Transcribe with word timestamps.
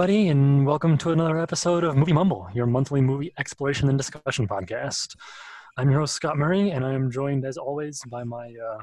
everybody, 0.00 0.28
and 0.28 0.64
welcome 0.64 0.96
to 0.96 1.10
another 1.10 1.38
episode 1.38 1.84
of 1.84 1.94
Movie 1.94 2.14
Mumble, 2.14 2.48
your 2.54 2.64
monthly 2.64 3.02
movie 3.02 3.34
exploration 3.38 3.90
and 3.90 3.98
discussion 3.98 4.48
podcast. 4.48 5.14
I'm 5.76 5.90
your 5.90 6.00
host, 6.00 6.14
Scott 6.14 6.38
Murray, 6.38 6.70
and 6.70 6.86
I 6.86 6.94
am 6.94 7.10
joined, 7.10 7.44
as 7.44 7.58
always, 7.58 8.00
by 8.08 8.24
my. 8.24 8.46
Uh, 8.46 8.78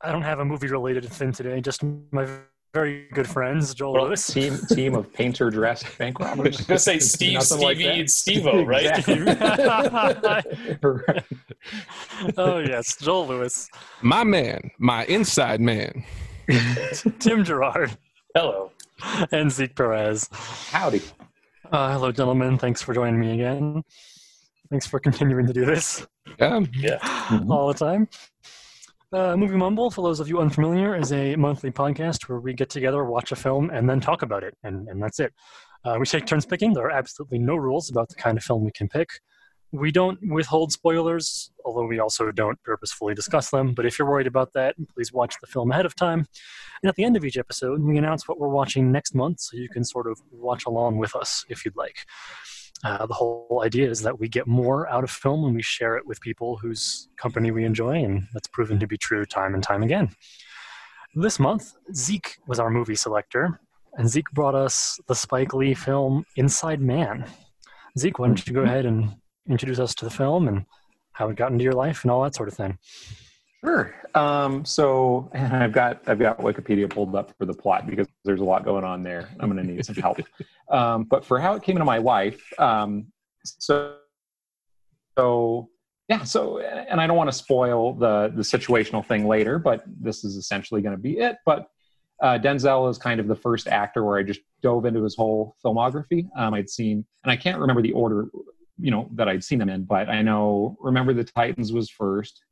I 0.00 0.12
don't 0.12 0.22
have 0.22 0.38
a 0.38 0.46
movie 0.46 0.68
related 0.68 1.04
thing 1.04 1.32
today, 1.32 1.60
just 1.60 1.82
my 2.10 2.26
very 2.72 3.06
good 3.12 3.28
friends, 3.28 3.74
Joel 3.74 3.92
Well, 3.92 4.04
Lewis. 4.06 4.26
team 4.28 4.56
team 4.70 4.94
of 4.94 5.12
painter 5.12 5.50
dressed 5.50 5.98
bank 5.98 6.18
I 6.22 6.30
was 6.30 6.38
robbers. 6.38 6.60
gonna 6.62 6.78
say 6.78 6.98
Steve, 6.98 7.34
Nothing 7.34 7.60
like 7.60 7.76
Stevie, 7.76 8.00
and 8.00 8.10
Steve-O, 8.10 8.64
right? 8.64 9.06
Oh, 12.38 12.58
yes, 12.60 12.96
Joel 12.96 13.26
Lewis. 13.26 13.68
My 14.00 14.24
man, 14.24 14.70
my 14.78 15.04
inside 15.04 15.60
man. 15.60 16.02
Tim 17.18 17.44
Gerard, 17.44 17.94
Hello. 18.34 18.70
and 19.32 19.50
Zeke 19.50 19.74
Perez. 19.74 20.28
Howdy. 20.70 21.02
Uh, 21.70 21.92
hello, 21.92 22.12
gentlemen. 22.12 22.58
Thanks 22.58 22.82
for 22.82 22.94
joining 22.94 23.20
me 23.20 23.34
again. 23.34 23.82
Thanks 24.70 24.86
for 24.86 25.00
continuing 25.00 25.46
to 25.46 25.52
do 25.52 25.64
this. 25.64 26.06
Um, 26.40 26.68
all 27.50 27.68
the 27.68 27.74
time. 27.74 28.08
Uh, 29.12 29.36
Movie 29.36 29.56
Mumble, 29.56 29.90
for 29.90 30.02
those 30.02 30.20
of 30.20 30.28
you 30.28 30.40
unfamiliar, 30.40 30.96
is 30.96 31.12
a 31.12 31.34
monthly 31.34 31.70
podcast 31.72 32.28
where 32.28 32.38
we 32.38 32.54
get 32.54 32.70
together, 32.70 33.04
watch 33.04 33.32
a 33.32 33.36
film, 33.36 33.70
and 33.70 33.90
then 33.90 34.00
talk 34.00 34.22
about 34.22 34.44
it, 34.44 34.56
and, 34.62 34.88
and 34.88 35.02
that's 35.02 35.18
it. 35.18 35.32
Uh, 35.84 35.96
we 35.98 36.06
take 36.06 36.26
turns 36.26 36.46
picking. 36.46 36.72
There 36.72 36.84
are 36.84 36.92
absolutely 36.92 37.38
no 37.38 37.56
rules 37.56 37.90
about 37.90 38.08
the 38.08 38.14
kind 38.14 38.38
of 38.38 38.44
film 38.44 38.64
we 38.64 38.70
can 38.70 38.88
pick. 38.88 39.08
We 39.72 39.92
don't 39.92 40.18
withhold 40.28 40.72
spoilers, 40.72 41.52
although 41.64 41.86
we 41.86 42.00
also 42.00 42.32
don't 42.32 42.60
purposefully 42.64 43.14
discuss 43.14 43.50
them. 43.50 43.72
But 43.72 43.86
if 43.86 43.98
you're 43.98 44.08
worried 44.08 44.26
about 44.26 44.52
that, 44.54 44.74
please 44.92 45.12
watch 45.12 45.36
the 45.40 45.46
film 45.46 45.70
ahead 45.70 45.86
of 45.86 45.94
time. 45.94 46.26
And 46.82 46.88
at 46.88 46.96
the 46.96 47.04
end 47.04 47.16
of 47.16 47.24
each 47.24 47.38
episode, 47.38 47.80
we 47.80 47.96
announce 47.96 48.26
what 48.26 48.40
we're 48.40 48.48
watching 48.48 48.90
next 48.90 49.14
month, 49.14 49.40
so 49.40 49.56
you 49.56 49.68
can 49.68 49.84
sort 49.84 50.08
of 50.08 50.20
watch 50.32 50.66
along 50.66 50.96
with 50.96 51.14
us 51.14 51.44
if 51.48 51.64
you'd 51.64 51.76
like. 51.76 51.98
Uh, 52.82 53.06
the 53.06 53.14
whole 53.14 53.62
idea 53.64 53.88
is 53.88 54.00
that 54.02 54.18
we 54.18 54.28
get 54.28 54.46
more 54.46 54.88
out 54.88 55.04
of 55.04 55.10
film 55.10 55.42
when 55.42 55.54
we 55.54 55.62
share 55.62 55.96
it 55.96 56.06
with 56.06 56.20
people 56.20 56.56
whose 56.56 57.08
company 57.16 57.50
we 57.50 57.64
enjoy, 57.64 58.02
and 58.02 58.26
that's 58.32 58.48
proven 58.48 58.80
to 58.80 58.86
be 58.86 58.96
true 58.96 59.24
time 59.24 59.54
and 59.54 59.62
time 59.62 59.82
again. 59.82 60.08
This 61.14 61.38
month, 61.38 61.74
Zeke 61.94 62.38
was 62.46 62.58
our 62.58 62.70
movie 62.70 62.94
selector, 62.94 63.60
and 63.94 64.08
Zeke 64.08 64.30
brought 64.32 64.54
us 64.54 64.98
the 65.08 65.14
Spike 65.14 65.52
Lee 65.52 65.74
film 65.74 66.24
Inside 66.36 66.80
Man. 66.80 67.26
Zeke, 67.98 68.18
why 68.18 68.28
don't 68.28 68.46
you 68.46 68.54
go 68.54 68.62
ahead 68.62 68.86
and 68.86 69.14
introduce 69.50 69.78
us 69.78 69.94
to 69.96 70.04
the 70.04 70.10
film 70.10 70.48
and 70.48 70.64
how 71.12 71.28
it 71.28 71.36
got 71.36 71.52
into 71.52 71.64
your 71.64 71.74
life 71.74 72.02
and 72.02 72.10
all 72.10 72.22
that 72.22 72.34
sort 72.34 72.48
of 72.48 72.54
thing? 72.54 72.78
Sure. 73.64 73.94
Um, 74.14 74.64
so 74.64 75.30
and 75.34 75.54
I've 75.54 75.72
got 75.72 76.02
I've 76.06 76.18
got 76.18 76.38
Wikipedia 76.38 76.88
pulled 76.88 77.14
up 77.14 77.36
for 77.36 77.44
the 77.44 77.52
plot 77.52 77.86
because 77.86 78.06
there's 78.24 78.40
a 78.40 78.44
lot 78.44 78.64
going 78.64 78.84
on 78.84 79.02
there. 79.02 79.28
I'm 79.38 79.50
going 79.50 79.64
to 79.64 79.72
need 79.72 79.84
some 79.84 79.96
help. 79.96 80.18
Um, 80.70 81.02
but 81.02 81.24
for 81.24 81.40
how 81.40 81.54
it 81.54 81.64
came 81.64 81.74
into 81.74 81.84
my 81.84 81.98
life, 81.98 82.40
um, 82.60 83.06
so 83.42 83.96
so 85.18 85.68
yeah. 86.08 86.22
So 86.22 86.60
and 86.60 87.00
I 87.00 87.08
don't 87.08 87.16
want 87.16 87.28
to 87.28 87.36
spoil 87.36 87.94
the 87.94 88.32
the 88.32 88.42
situational 88.42 89.04
thing 89.04 89.26
later, 89.26 89.58
but 89.58 89.82
this 89.86 90.22
is 90.22 90.36
essentially 90.36 90.80
going 90.80 90.94
to 90.94 91.02
be 91.02 91.18
it. 91.18 91.38
But 91.44 91.66
uh, 92.22 92.38
Denzel 92.38 92.88
is 92.90 92.98
kind 92.98 93.18
of 93.18 93.26
the 93.26 93.34
first 93.34 93.66
actor 93.66 94.04
where 94.04 94.18
I 94.18 94.22
just 94.22 94.40
dove 94.62 94.84
into 94.84 95.02
his 95.02 95.16
whole 95.16 95.56
filmography. 95.64 96.28
Um, 96.36 96.54
I'd 96.54 96.68
seen, 96.68 97.04
and 97.24 97.32
I 97.32 97.36
can't 97.36 97.58
remember 97.58 97.82
the 97.82 97.92
order, 97.92 98.28
you 98.80 98.90
know, 98.90 99.08
that 99.14 99.28
I'd 99.28 99.44
seen 99.44 99.58
them 99.58 99.68
in, 99.68 99.84
but 99.84 100.08
I 100.08 100.22
know 100.22 100.76
Remember 100.80 101.12
the 101.12 101.24
Titans 101.24 101.72
was 101.72 101.90
first. 101.90 102.42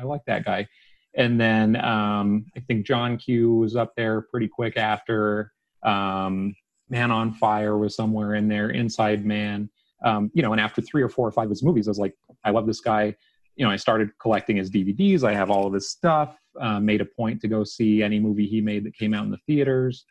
I 0.00 0.04
like 0.04 0.24
that 0.26 0.44
guy. 0.44 0.68
And 1.16 1.40
then 1.40 1.76
um, 1.76 2.46
I 2.56 2.60
think 2.60 2.86
John 2.86 3.16
Q 3.16 3.54
was 3.54 3.76
up 3.76 3.94
there 3.96 4.22
pretty 4.22 4.48
quick 4.48 4.76
after. 4.76 5.52
Um, 5.82 6.54
Man 6.90 7.10
on 7.10 7.32
Fire 7.32 7.78
was 7.78 7.94
somewhere 7.94 8.34
in 8.34 8.48
there. 8.48 8.70
Inside 8.70 9.24
Man. 9.24 9.70
Um, 10.04 10.30
you 10.34 10.42
know, 10.42 10.52
and 10.52 10.60
after 10.60 10.82
three 10.82 11.02
or 11.02 11.08
four 11.08 11.26
or 11.26 11.32
five 11.32 11.44
of 11.44 11.50
his 11.50 11.62
movies, 11.62 11.88
I 11.88 11.90
was 11.90 11.98
like, 11.98 12.14
I 12.44 12.50
love 12.50 12.66
this 12.66 12.80
guy. 12.80 13.14
You 13.56 13.64
know, 13.64 13.70
I 13.70 13.76
started 13.76 14.10
collecting 14.18 14.56
his 14.56 14.70
DVDs. 14.70 15.22
I 15.22 15.32
have 15.32 15.50
all 15.50 15.66
of 15.66 15.72
his 15.72 15.88
stuff. 15.88 16.36
Uh, 16.60 16.78
made 16.78 17.00
a 17.00 17.04
point 17.04 17.40
to 17.40 17.48
go 17.48 17.64
see 17.64 18.02
any 18.02 18.20
movie 18.20 18.46
he 18.46 18.60
made 18.60 18.84
that 18.84 18.94
came 18.94 19.14
out 19.14 19.24
in 19.24 19.30
the 19.30 19.38
theaters. 19.46 20.04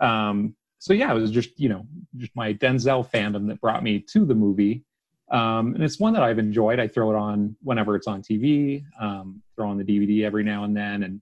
Um, 0.00 0.54
so 0.78 0.92
yeah, 0.92 1.10
it 1.10 1.14
was 1.14 1.30
just 1.30 1.58
you 1.58 1.68
know 1.68 1.86
just 2.16 2.34
my 2.36 2.54
Denzel 2.54 3.08
fandom 3.08 3.48
that 3.48 3.60
brought 3.60 3.82
me 3.82 4.00
to 4.00 4.24
the 4.24 4.34
movie. 4.34 4.84
Um, 5.30 5.74
and 5.74 5.84
it's 5.84 6.00
one 6.00 6.12
that 6.14 6.22
I've 6.22 6.38
enjoyed. 6.38 6.80
I 6.80 6.88
throw 6.88 7.10
it 7.10 7.16
on 7.16 7.56
whenever 7.62 7.96
it's 7.96 8.06
on 8.06 8.22
TV, 8.22 8.84
um, 9.00 9.42
throw 9.56 9.68
on 9.68 9.76
the 9.78 9.84
DVD 9.84 10.24
every 10.24 10.42
now 10.42 10.64
and 10.64 10.76
then. 10.76 11.02
And 11.02 11.20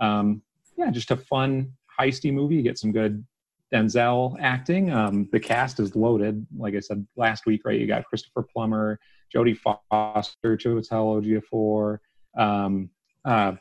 um, 0.00 0.42
yeah, 0.76 0.90
just 0.90 1.10
a 1.10 1.16
fun, 1.16 1.72
heisty 1.98 2.32
movie. 2.32 2.56
You 2.56 2.62
get 2.62 2.78
some 2.78 2.92
good 2.92 3.24
Denzel 3.72 4.36
acting. 4.40 4.90
Um, 4.90 5.28
the 5.32 5.40
cast 5.40 5.80
is 5.80 5.96
loaded. 5.96 6.46
Like 6.56 6.74
I 6.74 6.80
said 6.80 7.06
last 7.16 7.46
week, 7.46 7.62
right? 7.64 7.78
You 7.78 7.86
got 7.86 8.04
Christopher 8.04 8.42
Plummer, 8.42 8.98
Jodie 9.34 9.56
Foster, 9.56 10.56
Chiwetel 10.56 11.42
Ejiofor. 11.52 11.98
Um, 12.36 12.90
uh, 13.24 13.52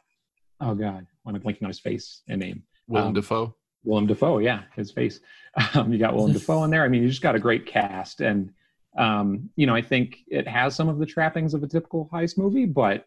oh, 0.59 0.75
God, 0.75 1.05
I'm 1.25 1.35
I 1.35 1.39
blanking 1.39 1.63
on 1.63 1.69
his 1.69 1.79
face 1.79 2.23
and 2.27 2.39
name? 2.39 2.63
Willem 2.87 3.09
Um, 3.09 3.13
Dafoe. 3.13 3.55
Willem 3.83 4.07
Dafoe, 4.07 4.39
yeah, 4.39 4.63
his 4.75 4.91
face. 4.91 5.19
Um, 5.73 5.91
you 5.91 5.99
got 5.99 6.15
Willem 6.15 6.31
Dafoe 6.31 6.63
in 6.63 6.69
there. 6.71 6.85
I 6.85 6.87
mean, 6.87 7.03
you 7.03 7.09
just 7.09 7.21
got 7.21 7.35
a 7.35 7.39
great 7.39 7.65
cast, 7.65 8.21
and 8.21 8.53
um, 8.97 9.49
you 9.55 9.65
know, 9.65 9.75
I 9.75 9.81
think 9.81 10.17
it 10.27 10.47
has 10.47 10.75
some 10.75 10.89
of 10.89 10.99
the 10.99 11.05
trappings 11.05 11.53
of 11.53 11.63
a 11.63 11.67
typical 11.67 12.09
heist 12.11 12.37
movie, 12.37 12.65
but 12.65 13.05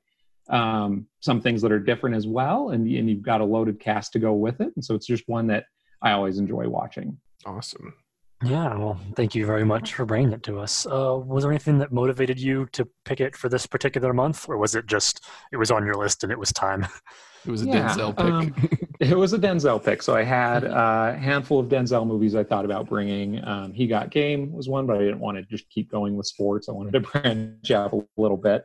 um, 0.49 1.07
some 1.21 1.41
things 1.41 1.63
that 1.63 1.73
are 1.73 1.79
different 1.79 2.17
as 2.17 2.27
well, 2.27 2.71
and 2.71 2.87
and 2.87 3.09
you've 3.09 3.23
got 3.23 3.41
a 3.41 3.45
loaded 3.45 3.81
cast 3.81 4.13
to 4.13 4.19
go 4.19 4.33
with 4.35 4.61
it, 4.61 4.73
and 4.75 4.85
so 4.85 4.95
it's 4.95 5.07
just 5.07 5.25
one 5.27 5.47
that 5.49 5.65
I 6.03 6.13
always 6.13 6.39
enjoy 6.39 6.69
watching. 6.69 7.19
Awesome. 7.47 7.95
Yeah, 8.45 8.77
well, 8.77 9.01
thank 9.17 9.35
you 9.35 9.47
very 9.47 9.65
much 9.65 9.95
for 9.95 10.05
bringing 10.05 10.33
it 10.33 10.43
to 10.45 10.59
us. 10.61 10.87
Uh, 10.87 11.17
was 11.25 11.45
there 11.45 11.51
anything 11.51 11.79
that 11.79 11.93
motivated 11.93 12.39
you 12.39 12.67
to 12.73 12.87
pick 13.05 13.21
it 13.21 13.35
for 13.37 13.49
this 13.49 13.67
particular 13.67 14.13
month, 14.13 14.49
or 14.49 14.59
was 14.59 14.75
it 14.75 14.87
just 14.87 15.25
it 15.53 15.57
was 15.57 15.71
on 15.71 15.85
your 15.87 15.95
list 15.97 16.23
and 16.23 16.31
it 16.33 16.39
was 16.39 16.53
time? 16.53 16.87
It 17.47 17.51
was 17.51 17.63
a 17.63 17.67
Yeah, 17.67 17.89
Denzel 17.95 18.17
pick. 18.17 18.27
um, 18.27 18.55
It 19.01 19.17
was 19.17 19.33
a 19.35 19.39
Denzel 19.39 19.83
pick, 19.85 20.03
so 20.03 20.15
I 20.15 20.23
had 20.23 20.65
a 20.65 21.17
handful 21.21 21.59
of 21.61 21.67
Denzel 21.69 22.07
movies 22.07 22.35
I 22.35 22.45
thought 22.45 22.65
about 22.65 22.89
bringing. 22.89 23.45
Um, 23.45 23.73
he 23.73 23.87
Got 23.87 24.11
Game 24.11 24.53
was 24.53 24.69
one, 24.69 24.87
but 24.87 24.97
I 24.97 25.01
didn't 25.01 25.19
want 25.21 25.37
to 25.37 25.43
just 25.45 25.69
keep 25.69 25.91
going 25.91 26.17
with 26.17 26.27
sports. 26.27 26.69
I 26.69 26.73
wanted 26.73 26.93
to 26.95 27.01
branch 27.21 27.71
out 27.71 27.93
a 27.93 28.01
little 28.17 28.37
bit. 28.39 28.65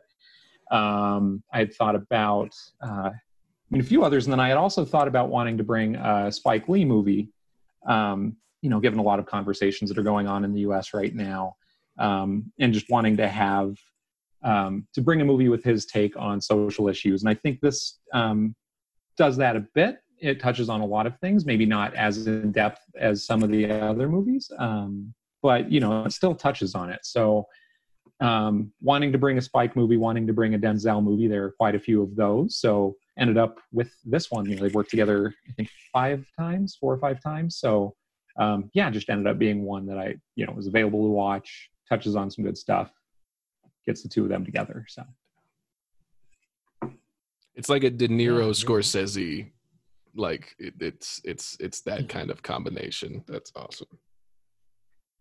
Um, 0.70 1.42
I 1.52 1.58
had 1.58 1.74
thought 1.74 1.94
about 1.94 2.54
uh, 2.82 3.10
I 3.10 3.12
mean, 3.70 3.80
a 3.82 3.84
few 3.84 4.02
others, 4.04 4.26
and 4.26 4.32
then 4.32 4.40
I 4.40 4.48
had 4.48 4.56
also 4.56 4.84
thought 4.84 5.08
about 5.08 5.28
wanting 5.30 5.58
to 5.58 5.64
bring 5.64 5.96
a 5.96 6.30
Spike 6.32 6.68
Lee 6.68 6.84
movie. 6.84 7.28
Um, 7.86 8.36
you 8.62 8.70
know, 8.70 8.80
given 8.80 8.98
a 8.98 9.02
lot 9.02 9.18
of 9.18 9.26
conversations 9.26 9.90
that 9.90 9.98
are 9.98 10.02
going 10.02 10.26
on 10.26 10.44
in 10.44 10.52
the 10.52 10.60
U.S. 10.60 10.92
right 10.94 11.14
now, 11.14 11.54
um, 11.98 12.52
and 12.58 12.72
just 12.72 12.90
wanting 12.90 13.16
to 13.18 13.28
have 13.28 13.76
um, 14.42 14.86
to 14.94 15.00
bring 15.00 15.20
a 15.20 15.24
movie 15.24 15.48
with 15.48 15.64
his 15.64 15.86
take 15.86 16.16
on 16.16 16.40
social 16.40 16.88
issues, 16.88 17.22
and 17.22 17.28
I 17.28 17.34
think 17.34 17.60
this 17.60 17.98
um, 18.12 18.54
does 19.16 19.36
that 19.36 19.56
a 19.56 19.66
bit. 19.74 19.98
It 20.18 20.40
touches 20.40 20.68
on 20.68 20.80
a 20.80 20.86
lot 20.86 21.06
of 21.06 21.18
things, 21.20 21.46
maybe 21.46 21.64
not 21.64 21.94
as 21.94 22.26
in 22.26 22.52
depth 22.52 22.80
as 22.98 23.24
some 23.24 23.42
of 23.42 23.50
the 23.50 23.70
other 23.70 24.08
movies, 24.08 24.50
um, 24.58 25.14
but 25.42 25.70
you 25.70 25.80
know, 25.80 26.04
it 26.04 26.12
still 26.12 26.34
touches 26.34 26.74
on 26.74 26.90
it. 26.90 27.00
So, 27.02 27.46
um, 28.20 28.70
wanting 28.82 29.12
to 29.12 29.18
bring 29.18 29.38
a 29.38 29.40
Spike 29.40 29.76
movie, 29.76 29.96
wanting 29.96 30.26
to 30.26 30.32
bring 30.32 30.54
a 30.54 30.58
Denzel 30.58 31.02
movie, 31.02 31.26
there 31.26 31.44
are 31.44 31.52
quite 31.52 31.74
a 31.74 31.80
few 31.80 32.02
of 32.02 32.16
those. 32.16 32.58
So, 32.58 32.96
ended 33.18 33.38
up 33.38 33.58
with 33.72 33.92
this 34.04 34.30
one. 34.30 34.46
You 34.46 34.56
know, 34.56 34.62
they've 34.62 34.74
worked 34.74 34.90
together, 34.90 35.34
I 35.48 35.52
think, 35.52 35.70
five 35.92 36.26
times, 36.38 36.76
four 36.78 36.92
or 36.92 36.98
five 36.98 37.22
times. 37.22 37.56
So, 37.56 37.94
um, 38.38 38.70
yeah, 38.74 38.90
just 38.90 39.10
ended 39.10 39.26
up 39.26 39.38
being 39.38 39.64
one 39.64 39.86
that 39.86 39.98
I, 39.98 40.16
you 40.36 40.46
know, 40.46 40.52
was 40.52 40.66
available 40.66 41.02
to 41.02 41.10
watch. 41.10 41.70
Touches 41.88 42.16
on 42.16 42.30
some 42.30 42.44
good 42.44 42.56
stuff. 42.56 42.90
Gets 43.86 44.02
the 44.02 44.08
two 44.08 44.22
of 44.22 44.28
them 44.28 44.44
together. 44.44 44.84
So. 44.88 45.04
It's 47.54 47.68
like 47.68 47.84
a 47.84 47.90
De 47.90 48.08
Niro 48.08 48.46
Yeah. 48.46 48.52
Scorsese. 48.52 49.50
Like 50.14 50.54
it, 50.58 50.74
it's 50.80 51.20
it's 51.24 51.56
it's 51.60 51.82
that 51.82 52.08
kind 52.08 52.30
of 52.30 52.42
combination. 52.42 53.22
That's 53.28 53.52
awesome. 53.54 53.86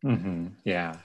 Mm-hmm. 0.03 0.47
Yeah, 0.63 0.95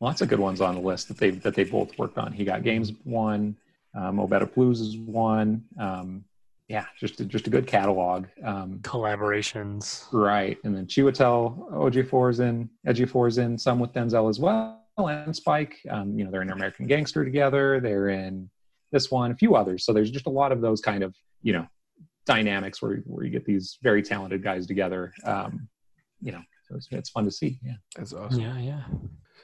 lots 0.00 0.20
of 0.20 0.28
good 0.28 0.40
ones 0.40 0.60
on 0.60 0.74
the 0.74 0.80
list 0.80 1.08
that 1.08 1.16
they 1.16 1.30
that 1.30 1.54
they 1.54 1.64
both 1.64 1.96
worked 1.98 2.18
on. 2.18 2.32
He 2.32 2.44
got 2.44 2.64
games 2.64 2.92
one, 3.04 3.56
um, 3.94 4.16
Mo' 4.16 4.26
Better 4.26 4.46
Blues 4.46 4.80
is 4.80 4.96
one. 4.96 5.64
Um, 5.78 6.24
yeah, 6.68 6.84
just 6.98 7.20
a, 7.20 7.24
just 7.24 7.46
a 7.46 7.50
good 7.50 7.66
catalog. 7.66 8.26
Um, 8.44 8.78
Collaborations. 8.82 10.06
right, 10.12 10.58
and 10.64 10.74
then 10.76 10.86
Chiwetel 10.86 11.70
Ejiofor's 11.72 12.40
in 12.40 12.68
Ejiofor's 12.86 13.38
in 13.38 13.56
some 13.58 13.78
with 13.78 13.92
Denzel 13.92 14.28
as 14.28 14.38
well, 14.38 14.82
and 14.98 15.34
Spike. 15.34 15.76
Um, 15.90 16.18
you 16.18 16.24
know, 16.24 16.30
they're 16.30 16.42
in 16.42 16.50
American 16.50 16.86
Gangster 16.86 17.24
together. 17.24 17.80
They're 17.80 18.08
in 18.10 18.50
this 18.92 19.10
one, 19.10 19.30
a 19.30 19.34
few 19.34 19.54
others. 19.56 19.84
So 19.84 19.92
there's 19.92 20.10
just 20.10 20.26
a 20.26 20.30
lot 20.30 20.52
of 20.52 20.60
those 20.60 20.80
kind 20.80 21.02
of 21.02 21.14
you 21.42 21.52
know 21.52 21.66
dynamics 22.26 22.82
where 22.82 22.96
where 23.06 23.24
you 23.24 23.30
get 23.30 23.44
these 23.44 23.78
very 23.82 24.02
talented 24.02 24.42
guys 24.42 24.66
together. 24.66 25.12
Um, 25.24 25.68
you 26.20 26.32
know, 26.32 26.42
so 26.68 26.76
it's, 26.76 26.88
it's 26.90 27.10
fun 27.10 27.24
to 27.24 27.30
see. 27.30 27.58
Yeah. 27.64 27.74
That's 27.96 28.12
awesome. 28.12 28.40
Yeah, 28.40 28.58
yeah. 28.58 28.82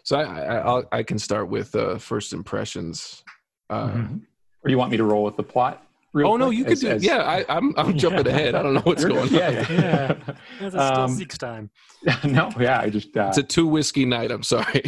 So 0.03 0.17
I 0.19 0.23
I, 0.23 0.57
I'll, 0.57 0.85
I 0.93 1.03
can 1.03 1.19
start 1.19 1.49
with 1.49 1.75
uh, 1.75 1.97
first 1.99 2.33
impressions. 2.33 3.23
Uh, 3.71 3.89
Mhm. 3.89 4.21
Or 4.63 4.69
do 4.69 4.73
you 4.73 4.79
want 4.79 4.91
me 4.91 4.97
to 4.99 5.05
roll 5.05 5.25
with 5.25 5.37
the 5.37 5.43
plot? 5.43 5.87
Real 6.15 6.29
oh 6.29 6.37
no, 6.39 6.49
you 6.51 6.65
could 6.65 6.73
as- 6.75 6.81
do. 6.81 6.89
as- 6.89 7.05
yeah, 7.05 7.19
I, 7.23 7.45
I'm 7.55 7.75
I'm 7.77 7.99
jumping 8.03 8.27
ahead. 8.27 8.55
I 8.55 8.63
don't 8.63 8.73
know 8.75 8.81
what's 8.81 9.05
going 9.05 9.29
good. 9.29 9.43
on. 9.43 9.53
Yeah, 9.53 9.67
yeah. 9.71 10.35
It's 10.61 10.75
still 10.75 10.81
Um, 10.81 11.11
Zeke's 11.11 11.37
time. 11.37 11.69
no, 12.25 12.51
yeah, 12.59 12.81
I 12.81 12.89
just 12.89 13.15
uh, 13.17 13.27
It's 13.29 13.39
a 13.39 13.43
two 13.43 13.67
whiskey 13.67 14.07
night. 14.07 14.31
I'm 14.31 14.43
sorry. 14.43 14.83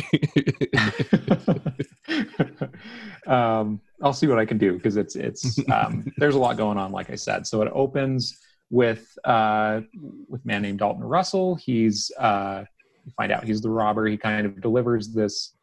um, 3.26 3.80
I'll 4.02 4.12
see 4.12 4.26
what 4.26 4.38
I 4.38 4.44
can 4.44 4.58
do 4.58 4.74
because 4.74 4.96
it's 4.96 5.16
it's 5.16 5.58
um, 5.70 6.04
there's 6.16 6.34
a 6.34 6.38
lot 6.38 6.56
going 6.56 6.78
on, 6.78 6.92
like 6.92 7.10
I 7.10 7.14
said. 7.16 7.46
So 7.46 7.62
it 7.62 7.70
opens 7.72 8.38
with 8.70 9.06
uh, 9.24 9.80
with 10.28 10.42
a 10.44 10.46
man 10.46 10.62
named 10.62 10.78
Dalton 10.78 11.02
Russell. 11.04 11.54
He's 11.56 12.10
uh, 12.18 12.64
you 13.04 13.12
find 13.16 13.32
out 13.32 13.44
he's 13.44 13.60
the 13.60 13.70
robber. 13.70 14.06
He 14.06 14.16
kind 14.16 14.46
of 14.46 14.60
delivers 14.60 15.08
this 15.12 15.54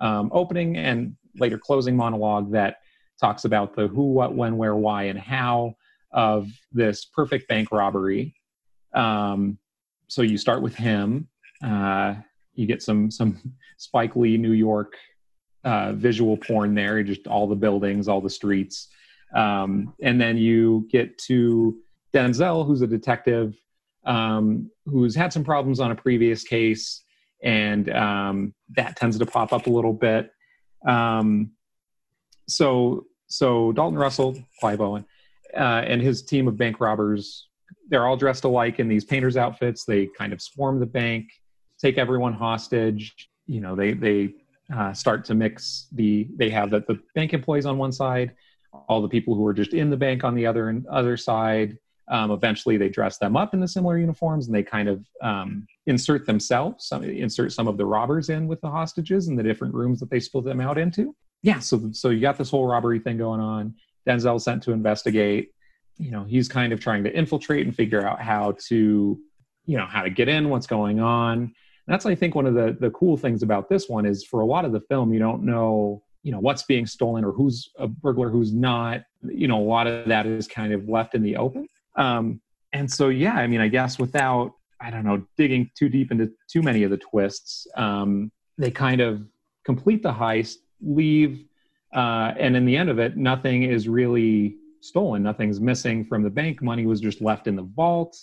um, 0.00 0.30
opening 0.32 0.76
and 0.76 1.16
later 1.38 1.58
closing 1.58 1.96
monologue 1.96 2.52
that 2.52 2.76
talks 3.20 3.44
about 3.44 3.74
the 3.74 3.88
who, 3.88 4.12
what, 4.12 4.34
when, 4.34 4.56
where, 4.56 4.76
why, 4.76 5.04
and 5.04 5.18
how 5.18 5.74
of 6.12 6.48
this 6.72 7.04
perfect 7.04 7.48
bank 7.48 7.70
robbery. 7.70 8.34
Um, 8.94 9.58
so 10.08 10.22
you 10.22 10.38
start 10.38 10.62
with 10.62 10.74
him. 10.74 11.28
Uh, 11.62 12.14
you 12.54 12.66
get 12.66 12.82
some 12.82 13.10
some 13.10 13.38
Spike 13.78 14.16
Lee 14.16 14.36
New 14.36 14.52
York 14.52 14.96
uh, 15.64 15.92
visual 15.92 16.36
porn 16.36 16.74
there, 16.74 17.02
just 17.02 17.26
all 17.26 17.46
the 17.46 17.56
buildings, 17.56 18.08
all 18.08 18.20
the 18.20 18.30
streets, 18.30 18.88
um, 19.34 19.94
and 20.02 20.20
then 20.20 20.36
you 20.36 20.88
get 20.90 21.18
to 21.18 21.76
Denzel, 22.14 22.66
who's 22.66 22.80
a 22.80 22.86
detective 22.86 23.54
um, 24.04 24.70
who's 24.86 25.14
had 25.14 25.32
some 25.32 25.44
problems 25.44 25.80
on 25.80 25.90
a 25.90 25.94
previous 25.94 26.42
case, 26.42 27.04
and 27.42 27.90
um, 27.90 28.54
that 28.76 28.96
tends 28.96 29.18
to 29.18 29.26
pop 29.26 29.52
up 29.52 29.66
a 29.66 29.70
little 29.70 29.92
bit. 29.92 30.30
Um, 30.86 31.52
so 32.48 33.06
so 33.28 33.72
Dalton 33.72 33.98
Russell, 33.98 34.36
Clive 34.58 34.80
Owen, 34.80 35.04
uh, 35.54 35.82
and 35.86 36.00
his 36.00 36.22
team 36.22 36.48
of 36.48 36.56
bank 36.56 36.80
robbers, 36.80 37.48
they're 37.88 38.06
all 38.06 38.16
dressed 38.16 38.44
alike 38.44 38.80
in 38.80 38.88
these 38.88 39.04
painters' 39.04 39.36
outfits. 39.36 39.84
They 39.84 40.08
kind 40.18 40.32
of 40.32 40.42
swarm 40.42 40.80
the 40.80 40.86
bank, 40.86 41.28
take 41.78 41.98
everyone 41.98 42.32
hostage. 42.32 43.14
You 43.46 43.60
know, 43.60 43.76
they 43.76 43.92
they 43.92 44.34
uh, 44.74 44.92
start 44.92 45.24
to 45.26 45.34
mix 45.34 45.88
the. 45.92 46.28
They 46.36 46.50
have 46.50 46.70
the, 46.70 46.80
the 46.80 46.98
bank 47.14 47.32
employees 47.32 47.66
on 47.66 47.78
one 47.78 47.92
side, 47.92 48.34
all 48.88 49.00
the 49.00 49.08
people 49.08 49.34
who 49.34 49.46
are 49.46 49.54
just 49.54 49.72
in 49.72 49.90
the 49.90 49.96
bank 49.96 50.24
on 50.24 50.34
the 50.34 50.46
other 50.46 50.68
and 50.68 50.86
other 50.86 51.16
side. 51.16 51.78
Um, 52.10 52.30
eventually, 52.30 52.78
they 52.78 52.88
dress 52.88 53.18
them 53.18 53.36
up 53.36 53.52
in 53.52 53.60
the 53.60 53.68
similar 53.68 53.98
uniforms, 53.98 54.46
and 54.46 54.54
they 54.54 54.62
kind 54.62 54.88
of 54.88 55.04
um, 55.22 55.66
insert 55.86 56.24
themselves, 56.24 56.86
some, 56.86 57.04
insert 57.04 57.52
some 57.52 57.68
of 57.68 57.76
the 57.76 57.84
robbers 57.84 58.30
in 58.30 58.46
with 58.46 58.62
the 58.62 58.70
hostages 58.70 59.28
in 59.28 59.36
the 59.36 59.42
different 59.42 59.74
rooms 59.74 60.00
that 60.00 60.08
they 60.08 60.18
split 60.18 60.44
them 60.46 60.58
out 60.58 60.78
into. 60.78 61.14
Yeah, 61.42 61.60
so 61.60 61.90
so 61.92 62.10
you 62.10 62.20
got 62.20 62.38
this 62.38 62.50
whole 62.50 62.66
robbery 62.66 62.98
thing 62.98 63.18
going 63.18 63.40
on. 63.40 63.74
Denzel 64.06 64.40
sent 64.40 64.62
to 64.64 64.72
investigate. 64.72 65.50
You 65.96 66.10
know, 66.10 66.24
he's 66.24 66.48
kind 66.48 66.72
of 66.72 66.80
trying 66.80 67.04
to 67.04 67.16
infiltrate 67.16 67.66
and 67.66 67.74
figure 67.74 68.06
out 68.06 68.20
how 68.20 68.56
to, 68.68 69.18
you 69.66 69.76
know, 69.76 69.86
how 69.86 70.02
to 70.02 70.10
get 70.10 70.28
in, 70.28 70.48
what's 70.48 70.66
going 70.66 71.00
on. 71.00 71.38
And 71.38 71.54
that's 71.86 72.06
I 72.06 72.14
think 72.14 72.34
one 72.34 72.46
of 72.46 72.54
the 72.54 72.76
the 72.78 72.90
cool 72.90 73.16
things 73.16 73.42
about 73.42 73.68
this 73.68 73.88
one 73.88 74.06
is 74.06 74.24
for 74.24 74.40
a 74.40 74.46
lot 74.46 74.64
of 74.64 74.72
the 74.72 74.80
film 74.80 75.12
you 75.12 75.18
don't 75.18 75.42
know 75.42 76.02
you 76.22 76.32
know 76.32 76.40
what's 76.40 76.62
being 76.64 76.86
stolen 76.86 77.24
or 77.24 77.32
who's 77.32 77.70
a 77.78 77.88
burglar 77.88 78.28
who's 78.28 78.52
not 78.52 79.02
you 79.22 79.48
know 79.48 79.58
a 79.58 79.64
lot 79.64 79.86
of 79.86 80.06
that 80.08 80.26
is 80.26 80.46
kind 80.46 80.72
of 80.72 80.88
left 80.88 81.14
in 81.14 81.22
the 81.22 81.36
open 81.36 81.66
um 81.96 82.40
and 82.74 82.90
so 82.90 83.08
yeah 83.08 83.34
i 83.34 83.46
mean 83.46 83.60
i 83.60 83.68
guess 83.68 83.98
without 83.98 84.52
i 84.80 84.90
don't 84.90 85.04
know 85.04 85.24
digging 85.36 85.70
too 85.74 85.88
deep 85.88 86.10
into 86.10 86.30
too 86.46 86.60
many 86.60 86.82
of 86.82 86.90
the 86.90 86.98
twists 86.98 87.66
um 87.76 88.30
they 88.58 88.70
kind 88.70 89.00
of 89.00 89.26
complete 89.64 90.02
the 90.02 90.12
heist 90.12 90.56
leave 90.80 91.44
uh 91.94 92.32
and 92.38 92.56
in 92.56 92.64
the 92.64 92.76
end 92.76 92.88
of 92.88 92.98
it 92.98 93.16
nothing 93.16 93.62
is 93.62 93.88
really 93.88 94.56
stolen 94.80 95.22
nothing's 95.22 95.60
missing 95.60 96.04
from 96.04 96.22
the 96.22 96.30
bank 96.30 96.62
money 96.62 96.86
was 96.86 97.00
just 97.00 97.20
left 97.20 97.46
in 97.46 97.56
the 97.56 97.62
vault 97.62 98.16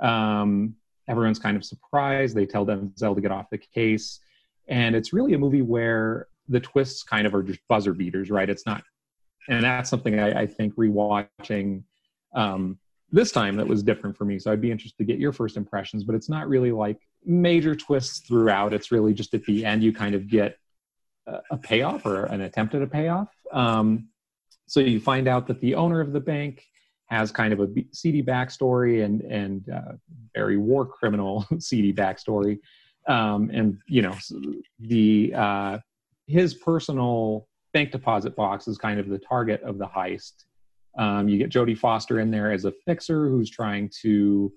um 0.00 0.74
everyone's 1.08 1.38
kind 1.38 1.56
of 1.56 1.64
surprised 1.64 2.34
they 2.34 2.46
tell 2.46 2.66
denzel 2.66 3.14
to 3.14 3.20
get 3.20 3.30
off 3.30 3.46
the 3.50 3.58
case 3.58 4.20
and 4.68 4.94
it's 4.94 5.12
really 5.12 5.34
a 5.34 5.38
movie 5.38 5.62
where 5.62 6.28
the 6.48 6.60
twists 6.60 7.02
kind 7.02 7.26
of 7.26 7.34
are 7.34 7.42
just 7.42 7.60
buzzer 7.68 7.92
beaters, 7.92 8.30
right? 8.30 8.48
It's 8.48 8.66
not, 8.66 8.82
and 9.48 9.64
that's 9.64 9.90
something 9.90 10.18
I, 10.18 10.42
I 10.42 10.46
think 10.46 10.74
rewatching 10.76 11.82
um, 12.34 12.78
this 13.10 13.32
time 13.32 13.56
that 13.56 13.66
was 13.66 13.82
different 13.82 14.16
for 14.16 14.24
me. 14.24 14.38
So 14.38 14.50
I'd 14.50 14.60
be 14.60 14.70
interested 14.70 14.98
to 14.98 15.04
get 15.04 15.18
your 15.18 15.32
first 15.32 15.56
impressions, 15.56 16.04
but 16.04 16.14
it's 16.14 16.28
not 16.28 16.48
really 16.48 16.72
like 16.72 16.98
major 17.24 17.74
twists 17.74 18.20
throughout. 18.20 18.72
It's 18.72 18.92
really 18.92 19.12
just 19.12 19.34
at 19.34 19.44
the 19.44 19.64
end 19.64 19.82
you 19.82 19.92
kind 19.92 20.14
of 20.14 20.28
get 20.28 20.56
a, 21.26 21.56
payoff 21.56 22.06
or 22.06 22.24
an 22.26 22.40
attempt 22.40 22.74
at 22.74 22.82
a 22.82 22.86
payoff. 22.86 23.28
Um, 23.52 24.08
so 24.66 24.80
you 24.80 25.00
find 25.00 25.28
out 25.28 25.46
that 25.48 25.60
the 25.60 25.74
owner 25.74 26.00
of 26.00 26.12
the 26.12 26.20
bank 26.20 26.64
has 27.06 27.30
kind 27.30 27.52
of 27.52 27.60
a 27.60 27.68
seedy 27.92 28.22
backstory 28.22 29.04
and 29.04 29.20
and 29.22 29.68
uh, 29.68 29.92
very 30.34 30.56
war 30.56 30.86
criminal 30.86 31.46
seedy 31.58 31.92
backstory 31.92 32.58
um, 33.08 33.50
and 33.52 33.78
you 33.86 34.02
know 34.02 34.16
the 34.80 35.32
uh, 35.34 35.78
his 36.26 36.54
personal 36.54 37.48
bank 37.72 37.90
deposit 37.90 38.36
box 38.36 38.68
is 38.68 38.78
kind 38.78 39.00
of 39.00 39.08
the 39.08 39.18
target 39.18 39.62
of 39.62 39.78
the 39.78 39.86
heist. 39.86 40.44
Um, 40.98 41.28
you 41.28 41.38
get 41.38 41.50
Jodie 41.50 41.78
Foster 41.78 42.20
in 42.20 42.30
there 42.30 42.52
as 42.52 42.64
a 42.64 42.72
fixer 42.86 43.28
who's 43.28 43.50
trying 43.50 43.90
to 44.02 44.52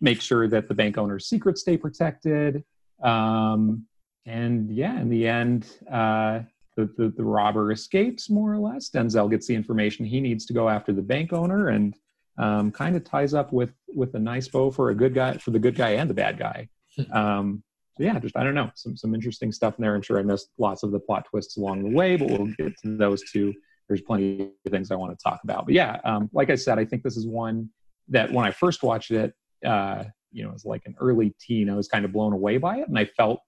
make 0.00 0.20
sure 0.20 0.48
that 0.48 0.68
the 0.68 0.74
bank 0.74 0.96
owner's 0.96 1.28
secrets 1.28 1.60
stay 1.60 1.76
protected. 1.76 2.64
Um, 3.02 3.86
and 4.26 4.70
yeah, 4.70 5.00
in 5.00 5.08
the 5.08 5.26
end, 5.26 5.66
uh, 5.90 6.40
the, 6.76 6.90
the 6.96 7.12
the 7.16 7.24
robber 7.24 7.72
escapes 7.72 8.30
more 8.30 8.52
or 8.52 8.58
less. 8.58 8.90
Denzel 8.90 9.30
gets 9.30 9.46
the 9.46 9.54
information 9.54 10.04
he 10.04 10.20
needs 10.20 10.46
to 10.46 10.52
go 10.52 10.68
after 10.68 10.92
the 10.92 11.02
bank 11.02 11.32
owner, 11.32 11.68
and 11.68 11.94
um, 12.38 12.70
kind 12.70 12.96
of 12.96 13.04
ties 13.04 13.34
up 13.34 13.52
with 13.52 13.72
with 13.88 14.14
a 14.14 14.18
nice 14.18 14.48
bow 14.48 14.70
for 14.70 14.90
a 14.90 14.94
good 14.94 15.14
guy 15.14 15.36
for 15.38 15.50
the 15.50 15.58
good 15.58 15.74
guy 15.74 15.90
and 15.90 16.08
the 16.08 16.14
bad 16.14 16.38
guy. 16.38 16.68
Um, 17.12 17.62
so 18.00 18.04
yeah, 18.04 18.18
just 18.18 18.36
I 18.36 18.44
don't 18.44 18.54
know, 18.54 18.70
some 18.74 18.96
some 18.96 19.14
interesting 19.14 19.52
stuff 19.52 19.74
in 19.78 19.82
there. 19.82 19.94
I'm 19.94 20.02
sure 20.02 20.18
I 20.18 20.22
missed 20.22 20.48
lots 20.58 20.82
of 20.82 20.90
the 20.90 20.98
plot 20.98 21.26
twists 21.28 21.58
along 21.58 21.82
the 21.82 21.90
way, 21.90 22.16
but 22.16 22.28
we'll 22.28 22.46
get 22.58 22.72
to 22.82 22.96
those 22.96 23.22
too. 23.30 23.52
There's 23.88 24.00
plenty 24.00 24.42
of 24.42 24.72
things 24.72 24.90
I 24.90 24.94
want 24.94 25.16
to 25.16 25.22
talk 25.22 25.40
about. 25.44 25.66
But 25.66 25.74
yeah, 25.74 26.00
um, 26.04 26.30
like 26.32 26.48
I 26.48 26.54
said, 26.54 26.78
I 26.78 26.84
think 26.86 27.02
this 27.02 27.16
is 27.18 27.26
one 27.26 27.68
that 28.08 28.32
when 28.32 28.46
I 28.46 28.52
first 28.52 28.82
watched 28.82 29.10
it, 29.10 29.34
uh, 29.66 30.04
you 30.32 30.44
know, 30.44 30.52
as 30.54 30.64
like 30.64 30.82
an 30.86 30.94
early 30.98 31.34
teen, 31.38 31.68
I 31.68 31.74
was 31.74 31.88
kind 31.88 32.04
of 32.04 32.12
blown 32.12 32.32
away 32.32 32.56
by 32.56 32.78
it, 32.78 32.88
and 32.88 32.98
I 32.98 33.04
felt 33.04 33.40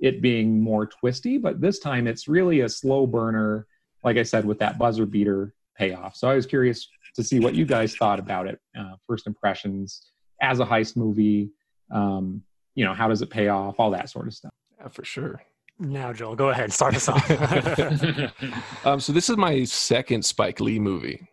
it 0.00 0.20
being 0.22 0.60
more 0.60 0.86
twisty. 0.86 1.38
But 1.38 1.60
this 1.60 1.78
time, 1.78 2.06
it's 2.06 2.26
really 2.28 2.60
a 2.60 2.68
slow 2.68 3.06
burner, 3.06 3.66
like 4.02 4.16
I 4.16 4.22
said, 4.22 4.44
with 4.44 4.58
that 4.58 4.78
buzzer 4.78 5.06
beater 5.06 5.54
payoff. 5.76 6.16
So 6.16 6.28
I 6.28 6.34
was 6.34 6.46
curious 6.46 6.88
to 7.14 7.22
see 7.22 7.40
what 7.40 7.54
you 7.54 7.64
guys 7.64 7.94
thought 7.96 8.18
about 8.18 8.46
it. 8.46 8.60
Uh, 8.78 8.94
first 9.06 9.26
impressions 9.26 10.10
as 10.40 10.60
a 10.60 10.64
heist 10.64 10.96
movie. 10.96 11.50
Um, 11.90 12.42
you 12.74 12.84
know, 12.84 12.94
how 12.94 13.08
does 13.08 13.22
it 13.22 13.30
pay 13.30 13.48
off? 13.48 13.78
All 13.78 13.90
that 13.90 14.08
sort 14.08 14.26
of 14.26 14.34
stuff. 14.34 14.52
yeah, 14.80 14.88
for 14.88 15.04
sure. 15.04 15.42
Now, 15.78 16.12
Joel, 16.12 16.36
go 16.36 16.50
ahead. 16.50 16.72
Start 16.72 16.94
us 16.94 17.08
off. 17.08 17.26
Um, 18.84 19.00
so 19.00 19.12
this 19.12 19.28
is 19.28 19.36
my 19.36 19.64
second 19.64 20.24
Spike 20.24 20.60
Lee 20.60 20.78
movie. 20.78 21.28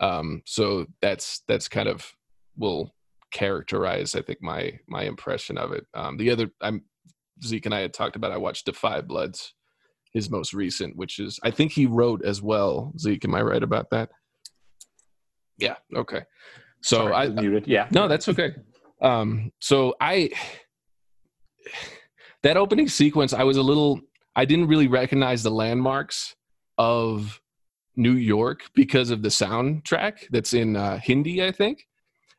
Um, 0.00 0.42
so 0.44 0.86
that's 1.00 1.40
that's 1.48 1.68
kind 1.68 1.88
of 1.88 2.14
will 2.56 2.94
characterize, 3.30 4.14
I 4.14 4.22
think, 4.22 4.42
my 4.42 4.78
my 4.86 5.04
impression 5.04 5.56
of 5.56 5.72
it. 5.72 5.86
Um, 5.94 6.16
the 6.18 6.30
other, 6.30 6.50
I'm 6.60 6.82
Zeke 7.42 7.66
and 7.66 7.74
I 7.74 7.80
had 7.80 7.94
talked 7.94 8.16
about. 8.16 8.32
I 8.32 8.36
watched 8.36 8.66
Da 8.66 8.72
5 8.72 9.08
Bloods, 9.08 9.54
his 10.12 10.30
most 10.30 10.54
recent, 10.54 10.96
which 10.96 11.18
is 11.18 11.38
I 11.42 11.50
think 11.50 11.72
he 11.72 11.86
wrote 11.86 12.24
as 12.24 12.42
well. 12.42 12.92
Zeke, 12.98 13.24
am 13.24 13.34
I 13.34 13.42
right 13.42 13.62
about 13.62 13.90
that? 13.90 14.10
Yeah. 15.58 15.76
Okay. 15.94 16.22
So 16.82 16.96
Sorry, 16.96 17.14
I 17.14 17.28
muted. 17.28 17.66
Yeah. 17.66 17.88
no, 17.90 18.08
that's 18.08 18.28
okay. 18.28 18.54
Um, 19.00 19.52
so 19.60 19.94
I 20.00 20.30
that 22.42 22.56
opening 22.56 22.88
sequence, 22.88 23.32
I 23.32 23.44
was 23.44 23.56
a 23.56 23.62
little 23.62 24.00
I 24.36 24.44
didn't 24.44 24.68
really 24.68 24.88
recognize 24.88 25.42
the 25.42 25.50
landmarks 25.50 26.34
of 26.78 27.40
New 27.96 28.14
York 28.14 28.62
because 28.74 29.10
of 29.10 29.22
the 29.22 29.28
soundtrack 29.28 30.26
that's 30.30 30.52
in 30.52 30.76
uh, 30.76 30.98
Hindi, 30.98 31.44
I 31.44 31.52
think. 31.52 31.86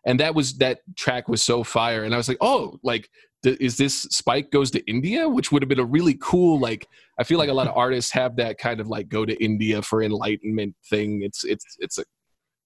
And 0.06 0.20
that 0.20 0.36
was 0.36 0.58
that 0.60 0.80
track 0.96 1.28
was 1.28 1.44
so 1.44 1.64
fire, 1.64 2.04
and 2.04 2.14
I 2.14 2.18
was 2.18 2.28
like, 2.28 2.38
oh, 2.40 2.78
like 2.84 3.10
is 3.46 3.78
this 3.78 4.02
Spike 4.04 4.52
goes 4.52 4.72
to 4.72 4.84
India, 4.90 5.28
which 5.30 5.52
would 5.52 5.62
have 5.62 5.70
been 5.70 5.80
a 5.80 5.86
really 5.86 6.18
cool 6.22 6.60
like. 6.60 6.88
I 7.20 7.24
feel 7.24 7.38
like 7.38 7.50
a 7.50 7.54
lot 7.54 7.68
of 7.68 7.78
artists 7.78 8.12
have 8.14 8.36
that 8.38 8.58
kind 8.58 8.80
of 8.80 8.88
like 8.88 9.08
go 9.10 9.26
to 9.26 9.34
India 9.44 9.82
for 9.82 10.02
enlightenment 10.04 10.76
thing. 10.90 11.22
It's 11.24 11.44
it's 11.44 11.66
it's 11.80 11.98
a 11.98 12.04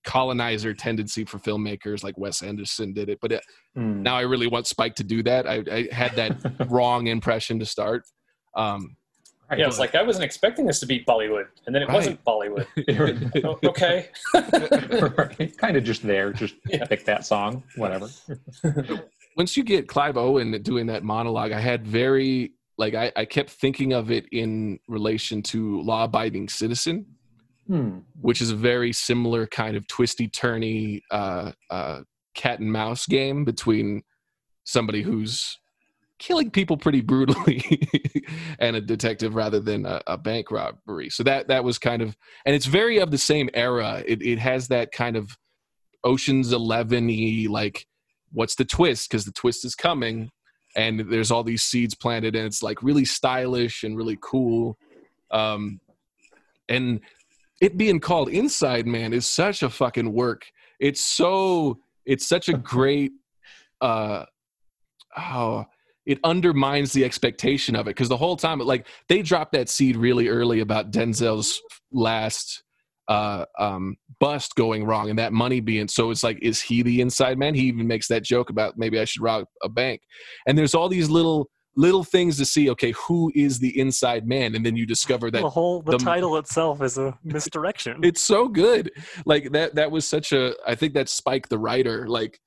colonizer 0.06 0.74
tendency 0.74 1.26
for 1.26 1.40
filmmakers 1.40 2.04
like 2.04 2.18
Wes 2.18 2.42
Anderson 2.42 2.94
did 2.94 3.10
it, 3.10 3.20
but 3.22 3.32
it, 3.34 3.44
Mm. 3.78 4.02
now 4.02 4.16
I 4.16 4.22
really 4.22 4.48
want 4.48 4.66
Spike 4.66 4.96
to 4.96 5.04
do 5.04 5.22
that. 5.24 5.46
I, 5.48 5.64
I 5.72 5.88
had 5.94 6.16
that 6.16 6.68
wrong 6.70 7.08
impression 7.08 7.60
to 7.60 7.66
start. 7.66 8.04
Um, 8.56 8.96
Yeah, 9.56 9.66
I 9.66 9.68
was 9.68 9.78
like, 9.78 9.94
I 9.96 10.02
wasn't 10.04 10.24
expecting 10.26 10.66
this 10.66 10.80
to 10.80 10.86
be 10.88 11.04
Bollywood, 11.04 11.48
and 11.68 11.76
then 11.76 11.84
it 11.84 11.88
Right. 11.90 11.96
wasn't 11.96 12.24
Bollywood. 12.26 12.66
O- 13.46 13.60
okay. 13.70 14.10
kind 15.58 15.76
of 15.78 15.84
just 15.84 16.02
there, 16.02 16.32
just 16.34 16.56
Yeah. 16.68 16.86
pick 16.86 17.04
that 17.06 17.26
song, 17.26 17.64
whatever. 17.76 18.08
Once 19.38 19.56
you 19.56 19.64
get 19.64 19.88
Clive 19.88 20.18
Owen 20.18 20.52
doing 20.62 20.88
that 20.88 21.04
monologue, 21.04 21.52
I 21.52 21.60
had 21.60 21.86
very 21.86 22.54
like 22.78 22.94
I, 22.96 23.12
I 23.16 23.26
kept 23.26 23.50
thinking 23.50 23.94
of 23.94 24.10
it 24.10 24.26
in 24.32 24.80
relation 24.88 25.42
to 25.44 25.82
Law 25.82 26.06
Abiding 26.06 26.50
Citizen, 26.50 27.06
Hmm. 27.68 28.00
which 28.20 28.42
is 28.42 28.50
a 28.50 28.56
very 28.56 28.92
similar 28.92 29.46
kind 29.46 29.78
of 29.78 29.86
twisty 29.88 30.28
turny 30.28 31.02
uh, 31.12 31.52
uh, 31.70 32.02
cat 32.34 32.60
and 32.60 32.72
mouse 32.72 33.06
game 33.06 33.46
between 33.46 34.02
somebody 34.64 35.04
who's 35.04 35.60
killing 36.18 36.50
people 36.50 36.78
pretty 36.78 37.02
brutally 37.02 37.64
and 38.60 38.76
a 38.76 38.82
detective 38.82 39.36
rather 39.36 39.60
than 39.60 39.86
a, 39.86 40.02
a 40.08 40.18
bank 40.18 40.50
robbery. 40.52 41.10
So 41.10 41.22
that 41.24 41.48
that 41.50 41.64
was 41.64 41.78
kind 41.78 42.02
of 42.02 42.18
and 42.46 42.56
it's 42.56 42.66
very 42.66 42.98
of 42.98 43.12
the 43.12 43.18
same 43.18 43.50
era. 43.54 44.04
It 44.06 44.22
it 44.24 44.40
has 44.40 44.70
that 44.70 44.92
kind 44.92 45.16
of 45.16 45.38
Ocean's 46.04 46.52
Eleven 46.52 47.08
y 47.08 47.46
like 47.50 47.86
what's 48.32 48.56
the 48.56 48.66
twist 48.66 49.10
because 49.10 49.26
the 49.26 49.32
twist 49.32 49.66
is 49.66 49.76
coming 49.76 50.30
and 50.76 51.00
there's 51.00 51.32
all 51.32 51.44
these 51.44 51.64
seeds 51.64 51.96
planted 51.96 52.36
and 52.36 52.46
it's 52.46 52.62
like 52.62 52.84
really 52.84 53.06
stylish 53.06 53.84
and 53.84 53.98
really 53.98 54.18
cool. 54.22 54.78
Um, 55.32 55.80
and 56.68 57.02
it 57.62 57.78
being 57.78 58.00
called 58.00 58.30
Inside 58.30 58.88
Man 58.88 59.14
is 59.14 59.26
such 59.26 59.64
a 59.64 59.70
fucking 59.70 60.14
work. 60.14 60.46
It's 60.80 61.02
so 61.02 61.80
it's 62.06 62.28
such 62.28 62.50
a 62.50 62.54
great 62.54 63.12
uh 63.82 64.26
oh 65.18 65.66
it 66.06 66.20
undermines 66.24 66.92
the 66.94 67.04
expectation 67.06 67.76
of 67.76 67.88
it 67.88 67.92
because 67.92 68.10
the 68.10 68.18
whole 68.18 68.36
time 68.36 68.60
like 68.60 68.88
they 69.08 69.22
dropped 69.22 69.52
that 69.52 69.70
seed 69.70 69.96
really 69.96 70.28
early 70.28 70.60
about 70.60 70.92
Denzel's 70.92 71.62
last 71.92 72.64
uh 73.10 73.44
um 73.58 73.96
bust 74.20 74.54
going 74.56 74.86
wrong 74.86 75.10
and 75.10 75.18
that 75.18 75.34
money 75.34 75.60
being 75.60 75.88
so 75.88 76.12
it's 76.12 76.24
like 76.24 76.38
is 76.42 76.62
he 76.62 76.84
the 76.84 77.01
inside 77.01 77.38
man? 77.38 77.56
He 77.56 77.63
even 77.63 77.88
makes 77.88 78.08
that 78.08 78.24
joke 78.24 78.50
about 78.50 78.78
maybe 78.78 79.00
i 79.00 79.06
should 79.06 79.22
rob 79.24 79.46
a 79.63 79.70
bank. 79.70 80.01
And 80.48 80.58
there's 80.58 80.75
all 80.75 80.89
these 80.89 81.10
little 81.10 81.50
little 81.75 82.04
things 82.04 82.38
to 82.38 82.46
see 82.46 82.70
okay 82.70 82.92
who 83.08 83.32
is 83.36 83.60
the 83.60 83.78
inside 83.80 84.28
man? 84.28 84.54
And 84.56 84.66
then 84.66 84.75
you 84.75 84.86
discover 84.86 85.32
that 85.32 85.42
the 85.42 85.50
whole 85.50 85.82
the, 85.82 85.94
the- 85.94 85.98
title 85.98 86.38
itself 86.38 86.82
is 86.82 86.98
a 86.98 87.18
misdirection. 87.24 88.00
it's 88.04 88.22
so 88.22 88.48
good. 88.48 88.92
Like 89.25 89.51
that 89.54 89.75
that 89.75 89.89
was 89.92 90.08
such 90.08 90.32
a 90.32 90.54
i 90.68 90.75
think 90.75 90.94
that 90.94 91.10
spike 91.10 91.50
the 91.50 91.58
writer 91.58 92.08
like 92.08 92.39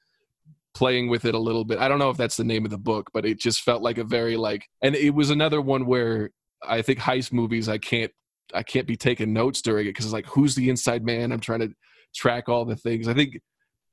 playing 0.75 1.09
with 1.09 1.25
it 1.27 1.35
a 1.35 1.39
little 1.39 1.65
bit. 1.65 1.79
I 1.79 1.89
don't 1.89 1.99
know 1.99 2.09
if 2.11 2.17
that's 2.17 2.37
the 2.37 2.45
name 2.45 2.65
of 2.65 2.71
the 2.71 2.79
book 2.79 3.11
but 3.13 3.27
it 3.27 3.41
just 3.41 3.63
felt 3.63 3.83
like 3.83 3.99
a 3.99 4.05
very 4.05 4.37
like 4.37 4.65
and 4.83 4.95
it 4.95 5.15
was 5.15 5.31
another 5.31 5.61
one 5.61 5.87
where 5.87 6.31
i 6.63 6.81
think 6.83 6.99
heist 7.01 7.33
movies 7.33 7.69
i 7.69 7.79
can't 7.79 8.13
i 8.55 8.63
can't 8.63 8.87
be 8.87 8.97
taking 8.97 9.33
notes 9.33 9.63
during 9.63 9.87
it 9.87 9.91
because 9.91 10.05
it's 10.05 10.13
like 10.13 10.27
who's 10.27 10.55
the 10.55 10.69
inside 10.69 11.05
man? 11.05 11.33
I'm 11.33 11.41
trying 11.41 11.61
to 11.61 11.73
track 12.15 12.49
all 12.49 12.65
the 12.65 12.77
things. 12.77 13.09
I 13.09 13.15
think 13.15 13.41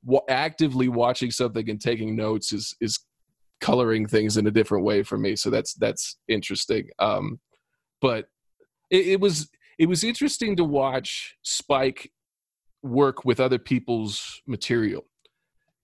wa- 0.04 0.20
actively 0.28 0.88
watching 0.88 1.30
something 1.30 1.68
and 1.68 1.80
taking 1.80 2.16
notes 2.16 2.52
is 2.52 2.74
is 2.80 2.98
coloring 3.60 4.06
things 4.06 4.36
in 4.36 4.46
a 4.46 4.50
different 4.50 4.84
way 4.84 5.02
for 5.02 5.18
me. 5.18 5.36
So 5.36 5.50
that's 5.50 5.74
that's 5.74 6.16
interesting. 6.28 6.88
Um 6.98 7.40
but 8.00 8.26
it, 8.90 9.06
it 9.06 9.20
was 9.20 9.48
it 9.78 9.88
was 9.88 10.04
interesting 10.04 10.56
to 10.56 10.64
watch 10.64 11.36
spike 11.42 12.10
work 12.82 13.24
with 13.24 13.40
other 13.40 13.58
people's 13.58 14.40
material. 14.46 15.04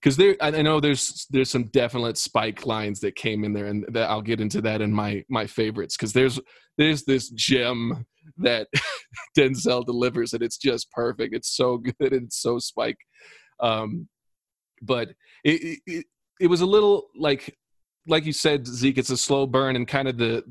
Because 0.01 0.17
there 0.17 0.35
I 0.39 0.51
know 0.51 0.79
there's 0.79 1.25
there's 1.31 1.49
some 1.49 1.65
definite 1.65 2.17
spike 2.17 2.65
lines 2.65 2.99
that 2.99 3.15
came 3.15 3.43
in 3.43 3.53
there 3.53 3.65
and 3.65 3.85
that 3.89 4.09
I'll 4.09 4.21
get 4.21 4.39
into 4.39 4.61
that 4.61 4.81
in 4.81 4.91
my 4.91 5.23
my 5.27 5.47
favorites. 5.47 5.97
Because 5.97 6.13
there's 6.13 6.39
there's 6.77 7.03
this 7.03 7.29
gem 7.29 8.05
that 8.37 8.67
Denzel 9.37 9.85
delivers 9.85 10.33
and 10.33 10.43
it's 10.43 10.57
just 10.57 10.91
perfect. 10.91 11.33
It's 11.35 11.55
so 11.55 11.77
good 11.77 12.13
and 12.13 12.31
so 12.31 12.59
spike. 12.59 12.97
Um 13.59 14.07
but 14.81 15.09
it, 15.43 15.79
it- 15.85 16.05
it 16.39 16.47
was 16.47 16.61
a 16.61 16.65
little 16.67 17.07
like 17.15 17.57
like 18.07 18.23
you 18.25 18.31
said 18.31 18.67
Zeke 18.67 18.99
it's 18.99 19.09
a 19.09 19.17
slow 19.17 19.47
burn 19.47 19.75
and 19.75 19.87
kind 19.87 20.07
of 20.07 20.17
the 20.19 20.43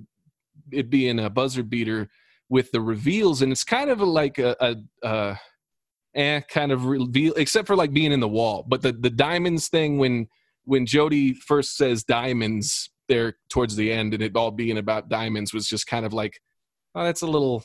it 0.72 0.90
being 0.90 1.20
a 1.20 1.30
buzzer 1.30 1.62
beater 1.62 2.08
with 2.48 2.72
the 2.72 2.80
reveals 2.80 3.40
and 3.42 3.52
it's 3.52 3.62
kind 3.62 3.88
of 3.88 4.00
like 4.00 4.38
a, 4.38 4.56
a 4.60 5.06
uh 5.06 5.36
eh, 6.16 6.40
kind 6.40 6.72
of 6.72 6.86
reveal 6.86 7.34
except 7.34 7.66
for 7.68 7.76
like 7.76 7.92
being 7.92 8.10
in 8.12 8.18
the 8.20 8.28
wall. 8.28 8.64
But 8.66 8.82
the 8.82 8.92
the 8.92 9.10
diamonds 9.10 9.68
thing 9.68 9.98
when 9.98 10.26
when 10.64 10.86
jody 10.86 11.34
first 11.34 11.76
says 11.76 12.02
diamonds 12.02 12.90
there 13.08 13.36
towards 13.48 13.76
the 13.76 13.92
end 13.92 14.14
and 14.14 14.22
it 14.22 14.34
all 14.34 14.50
being 14.50 14.78
about 14.78 15.08
diamonds 15.08 15.54
was 15.54 15.68
just 15.68 15.86
kind 15.86 16.04
of 16.04 16.12
like 16.12 16.40
oh 16.96 17.04
that's 17.04 17.22
a 17.22 17.26
little 17.26 17.62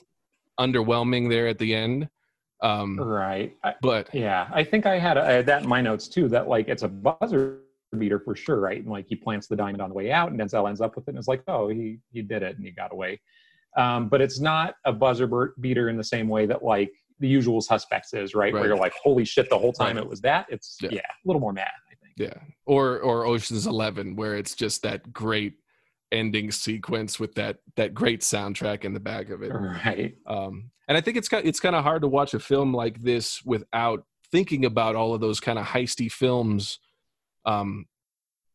underwhelming 0.60 1.30
there 1.30 1.48
at 1.48 1.58
the 1.58 1.74
end 1.74 2.08
um 2.62 3.00
Right. 3.00 3.56
I, 3.64 3.74
but 3.82 4.14
yeah, 4.14 4.48
I 4.54 4.64
think 4.64 4.86
I 4.86 5.00
had, 5.00 5.18
I 5.18 5.32
had 5.32 5.46
that 5.48 5.64
in 5.64 5.70
my 5.70 5.82
notes 5.82 6.08
too. 6.08 6.28
That 6.30 6.48
like 6.48 6.68
it's 6.68 6.84
a 6.84 6.88
buzzer 6.88 7.62
beater 7.98 8.20
for 8.20 8.36
sure, 8.36 8.60
right? 8.60 8.78
And 8.78 8.88
like 8.88 9.08
he 9.08 9.16
plants 9.16 9.48
the 9.48 9.56
diamond 9.56 9.82
on 9.82 9.90
the 9.90 9.96
way 9.96 10.12
out, 10.12 10.30
and 10.32 10.40
Denzel 10.40 10.70
ends 10.70 10.80
up 10.80 10.96
with 10.96 11.08
it, 11.08 11.12
and 11.12 11.18
it's 11.18 11.28
like, 11.28 11.42
oh, 11.48 11.70
he 11.70 11.98
he 12.12 12.22
did 12.22 12.44
it, 12.44 12.56
and 12.58 12.64
he 12.64 12.70
got 12.72 12.92
away. 12.94 13.20
Um, 13.78 14.10
but 14.10 14.22
it's 14.22 14.40
not 14.40 14.76
a 14.86 14.94
buzzer 14.94 15.28
beater 15.60 15.90
in 15.90 15.98
the 15.98 16.04
same 16.04 16.28
way 16.28 16.46
that 16.46 16.62
like 16.64 16.92
the 17.20 17.28
usual 17.28 17.62
suspects 17.62 18.14
is, 18.14 18.36
right? 18.36 18.54
Where 18.54 18.66
you're 18.68 18.78
like, 18.78 18.94
holy 19.02 19.26
shit, 19.26 19.50
the 19.50 19.58
whole 19.58 19.74
time 19.74 19.96
Right. 19.96 20.04
it 20.04 20.10
was 20.10 20.22
that. 20.22 20.46
It's 20.50 20.78
Yeah. 20.82 20.90
yeah, 20.92 21.00
a 21.00 21.26
little 21.26 21.40
more 21.40 21.54
mad, 21.54 21.72
I 21.92 21.96
think. 22.04 22.14
yeah 22.18 22.42
or 22.66 23.00
or 23.00 23.26
oceans 23.26 23.66
11 23.66 24.16
where 24.16 24.36
it's 24.36 24.54
just 24.56 24.84
that 24.84 25.12
great 25.14 25.54
ending 26.12 26.52
sequence 26.52 27.20
with 27.20 27.34
that 27.36 27.58
that 27.76 27.94
great 27.94 28.22
soundtrack 28.22 28.84
in 28.84 28.94
the 28.94 29.00
back 29.00 29.30
of 29.30 29.42
it 29.42 29.50
Right. 29.50 30.16
um, 30.28 30.72
and 30.88 30.98
I 30.98 31.02
think 31.02 31.16
it's 31.18 31.30
kind 31.30 31.48
it's 31.48 31.60
kind 31.60 31.76
of 31.76 31.84
hard 31.84 32.02
to 32.02 32.08
watch 32.08 32.34
a 32.34 32.40
film 32.40 32.74
like 32.74 33.02
this 33.02 33.42
without 33.46 34.04
thinking 34.32 34.66
about 34.66 34.96
all 34.96 35.14
of 35.14 35.22
those 35.22 35.40
kind 35.40 35.58
of 35.60 35.66
heisty 35.66 36.12
films. 36.12 36.80
Um, 37.46 37.86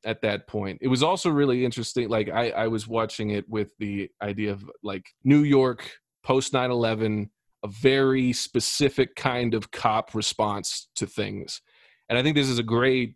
at 0.04 0.22
that 0.22 0.46
point, 0.46 0.78
it 0.82 0.88
was 0.88 1.02
also 1.02 1.30
really 1.30 1.64
interesting. 1.64 2.08
Like 2.08 2.28
I, 2.28 2.50
I 2.50 2.66
was 2.68 2.86
watching 2.86 3.30
it 3.30 3.48
with 3.48 3.72
the 3.78 4.08
idea 4.22 4.52
of 4.52 4.70
like 4.82 5.06
New 5.24 5.40
York 5.40 5.90
post 6.22 6.52
9/11, 6.52 7.28
a 7.64 7.68
very 7.68 8.32
specific 8.32 9.16
kind 9.16 9.54
of 9.54 9.70
cop 9.72 10.14
response 10.14 10.88
to 10.96 11.06
things, 11.06 11.60
and 12.08 12.18
I 12.18 12.22
think 12.22 12.36
this 12.36 12.48
is 12.48 12.58
a 12.58 12.62
great, 12.62 13.14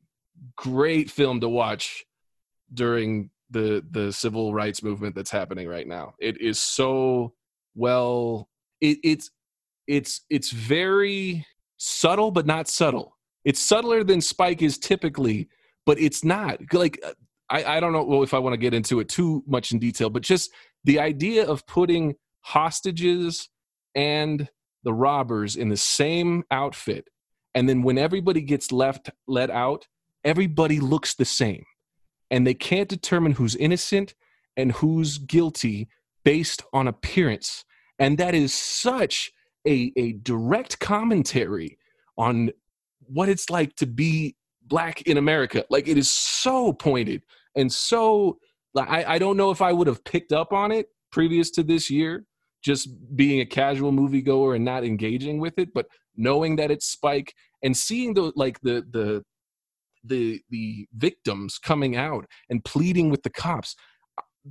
great 0.56 1.10
film 1.10 1.40
to 1.40 1.48
watch 1.48 2.04
during 2.72 3.30
the 3.50 3.84
the 3.90 4.12
civil 4.12 4.54
rights 4.54 4.82
movement 4.82 5.14
that's 5.14 5.30
happening 5.30 5.68
right 5.68 5.86
now. 5.86 6.14
It 6.18 6.40
is 6.40 6.58
so 6.58 7.34
well 7.74 8.48
it, 8.80 8.98
it's 9.02 9.30
it's 9.86 10.22
it's 10.30 10.50
very 10.50 11.46
subtle 11.76 12.30
but 12.30 12.46
not 12.46 12.68
subtle. 12.68 13.16
It's 13.44 13.60
subtler 13.60 14.04
than 14.04 14.20
spike 14.20 14.62
is 14.62 14.78
typically 14.78 15.48
but 15.86 15.98
it's 15.98 16.22
not. 16.24 16.58
Like 16.72 17.00
uh, 17.04 17.12
i 17.50 17.76
i 17.76 17.80
don't 17.80 17.92
know 17.92 18.22
if 18.22 18.32
i 18.32 18.38
want 18.38 18.54
to 18.54 18.58
get 18.58 18.72
into 18.72 19.00
it 19.00 19.08
too 19.08 19.42
much 19.46 19.72
in 19.72 19.78
detail 19.78 20.08
but 20.08 20.22
just 20.22 20.50
the 20.84 20.98
idea 20.98 21.46
of 21.46 21.66
putting 21.66 22.14
hostages 22.40 23.48
and 23.94 24.48
the 24.84 24.94
robbers 24.94 25.56
in 25.56 25.68
the 25.68 25.76
same 25.76 26.44
outfit 26.50 27.08
and 27.54 27.68
then 27.68 27.82
when 27.82 27.98
everybody 27.98 28.40
gets 28.40 28.72
left 28.72 29.10
let 29.26 29.50
out 29.50 29.86
everybody 30.24 30.80
looks 30.80 31.14
the 31.14 31.24
same 31.24 31.64
and 32.30 32.46
they 32.46 32.54
can't 32.54 32.88
determine 32.88 33.32
who's 33.32 33.56
innocent 33.56 34.14
and 34.56 34.72
who's 34.72 35.18
guilty 35.18 35.88
based 36.24 36.62
on 36.72 36.88
appearance. 36.88 37.64
And 37.98 38.18
that 38.18 38.34
is 38.34 38.54
such 38.54 39.32
a, 39.66 39.92
a 39.96 40.12
direct 40.12 40.78
commentary 40.80 41.78
on 42.16 42.50
what 43.00 43.28
it's 43.28 43.50
like 43.50 43.74
to 43.76 43.86
be 43.86 44.36
black 44.66 45.02
in 45.02 45.16
america. 45.16 45.64
Like 45.68 45.88
it 45.88 45.98
is 45.98 46.10
so 46.10 46.72
pointed 46.72 47.22
and 47.56 47.72
so 47.72 48.38
like, 48.74 48.88
I, 48.88 49.14
I 49.14 49.18
don't 49.18 49.36
know 49.36 49.50
if 49.50 49.62
i 49.62 49.72
would 49.72 49.86
have 49.86 50.04
picked 50.04 50.32
up 50.32 50.52
on 50.52 50.72
it 50.72 50.86
previous 51.10 51.50
to 51.52 51.62
this 51.62 51.90
year 51.90 52.24
just 52.62 52.88
being 53.16 53.40
a 53.40 53.46
casual 53.46 53.92
moviegoer 53.92 54.54
and 54.56 54.64
not 54.64 54.84
engaging 54.84 55.38
with 55.38 55.58
it 55.58 55.72
but 55.74 55.86
knowing 56.16 56.56
that 56.56 56.70
it's 56.70 56.86
spike 56.86 57.34
and 57.62 57.76
seeing 57.76 58.14
the 58.14 58.32
like 58.36 58.60
the 58.60 58.84
the 58.90 59.24
the 60.04 60.40
the 60.50 60.86
victims 60.94 61.58
coming 61.58 61.96
out 61.96 62.26
and 62.48 62.64
pleading 62.64 63.10
with 63.10 63.22
the 63.22 63.30
cops 63.30 63.76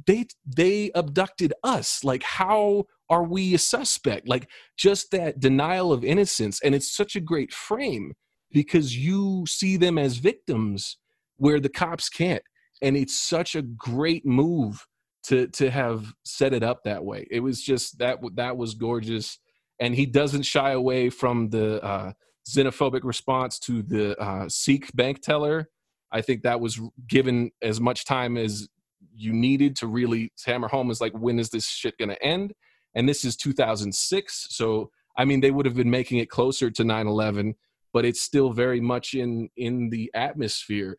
they 0.06 0.26
they 0.46 0.92
abducted 0.96 1.54
us. 1.64 2.04
Like 2.04 2.24
how 2.24 2.86
are 3.10 3.24
we 3.24 3.54
a 3.54 3.58
suspect? 3.58 4.28
Like 4.28 4.50
just 4.78 5.12
that 5.12 5.40
denial 5.40 5.92
of 5.92 6.04
innocence 6.04 6.62
and 6.64 6.76
it's 6.76 6.96
such 6.96 7.16
a 7.16 7.22
great 7.22 7.54
frame 7.54 8.14
because 8.52 8.96
you 8.98 9.46
see 9.48 9.78
them 9.78 9.98
as 9.98 10.18
victims 10.18 10.98
where 11.38 11.60
the 11.60 11.70
cops 11.70 12.10
can't. 12.10 12.44
And 12.82 12.96
it's 12.96 13.20
such 13.20 13.56
a 13.56 13.62
great 13.62 14.26
move 14.26 14.86
to 15.24 15.48
to 15.48 15.70
have 15.70 16.14
set 16.24 16.54
it 16.54 16.64
up 16.64 16.84
that 16.84 17.04
way. 17.04 17.28
It 17.30 17.42
was 17.42 17.62
just 17.62 17.98
that 18.00 18.20
that 18.36 18.58
was 18.58 18.76
gorgeous. 18.76 19.40
And 19.80 19.96
he 19.96 20.06
doesn't 20.06 20.44
shy 20.44 20.72
away 20.72 21.10
from 21.10 21.50
the 21.50 21.84
uh 21.84 22.14
xenophobic 22.50 23.04
response 23.04 23.60
to 23.60 23.82
the 23.82 24.20
uh 24.20 24.48
sikh 24.50 24.96
bank 24.96 25.22
teller. 25.22 25.70
I 26.12 26.22
think 26.22 26.42
that 26.44 26.60
was 26.60 26.82
given 27.08 27.52
as 27.62 27.80
much 27.80 28.06
time 28.06 28.38
as 28.38 28.68
you 29.16 29.34
needed 29.34 29.76
to 29.78 29.88
really 29.88 30.32
hammer 30.46 30.68
home 30.68 30.90
is 30.90 31.02
like 31.02 31.14
when 31.14 31.40
is 31.40 31.50
this 31.50 31.68
shit 31.68 31.98
going 31.98 32.10
to 32.10 32.24
end? 32.24 32.54
And 32.96 33.08
this 33.08 33.24
is 33.24 33.36
2006 33.36 34.48
so 34.50 34.90
i 35.16 35.24
mean 35.24 35.42
they 35.42 35.52
would 35.52 35.68
have 35.68 35.76
been 35.76 35.92
making 35.92 36.18
it 36.18 36.30
closer 36.30 36.72
to 36.72 36.84
9-11 36.84 37.54
but 37.94 38.04
it's 38.04 38.22
still 38.22 38.52
very 38.52 38.82
much 38.82 39.14
in 39.14 39.50
in 39.56 39.90
the 39.90 40.12
atmosphere 40.14 40.98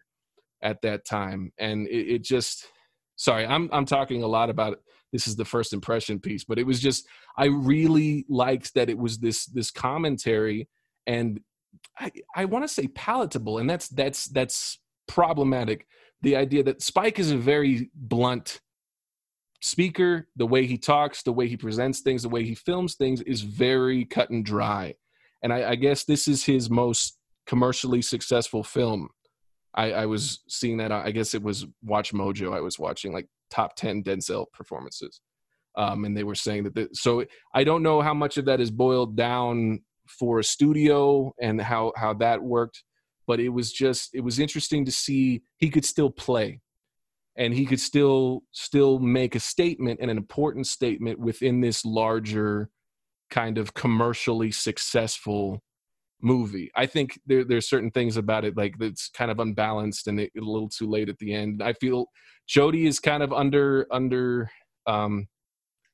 at 0.62 0.82
that 0.82 1.04
time. 1.04 1.52
And 1.58 1.86
it, 1.88 2.14
it 2.14 2.24
just 2.24 2.66
sorry 3.16 3.46
i'm 3.46 3.68
i'm 3.72 3.84
talking 3.84 4.22
a 4.22 4.26
lot 4.26 4.48
about 4.48 4.78
this 5.12 5.26
is 5.26 5.36
the 5.36 5.44
first 5.44 5.74
impression 5.74 6.18
piece 6.18 6.42
but 6.42 6.58
it 6.58 6.66
was 6.66 6.80
just 6.80 7.06
i 7.36 7.44
really 7.44 8.24
liked 8.30 8.72
that 8.74 8.88
it 8.88 8.96
was 8.96 9.18
this 9.18 9.44
this 9.46 9.70
commentary 9.70 10.68
and 11.10 11.40
i 11.98 12.10
i 12.36 12.44
want 12.44 12.62
to 12.64 12.68
say 12.68 12.86
palatable 12.88 13.58
and 13.58 13.68
that's 13.68 13.88
that's 13.88 14.26
that's 14.26 14.78
problematic. 15.10 15.86
The 16.22 16.36
idea 16.36 16.62
that 16.62 16.82
spike 16.82 17.18
is 17.18 17.32
a 17.32 17.36
very 17.36 17.90
blunt 17.94 18.60
speaker. 19.60 20.28
The 20.36 20.46
way 20.46 20.66
he 20.66 20.78
talks 20.78 21.22
the 21.22 21.32
way 21.32 21.48
he 21.48 21.56
presents 21.56 22.00
things 22.00 22.22
the 22.22 22.28
way 22.28 22.44
he 22.44 22.54
films 22.54 22.94
things 22.94 23.20
is 23.22 23.42
very 23.42 24.04
cut 24.04 24.30
and 24.30 24.44
dry. 24.44 24.94
And 25.42 25.52
i, 25.52 25.70
I 25.70 25.74
guess 25.74 26.04
this 26.04 26.28
is 26.28 26.44
his 26.44 26.70
most 26.70 27.18
commercially 27.46 28.02
successful 28.02 28.62
film. 28.62 29.08
I, 29.74 29.92
I 29.92 30.06
was 30.06 30.42
seeing 30.48 30.76
that 30.78 30.92
i 30.92 31.10
guess 31.10 31.34
it 31.34 31.42
was 31.42 31.66
watch 31.82 32.12
mojo 32.12 32.54
i 32.54 32.60
was 32.60 32.78
watching 32.78 33.12
like 33.12 33.28
top 33.50 33.74
10 33.76 34.04
denzel 34.04 34.46
performances. 34.52 35.20
Um, 35.76 36.04
and 36.04 36.16
they 36.16 36.24
were 36.24 36.34
saying 36.34 36.64
that 36.64 36.74
the, 36.74 36.88
so 36.92 37.24
i 37.54 37.64
don't 37.64 37.82
know 37.82 38.00
how 38.00 38.14
much 38.14 38.36
of 38.38 38.44
that 38.46 38.60
is 38.60 38.70
boiled 38.70 39.16
down 39.16 39.80
for 40.18 40.38
a 40.38 40.44
studio 40.44 41.32
and 41.40 41.60
how 41.60 41.92
how 41.96 42.12
that 42.14 42.42
worked 42.42 42.82
but 43.26 43.40
it 43.40 43.50
was 43.50 43.72
just 43.72 44.10
it 44.12 44.20
was 44.20 44.38
interesting 44.38 44.84
to 44.84 44.92
see 44.92 45.42
he 45.58 45.70
could 45.70 45.84
still 45.84 46.10
play 46.10 46.60
and 47.36 47.54
he 47.54 47.64
could 47.64 47.80
still 47.80 48.42
still 48.50 48.98
make 48.98 49.34
a 49.34 49.40
statement 49.40 50.00
and 50.02 50.10
an 50.10 50.16
important 50.16 50.66
statement 50.66 51.18
within 51.18 51.60
this 51.60 51.84
larger 51.84 52.68
kind 53.30 53.56
of 53.56 53.72
commercially 53.74 54.50
successful 54.50 55.62
movie. 56.20 56.70
I 56.76 56.86
think 56.86 57.18
there 57.26 57.44
there's 57.44 57.68
certain 57.68 57.90
things 57.90 58.16
about 58.16 58.44
it 58.44 58.56
like 58.56 58.76
that's 58.78 59.08
kind 59.10 59.30
of 59.30 59.38
unbalanced 59.38 60.06
and 60.08 60.20
it, 60.20 60.32
a 60.36 60.40
little 60.40 60.68
too 60.68 60.88
late 60.88 61.08
at 61.08 61.18
the 61.18 61.32
end. 61.32 61.62
I 61.62 61.72
feel 61.74 62.06
jody 62.46 62.86
is 62.86 62.98
kind 62.98 63.22
of 63.22 63.32
under 63.32 63.86
under 63.90 64.50
um 64.86 65.28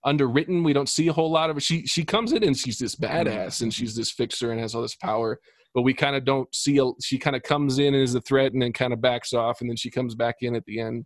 underwritten. 0.06 0.62
We 0.62 0.72
don't 0.72 0.88
see 0.88 1.08
a 1.08 1.12
whole 1.12 1.30
lot 1.30 1.50
of 1.50 1.58
it. 1.58 1.62
She 1.62 1.86
she 1.86 2.04
comes 2.04 2.32
in 2.32 2.42
and 2.42 2.56
she's 2.56 2.78
this 2.78 2.94
badass 2.94 3.60
and 3.60 3.74
she's 3.74 3.94
this 3.94 4.10
fixer 4.10 4.52
and 4.52 4.60
has 4.60 4.74
all 4.74 4.82
this 4.82 4.94
power. 4.94 5.38
But 5.74 5.82
we 5.82 5.92
kind 5.92 6.16
of 6.16 6.24
don't 6.24 6.52
see 6.54 6.78
a, 6.78 6.84
she 7.02 7.18
kind 7.18 7.36
of 7.36 7.42
comes 7.42 7.78
in 7.78 7.94
as 7.94 8.14
a 8.14 8.20
threat 8.22 8.52
and 8.52 8.62
then 8.62 8.72
kind 8.72 8.94
of 8.94 9.02
backs 9.02 9.34
off 9.34 9.60
and 9.60 9.68
then 9.68 9.76
she 9.76 9.90
comes 9.90 10.14
back 10.14 10.36
in 10.40 10.54
at 10.54 10.64
the 10.64 10.80
end. 10.80 11.04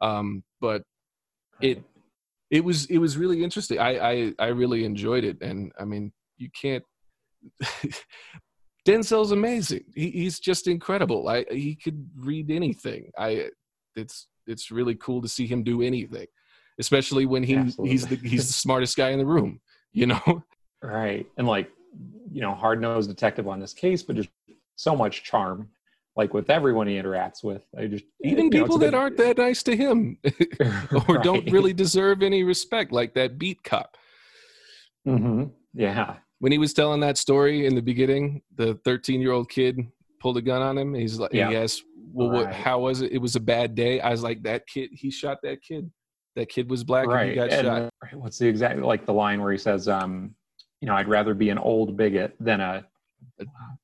Um, 0.00 0.44
but 0.60 0.82
it 1.60 1.82
it 2.50 2.62
was 2.64 2.86
it 2.86 2.98
was 2.98 3.16
really 3.16 3.42
interesting. 3.42 3.78
I 3.78 3.98
I 3.98 4.32
I 4.38 4.46
really 4.48 4.84
enjoyed 4.84 5.24
it, 5.24 5.40
and 5.40 5.72
I 5.80 5.84
mean 5.84 6.12
you 6.36 6.48
can't. 6.60 6.84
Denzel's 8.86 9.32
amazing. 9.32 9.84
He, 9.94 10.10
he's 10.10 10.38
just 10.38 10.68
incredible. 10.68 11.28
I 11.28 11.46
he 11.50 11.74
could 11.74 12.06
read 12.16 12.50
anything. 12.50 13.10
I 13.18 13.48
it's 13.96 14.28
it's 14.46 14.70
really 14.70 14.94
cool 14.94 15.22
to 15.22 15.28
see 15.28 15.46
him 15.46 15.62
do 15.62 15.80
anything, 15.80 16.26
especially 16.78 17.26
when 17.26 17.42
he 17.42 17.56
Absolutely. 17.56 17.90
he's 17.90 18.06
the 18.06 18.16
he's 18.16 18.46
the 18.46 18.52
smartest 18.52 18.96
guy 18.96 19.10
in 19.10 19.18
the 19.18 19.26
room. 19.26 19.60
You 19.92 20.06
know, 20.06 20.42
Right. 20.82 21.26
And 21.38 21.46
like, 21.46 21.70
you 22.30 22.40
know, 22.42 22.54
hard 22.54 22.80
nosed 22.80 23.08
detective 23.08 23.48
on 23.48 23.58
this 23.60 23.72
case, 23.72 24.02
but 24.02 24.16
just 24.16 24.28
so 24.76 24.94
much 24.94 25.22
charm. 25.24 25.68
Like 26.16 26.32
with 26.34 26.48
everyone 26.50 26.86
he 26.86 26.94
interacts 26.94 27.42
with. 27.42 27.64
I 27.76 27.86
just 27.86 28.04
even 28.22 28.44
you 28.46 28.50
know, 28.50 28.64
people 28.64 28.78
that 28.78 28.94
aren't 28.94 29.16
that 29.16 29.38
nice 29.38 29.62
to 29.64 29.76
him 29.76 30.18
or 31.08 31.18
don't 31.18 31.50
really 31.50 31.72
deserve 31.72 32.22
any 32.22 32.44
respect, 32.44 32.92
like 32.92 33.14
that 33.14 33.38
beat 33.38 33.62
cop. 33.64 33.96
Mm-hmm. 35.06 35.44
Yeah. 35.74 36.16
when 36.38 36.52
he 36.52 36.58
was 36.58 36.72
telling 36.72 37.00
that 37.00 37.18
story 37.18 37.66
in 37.66 37.74
the 37.74 37.82
beginning, 37.82 38.42
the 38.56 38.74
13 38.84 39.20
year 39.20 39.32
old 39.32 39.50
kid 39.50 39.80
pulled 40.20 40.36
a 40.36 40.42
gun 40.42 40.62
on 40.62 40.78
him. 40.78 40.94
He's 40.94 41.18
like, 41.18 41.32
Yeah. 41.32 41.50
he 41.50 41.56
asked, 41.56 41.82
well, 42.12 42.30
what, 42.30 42.52
how 42.52 42.78
was 42.78 43.00
it? 43.00 43.10
It 43.12 43.18
was 43.18 43.34
a 43.34 43.40
bad 43.40 43.74
day. 43.74 44.00
I 44.00 44.10
was 44.10 44.22
like, 44.22 44.42
that 44.44 44.66
kid, 44.68 44.90
he 44.92 45.10
shot 45.10 45.38
that 45.42 45.62
kid. 45.62 45.90
That 46.36 46.48
kid 46.48 46.68
was 46.68 46.82
black 46.84 47.04
and 47.04 47.12
he 47.12 47.16
right. 47.16 47.34
got 47.34 47.50
And, 47.50 47.66
shot. 47.66 47.82
uh, 47.82 48.16
what's 48.18 48.38
the 48.38 48.48
exact 48.48 48.80
like 48.80 49.06
the 49.06 49.12
line 49.12 49.40
where 49.40 49.52
he 49.52 49.58
says, 49.58 49.86
um, 49.88 50.34
you 50.80 50.86
know, 50.88 50.94
I'd 50.94 51.08
rather 51.08 51.32
be 51.34 51.50
an 51.50 51.58
old 51.58 51.96
bigot 51.96 52.34
than 52.40 52.60
a 52.60 52.84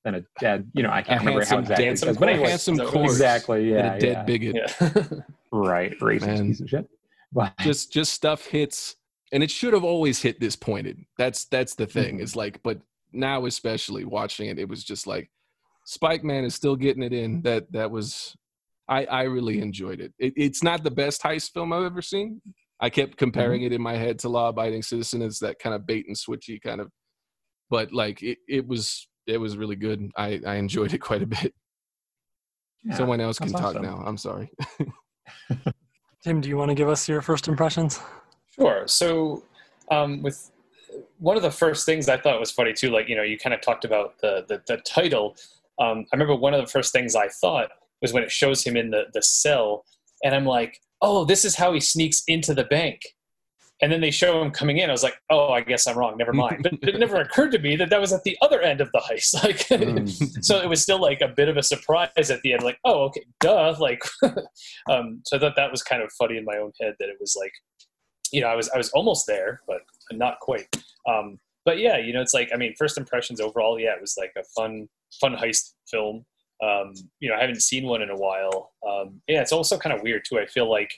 than 0.04 0.16
a 0.16 0.24
dead, 0.40 0.70
you 0.74 0.82
know, 0.82 0.90
I 0.90 1.02
can't 1.02 1.20
remember 1.20 1.44
how 1.44 1.56
handsome 1.56 1.60
exactly 1.60 1.84
it 1.84 1.88
dancing 1.88 2.08
says, 2.08 2.16
but 2.18 2.28
anyway, 2.28 2.48
handsome 2.50 2.74
Is 2.74 2.78
that 2.78 2.84
what 2.84 2.90
it 2.90 2.98
corpse 2.98 3.12
exactly, 3.12 3.70
yeah, 3.72 3.94
a 3.94 4.00
dead 4.00 4.12
yeah. 4.12 4.24
bigot. 4.24 4.56
Yeah. 4.80 5.20
right, 5.52 5.98
racist 6.00 6.26
Man. 6.26 6.46
piece 6.48 6.60
of 6.60 6.68
shit. 6.68 6.88
But 7.32 7.56
Just, 7.60 7.92
just 7.92 8.12
stuff 8.12 8.46
hits, 8.46 8.96
and 9.32 9.42
it 9.42 9.50
should 9.50 9.72
have 9.72 9.84
always 9.84 10.20
hit 10.20 10.40
this 10.40 10.56
pointed. 10.56 10.98
That's 11.16 11.44
that's 11.46 11.74
the 11.74 11.86
thing. 11.86 12.18
Mhm. 12.18 12.22
It's 12.22 12.34
like, 12.36 12.60
but 12.62 12.80
now 13.12 13.46
especially 13.46 14.04
watching 14.04 14.48
it, 14.48 14.58
it 14.58 14.68
was 14.68 14.82
just 14.84 15.06
like, 15.06 15.30
Spike 15.86 16.24
Man 16.24 16.44
is 16.44 16.54
still 16.54 16.76
getting 16.76 17.02
it 17.02 17.12
in. 17.12 17.42
That 17.42 17.70
that 17.72 17.90
was, 17.90 18.36
I 18.90 19.04
I 19.04 19.22
really 19.22 19.60
enjoyed 19.60 20.00
it. 20.00 20.12
it 20.18 20.34
it's 20.36 20.62
not 20.62 20.82
the 20.82 20.90
best 20.90 21.22
heist 21.22 21.52
film 21.52 21.72
I've 21.72 21.84
ever 21.84 22.02
seen. 22.02 22.42
I 22.80 22.90
kept 22.90 23.16
comparing 23.16 23.62
it 23.62 23.72
in 23.72 23.80
my 23.80 23.96
head 23.96 24.18
to 24.20 24.28
Law 24.28 24.48
Abiding 24.48 24.82
Citizen. 24.82 25.22
It's 25.22 25.38
that 25.40 25.58
kind 25.58 25.74
of 25.74 25.86
bait 25.86 26.06
and 26.08 26.16
switchy 26.16 26.60
kind 26.60 26.80
of, 26.80 26.90
but 27.68 27.92
like 27.92 28.22
it, 28.22 28.38
it 28.48 28.66
was 28.66 29.08
it 29.26 29.38
was 29.38 29.56
really 29.56 29.76
good. 29.76 30.10
I 30.16 30.40
I 30.46 30.56
enjoyed 30.56 30.92
it 30.92 30.98
quite 31.08 31.22
a 31.22 31.26
bit. 31.26 31.54
yeah, 32.84 32.96
Someone 32.96 33.20
else 33.20 33.38
can 33.38 33.52
talk 33.52 33.76
awesome. 33.76 33.82
now. 33.82 34.02
I'm 34.04 34.16
sorry. 34.18 34.50
Tim, 36.24 36.40
do 36.40 36.48
you 36.48 36.56
want 36.56 36.70
to 36.70 36.74
give 36.74 36.88
us 36.88 37.08
your 37.08 37.22
first 37.22 37.48
impressions? 37.48 38.00
Sure. 38.54 38.86
So, 38.86 39.44
um, 39.90 40.20
with 40.22 40.50
one 41.18 41.36
of 41.36 41.42
the 41.42 41.50
first 41.50 41.86
things 41.86 42.08
I 42.08 42.18
thought 42.18 42.38
was 42.40 42.50
funny 42.50 42.72
too, 42.72 42.90
like 42.90 43.08
you 43.08 43.14
know, 43.14 43.22
you 43.22 43.38
kind 43.38 43.54
of 43.54 43.60
talked 43.60 43.84
about 43.84 44.18
the 44.20 44.44
the, 44.48 44.62
the 44.66 44.78
title. 44.78 45.36
Um, 45.78 46.06
I 46.12 46.16
remember 46.16 46.34
one 46.34 46.52
of 46.52 46.60
the 46.60 46.66
first 46.66 46.92
things 46.92 47.14
I 47.14 47.28
thought 47.28 47.70
was 48.02 48.12
when 48.12 48.22
it 48.22 48.30
shows 48.30 48.62
him 48.64 48.76
in 48.76 48.90
the 48.90 49.04
the 49.12 49.22
cell, 49.22 49.84
and 50.24 50.34
I'm 50.34 50.46
like, 50.46 50.78
oh, 51.02 51.24
this 51.24 51.44
is 51.44 51.56
how 51.56 51.72
he 51.72 51.80
sneaks 51.80 52.22
into 52.28 52.54
the 52.54 52.64
bank. 52.64 53.00
And 53.82 53.90
then 53.90 54.02
they 54.02 54.10
show 54.10 54.42
him 54.42 54.50
coming 54.50 54.76
in. 54.76 54.90
I 54.90 54.92
was 54.92 55.02
like, 55.02 55.14
oh, 55.30 55.48
I 55.52 55.62
guess 55.62 55.86
I'm 55.86 55.96
wrong. 55.96 56.18
Never 56.18 56.34
mind. 56.34 56.60
But 56.62 56.74
it 56.82 56.98
never 56.98 57.16
occurred 57.16 57.50
to 57.52 57.58
me 57.58 57.76
that 57.76 57.88
that 57.88 57.98
was 57.98 58.12
at 58.12 58.22
the 58.24 58.36
other 58.42 58.60
end 58.60 58.82
of 58.82 58.90
the 58.92 58.98
heist. 58.98 59.32
Like, 59.42 59.56
Mm. 59.68 60.44
so 60.44 60.60
it 60.60 60.68
was 60.68 60.82
still 60.82 61.00
like 61.00 61.22
a 61.22 61.28
bit 61.28 61.48
of 61.48 61.56
a 61.56 61.62
surprise 61.62 62.30
at 62.30 62.42
the 62.42 62.52
end 62.52 62.62
like 62.62 62.78
oh 62.84 63.04
okay 63.04 63.24
duh 63.40 63.74
like 63.80 64.02
um 64.90 65.22
so 65.24 65.36
i 65.36 65.40
thought 65.40 65.56
that 65.56 65.70
was 65.70 65.82
kind 65.82 66.02
of 66.02 66.12
funny 66.18 66.36
in 66.36 66.44
my 66.44 66.58
own 66.58 66.72
head 66.80 66.92
that 66.98 67.08
it 67.08 67.16
was 67.20 67.34
like 67.40 67.52
you 68.32 68.40
know 68.42 68.48
i 68.48 68.54
was 68.54 68.68
i 68.70 68.76
was 68.76 68.90
almost 68.90 69.26
there 69.26 69.62
but 69.66 69.78
not 70.12 70.38
quite 70.40 70.66
um 71.08 71.38
but 71.64 71.78
yeah 71.78 71.96
you 71.96 72.12
know 72.12 72.20
it's 72.20 72.34
like 72.34 72.50
i 72.52 72.56
mean 72.56 72.74
first 72.78 72.98
impressions 72.98 73.40
overall 73.40 73.78
yeah 73.80 73.94
it 73.94 74.00
was 74.00 74.14
like 74.18 74.32
a 74.36 74.42
fun 74.54 74.86
fun 75.20 75.34
heist 75.34 75.72
film 75.90 76.24
um 76.62 76.92
you 77.20 77.28
know 77.28 77.34
i 77.34 77.40
haven't 77.40 77.62
seen 77.62 77.86
one 77.86 78.02
in 78.02 78.10
a 78.10 78.16
while 78.16 78.72
um 78.88 79.20
yeah 79.28 79.40
it's 79.40 79.52
also 79.52 79.78
kind 79.78 79.94
of 79.94 80.02
weird 80.02 80.22
too 80.28 80.38
i 80.38 80.46
feel 80.46 80.70
like 80.70 80.92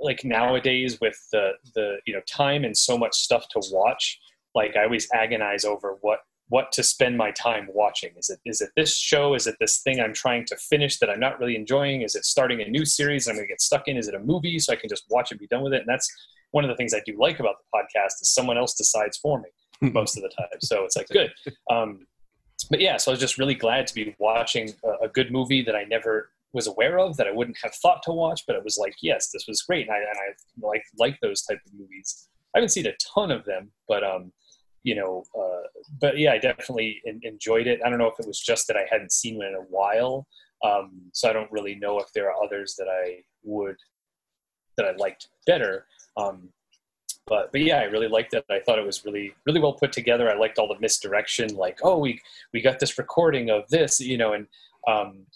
like 0.00 0.24
nowadays 0.24 0.98
with 1.00 1.18
the 1.32 1.52
the 1.74 1.96
you 2.06 2.12
know 2.12 2.20
time 2.28 2.64
and 2.64 2.76
so 2.76 2.98
much 2.98 3.14
stuff 3.16 3.46
to 3.48 3.60
watch 3.72 4.18
like 4.54 4.76
i 4.76 4.84
always 4.84 5.08
agonize 5.14 5.64
over 5.64 5.96
what 6.00 6.20
what 6.48 6.70
to 6.72 6.82
spend 6.82 7.16
my 7.16 7.30
time 7.32 7.68
watching. 7.72 8.10
Is 8.16 8.30
it 8.30 8.38
is 8.44 8.60
it 8.60 8.70
this 8.76 8.96
show? 8.96 9.34
Is 9.34 9.46
it 9.46 9.56
this 9.60 9.78
thing 9.78 10.00
I'm 10.00 10.14
trying 10.14 10.44
to 10.46 10.56
finish 10.56 10.98
that 10.98 11.10
I'm 11.10 11.20
not 11.20 11.38
really 11.40 11.56
enjoying? 11.56 12.02
Is 12.02 12.14
it 12.14 12.24
starting 12.24 12.60
a 12.60 12.68
new 12.68 12.84
series 12.84 13.26
I'm 13.26 13.34
going 13.34 13.46
to 13.46 13.52
get 13.52 13.60
stuck 13.60 13.88
in? 13.88 13.96
Is 13.96 14.08
it 14.08 14.14
a 14.14 14.20
movie 14.20 14.58
so 14.58 14.72
I 14.72 14.76
can 14.76 14.88
just 14.88 15.04
watch 15.10 15.30
and 15.30 15.40
be 15.40 15.48
done 15.48 15.62
with 15.62 15.72
it? 15.72 15.80
And 15.80 15.88
that's 15.88 16.08
one 16.52 16.64
of 16.64 16.68
the 16.68 16.76
things 16.76 16.94
I 16.94 17.02
do 17.04 17.18
like 17.18 17.40
about 17.40 17.56
the 17.58 17.78
podcast 17.78 18.22
is 18.22 18.32
someone 18.32 18.56
else 18.56 18.74
decides 18.74 19.16
for 19.16 19.40
me 19.40 19.48
most 19.92 20.16
of 20.16 20.22
the 20.22 20.30
time. 20.30 20.60
So 20.60 20.84
it's 20.84 20.96
like 20.96 21.08
good. 21.08 21.32
Um, 21.70 22.06
but 22.70 22.80
yeah, 22.80 22.96
so 22.96 23.10
I 23.10 23.12
was 23.12 23.20
just 23.20 23.38
really 23.38 23.54
glad 23.54 23.86
to 23.86 23.94
be 23.94 24.14
watching 24.18 24.74
a, 24.84 25.06
a 25.06 25.08
good 25.08 25.30
movie 25.32 25.62
that 25.62 25.76
I 25.76 25.84
never 25.84 26.30
was 26.52 26.66
aware 26.66 26.98
of 26.98 27.16
that 27.16 27.26
I 27.26 27.32
wouldn't 27.32 27.58
have 27.62 27.74
thought 27.74 28.02
to 28.04 28.12
watch, 28.12 28.44
but 28.46 28.56
it 28.56 28.64
was 28.64 28.78
like, 28.78 28.94
yes, 29.02 29.30
this 29.30 29.46
was 29.46 29.62
great, 29.62 29.86
and 29.86 29.94
I, 29.94 29.98
and 29.98 30.18
I 30.18 30.66
like 30.66 30.84
like 30.98 31.18
those 31.20 31.42
type 31.42 31.60
of 31.66 31.72
movies. 31.78 32.28
I 32.54 32.58
haven't 32.58 32.70
seen 32.70 32.86
a 32.86 32.94
ton 33.14 33.30
of 33.30 33.44
them, 33.44 33.70
but 33.88 34.02
um, 34.02 34.32
you 34.82 34.94
know, 34.94 35.24
uh, 35.38 35.66
but 36.00 36.18
yeah, 36.18 36.32
I 36.32 36.38
definitely 36.38 37.00
en- 37.06 37.20
enjoyed 37.22 37.66
it. 37.66 37.80
I 37.84 37.90
don't 37.90 37.98
know 37.98 38.06
if 38.06 38.18
it 38.18 38.26
was 38.26 38.40
just 38.40 38.66
that 38.68 38.76
I 38.76 38.86
hadn't 38.90 39.12
seen 39.12 39.36
one 39.36 39.48
in 39.48 39.54
a 39.54 39.66
while, 39.68 40.26
um, 40.64 40.92
so 41.12 41.28
I 41.28 41.32
don't 41.32 41.50
really 41.52 41.74
know 41.74 41.98
if 41.98 42.12
there 42.14 42.30
are 42.30 42.42
others 42.42 42.74
that 42.78 42.88
I 42.88 43.18
would 43.42 43.76
that 44.76 44.86
I 44.86 44.92
liked 44.96 45.28
better. 45.46 45.86
Um, 46.16 46.48
but 47.26 47.52
but 47.52 47.60
yeah, 47.60 47.78
I 47.78 47.84
really 47.84 48.08
liked 48.08 48.34
it. 48.34 48.44
I 48.50 48.60
thought 48.60 48.78
it 48.78 48.86
was 48.86 49.04
really 49.04 49.34
really 49.44 49.60
well 49.60 49.72
put 49.72 49.92
together. 49.92 50.30
I 50.30 50.36
liked 50.36 50.58
all 50.58 50.68
the 50.68 50.80
misdirection, 50.80 51.54
like 51.54 51.78
oh 51.82 51.98
we 51.98 52.20
we 52.52 52.60
got 52.60 52.78
this 52.78 52.98
recording 52.98 53.50
of 53.50 53.68
this, 53.68 54.00
you 54.00 54.18
know, 54.18 54.32
and 54.32 54.46
um, 54.88 55.26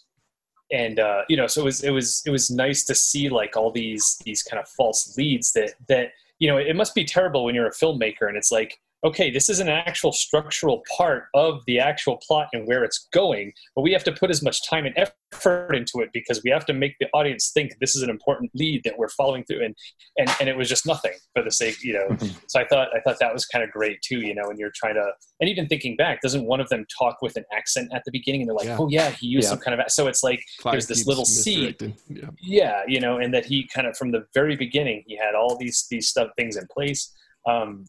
and 0.72 1.00
uh, 1.00 1.22
you 1.28 1.36
know, 1.36 1.46
so 1.46 1.62
it 1.62 1.64
was 1.64 1.82
it 1.84 1.90
was 1.90 2.22
it 2.26 2.30
was 2.30 2.50
nice 2.50 2.84
to 2.84 2.94
see 2.94 3.28
like 3.28 3.56
all 3.56 3.70
these 3.70 4.18
these 4.24 4.42
kind 4.42 4.60
of 4.62 4.68
false 4.68 5.16
leads 5.16 5.52
that 5.52 5.74
that 5.88 6.12
you 6.38 6.48
know 6.48 6.56
it 6.56 6.76
must 6.76 6.94
be 6.94 7.04
terrible 7.04 7.44
when 7.44 7.54
you're 7.54 7.66
a 7.66 7.72
filmmaker 7.72 8.28
and 8.28 8.36
it's 8.36 8.52
like 8.52 8.80
okay, 9.04 9.30
this 9.30 9.48
is 9.48 9.60
an 9.60 9.68
actual 9.68 10.12
structural 10.12 10.82
part 10.96 11.24
of 11.34 11.62
the 11.66 11.78
actual 11.78 12.18
plot 12.26 12.48
and 12.52 12.66
where 12.66 12.84
it's 12.84 13.08
going, 13.12 13.52
but 13.74 13.82
we 13.82 13.92
have 13.92 14.04
to 14.04 14.12
put 14.12 14.30
as 14.30 14.42
much 14.42 14.68
time 14.68 14.84
and 14.84 14.94
effort 14.96 15.74
into 15.74 16.00
it 16.00 16.10
because 16.12 16.42
we 16.44 16.50
have 16.50 16.66
to 16.66 16.74
make 16.74 16.94
the 17.00 17.06
audience 17.14 17.50
think 17.52 17.72
this 17.80 17.96
is 17.96 18.02
an 18.02 18.10
important 18.10 18.50
lead 18.54 18.82
that 18.84 18.98
we're 18.98 19.08
following 19.08 19.44
through. 19.44 19.64
And 19.64 19.74
and, 20.18 20.30
and 20.40 20.48
it 20.48 20.56
was 20.56 20.68
just 20.68 20.86
nothing 20.86 21.12
for 21.34 21.42
the 21.42 21.50
sake, 21.50 21.82
you 21.82 21.94
know. 21.94 22.16
So 22.48 22.58
I 22.60 22.66
thought 22.66 22.88
I 22.94 23.00
thought 23.00 23.18
that 23.20 23.32
was 23.32 23.46
kind 23.46 23.62
of 23.64 23.70
great 23.70 24.02
too, 24.02 24.20
you 24.20 24.34
know, 24.34 24.50
and 24.50 24.58
you're 24.58 24.72
trying 24.74 24.94
to 24.94 25.10
and 25.40 25.48
even 25.48 25.68
thinking 25.68 25.96
back, 25.96 26.20
doesn't 26.20 26.44
one 26.44 26.60
of 26.60 26.68
them 26.68 26.84
talk 26.98 27.22
with 27.22 27.36
an 27.36 27.44
accent 27.56 27.90
at 27.94 28.02
the 28.04 28.10
beginning 28.10 28.42
and 28.42 28.48
they're 28.48 28.56
like, 28.56 28.66
Yeah. 28.66 28.76
Oh 28.78 28.88
yeah, 28.88 29.10
he 29.10 29.28
used 29.28 29.44
Yeah. 29.46 29.50
some 29.50 29.58
kind 29.60 29.80
of 29.80 29.90
so 29.90 30.08
it's 30.08 30.22
like 30.22 30.42
Clive 30.58 30.72
There's 30.72 30.86
this 30.86 31.06
little 31.06 31.24
seed. 31.24 31.94
Yeah. 32.08 32.30
yeah 32.42 32.82
you 32.86 33.00
know 33.00 33.18
and 33.18 33.32
that 33.34 33.44
he 33.46 33.66
kind 33.72 33.86
of 33.86 33.96
from 33.96 34.10
the 34.10 34.26
very 34.34 34.56
beginning 34.56 35.04
he 35.06 35.16
had 35.16 35.34
all 35.34 35.56
these 35.56 35.86
these 35.90 36.08
stuff 36.08 36.28
things 36.36 36.56
in 36.56 36.66
place 36.72 37.14
um 37.48 37.86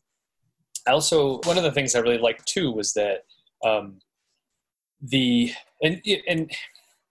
i 0.88 0.92
also 0.92 1.40
one 1.46 1.58
of 1.58 1.64
the 1.64 1.72
things 1.72 1.96
i 1.96 2.00
really 2.00 2.18
liked 2.18 2.46
too 2.48 2.72
was 2.72 2.94
that 2.94 3.24
um 3.66 4.00
the 5.02 5.52
and 5.82 6.02
and 6.28 6.52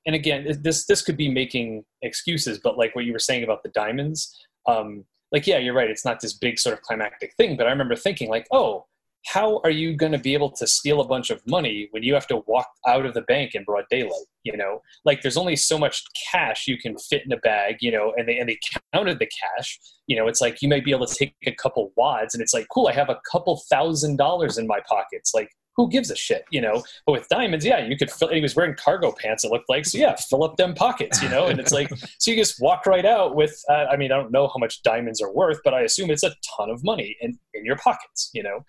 and 0.06 0.14
again 0.14 0.46
this 0.62 0.86
this 0.86 1.02
could 1.02 1.16
be 1.16 1.30
making 1.30 1.84
excuses 2.02 2.58
but 2.58 2.78
like 2.78 2.94
what 2.94 3.04
you 3.04 3.12
were 3.12 3.18
saying 3.18 3.44
about 3.44 3.62
the 3.62 3.68
diamonds 3.70 4.38
um 4.66 5.04
like 5.32 5.46
yeah 5.46 5.58
you're 5.58 5.74
right 5.74 5.90
it's 5.90 6.04
not 6.04 6.20
this 6.20 6.32
big 6.34 6.58
sort 6.58 6.72
of 6.72 6.82
climactic 6.82 7.34
thing 7.34 7.56
but 7.56 7.66
i 7.66 7.70
remember 7.70 7.96
thinking 7.96 8.28
like 8.28 8.46
oh 8.52 8.84
how 9.26 9.60
are 9.64 9.70
you 9.70 9.96
going 9.96 10.12
to 10.12 10.18
be 10.18 10.34
able 10.34 10.50
to 10.50 10.66
steal 10.66 11.00
a 11.00 11.06
bunch 11.06 11.30
of 11.30 11.40
money 11.46 11.88
when 11.90 12.02
you 12.02 12.14
have 12.14 12.26
to 12.26 12.42
walk 12.46 12.68
out 12.86 13.04
of 13.04 13.14
the 13.14 13.22
bank 13.22 13.54
in 13.54 13.64
broad 13.64 13.84
daylight 13.90 14.26
you 14.44 14.56
know? 14.56 14.80
Like 15.04 15.22
there's 15.22 15.36
only 15.36 15.56
so 15.56 15.78
much 15.78 16.02
cash 16.30 16.66
you 16.66 16.78
can 16.78 16.96
fit 16.98 17.22
in 17.24 17.32
a 17.32 17.36
bag 17.38 17.76
you 17.80 17.92
know 17.92 18.12
and 18.16 18.28
they 18.28 18.38
and 18.38 18.48
they 18.48 18.58
counted 18.92 19.18
the 19.18 19.26
cash. 19.28 19.78
You 20.06 20.16
know 20.16 20.28
it's 20.28 20.40
like 20.40 20.62
you 20.62 20.68
might 20.68 20.84
be 20.84 20.92
able 20.92 21.06
to 21.06 21.14
take 21.14 21.34
a 21.46 21.52
couple 21.52 21.92
wads 21.96 22.34
and 22.34 22.42
it's 22.42 22.54
like 22.54 22.66
cool 22.72 22.88
i 22.88 22.92
have 22.92 23.08
a 23.08 23.20
couple 23.30 23.62
thousand 23.70 24.16
dollars 24.16 24.58
in 24.58 24.66
my 24.66 24.80
pockets. 24.88 25.32
Like 25.34 25.50
who 25.80 25.90
gives 25.90 26.10
a 26.10 26.16
shit 26.16 26.44
you 26.50 26.60
know 26.60 26.82
but 27.06 27.12
with 27.12 27.28
diamonds 27.28 27.64
yeah 27.64 27.78
you 27.78 27.96
could 27.96 28.10
fill 28.10 28.28
he 28.28 28.40
was 28.40 28.54
wearing 28.54 28.74
cargo 28.74 29.12
pants 29.12 29.44
it 29.44 29.50
looked 29.50 29.68
like 29.68 29.84
so 29.84 29.96
yeah 29.98 30.14
fill 30.16 30.44
up 30.44 30.56
them 30.56 30.74
pockets 30.74 31.22
you 31.22 31.28
know 31.28 31.46
and 31.46 31.58
it's 31.58 31.72
like 31.72 31.90
so 32.18 32.30
you 32.30 32.36
just 32.36 32.60
walk 32.60 32.86
right 32.86 33.06
out 33.06 33.34
with 33.34 33.62
uh, 33.70 33.86
i 33.90 33.96
mean 33.96 34.12
i 34.12 34.16
don't 34.16 34.30
know 34.32 34.46
how 34.48 34.58
much 34.58 34.82
diamonds 34.82 35.20
are 35.22 35.32
worth 35.32 35.58
but 35.64 35.72
i 35.74 35.80
assume 35.80 36.10
it's 36.10 36.22
a 36.22 36.32
ton 36.56 36.68
of 36.70 36.84
money 36.84 37.16
in 37.20 37.38
in 37.54 37.64
your 37.64 37.76
pockets 37.76 38.30
you 38.34 38.42
know 38.42 38.64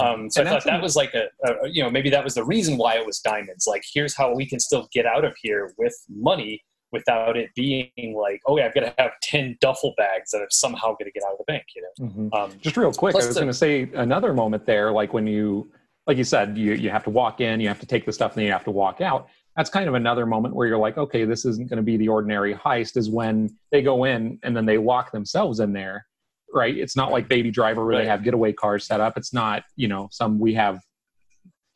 um, 0.00 0.30
so 0.30 0.40
And 0.40 0.48
I 0.48 0.52
thought 0.52 0.64
that 0.64 0.82
was 0.82 0.96
like 0.96 1.14
a, 1.14 1.26
a, 1.46 1.68
you 1.68 1.82
know, 1.82 1.90
maybe 1.90 2.10
that 2.10 2.24
was 2.24 2.34
the 2.34 2.44
reason 2.44 2.76
why 2.76 2.94
it 2.96 3.06
was 3.06 3.20
diamonds. 3.20 3.66
Like, 3.66 3.82
here's 3.92 4.16
how 4.16 4.34
we 4.34 4.46
can 4.46 4.58
still 4.58 4.88
get 4.92 5.06
out 5.06 5.24
of 5.24 5.34
here 5.42 5.74
with 5.78 5.94
money 6.08 6.62
without 6.92 7.36
it 7.36 7.50
being 7.54 8.16
like, 8.16 8.40
oh 8.46 8.56
yeah, 8.56 8.66
I've 8.66 8.74
got 8.74 8.80
to 8.82 8.94
have 8.98 9.12
ten 9.22 9.56
duffel 9.60 9.94
bags 9.96 10.30
that 10.30 10.40
are 10.40 10.48
somehow 10.50 10.88
going 10.88 11.06
to 11.06 11.10
get 11.12 11.22
out 11.24 11.32
of 11.32 11.38
the 11.38 11.44
bank. 11.44 11.64
You 11.74 11.82
know, 11.82 12.06
Mhm. 12.06 12.34
um, 12.34 12.58
just 12.60 12.76
real 12.76 12.92
quick, 12.92 13.14
I 13.14 13.26
was 13.26 13.34
going 13.34 13.46
to 13.48 13.54
say 13.54 13.90
another 13.94 14.32
moment 14.32 14.64
there, 14.64 14.92
like 14.92 15.12
when 15.12 15.26
you, 15.26 15.70
like 16.06 16.16
you 16.16 16.24
said, 16.24 16.56
you 16.58 16.72
you 16.74 16.90
have 16.90 17.04
to 17.04 17.10
walk 17.10 17.40
in, 17.40 17.60
you 17.60 17.68
have 17.68 17.80
to 17.80 17.86
take 17.86 18.06
the 18.06 18.12
stuff, 18.12 18.32
and 18.32 18.38
then 18.40 18.46
you 18.46 18.52
have 18.52 18.64
to 18.64 18.70
walk 18.70 19.00
out. 19.00 19.28
That's 19.56 19.70
kind 19.70 19.88
of 19.88 19.94
another 19.94 20.26
moment 20.26 20.54
where 20.54 20.66
you're 20.66 20.78
like, 20.78 20.98
okay, 20.98 21.24
this 21.24 21.44
isn't 21.44 21.68
going 21.68 21.76
to 21.76 21.82
be 21.82 21.96
the 21.96 22.08
ordinary 22.08 22.54
heist. 22.54 22.96
Is 22.96 23.08
when 23.10 23.56
they 23.70 23.82
go 23.82 24.04
in 24.04 24.38
and 24.42 24.56
then 24.56 24.66
they 24.66 24.78
lock 24.78 25.12
themselves 25.12 25.60
in 25.60 25.72
there, 25.72 26.06
right? 26.52 26.76
It's 26.76 26.96
not 26.96 27.12
like 27.12 27.28
Baby 27.28 27.50
Driver 27.50 27.84
where 27.84 27.96
they 27.96 28.06
have 28.06 28.24
getaway 28.24 28.52
cars 28.52 28.86
set 28.86 29.00
up. 29.00 29.16
It's 29.16 29.32
not, 29.32 29.62
you 29.76 29.88
know, 29.88 30.08
some 30.10 30.38
we 30.38 30.54
have 30.54 30.80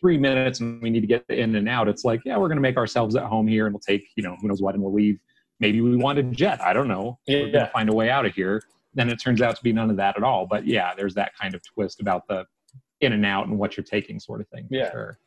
three 0.01 0.19
minutes 0.19 0.61
and 0.61 0.81
we 0.83 0.91
need 0.91 1.01
to 1.01 1.07
get 1.07 1.25
in 1.29 1.55
and 1.57 1.69
out. 1.69 1.88
It's 1.88 2.05
like, 2.05 2.21
yeah, 2.25 2.37
we're 2.37 2.49
going 2.49 2.57
to 2.57 2.62
make 2.62 2.77
ourselves 2.77 3.17
at 3.17 3.25
home 3.25 3.47
here, 3.49 3.67
and 3.67 3.75
we'll 3.75 3.81
take, 3.81 4.09
you 4.17 4.23
know, 4.23 4.37
who 4.41 4.49
knows 4.49 4.61
what, 4.61 4.75
and 4.75 4.83
we'll 4.83 4.95
leave. 4.95 5.19
Maybe 5.61 5.81
we 5.81 5.97
want 5.97 6.19
a 6.19 6.23
jet. 6.23 6.61
I 6.61 6.73
don't 6.73 6.87
know. 6.88 7.19
We're 7.27 7.41
going 7.43 7.55
Yeah. 7.55 7.64
to 7.67 7.71
find 7.73 7.88
a 7.88 7.95
way 7.95 8.11
out 8.11 8.27
of 8.27 8.35
here 8.35 8.62
then 8.95 9.09
it 9.09 9.17
turns 9.17 9.41
out 9.41 9.55
to 9.57 9.62
be 9.62 9.73
none 9.73 9.91
of 9.91 9.97
that 9.97 10.17
at 10.17 10.23
all. 10.25 10.47
But 10.47 10.67
yeah, 10.67 10.93
there's 10.97 11.14
that 11.14 11.33
kind 11.41 11.55
of 11.55 11.62
twist 11.64 12.01
about 12.01 12.27
the 12.27 12.45
in 13.01 13.13
and 13.13 13.25
out 13.25 13.47
and 13.47 13.59
what 13.59 13.77
you're 13.77 13.85
taking 13.85 14.19
sort 14.19 14.41
of 14.41 14.49
thing. 14.49 14.67
for 14.69 14.75
Yeah. 14.75 14.91
Sure. 14.91 15.19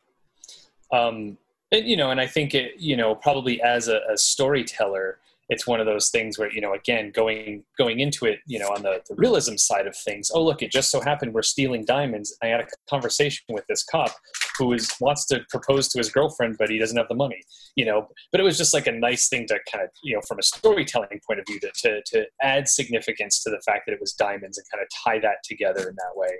um, 0.92 1.38
and 1.70 1.86
you 1.86 1.96
know, 1.96 2.10
and 2.10 2.20
I 2.20 2.26
think 2.26 2.54
it, 2.54 2.74
you 2.78 2.96
know, 2.96 3.14
probably 3.14 3.60
as 3.62 3.88
a, 3.88 4.00
a 4.10 4.16
storyteller, 4.16 5.18
it's 5.48 5.66
one 5.66 5.80
of 5.80 5.86
those 5.86 6.10
things 6.10 6.38
where 6.38 6.50
you 6.52 6.60
know, 6.60 6.74
again, 6.74 7.10
going 7.14 7.64
going 7.78 8.00
into 8.00 8.26
it, 8.26 8.38
you 8.46 8.58
know, 8.58 8.68
on 8.68 8.82
the, 8.82 9.02
the 9.08 9.14
realism 9.16 9.56
side 9.56 9.86
of 9.86 9.96
things. 9.96 10.30
Oh, 10.32 10.42
look, 10.42 10.62
it 10.62 10.70
just 10.70 10.90
so 10.90 11.00
happened 11.00 11.34
we're 11.34 11.42
stealing 11.42 11.84
diamonds. 11.84 12.36
I 12.42 12.46
had 12.46 12.60
a 12.60 12.66
conversation 12.88 13.44
with 13.50 13.66
this 13.68 13.84
cop 13.84 14.12
who 14.58 14.72
is 14.72 14.92
wants 15.00 15.26
to 15.26 15.40
propose 15.50 15.88
to 15.88 15.98
his 15.98 16.10
girlfriend, 16.10 16.56
but 16.58 16.70
he 16.70 16.78
doesn't 16.78 16.96
have 16.96 17.08
the 17.08 17.14
money. 17.14 17.42
You 17.76 17.86
know, 17.86 18.08
but 18.30 18.40
it 18.40 18.44
was 18.44 18.58
just 18.58 18.74
like 18.74 18.86
a 18.86 18.92
nice 18.92 19.28
thing 19.28 19.46
to 19.48 19.58
kind 19.70 19.84
of, 19.84 19.90
you 20.02 20.14
know, 20.14 20.22
from 20.26 20.38
a 20.38 20.42
storytelling 20.42 21.20
point 21.26 21.40
of 21.40 21.46
view, 21.46 21.60
to 21.60 21.70
to, 21.82 22.02
to 22.06 22.26
add 22.40 22.68
significance 22.68 23.42
to 23.42 23.50
the 23.50 23.60
fact 23.66 23.84
that 23.86 23.92
it 23.92 24.00
was 24.00 24.12
diamonds 24.12 24.58
and 24.58 24.66
kind 24.72 24.82
of 24.82 24.88
tie 25.04 25.18
that 25.18 25.42
together 25.44 25.88
in 25.88 25.94
that 25.96 26.14
way. 26.14 26.30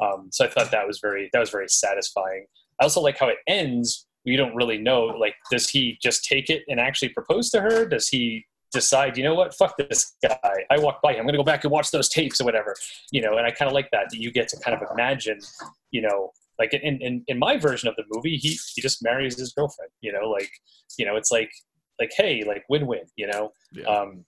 Um, 0.00 0.28
so 0.30 0.44
I 0.44 0.48
thought 0.48 0.70
that 0.70 0.86
was 0.86 1.00
very 1.00 1.30
that 1.32 1.40
was 1.40 1.50
very 1.50 1.68
satisfying. 1.68 2.46
I 2.80 2.84
also 2.84 3.00
like 3.00 3.18
how 3.18 3.28
it 3.28 3.38
ends. 3.46 4.06
You 4.24 4.36
don't 4.36 4.54
really 4.54 4.78
know. 4.78 5.06
Like, 5.06 5.34
does 5.50 5.68
he 5.68 5.98
just 6.00 6.24
take 6.24 6.48
it 6.48 6.62
and 6.68 6.78
actually 6.78 7.08
propose 7.08 7.50
to 7.50 7.60
her? 7.60 7.84
Does 7.84 8.08
he 8.08 8.46
decide, 8.72 9.16
you 9.16 9.22
know 9.22 9.34
what, 9.34 9.54
fuck 9.54 9.76
this 9.76 10.16
guy. 10.22 10.64
I 10.70 10.78
walked 10.78 11.02
by 11.02 11.12
him. 11.12 11.20
I'm 11.20 11.26
going 11.26 11.34
to 11.34 11.38
go 11.38 11.44
back 11.44 11.64
and 11.64 11.70
watch 11.70 11.90
those 11.90 12.08
tapes 12.16 12.40
or 12.40 12.44
whatever. 12.44 12.74
You 13.10 13.20
know, 13.20 13.36
and 13.36 13.46
I 13.46 13.50
kind 13.50 13.68
of 13.68 13.74
like 13.74 13.90
that, 13.92 14.06
that 14.10 14.18
you 14.18 14.32
get 14.32 14.48
to 14.48 14.56
kind 14.58 14.76
of 14.80 14.88
imagine, 14.92 15.38
you 15.90 16.02
know, 16.02 16.30
like 16.58 16.74
in, 16.74 17.00
in, 17.00 17.24
in 17.28 17.38
my 17.38 17.56
version 17.56 17.88
of 17.88 17.96
the 17.96 18.04
movie, 18.12 18.36
he, 18.36 18.58
he 18.74 18.82
just 18.82 19.02
marries 19.02 19.38
his 19.38 19.52
girlfriend, 19.52 19.90
you 20.00 20.12
know, 20.12 20.28
like, 20.28 20.50
you 20.98 21.06
know, 21.06 21.16
it's 21.16 21.30
like, 21.30 21.50
like, 21.98 22.10
hey, 22.16 22.44
like 22.46 22.64
win-win, 22.68 23.04
you 23.16 23.26
know? 23.26 23.52
Yeah. 23.72 23.84
Um, 23.84 24.24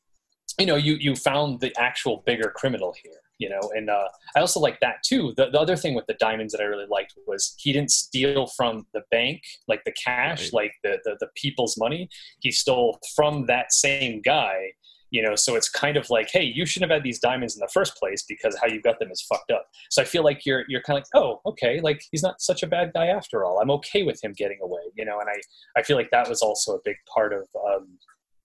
you 0.58 0.66
know, 0.66 0.76
you, 0.76 0.94
you 0.94 1.16
found 1.16 1.60
the 1.60 1.72
actual 1.78 2.22
bigger 2.24 2.52
criminal 2.54 2.94
here, 3.02 3.20
you 3.38 3.48
know, 3.48 3.60
and 3.74 3.90
uh, 3.90 4.08
I 4.36 4.40
also 4.40 4.60
like 4.60 4.78
that 4.80 4.96
too. 5.04 5.34
The, 5.36 5.50
the 5.50 5.60
other 5.60 5.76
thing 5.76 5.94
with 5.94 6.06
the 6.06 6.14
diamonds 6.14 6.52
that 6.52 6.60
I 6.60 6.64
really 6.64 6.86
liked 6.88 7.14
was 7.26 7.54
he 7.58 7.72
didn't 7.72 7.90
steal 7.90 8.46
from 8.46 8.86
the 8.94 9.02
bank, 9.10 9.42
like 9.68 9.82
the 9.84 9.92
cash, 9.92 10.44
Right. 10.44 10.52
like 10.54 10.72
the, 10.82 10.98
the, 11.04 11.16
the 11.20 11.28
people's 11.34 11.76
money. 11.76 12.08
He 12.40 12.50
stole 12.50 12.98
from 13.16 13.46
that 13.46 13.72
same 13.72 14.22
guy, 14.22 14.72
you 15.10 15.22
know, 15.22 15.34
so 15.36 15.54
it's 15.54 15.68
kind 15.68 15.96
of 15.96 16.10
like, 16.10 16.28
hey, 16.32 16.42
you 16.42 16.66
shouldn't 16.66 16.90
have 16.90 16.96
had 16.96 17.04
these 17.04 17.20
diamonds 17.20 17.54
in 17.54 17.60
the 17.60 17.70
first 17.72 17.96
place 17.96 18.24
because 18.28 18.56
how 18.60 18.66
you 18.66 18.80
got 18.80 18.98
them 18.98 19.10
is 19.10 19.22
fucked 19.22 19.50
up. 19.50 19.66
So 19.90 20.02
I 20.02 20.04
feel 20.04 20.24
like 20.24 20.44
you're, 20.46 20.64
you're 20.68 20.82
kind 20.82 20.98
of 20.98 21.04
like, 21.04 21.22
oh, 21.22 21.40
okay, 21.46 21.80
like 21.80 22.02
he's 22.10 22.22
not 22.22 22.40
such 22.40 22.62
a 22.62 22.66
bad 22.66 22.92
guy 22.94 23.06
after 23.06 23.44
all. 23.44 23.60
I'm 23.60 23.70
okay 23.72 24.02
with 24.02 24.22
him 24.22 24.32
getting 24.32 24.58
away, 24.62 24.82
you 24.94 25.04
know, 25.04 25.18
and 25.20 25.28
I, 25.28 25.40
I 25.78 25.82
feel 25.82 25.96
like 25.96 26.10
that 26.10 26.28
was 26.28 26.40
also 26.42 26.74
a 26.74 26.80
big 26.84 26.96
part 27.12 27.32
of, 27.32 27.46
um, 27.68 27.98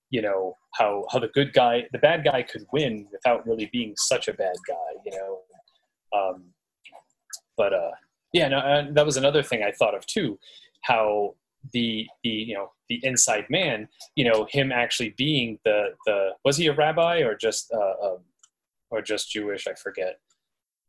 you 0.10 0.22
know 0.22 0.56
how 0.74 1.06
how 1.12 1.20
the 1.20 1.28
good 1.30 1.54
guy 1.54 1.84
the 1.92 2.00
bad 2.00 2.24
guy 2.24 2.42
could 2.44 2.66
win 2.74 3.08
without 3.12 3.46
really 3.48 3.70
being 3.72 3.94
such 3.98 4.28
a 4.28 4.34
bad 4.34 4.56
guy 4.68 4.90
you 5.06 5.12
know? 5.18 5.40
Um 6.18 6.46
but 7.58 7.74
uh 7.74 7.92
yeah 8.34 8.48
no 8.48 8.60
and 8.60 8.96
that 8.96 9.06
was 9.06 9.18
another 9.18 9.44
thing 9.44 9.62
i 9.64 9.72
thought 9.72 9.96
of 9.96 10.06
too 10.06 10.40
how 10.82 11.36
the 11.74 12.08
the 12.24 12.30
you 12.30 12.56
know 12.56 12.72
the 12.88 13.00
inside 13.04 13.46
man 13.50 13.88
you 14.16 14.24
know 14.24 14.48
him 14.50 14.72
actually 14.72 15.14
being 15.18 15.60
the 15.66 15.90
the 16.06 16.30
was 16.46 16.58
he 16.58 16.68
a 16.68 16.74
rabbi 16.74 17.20
or 17.20 17.36
just 17.36 17.72
uh 17.74 18.08
um, 18.14 18.18
or 18.92 19.02
just 19.04 19.30
jewish? 19.30 19.68
I 19.68 19.74
forget. 19.74 20.20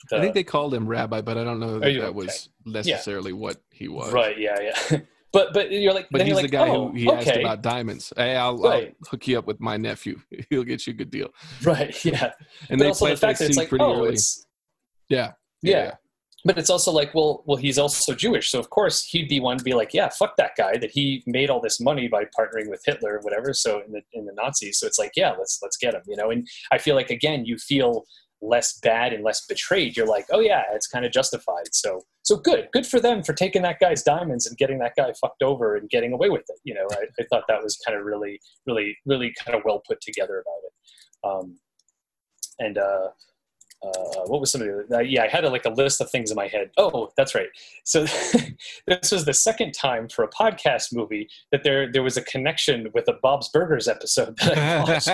The- 0.08 0.16
I 0.16 0.20
think 0.22 0.32
they 0.32 0.42
called 0.44 0.72
him 0.72 0.86
rabbi, 0.86 1.20
but 1.20 1.36
I 1.36 1.44
don't 1.44 1.60
know 1.60 1.78
that 1.80 1.92
you- 1.92 2.00
that 2.00 2.14
was 2.14 2.48
necessarily 2.64 3.34
what 3.34 3.58
he 3.70 3.88
was. 3.88 4.10
right 4.12 4.38
yeah 4.38 4.58
yeah 4.60 5.00
but 5.32 5.52
but 5.52 5.70
you're 5.70 5.94
like 5.94 6.08
But 6.10 6.26
he's 6.26 6.40
the 6.40 6.48
guy 6.48 6.68
oh, 6.68 6.88
who 6.88 6.96
he 6.96 7.10
asked 7.10 7.36
about 7.36 7.62
diamonds. 7.62 8.12
Hey, 8.16 8.36
I'll, 8.36 8.58
Right. 8.58 8.94
I'll 9.02 9.10
hook 9.10 9.28
you 9.28 9.38
up 9.38 9.46
with 9.46 9.60
my 9.60 9.76
nephew. 9.76 10.20
He'll 10.50 10.64
get 10.64 10.86
you 10.86 10.92
a 10.92 10.96
good 10.96 11.10
deal. 11.10 11.28
right 11.62 12.04
yeah 12.04 12.32
And 12.68 12.78
but 12.78 12.84
they 12.84 12.86
also 12.86 13.08
the 13.08 13.16
fact 13.16 13.38
that 13.38 13.48
it's 13.48 13.56
like 13.56 13.72
oh 13.74 14.00
early. 14.00 14.14
it's 14.14 14.46
Yeah. 15.08 15.32
yeah. 15.62 15.94
But 16.44 16.56
it's 16.56 16.70
also 16.70 16.90
like, 16.90 17.14
well, 17.14 17.42
well, 17.46 17.58
he's 17.58 17.76
also 17.78 18.14
Jewish, 18.14 18.50
so 18.50 18.58
of 18.58 18.70
course 18.70 19.04
he'd 19.04 19.28
be 19.28 19.40
one 19.40 19.58
to 19.58 19.64
be 19.64 19.74
like, 19.74 19.92
yeah, 19.92 20.08
fuck 20.08 20.36
that 20.38 20.52
guy 20.56 20.78
that 20.78 20.90
he 20.90 21.22
made 21.26 21.50
all 21.50 21.60
this 21.60 21.80
money 21.80 22.08
by 22.08 22.24
partnering 22.24 22.70
with 22.70 22.82
Hitler 22.86 23.18
or 23.18 23.20
whatever. 23.20 23.52
So 23.52 23.82
in 23.86 23.92
the 23.92 24.00
in 24.14 24.24
the 24.24 24.32
Nazis, 24.32 24.78
so 24.78 24.86
it's 24.86 24.98
like, 24.98 25.12
yeah, 25.16 25.32
let's 25.32 25.58
let's 25.62 25.76
get 25.76 25.94
him, 25.94 26.02
you 26.06 26.16
know. 26.16 26.30
And 26.30 26.48
I 26.72 26.78
feel 26.78 26.96
like 26.96 27.10
again, 27.10 27.44
you 27.44 27.58
feel 27.58 28.04
less 28.40 28.78
bad 28.80 29.12
and 29.12 29.22
less 29.22 29.44
betrayed. 29.46 29.96
You're 29.96 30.06
like, 30.06 30.26
oh 30.32 30.40
yeah, 30.40 30.62
it's 30.72 30.86
kind 30.86 31.04
of 31.04 31.12
justified. 31.12 31.72
So 31.72 32.02
so 32.30 32.36
good, 32.36 32.68
good 32.72 32.86
for 32.86 33.00
them 33.00 33.24
for 33.24 33.32
taking 33.32 33.62
that 33.62 33.80
guy's 33.80 34.04
diamonds 34.04 34.46
and 34.46 34.56
getting 34.56 34.78
that 34.78 34.94
guy 34.96 35.12
fucked 35.20 35.42
over 35.42 35.74
and 35.74 35.90
getting 35.90 36.12
away 36.12 36.30
with 36.30 36.44
it. 36.48 36.60
You 36.62 36.74
know, 36.74 36.86
I, 36.92 37.06
I 37.18 37.24
thought 37.28 37.42
that 37.48 37.60
was 37.60 37.76
kind 37.84 37.98
of 37.98 38.04
really, 38.04 38.38
really, 38.68 38.96
really 39.04 39.34
kind 39.44 39.56
of 39.58 39.64
well 39.64 39.82
put 39.84 40.00
together 40.00 40.44
about 40.44 40.62
it. 40.64 40.72
Um, 41.28 41.58
and 42.60 42.78
uh, 42.78 43.08
uh, 43.82 44.20
what 44.26 44.40
was 44.40 44.50
some 44.50 44.60
of 44.60 44.66
the 44.88 44.96
uh, 44.96 45.00
yeah 45.00 45.22
i 45.22 45.28
had 45.28 45.44
a, 45.44 45.48
like 45.50 45.64
a 45.64 45.70
list 45.70 46.00
of 46.00 46.10
things 46.10 46.30
in 46.30 46.36
my 46.36 46.46
head. 46.46 46.70
Oh 46.76 47.10
that's 47.16 47.34
right. 47.34 47.48
So 47.84 48.04
this 48.86 49.10
was 49.12 49.24
the 49.24 49.32
second 49.34 49.72
time 49.72 50.08
for 50.08 50.24
a 50.24 50.28
podcast 50.28 50.94
movie 50.94 51.28
that 51.52 51.62
there 51.64 51.90
there 51.90 52.02
was 52.02 52.16
a 52.16 52.22
connection 52.22 52.90
with 52.94 53.08
a 53.08 53.14
bob's 53.22 53.48
burgers 53.48 53.88
episode 53.88 54.36
that 54.38 54.58
i 54.58 54.78
watched. 54.84 55.08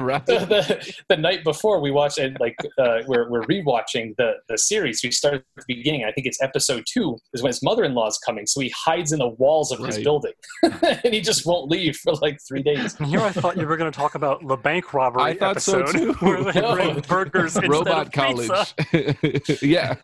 Right. 0.00 0.26
the, 0.26 0.38
the, 0.46 0.94
the 1.08 1.16
night 1.16 1.44
before 1.44 1.80
we 1.80 1.90
watched 1.90 2.18
it 2.18 2.38
like 2.40 2.56
uh, 2.78 2.98
we're, 3.06 3.28
we're 3.30 3.42
rewatching 3.44 4.16
the, 4.16 4.34
the 4.48 4.58
series. 4.58 5.02
We 5.02 5.10
started 5.10 5.42
at 5.56 5.66
the 5.66 5.74
beginning. 5.74 6.04
I 6.04 6.12
think 6.12 6.26
it's 6.26 6.40
episode 6.42 6.84
two 6.86 7.16
is 7.32 7.42
when 7.42 7.50
his 7.50 7.62
mother-in-law's 7.62 8.18
coming 8.18 8.46
so 8.46 8.60
he 8.60 8.72
hides 8.76 9.12
in 9.12 9.18
the 9.18 9.28
walls 9.28 9.72
of 9.72 9.78
his 9.80 9.98
building. 9.98 10.32
And 11.04 11.14
he 11.14 11.20
just 11.20 11.46
won't 11.46 11.70
leave 11.70 11.96
for 11.96 12.12
like 12.14 12.38
three 12.46 12.62
days. 12.62 12.94
And 12.98 13.06
here 13.08 13.20
I 13.20 13.30
thought 13.30 13.56
you 13.56 13.66
were 13.66 13.76
going 13.76 13.90
to 13.90 13.96
talk 13.96 14.14
about 14.14 14.46
the 14.46 14.56
bank 14.56 14.92
robbery 14.92 15.22
I 15.22 15.34
thought 15.34 15.60
so, 15.62 15.80
episode 15.80 15.98
too. 15.98 16.12
where 16.14 16.44
they 16.44 16.60
No. 16.60 16.74
bring 16.74 17.00
burgers 17.00 17.56
Robot 17.66 18.06
of 18.06 18.09
at 18.18 18.34
college. 18.36 18.74
yeah, 19.62 19.94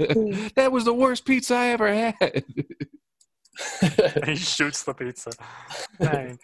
that 0.57 0.71
was 0.71 0.85
the 0.85 0.95
worst 0.95 1.25
pizza 1.25 1.55
I 1.55 1.67
ever 1.69 1.93
had. 1.93 2.45
he 4.27 4.37
shoots 4.37 4.83
the 4.85 4.95
pizza. 4.95 5.31
Dang. 6.01 6.39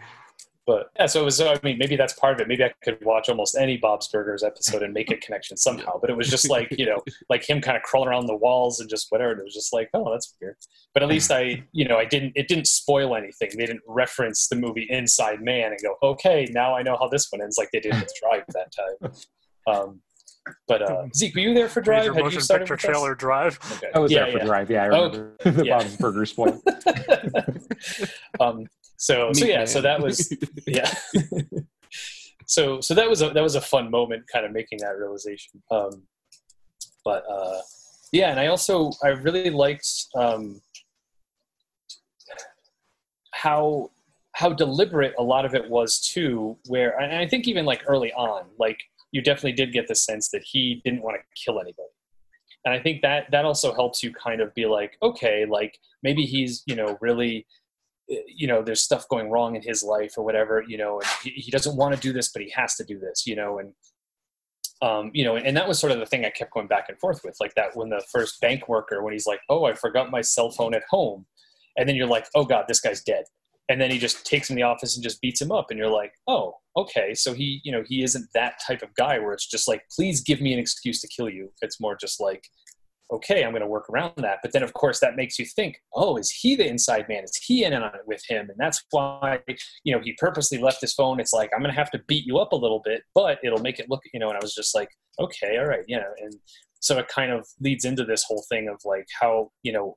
but 0.66 0.90
yeah, 0.98 1.06
so 1.06 1.22
it 1.22 1.24
was. 1.24 1.40
I 1.40 1.58
mean, 1.62 1.76
maybe 1.78 1.96
that's 1.96 2.14
part 2.14 2.34
of 2.34 2.40
it. 2.40 2.48
Maybe 2.48 2.64
I 2.64 2.72
could 2.82 2.98
watch 3.04 3.28
almost 3.28 3.56
any 3.56 3.76
Bob's 3.76 4.08
Burgers 4.08 4.42
episode 4.42 4.82
and 4.82 4.94
make 4.94 5.10
a 5.10 5.16
connection 5.16 5.56
somehow. 5.56 5.98
But 6.00 6.10
it 6.10 6.16
was 6.16 6.30
just 6.30 6.48
like 6.48 6.68
you 6.78 6.86
know, 6.86 7.02
like 7.28 7.48
him 7.48 7.60
kind 7.60 7.76
of 7.76 7.82
crawling 7.82 8.08
around 8.08 8.26
the 8.26 8.36
walls 8.36 8.80
and 8.80 8.88
just 8.88 9.08
whatever. 9.10 9.32
And 9.32 9.40
it 9.40 9.44
was 9.44 9.54
just 9.54 9.72
like, 9.72 9.90
oh, 9.92 10.10
that's 10.10 10.34
weird. 10.40 10.56
But 10.94 11.02
at 11.02 11.08
least 11.08 11.30
I, 11.30 11.64
you 11.72 11.86
know, 11.86 11.98
I 11.98 12.04
didn't. 12.04 12.32
It 12.34 12.48
didn't 12.48 12.66
spoil 12.66 13.14
anything. 13.14 13.50
They 13.56 13.66
didn't 13.66 13.82
reference 13.86 14.48
the 14.48 14.56
movie 14.56 14.86
Inside 14.88 15.42
Man 15.42 15.72
and 15.72 15.80
go, 15.82 15.96
okay, 16.02 16.48
now 16.50 16.74
I 16.74 16.82
know 16.82 16.96
how 16.98 17.08
this 17.08 17.28
one 17.30 17.42
ends, 17.42 17.56
like 17.58 17.70
they 17.72 17.80
did 17.80 17.94
with 17.94 18.12
Drive 18.20 18.44
that 18.48 18.72
time. 18.72 19.12
Um, 19.66 20.00
but 20.66 20.82
uh, 20.82 21.06
Zeke, 21.14 21.34
were 21.34 21.40
you 21.40 21.54
there 21.54 21.68
for 21.68 21.80
Drive? 21.80 22.02
Major 22.02 22.12
Had 22.12 22.18
you 22.18 22.24
motion 22.24 22.40
started 22.40 22.68
picture 22.68 22.88
trailer 22.88 23.14
drive. 23.14 23.58
Okay. 23.76 23.90
I 23.94 23.98
was 23.98 24.10
yeah, 24.10 24.24
there 24.24 24.32
for 24.32 24.38
yeah. 24.38 24.44
Drive. 24.44 24.70
Yeah, 24.70 24.84
I 24.84 24.88
Oh, 24.88 25.08
remember 25.10 25.36
the 25.44 25.66
yeah. 25.66 25.78
Bob's 25.78 25.96
Burger 25.96 26.26
spoil. 26.26 26.62
um, 28.40 28.66
so 28.96 29.32
so 29.32 29.44
Meat 29.44 29.50
yeah, 29.50 29.64
so 29.64 29.80
that 29.80 30.00
was 30.00 30.34
yeah. 30.66 30.92
so 32.46 32.80
so 32.80 32.94
that 32.94 33.08
was 33.08 33.22
a 33.22 33.30
that 33.30 33.42
was 33.42 33.54
a 33.54 33.60
fun 33.60 33.90
moment, 33.90 34.24
kind 34.32 34.44
of 34.44 34.52
making 34.52 34.78
that 34.78 34.96
realization. 34.98 35.62
Um, 35.70 36.02
but 37.04 37.24
uh, 37.30 37.60
yeah, 38.12 38.30
and 38.30 38.40
I 38.40 38.46
also 38.48 38.92
I 39.02 39.08
really 39.08 39.50
liked 39.50 39.88
um, 40.14 40.60
how 43.32 43.90
how 44.34 44.50
deliberate 44.50 45.14
a 45.18 45.22
lot 45.22 45.44
of 45.44 45.54
it 45.54 45.68
was 45.68 46.00
too. 46.00 46.56
Where 46.66 46.98
and 47.00 47.14
I 47.14 47.26
think 47.26 47.48
even 47.48 47.64
like 47.64 47.82
early 47.86 48.12
on, 48.12 48.44
like 48.58 48.78
you 49.12 49.22
definitely 49.22 49.52
did 49.52 49.72
get 49.72 49.86
the 49.86 49.94
sense 49.94 50.30
that 50.30 50.42
he 50.44 50.80
didn't 50.84 51.02
want 51.02 51.16
to 51.16 51.42
kill 51.44 51.60
anybody. 51.60 51.88
And 52.64 52.74
I 52.74 52.80
think 52.80 53.02
that 53.02 53.30
that 53.30 53.44
also 53.44 53.74
helps 53.74 54.02
you 54.02 54.12
kind 54.12 54.40
of 54.40 54.54
be 54.54 54.66
like, 54.66 54.96
okay, 55.02 55.46
like 55.46 55.78
maybe 56.02 56.24
he's 56.24 56.62
you 56.66 56.74
know 56.74 56.98
really 57.00 57.46
you 58.26 58.46
know 58.46 58.62
there's 58.62 58.82
stuff 58.82 59.08
going 59.08 59.30
wrong 59.30 59.56
in 59.56 59.62
his 59.62 59.82
life 59.82 60.14
or 60.16 60.24
whatever 60.24 60.62
you 60.66 60.76
know 60.76 61.00
and 61.00 61.08
he, 61.22 61.30
he 61.30 61.50
doesn't 61.50 61.76
want 61.76 61.94
to 61.94 62.00
do 62.00 62.12
this 62.12 62.30
but 62.30 62.42
he 62.42 62.50
has 62.50 62.74
to 62.74 62.84
do 62.84 62.98
this 62.98 63.26
you 63.26 63.36
know 63.36 63.58
and 63.58 63.72
um, 64.82 65.10
you 65.14 65.24
know 65.24 65.36
and 65.36 65.56
that 65.56 65.68
was 65.68 65.78
sort 65.78 65.92
of 65.92 65.98
the 66.00 66.06
thing 66.06 66.24
i 66.24 66.30
kept 66.30 66.52
going 66.52 66.66
back 66.66 66.86
and 66.88 66.98
forth 66.98 67.20
with 67.24 67.36
like 67.40 67.54
that 67.54 67.74
when 67.74 67.88
the 67.88 68.02
first 68.10 68.40
bank 68.40 68.68
worker 68.68 69.02
when 69.02 69.12
he's 69.12 69.26
like 69.26 69.40
oh 69.48 69.64
i 69.64 69.72
forgot 69.72 70.10
my 70.10 70.20
cell 70.20 70.50
phone 70.50 70.74
at 70.74 70.82
home 70.90 71.24
and 71.76 71.88
then 71.88 71.94
you're 71.94 72.06
like 72.06 72.26
oh 72.34 72.44
god 72.44 72.64
this 72.66 72.80
guy's 72.80 73.02
dead 73.02 73.24
and 73.68 73.80
then 73.80 73.90
he 73.90 73.98
just 73.98 74.26
takes 74.26 74.50
him 74.50 74.54
in 74.54 74.60
the 74.60 74.66
office 74.66 74.96
and 74.96 75.04
just 75.04 75.20
beats 75.20 75.40
him 75.40 75.52
up 75.52 75.66
and 75.70 75.78
you're 75.78 75.90
like 75.90 76.12
oh 76.28 76.54
okay 76.76 77.14
so 77.14 77.32
he 77.32 77.60
you 77.64 77.72
know 77.72 77.82
he 77.86 78.02
isn't 78.02 78.26
that 78.34 78.54
type 78.66 78.82
of 78.82 78.94
guy 78.94 79.18
where 79.18 79.32
it's 79.32 79.48
just 79.48 79.68
like 79.68 79.82
please 79.94 80.20
give 80.20 80.40
me 80.40 80.52
an 80.52 80.58
excuse 80.58 81.00
to 81.00 81.08
kill 81.08 81.28
you 81.28 81.50
it's 81.62 81.80
more 81.80 81.96
just 81.96 82.20
like 82.20 82.42
okay, 83.12 83.44
I'm 83.44 83.50
going 83.50 83.62
to 83.62 83.68
work 83.68 83.88
around 83.90 84.14
that. 84.16 84.38
But 84.42 84.52
then, 84.52 84.62
of 84.62 84.72
course, 84.72 84.98
that 85.00 85.16
makes 85.16 85.38
you 85.38 85.44
think, 85.44 85.76
oh, 85.94 86.16
is 86.16 86.30
he 86.30 86.56
the 86.56 86.66
inside 86.66 87.08
man? 87.08 87.24
Is 87.24 87.36
he 87.36 87.64
in 87.64 87.74
on 87.74 87.94
it 87.94 88.00
with 88.06 88.22
him? 88.26 88.48
And 88.48 88.58
that's 88.58 88.82
why, 88.90 89.40
you 89.84 89.94
know, 89.94 90.00
he 90.02 90.14
purposely 90.18 90.58
left 90.58 90.80
his 90.80 90.94
phone. 90.94 91.20
It's 91.20 91.32
like, 91.32 91.50
I'm 91.54 91.60
going 91.60 91.72
to 91.72 91.78
have 91.78 91.90
to 91.90 92.00
beat 92.08 92.26
you 92.26 92.38
up 92.38 92.52
a 92.52 92.56
little 92.56 92.80
bit, 92.84 93.02
but 93.14 93.38
it'll 93.44 93.60
make 93.60 93.78
it 93.78 93.90
look, 93.90 94.00
you 94.14 94.20
know, 94.20 94.28
and 94.28 94.36
I 94.36 94.40
was 94.42 94.54
just 94.54 94.74
like, 94.74 94.88
okay, 95.20 95.58
all 95.58 95.66
right, 95.66 95.84
you 95.86 95.98
know. 95.98 96.10
And 96.20 96.34
so 96.80 96.98
it 96.98 97.08
kind 97.08 97.32
of 97.32 97.46
leads 97.60 97.84
into 97.84 98.04
this 98.04 98.24
whole 98.24 98.44
thing 98.48 98.68
of 98.68 98.80
like 98.84 99.06
how, 99.20 99.50
you 99.62 99.72
know, 99.72 99.96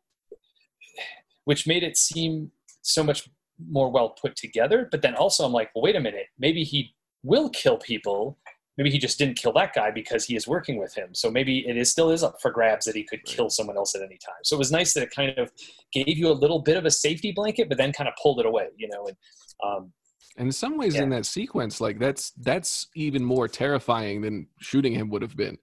which 1.46 1.66
made 1.66 1.84
it 1.84 1.98
seem 1.98 2.52
so 2.82 3.04
much 3.04 3.30
more 3.70 3.92
well 3.92 4.10
put 4.10 4.36
together. 4.36 4.88
But 4.92 5.02
then 5.02 5.16
also, 5.16 5.46
I'm 5.46 5.52
like, 5.54 5.70
well, 5.76 5.84
wait 5.84 5.96
a 5.96 6.00
minute, 6.00 6.28
maybe 6.38 6.64
he 6.64 6.94
will 7.24 7.50
kill 7.50 7.78
people 7.78 8.38
maybe 8.78 8.90
he 8.90 8.98
just 8.98 9.18
didn't 9.18 9.38
kill 9.38 9.54
that 9.54 9.74
guy 9.74 9.92
because 9.92 10.26
he 10.26 10.36
is 10.36 10.48
working 10.48 10.78
with 10.78 10.94
him. 10.94 11.10
So 11.14 11.32
maybe 11.32 11.68
it 11.68 11.78
is 11.78 11.92
still 11.92 12.12
is 12.12 12.24
up 12.24 12.42
for 12.42 12.52
grabs 12.52 12.86
that 12.86 12.96
he 12.96 13.04
could 13.04 13.24
kill 13.24 13.50
someone 13.50 13.78
else 13.78 13.96
at 13.96 14.02
any 14.02 14.18
time. 14.18 14.36
So 14.44 14.56
it 14.56 14.60
was 14.60 14.72
nice 14.72 14.94
that 14.94 15.04
it 15.04 15.12
kind 15.12 15.38
of 15.38 15.52
gave 15.94 16.18
you 16.18 16.30
a 16.30 16.34
little 16.34 16.60
bit 16.60 16.78
of 16.78 16.86
a 16.86 16.92
safety 16.92 17.32
blanket, 17.32 17.70
but 17.70 17.78
then 17.78 17.94
kind 17.94 18.08
of 18.08 18.14
pulled 18.22 18.40
it 18.40 18.46
away, 18.46 18.68
you 18.78 18.90
know. 18.90 19.08
And 19.08 19.18
um, 19.64 19.94
And 20.38 20.48
in 20.48 20.52
some 20.52 20.78
ways, 20.78 20.96
Yeah. 20.96 21.04
in 21.04 21.10
that 21.12 21.26
sequence, 21.26 21.80
like 21.80 22.00
that's 22.00 22.32
that's 22.32 22.88
even 22.96 23.24
more 23.24 23.48
terrifying 23.48 24.22
than 24.22 24.48
shooting 24.60 24.94
him 24.94 25.10
would 25.10 25.22
have 25.22 25.38
been, 25.38 25.58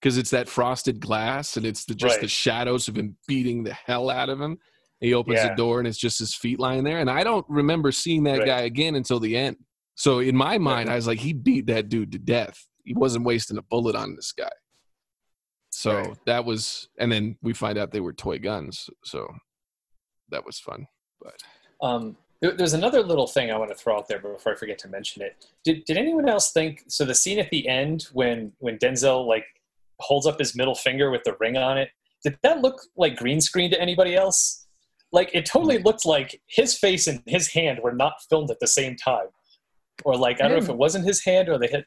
because 0.00 0.18
it's 0.18 0.30
that 0.30 0.48
frosted 0.48 1.00
glass 1.00 1.56
and 1.56 1.64
it's 1.64 1.84
the, 1.84 1.94
just 1.94 2.20
the 2.20 2.28
shadows 2.28 2.88
of 2.88 2.96
him 2.96 3.16
beating 3.28 3.62
the 3.62 3.74
hell 3.74 4.10
out 4.10 4.28
of 4.28 4.40
him. 4.40 4.58
He 5.00 5.12
opens 5.14 5.36
Yeah. 5.36 5.48
the 5.50 5.54
door 5.56 5.78
and 5.78 5.86
it's 5.86 5.98
just 5.98 6.18
his 6.18 6.34
feet 6.34 6.58
lying 6.58 6.84
there, 6.84 6.98
and 7.00 7.10
I 7.10 7.22
don't 7.24 7.44
remember 7.48 7.92
seeing 7.92 8.24
that 8.24 8.38
Right. 8.38 8.46
guy 8.46 8.60
again 8.62 8.94
until 8.94 9.20
the 9.20 9.36
end. 9.36 9.56
So 9.94 10.18
in 10.20 10.36
my 10.36 10.58
mind, 10.58 10.88
I 10.90 10.94
was 10.96 11.06
like, 11.06 11.18
he 11.18 11.32
beat 11.32 11.66
that 11.66 11.88
dude 11.88 12.12
to 12.12 12.18
death. 12.18 12.66
He 12.84 12.94
wasn't 12.94 13.24
wasting 13.24 13.58
a 13.58 13.62
bullet 13.62 13.94
on 13.96 14.14
this 14.16 14.32
guy. 14.32 14.50
So 15.70 15.96
Right. 15.96 16.16
that 16.26 16.44
was, 16.44 16.88
and 16.98 17.10
then 17.12 17.36
we 17.42 17.52
find 17.52 17.78
out 17.78 17.92
they 17.92 18.00
were 18.00 18.12
toy 18.12 18.38
guns. 18.38 18.88
So 19.04 19.26
that 20.30 20.44
was 20.44 20.58
fun. 20.58 20.86
But 21.20 21.42
um, 21.82 22.16
there- 22.40 22.52
there's 22.52 22.72
another 22.74 23.02
little 23.02 23.26
thing 23.26 23.50
I 23.50 23.56
want 23.58 23.70
to 23.70 23.76
throw 23.76 23.96
out 23.96 24.08
there 24.08 24.18
before 24.18 24.52
I 24.52 24.56
forget 24.56 24.78
to 24.80 24.88
mention 24.88 25.22
it. 25.22 25.46
Did 25.64 25.84
did 25.84 25.96
anyone 25.98 26.28
else 26.28 26.52
think 26.52 26.84
so? 26.88 27.04
The 27.04 27.14
scene 27.14 27.38
at 27.38 27.50
the 27.50 27.68
end 27.68 28.04
when 28.12 28.52
when 28.58 28.78
Denzel 28.78 29.26
like 29.26 29.44
holds 30.00 30.26
up 30.26 30.38
his 30.38 30.54
middle 30.54 30.74
finger 30.74 31.10
with 31.10 31.24
the 31.24 31.36
ring 31.40 31.56
on 31.56 31.76
it, 31.78 31.90
did 32.22 32.38
that 32.42 32.60
look 32.62 32.80
like 32.96 33.16
green 33.16 33.40
screen 33.40 33.70
to 33.70 33.80
anybody 33.80 34.14
else? 34.14 34.65
Like 35.16 35.30
it 35.32 35.46
totally 35.46 35.78
mm. 35.78 35.84
looked 35.86 36.04
like 36.04 36.42
his 36.46 36.76
face 36.76 37.06
and 37.06 37.22
his 37.24 37.48
hand 37.48 37.80
were 37.82 37.94
not 37.94 38.16
filmed 38.28 38.50
at 38.50 38.60
the 38.60 38.66
same 38.66 38.96
time, 38.96 39.28
or 40.04 40.14
like 40.14 40.42
I 40.42 40.44
don't 40.46 40.58
know 40.58 40.62
if 40.62 40.66
mm. 40.66 40.74
it 40.74 40.76
wasn't 40.76 41.06
his 41.06 41.24
hand 41.24 41.48
or 41.48 41.58
they 41.58 41.68
had. 41.68 41.86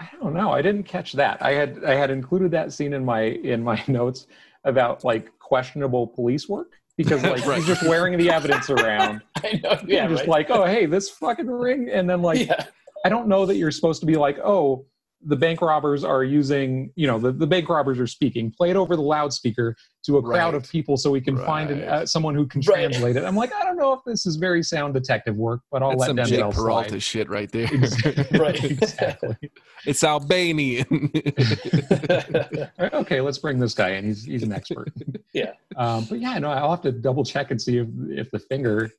I 0.00 0.08
don't 0.18 0.32
know. 0.32 0.50
I 0.50 0.62
didn't 0.62 0.84
catch 0.84 1.12
that. 1.12 1.42
I 1.42 1.52
had 1.52 1.84
I 1.84 1.94
had 1.94 2.10
included 2.10 2.50
that 2.52 2.72
scene 2.72 2.94
in 2.94 3.04
my 3.04 3.20
in 3.20 3.62
my 3.62 3.84
notes 3.86 4.28
about 4.64 5.04
like 5.04 5.38
questionable 5.40 6.06
police 6.06 6.48
work 6.48 6.72
because 6.96 7.22
like 7.22 7.44
Right. 7.46 7.58
he's 7.58 7.66
just 7.66 7.82
wearing 7.82 8.16
the 8.16 8.30
evidence 8.30 8.70
around. 8.70 9.20
I 9.44 9.60
know, 9.62 9.78
yeah, 9.86 10.04
and 10.04 10.10
just 10.10 10.22
right. 10.22 10.48
like, 10.48 10.50
oh 10.50 10.64
hey, 10.64 10.86
this 10.86 11.10
fucking 11.10 11.50
ring, 11.50 11.90
and 11.92 12.08
then 12.08 12.22
like 12.22 12.48
yeah, 12.48 12.64
I 13.04 13.10
don't 13.10 13.28
know 13.28 13.44
that 13.44 13.56
you're 13.56 13.70
supposed 13.70 14.00
to 14.00 14.06
be 14.06 14.14
like, 14.14 14.38
oh, 14.38 14.86
the 15.24 15.36
bank 15.36 15.62
robbers 15.62 16.02
are 16.04 16.24
using, 16.24 16.90
you 16.96 17.06
know, 17.06 17.18
the, 17.18 17.30
the 17.30 17.46
bank 17.46 17.68
robbers 17.68 18.00
are 18.00 18.06
speaking. 18.06 18.50
Play 18.50 18.70
it 18.70 18.76
over 18.76 18.96
the 18.96 19.02
loudspeaker 19.02 19.76
to 20.04 20.16
a 20.18 20.22
crowd 20.22 20.54
of 20.54 20.68
people 20.68 20.96
so 20.96 21.12
we 21.12 21.20
can 21.20 21.36
find 21.36 21.70
an, 21.70 21.82
uh, 21.84 22.04
someone 22.04 22.34
who 22.34 22.44
can 22.46 22.60
Right. 22.62 22.90
translate 22.90 23.14
it. 23.16 23.24
I'm 23.24 23.36
like, 23.36 23.52
I 23.54 23.62
don't 23.62 23.76
know 23.76 23.92
if 23.92 24.00
this 24.04 24.26
is 24.26 24.34
very 24.34 24.62
sound 24.64 24.94
detective 24.94 25.36
work, 25.36 25.60
but 25.70 25.80
I'll 25.82 25.90
that's 25.96 26.00
let 26.00 26.06
some 26.08 26.16
Denzel 26.16 26.28
Jake 26.48 26.54
Peralta 26.56 26.88
slide. 26.90 27.02
shit 27.02 27.30
right 27.30 27.50
there. 27.52 27.68
Right. 28.40 28.64
exactly. 28.64 29.36
it's 29.86 30.02
Albanian. 30.02 31.12
okay, 32.80 33.20
let's 33.20 33.38
bring 33.38 33.58
this 33.58 33.74
guy 33.74 33.90
in. 33.90 34.04
He's 34.06 34.24
he's 34.24 34.42
an 34.42 34.52
expert. 34.52 34.88
Yeah. 35.32 35.52
Um, 35.76 36.04
but 36.10 36.20
yeah, 36.20 36.38
no, 36.38 36.50
I'll 36.50 36.70
have 36.70 36.82
to 36.82 36.92
double 36.92 37.24
check 37.24 37.50
and 37.52 37.60
see 37.62 37.78
if 37.78 37.86
if 38.10 38.30
the 38.30 38.38
finger 38.38 38.90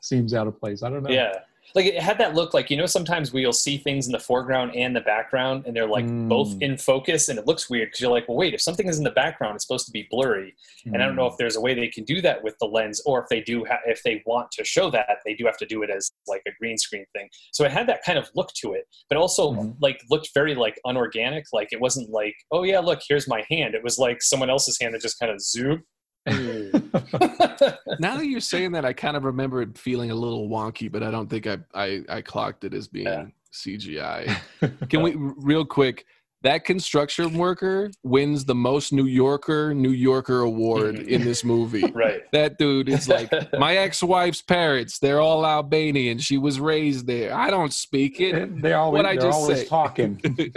seems 0.00 0.32
out 0.32 0.46
of 0.46 0.58
place. 0.58 0.82
I 0.82 0.88
don't 0.88 1.02
know. 1.02 1.10
yeah. 1.10 1.40
Like 1.74 1.86
it 1.86 1.98
had 1.98 2.18
that 2.18 2.34
look 2.34 2.52
like 2.54 2.70
you 2.70 2.76
know 2.76 2.86
sometimes 2.86 3.32
we'll 3.32 3.52
see 3.52 3.78
things 3.78 4.06
in 4.06 4.12
the 4.12 4.18
foreground 4.18 4.74
and 4.76 4.94
the 4.94 5.00
background 5.00 5.64
and 5.66 5.74
they're 5.76 5.86
like 5.88 6.06
both 6.28 6.48
Mm. 6.56 6.62
in 6.62 6.76
focus 6.76 7.28
and 7.28 7.38
it 7.38 7.46
looks 7.46 7.70
weird 7.70 7.88
because 7.88 8.00
you're 8.00 8.10
like 8.10 8.28
well 8.28 8.36
wait 8.36 8.52
if 8.54 8.60
something 8.60 8.88
is 8.88 8.98
in 8.98 9.04
the 9.04 9.10
background 9.10 9.54
it's 9.54 9.64
supposed 9.64 9.86
to 9.86 9.92
be 9.92 10.06
blurry. 10.10 10.54
And 10.84 11.02
I 11.02 11.06
don't 11.06 11.16
know 11.16 11.26
if 11.26 11.36
there's 11.38 11.56
a 11.56 11.60
way 11.60 11.74
they 11.74 11.88
can 11.88 12.04
do 12.04 12.20
that 12.22 12.42
with 12.42 12.56
the 12.60 12.66
lens 12.66 13.00
or 13.06 13.22
if 13.22 13.28
they 13.28 13.40
do 13.40 13.64
ha- 13.64 13.80
if 13.86 14.02
they 14.02 14.22
want 14.26 14.50
to 14.52 14.64
show 14.64 14.90
that 14.90 15.06
they 15.24 15.34
do 15.34 15.46
have 15.46 15.56
to 15.58 15.66
do 15.66 15.82
it 15.82 15.90
as 15.90 16.10
like 16.26 16.42
a 16.46 16.50
green 16.58 16.76
screen 16.76 17.04
thing. 17.14 17.28
So 17.52 17.64
it 17.64 17.70
had 17.70 17.86
that 17.88 18.02
kind 18.04 18.18
of 18.18 18.28
look 18.34 18.52
to 18.62 18.72
it 18.72 18.86
but 19.08 19.16
also 19.18 19.52
Mhm. 19.52 19.76
like 19.80 20.00
looked 20.10 20.30
very 20.34 20.54
like 20.54 20.78
unorganic. 20.84 21.44
Like 21.52 21.68
it 21.72 21.80
wasn't 21.80 22.10
like 22.10 22.34
oh 22.50 22.62
yeah 22.64 22.80
look 22.80 23.00
here's 23.08 23.28
my 23.28 23.44
hand. 23.50 23.74
It 23.74 23.82
was 23.82 23.98
like 23.98 24.22
someone 24.22 24.50
else's 24.50 24.78
hand 24.80 24.94
that 24.94 25.02
just 25.02 25.18
kind 25.18 25.32
of 25.32 25.40
zoomed 25.40 25.82
Mm. 26.28 27.76
now 28.00 28.16
that 28.16 28.26
you're 28.26 28.40
saying 28.40 28.72
that, 28.72 28.84
I 28.84 28.92
kind 28.92 29.16
of 29.16 29.24
remember 29.24 29.62
it 29.62 29.76
feeling 29.76 30.10
a 30.10 30.14
little 30.14 30.48
wonky, 30.48 30.90
but 30.90 31.02
I 31.02 31.10
don't 31.10 31.28
think 31.28 31.46
I 31.46 31.58
I, 31.74 32.02
I 32.08 32.20
clocked 32.20 32.64
it 32.64 32.74
as 32.74 32.88
being 32.88 33.06
Yeah. 33.06 33.26
CGI. 33.52 34.36
Can 34.88 35.02
we 35.02 35.14
real 35.16 35.64
quick? 35.64 36.06
That 36.42 36.64
construction 36.64 37.34
worker 37.38 37.90
wins 38.02 38.44
the 38.44 38.54
most 38.54 38.92
New 38.92 39.06
Yorker 39.06 39.72
New 39.74 39.90
Yorker 39.90 40.40
award 40.40 40.96
Mhm. 40.96 41.06
in 41.08 41.22
this 41.24 41.44
movie. 41.44 41.84
right 41.94 42.22
That 42.32 42.58
dude 42.58 42.88
is 42.88 43.08
like 43.08 43.30
my 43.58 43.76
ex-wife's 43.76 44.42
parents. 44.42 44.98
They're 44.98 45.20
all 45.20 45.46
Albanian. 45.46 46.18
She 46.18 46.38
was 46.38 46.58
raised 46.60 47.06
there. 47.06 47.34
I 47.34 47.50
don't 47.50 47.72
speak 47.72 48.20
it. 48.20 48.60
they 48.62 48.72
always, 48.72 48.98
What'd 49.04 49.10
I 49.10 49.14
they're 49.20 49.30
just 49.30 49.38
always 49.40 49.58
say? 49.60 49.66
talking. 49.66 50.20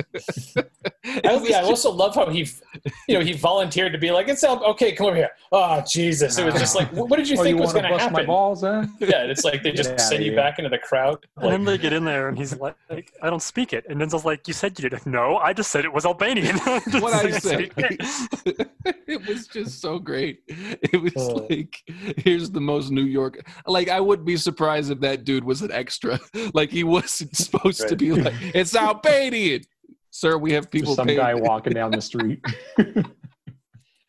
I, 1.06 1.42
yeah, 1.48 1.60
I 1.60 1.64
also 1.64 1.92
love 1.92 2.16
how 2.16 2.30
he, 2.30 2.48
you 3.08 3.18
know, 3.18 3.24
he 3.24 3.34
volunteered 3.34 3.92
to 3.94 3.98
be 4.00 4.12
like, 4.12 4.28
"It's 4.28 4.44
all 4.44 4.64
okay. 4.72 4.92
Come 4.94 5.08
over 5.08 5.16
here." 5.16 5.30
Oh 5.52 5.82
Jesus! 5.88 6.38
It 6.38 6.46
was 6.46 6.56
just 6.56 6.76
like, 6.76 6.92
what 6.92 7.16
did 7.18 7.30
you 7.30 7.38
oh, 7.40 7.44
think 7.44 7.58
you 7.58 7.62
was 7.62 7.74
going 7.74 7.84
to 7.84 7.90
to 7.90 7.96
bust 7.96 8.06
my 8.12 8.20
happen? 8.20 8.26
balls, 8.28 8.62
huh? 8.62 8.86
Yeah, 9.00 9.24
it's 9.24 9.44
like 9.44 9.62
they 9.64 9.72
just 9.72 9.90
Get 9.92 10.00
outta 10.00 10.04
send 10.04 10.24
you 10.24 10.32
here. 10.32 10.40
back 10.40 10.58
into 10.60 10.70
the 10.70 10.78
crowd. 10.78 11.26
And 11.38 11.52
then 11.52 11.64
they 11.64 11.78
get 11.78 11.94
in 11.94 12.06
there, 12.06 12.28
and 12.30 12.38
he's 12.38 12.56
like, 12.58 12.76
"I 13.22 13.30
don't 13.30 13.42
speak 13.42 13.74
it." 13.74 13.86
And 13.90 14.00
Denzel's 14.02 14.26
like, 14.26 14.48
"You 14.48 14.54
said 14.54 14.80
you 14.80 14.90
did." 14.90 15.06
No, 15.06 15.38
I 15.38 15.54
just 15.54 15.72
said 15.76 15.84
it 15.86 15.94
was 15.94 16.06
Albanian. 16.06 16.58
what 16.60 17.14
I 17.14 17.32
said. 17.32 17.70
it. 17.76 18.70
it 19.08 19.28
was 19.28 19.46
just 19.48 19.82
so 19.82 20.00
great. 20.00 20.40
It 20.48 21.02
was 21.02 21.12
Oh. 21.18 21.46
like, 21.50 21.82
here's 22.18 22.50
the 22.50 22.62
most 22.62 22.92
New 22.92 23.04
York. 23.04 23.46
Like, 23.68 23.90
I 23.90 24.00
wouldn't 24.00 24.26
be 24.26 24.38
surprised 24.38 24.90
if 24.90 25.02
that 25.02 25.26
dude 25.26 25.44
was 25.44 25.62
an 25.62 25.72
extra. 25.72 26.20
Like, 26.54 26.70
he 26.70 26.84
wasn't 26.86 27.36
supposed 27.36 27.88
to 27.90 27.96
be 27.98 28.12
like, 28.14 28.34
it's 28.54 28.74
Albanian. 28.76 29.62
Sir, 30.12 30.38
we 30.38 30.54
have 30.54 30.72
people 30.72 30.92
Just 30.92 30.96
some 30.98 31.08
paying- 31.08 31.20
guy 31.20 31.34
walking 31.34 31.74
down 31.74 31.92
the 31.92 32.02
street. 32.02 32.40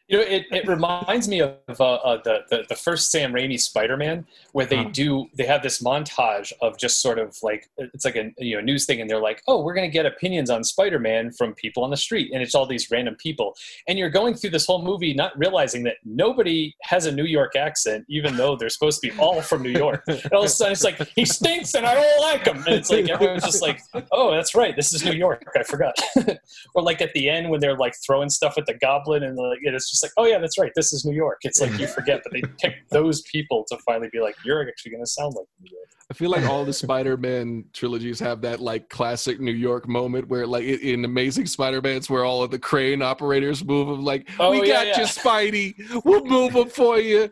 You 0.09 0.19
know, 0.19 0.25
it, 0.25 0.47
it 0.53 0.69
reminds 0.69 1.27
me 1.27 1.41
of 1.41 1.57
uh, 1.69 1.95
uh, 1.95 2.23
the, 2.23 2.41
the 2.49 2.65
the 2.69 2.77
first 2.77 3.11
Sam 3.11 3.33
Raimi 3.33 3.59
Spider-Man, 3.61 4.25
where 4.53 4.65
they 4.65 4.85
do 4.85 5.27
they 5.37 5.47
have 5.47 5.65
this 5.65 5.83
montage 5.83 6.53
of 6.63 6.79
just 6.79 7.03
sort 7.03 7.19
of 7.19 7.37
like 7.43 7.69
it's 7.77 8.05
like 8.05 8.15
a 8.15 8.33
you 8.39 8.55
know 8.55 8.63
news 8.63 8.87
thing, 8.87 9.01
and 9.01 9.11
they're 9.11 9.21
like, 9.21 9.43
oh, 9.49 9.63
we're 9.65 9.75
gonna 9.75 9.89
get 9.89 10.07
opinions 10.07 10.49
on 10.49 10.63
Spider-Man 10.63 11.33
from 11.33 11.55
people 11.55 11.83
on 11.83 11.91
the 11.91 11.97
street, 11.97 12.31
and 12.33 12.41
it's 12.41 12.55
all 12.55 12.67
these 12.67 12.89
random 12.89 13.17
people, 13.17 13.57
and 13.89 13.99
you're 13.99 14.11
going 14.11 14.35
through 14.35 14.51
this 14.51 14.65
whole 14.65 14.81
movie 14.81 15.13
not 15.13 15.37
realizing 15.37 15.83
that 15.83 15.97
nobody 16.05 16.73
has 16.83 17.07
a 17.07 17.13
New 17.13 17.25
York 17.25 17.57
accent, 17.57 18.05
even 18.09 18.37
though 18.37 18.55
they're 18.55 18.69
supposed 18.69 19.01
to 19.01 19.11
be 19.11 19.19
all 19.19 19.43
from 19.43 19.63
New 19.63 19.71
York. 19.71 20.05
And 20.07 20.33
all 20.33 20.41
of 20.41 20.47
a 20.47 20.49
sudden, 20.49 20.73
it's 20.73 20.85
like 20.85 21.01
he 21.17 21.25
stinks, 21.25 21.75
and 21.75 21.85
I 21.85 21.95
don't 21.95 22.21
like 22.21 22.47
him, 22.47 22.59
and 22.59 22.77
it's 22.77 22.91
like 22.91 23.09
everyone's 23.09 23.45
just 23.45 23.63
like, 23.63 23.81
oh, 24.13 24.31
that's 24.31 24.55
right, 24.55 24.77
this 24.77 24.93
is 24.93 25.05
New 25.05 25.13
York, 25.13 25.45
I 25.57 25.65
forgot. 25.65 25.97
or 26.75 26.83
like 26.83 27.03
at 27.03 27.13
the 27.13 27.29
end 27.29 27.51
when 27.51 27.59
they're 27.59 27.77
like 27.77 27.95
throwing 28.07 28.29
stuff 28.29 28.57
at 28.57 28.67
the 28.67 28.75
goblin 28.75 29.25
and 29.25 29.37
like 29.37 29.59
and 29.65 29.75
it's 29.75 29.91
just 29.91 29.96
like 30.03 30.13
oh 30.17 30.25
yeah 30.25 30.39
that's 30.39 30.59
right 30.59 30.73
this 30.75 30.93
is 30.93 31.05
new 31.05 31.15
york. 31.15 31.39
It's 31.43 31.61
like 31.61 31.79
you 31.79 31.87
forget 31.87 32.23
but 32.23 32.33
they 32.33 32.43
picked 32.61 32.91
those 32.91 33.23
people 33.23 33.65
to 33.69 33.79
finally 33.87 34.09
be 34.13 34.21
like 34.21 34.37
you're 34.45 34.67
actually 34.67 34.93
going 34.93 35.03
to 35.03 35.11
sound 35.11 35.35
like 35.35 35.47
new 35.61 35.71
york 35.71 35.89
I 36.09 36.15
feel 36.15 36.31
like 36.31 36.45
all 36.49 36.65
the 36.65 36.73
Spider-Man 36.73 37.65
trilogies 37.73 38.21
have 38.21 38.41
that 38.43 38.61
like 38.61 38.89
classic 38.89 39.41
New 39.41 39.51
York 39.53 39.89
moment 39.89 40.29
where 40.29 40.47
like 40.47 40.63
in- 40.65 40.79
in 40.81 41.05
Amazing 41.05 41.47
Spider-Man's 41.47 42.09
where 42.09 42.25
all 42.25 42.45
of 42.45 42.53
the 42.53 42.61
crane 42.61 43.03
operators 43.03 43.65
move 43.65 43.89
them 43.89 44.05
like 44.05 44.29
Oh, 44.39 44.53
we 44.53 44.69
yeah, 44.69 44.85
got 44.85 44.87
yeah. 44.87 44.99
you 45.01 45.05
Spidey. 45.07 46.05
We'll 46.05 46.25
move 46.25 46.53
them 46.53 46.69
for 46.69 47.01
you. 47.01 47.29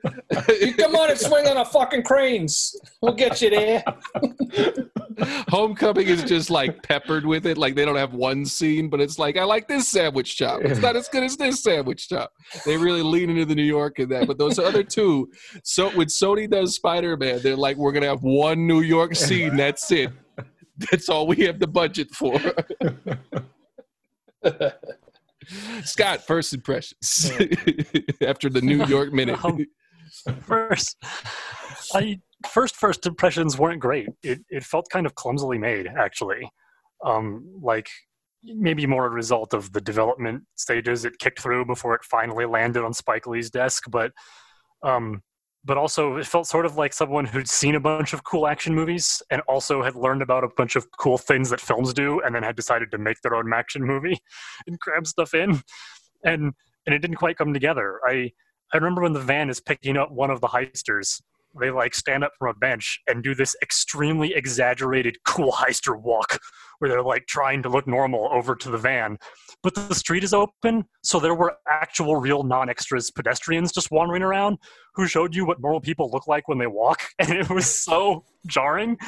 You 0.60 0.74
come 0.74 0.96
on 0.96 1.08
and 1.10 1.18
swing 1.18 1.46
on 1.46 1.56
our 1.56 1.64
fucking 1.64 2.02
cranes. 2.02 2.74
We'll 3.00 3.14
get 3.14 3.40
you 3.40 3.50
there. 3.50 3.84
Homecoming 5.48 6.08
is 6.08 6.24
just 6.24 6.50
like 6.50 6.82
peppered 6.82 7.24
with 7.24 7.46
it. 7.46 7.56
Like 7.56 7.76
they 7.76 7.84
don't 7.84 7.94
have 7.96 8.14
one 8.14 8.44
scene 8.44 8.88
but 8.90 9.00
it's 9.00 9.18
like 9.20 9.36
I 9.36 9.44
like 9.44 9.68
this 9.68 9.88
sandwich 9.88 10.26
shop 10.34 10.62
it's 10.64 10.80
not 10.80 10.96
as 10.96 11.08
good 11.08 11.22
as 11.22 11.36
this 11.36 11.62
sandwich 11.62 12.08
shop 12.08 12.32
they 12.66 12.76
really 12.76 13.02
lean 13.02 13.30
into 13.30 13.44
the 13.44 13.54
New 13.54 13.62
York 13.62 14.00
in 14.00 14.08
that 14.08 14.26
but 14.26 14.38
those 14.38 14.58
other 14.58 14.82
two. 14.82 15.30
So 15.62 15.90
when 15.90 16.08
Sony 16.08 16.50
does 16.50 16.74
Spider-Man 16.74 17.40
they're 17.42 17.54
like 17.56 17.76
we're 17.76 17.92
gonna 17.92 18.06
have 18.08 18.22
one 18.24 18.63
New 18.66 18.80
York 18.80 19.14
scene 19.26 19.56
that's 19.56 19.90
it. 19.90 20.10
That's 20.90 21.08
all 21.08 21.26
we 21.26 21.44
have 21.44 21.60
the 21.60 21.68
budget 21.68 22.10
for. 22.10 22.40
Scott, 25.84 26.22
first 26.26 26.52
impressions. 26.52 27.30
After 28.20 28.48
the 28.48 28.60
New 28.60 28.84
York 28.86 29.12
minute. 29.12 29.42
Um, 29.44 29.66
first 30.42 30.96
i 31.94 32.18
first 32.48 32.76
first 32.76 33.06
impressions 33.06 33.58
weren't 33.58 33.80
great. 33.80 34.08
It, 34.22 34.40
it 34.48 34.64
felt 34.64 34.88
kind 34.90 35.06
of 35.06 35.14
clumsily 35.14 35.58
made 35.58 35.86
actually. 35.86 36.48
Um 37.04 37.46
like 37.62 37.88
maybe 38.42 38.86
more 38.86 39.06
a 39.06 39.10
result 39.10 39.54
of 39.54 39.72
the 39.72 39.80
development 39.80 40.44
stages. 40.56 41.04
It 41.04 41.18
kicked 41.18 41.40
through 41.40 41.64
before 41.66 41.94
it 41.94 42.04
finally 42.04 42.46
landed 42.46 42.84
on 42.84 42.92
spike 42.92 43.26
lee's 43.26 43.50
desk 43.50 43.84
but 43.90 44.12
um 44.82 45.22
but 45.64 45.78
also 45.78 46.16
it 46.16 46.26
felt 46.26 46.46
sort 46.46 46.66
of 46.66 46.76
like 46.76 46.92
someone 46.92 47.24
who'd 47.24 47.48
seen 47.48 47.74
a 47.74 47.80
bunch 47.80 48.12
of 48.12 48.24
cool 48.24 48.46
action 48.46 48.74
movies 48.74 49.22
and 49.30 49.40
also 49.42 49.82
had 49.82 49.94
learned 49.94 50.22
about 50.22 50.44
a 50.44 50.48
bunch 50.56 50.76
of 50.76 50.90
cool 50.98 51.16
things 51.16 51.50
that 51.50 51.60
films 51.60 51.94
do 51.94 52.20
and 52.20 52.34
then 52.34 52.42
had 52.42 52.56
decided 52.56 52.90
to 52.90 52.98
make 52.98 53.20
their 53.22 53.34
own 53.34 53.52
action 53.52 53.82
movie 53.82 54.18
and 54.66 54.78
cram 54.80 55.04
stuff 55.04 55.34
in. 55.34 55.62
And 56.24 56.52
and 56.86 56.94
it 56.94 56.98
didn't 56.98 57.16
quite 57.16 57.38
come 57.38 57.54
together. 57.54 58.00
I 58.06 58.32
I 58.72 58.76
remember 58.76 59.02
when 59.02 59.12
the 59.12 59.20
van 59.20 59.50
is 59.50 59.60
picking 59.60 59.96
up 59.96 60.10
one 60.10 60.30
of 60.30 60.40
the 60.40 60.48
heisters, 60.48 61.20
they 61.60 61.70
like 61.70 61.94
stand 61.94 62.24
up 62.24 62.32
from 62.38 62.48
a 62.48 62.54
bench 62.54 63.00
and 63.06 63.22
do 63.22 63.34
this 63.34 63.54
extremely 63.62 64.34
exaggerated 64.34 65.16
cool 65.24 65.52
heister 65.52 66.00
walk 66.00 66.38
where 66.78 66.90
they're 66.90 67.02
like 67.02 67.26
trying 67.26 67.62
to 67.62 67.68
look 67.68 67.86
normal 67.86 68.28
over 68.32 68.54
to 68.56 68.70
the 68.70 68.78
van. 68.78 69.18
But 69.62 69.74
the 69.74 69.94
street 69.94 70.24
is 70.24 70.34
open, 70.34 70.84
so 71.02 71.18
there 71.18 71.34
were 71.34 71.56
actual 71.68 72.16
real 72.16 72.42
non 72.42 72.68
extras 72.68 73.10
pedestrians 73.10 73.72
just 73.72 73.90
wandering 73.90 74.22
around 74.22 74.58
who 74.94 75.06
showed 75.06 75.34
you 75.34 75.46
what 75.46 75.60
normal 75.60 75.80
people 75.80 76.10
look 76.12 76.26
like 76.26 76.48
when 76.48 76.58
they 76.58 76.66
walk. 76.66 77.02
And 77.18 77.30
it 77.30 77.48
was 77.48 77.66
so 77.66 78.24
jarring. 78.46 78.98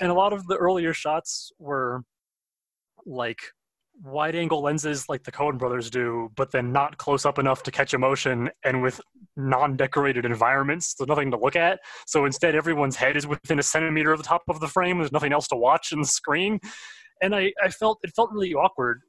And 0.00 0.10
a 0.10 0.14
lot 0.14 0.32
of 0.32 0.46
the 0.46 0.56
earlier 0.56 0.92
shots 0.92 1.52
were 1.58 2.02
like 3.06 3.38
wide 4.02 4.34
angle 4.34 4.62
lenses 4.62 5.08
like 5.08 5.22
the 5.22 5.32
Coen 5.32 5.58
brothers 5.58 5.90
do, 5.90 6.30
but 6.36 6.50
then 6.50 6.72
not 6.72 6.96
close 6.98 7.24
up 7.24 7.38
enough 7.38 7.62
to 7.64 7.70
catch 7.70 7.94
emotion 7.94 8.50
and 8.64 8.82
with 8.82 9.00
non 9.36 9.76
decorated 9.76 10.24
environments. 10.24 10.94
There's 10.94 11.08
nothing 11.08 11.30
to 11.30 11.38
look 11.38 11.56
at. 11.56 11.80
So 12.06 12.24
instead, 12.24 12.54
everyone's 12.54 12.96
head 12.96 13.16
is 13.16 13.26
within 13.26 13.58
a 13.58 13.62
centimeter 13.62 14.12
of 14.12 14.18
the 14.18 14.24
top 14.24 14.42
of 14.48 14.60
the 14.60 14.68
frame. 14.68 14.98
There's 14.98 15.12
nothing 15.12 15.32
else 15.32 15.48
to 15.48 15.56
watch 15.56 15.92
in 15.92 16.00
the 16.00 16.06
screen. 16.06 16.58
And 17.20 17.34
I, 17.34 17.52
I 17.62 17.68
felt 17.68 17.98
it 18.02 18.12
felt 18.14 18.30
really 18.32 18.54
awkward. 18.54 19.02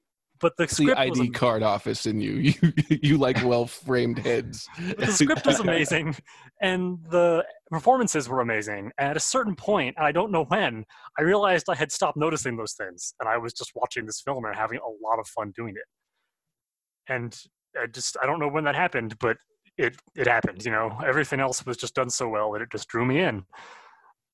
But 0.43 0.57
the 0.57 0.65
the 0.65 0.99
ID 0.99 1.29
card 1.29 1.63
office 1.63 2.05
in 2.05 2.19
you. 2.19 2.53
You 2.63 2.73
you 3.01 3.17
like 3.17 3.41
well 3.45 3.65
framed 3.65 4.19
heads. 4.19 4.67
the 4.97 5.07
script 5.07 5.45
was 5.45 5.61
amazing, 5.61 6.17
and 6.61 6.99
the 7.09 7.45
performances 7.71 8.27
were 8.27 8.41
amazing. 8.41 8.91
And 8.97 9.09
at 9.11 9.15
a 9.15 9.21
certain 9.21 9.55
point, 9.55 9.95
and 9.97 10.05
I 10.05 10.11
don't 10.11 10.31
know 10.31 10.43
when, 10.43 10.83
I 11.17 11.21
realized 11.21 11.67
I 11.69 11.75
had 11.75 11.93
stopped 11.93 12.17
noticing 12.17 12.57
those 12.57 12.73
things, 12.73 13.13
and 13.21 13.29
I 13.29 13.37
was 13.37 13.53
just 13.53 13.71
watching 13.73 14.05
this 14.05 14.19
film 14.19 14.43
and 14.43 14.53
having 14.53 14.79
a 14.79 15.07
lot 15.07 15.17
of 15.17 15.27
fun 15.27 15.53
doing 15.55 15.75
it. 15.77 17.13
And 17.13 17.33
I 17.81 17.87
just 17.87 18.17
I 18.21 18.25
don't 18.25 18.39
know 18.39 18.49
when 18.49 18.65
that 18.65 18.75
happened, 18.75 19.17
but 19.19 19.37
it 19.77 19.95
it 20.13 20.27
happened. 20.27 20.65
You 20.65 20.71
know, 20.71 20.99
everything 21.05 21.39
else 21.39 21.65
was 21.65 21.77
just 21.77 21.95
done 21.95 22.09
so 22.09 22.27
well 22.27 22.51
that 22.51 22.61
it 22.61 22.69
just 22.69 22.89
drew 22.89 23.05
me 23.05 23.21
in. 23.21 23.45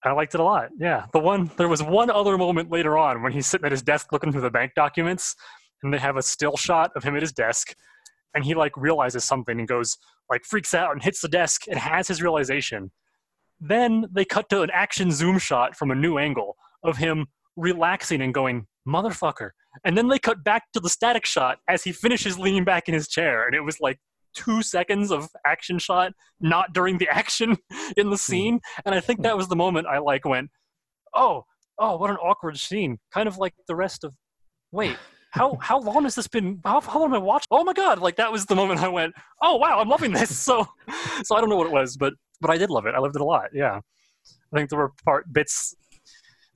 I 0.03 0.11
liked 0.13 0.33
it 0.33 0.39
a 0.39 0.43
lot. 0.43 0.69
Yeah, 0.79 1.05
the 1.11 1.19
one 1.19 1.51
there 1.57 1.67
was 1.67 1.83
one 1.83 2.09
other 2.09 2.37
moment 2.37 2.71
later 2.71 2.97
on 2.97 3.21
when 3.21 3.31
he's 3.31 3.45
sitting 3.45 3.65
at 3.65 3.71
his 3.71 3.81
desk 3.83 4.11
looking 4.11 4.31
through 4.31 4.41
the 4.41 4.49
bank 4.49 4.71
documents, 4.75 5.35
and 5.83 5.93
they 5.93 5.97
have 5.97 6.17
a 6.17 6.21
still 6.21 6.57
shot 6.57 6.91
of 6.95 7.03
him 7.03 7.15
at 7.15 7.21
his 7.21 7.31
desk, 7.31 7.75
and 8.33 8.43
he 8.43 8.53
like 8.53 8.75
realizes 8.75 9.23
something 9.23 9.59
and 9.59 9.67
goes 9.67 9.97
like 10.29 10.43
freaks 10.45 10.73
out 10.73 10.91
and 10.91 11.03
hits 11.03 11.21
the 11.21 11.27
desk 11.27 11.63
and 11.67 11.79
has 11.79 12.07
his 12.07 12.21
realization. 12.21 12.91
Then 13.59 14.05
they 14.11 14.25
cut 14.25 14.49
to 14.49 14.61
an 14.61 14.69
action 14.71 15.11
zoom 15.11 15.39
shot 15.39 15.75
from 15.75 15.91
a 15.91 15.95
new 15.95 16.17
angle 16.17 16.55
of 16.83 16.97
him 16.97 17.27
relaxing 17.55 18.21
and 18.21 18.33
going 18.33 18.67
motherfucker, 18.87 19.51
and 19.83 19.97
then 19.97 20.07
they 20.07 20.19
cut 20.19 20.43
back 20.43 20.63
to 20.73 20.79
the 20.79 20.89
static 20.89 21.25
shot 21.25 21.59
as 21.67 21.83
he 21.83 21.91
finishes 21.91 22.39
leaning 22.39 22.63
back 22.63 22.87
in 22.87 22.93
his 22.93 23.07
chair, 23.07 23.45
and 23.45 23.55
it 23.55 23.61
was 23.61 23.79
like 23.79 23.99
two 24.35 24.61
seconds 24.61 25.11
of 25.11 25.29
action 25.45 25.79
shot 25.79 26.13
not 26.39 26.73
during 26.73 26.97
the 26.97 27.09
action 27.11 27.57
in 27.97 28.09
the 28.09 28.15
hmm. 28.15 28.15
scene. 28.15 28.59
And 28.85 28.95
i 28.95 28.99
think 28.99 29.21
that 29.23 29.37
was 29.37 29.47
the 29.47 29.55
moment 29.55 29.87
i 29.87 29.97
like 29.97 30.25
went 30.25 30.49
oh 31.13 31.45
oh 31.77 31.97
what 31.97 32.09
an 32.09 32.17
awkward 32.17 32.57
scene. 32.57 32.99
Kind 33.11 33.27
of 33.27 33.37
like 33.37 33.53
the 33.67 33.75
rest 33.75 34.03
of 34.03 34.13
wait 34.71 34.97
how 35.31 35.57
how 35.61 35.79
long 35.79 36.03
has 36.03 36.15
this 36.15 36.27
been 36.27 36.59
how, 36.65 36.81
how 36.81 36.99
long 36.99 37.11
have 37.11 37.21
i 37.21 37.23
watched? 37.23 37.47
Oh 37.51 37.63
my 37.63 37.73
god 37.73 37.99
like 37.99 38.15
that 38.17 38.31
was 38.31 38.45
the 38.45 38.55
moment 38.55 38.81
i 38.81 38.87
went 38.87 39.13
oh 39.41 39.57
wow 39.57 39.79
i'm 39.79 39.89
loving 39.89 40.11
this. 40.11 40.29
So 40.49 40.67
so 41.23 41.35
i 41.35 41.41
don't 41.41 41.49
know 41.49 41.57
what 41.57 41.67
it 41.67 41.73
was 41.73 41.97
but 41.97 42.13
but 42.41 42.49
i 42.49 42.57
did 42.57 42.69
love 42.69 42.85
it. 42.85 42.95
I 42.95 42.99
loved 42.99 43.15
it 43.15 43.21
a 43.21 43.25
lot. 43.25 43.49
Yeah. 43.53 43.79
I 44.53 44.57
think 44.57 44.69
there 44.69 44.79
were 44.79 44.91
part 45.05 45.31
bits 45.31 45.75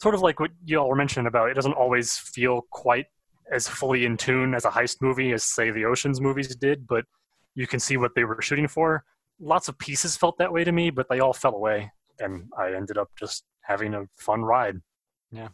sort 0.02 0.16
of 0.16 0.22
like 0.22 0.40
what 0.40 0.52
you 0.66 0.78
all 0.78 0.90
were 0.90 0.96
mentioning 0.96 1.28
about 1.28 1.50
it 1.50 1.54
doesn't 1.54 1.74
always 1.74 2.18
feel 2.18 2.66
quite 2.72 3.06
as 3.52 3.68
fully 3.68 4.06
in 4.06 4.18
tune 4.18 4.56
as 4.56 4.66
a 4.66 4.70
heist 4.70 4.98
movie 5.02 5.32
as 5.34 5.44
say 5.44 5.70
the 5.70 5.86
oceans 5.86 6.20
movies 6.20 6.56
did 6.56 6.88
but 6.88 7.06
you 7.56 7.68
can 7.68 7.80
see 7.80 7.98
what 7.98 8.16
they 8.16 8.24
were 8.24 8.42
shooting 8.42 8.68
for. 8.68 9.04
Lots 9.40 9.68
of 9.68 9.78
pieces 9.78 10.18
felt 10.18 10.38
that 10.40 10.52
way 10.52 10.64
to 10.64 10.72
me 10.72 10.90
but 10.90 11.08
they 11.10 11.20
all 11.20 11.34
fell 11.34 11.54
away 11.56 11.92
and 12.20 12.50
i 12.58 12.74
ended 12.74 12.98
up 12.98 13.10
just 13.20 13.44
having 13.62 13.94
a 13.94 14.06
fun 14.18 14.42
ride. 14.42 14.82
Yeah 15.32 15.50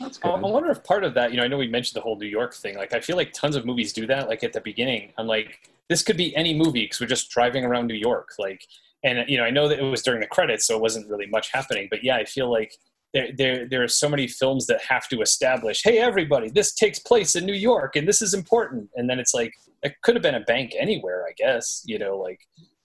That's 0.00 0.18
I 0.22 0.30
good. 0.30 0.46
I 0.46 0.50
wonder 0.50 0.70
if 0.70 0.82
part 0.82 1.04
of 1.04 1.14
that, 1.14 1.30
you 1.30 1.36
know, 1.36 1.44
I 1.44 1.48
know 1.48 1.58
we 1.58 1.68
mentioned 1.68 1.96
the 1.96 2.00
whole 2.00 2.16
New 2.16 2.26
York 2.26 2.54
thing. 2.54 2.76
Like, 2.76 2.94
I 2.94 3.00
feel 3.00 3.16
like 3.16 3.32
tons 3.32 3.54
of 3.54 3.66
movies 3.66 3.92
do 3.92 4.06
that. 4.06 4.28
Like 4.28 4.42
at 4.42 4.52
the 4.52 4.60
beginning, 4.60 5.12
I'm 5.18 5.26
like, 5.26 5.70
this 5.88 6.02
could 6.02 6.16
be 6.16 6.34
any 6.34 6.54
movie 6.54 6.84
because 6.84 7.00
we're 7.00 7.06
just 7.06 7.30
driving 7.30 7.64
around 7.64 7.86
New 7.86 7.94
York. 7.94 8.30
Like, 8.38 8.66
and 9.04 9.28
you 9.28 9.36
know, 9.36 9.44
I 9.44 9.50
know 9.50 9.68
that 9.68 9.78
it 9.78 9.82
was 9.82 10.02
during 10.02 10.20
the 10.20 10.26
credits, 10.26 10.66
so 10.66 10.74
it 10.76 10.80
wasn't 10.80 11.08
really 11.08 11.26
much 11.26 11.50
happening. 11.52 11.88
But 11.90 12.02
yeah, 12.02 12.16
I 12.16 12.24
feel 12.24 12.50
like 12.50 12.74
there, 13.12 13.28
there, 13.36 13.68
there 13.68 13.82
are 13.82 13.88
so 13.88 14.08
many 14.08 14.26
films 14.26 14.66
that 14.66 14.80
have 14.82 15.08
to 15.08 15.20
establish, 15.20 15.82
hey, 15.82 15.98
everybody, 15.98 16.48
this 16.48 16.74
takes 16.74 16.98
place 16.98 17.36
in 17.36 17.44
New 17.44 17.54
York, 17.54 17.96
and 17.96 18.08
this 18.08 18.22
is 18.22 18.34
important. 18.34 18.88
And 18.96 19.10
then 19.10 19.18
it's 19.18 19.34
like, 19.34 19.52
it 19.82 19.94
could 20.02 20.14
have 20.14 20.22
been 20.22 20.34
a 20.34 20.40
bank 20.40 20.74
anywhere, 20.78 21.26
I 21.28 21.32
guess. 21.36 21.82
You 21.84 21.98
know, 21.98 22.16
like, 22.16 22.40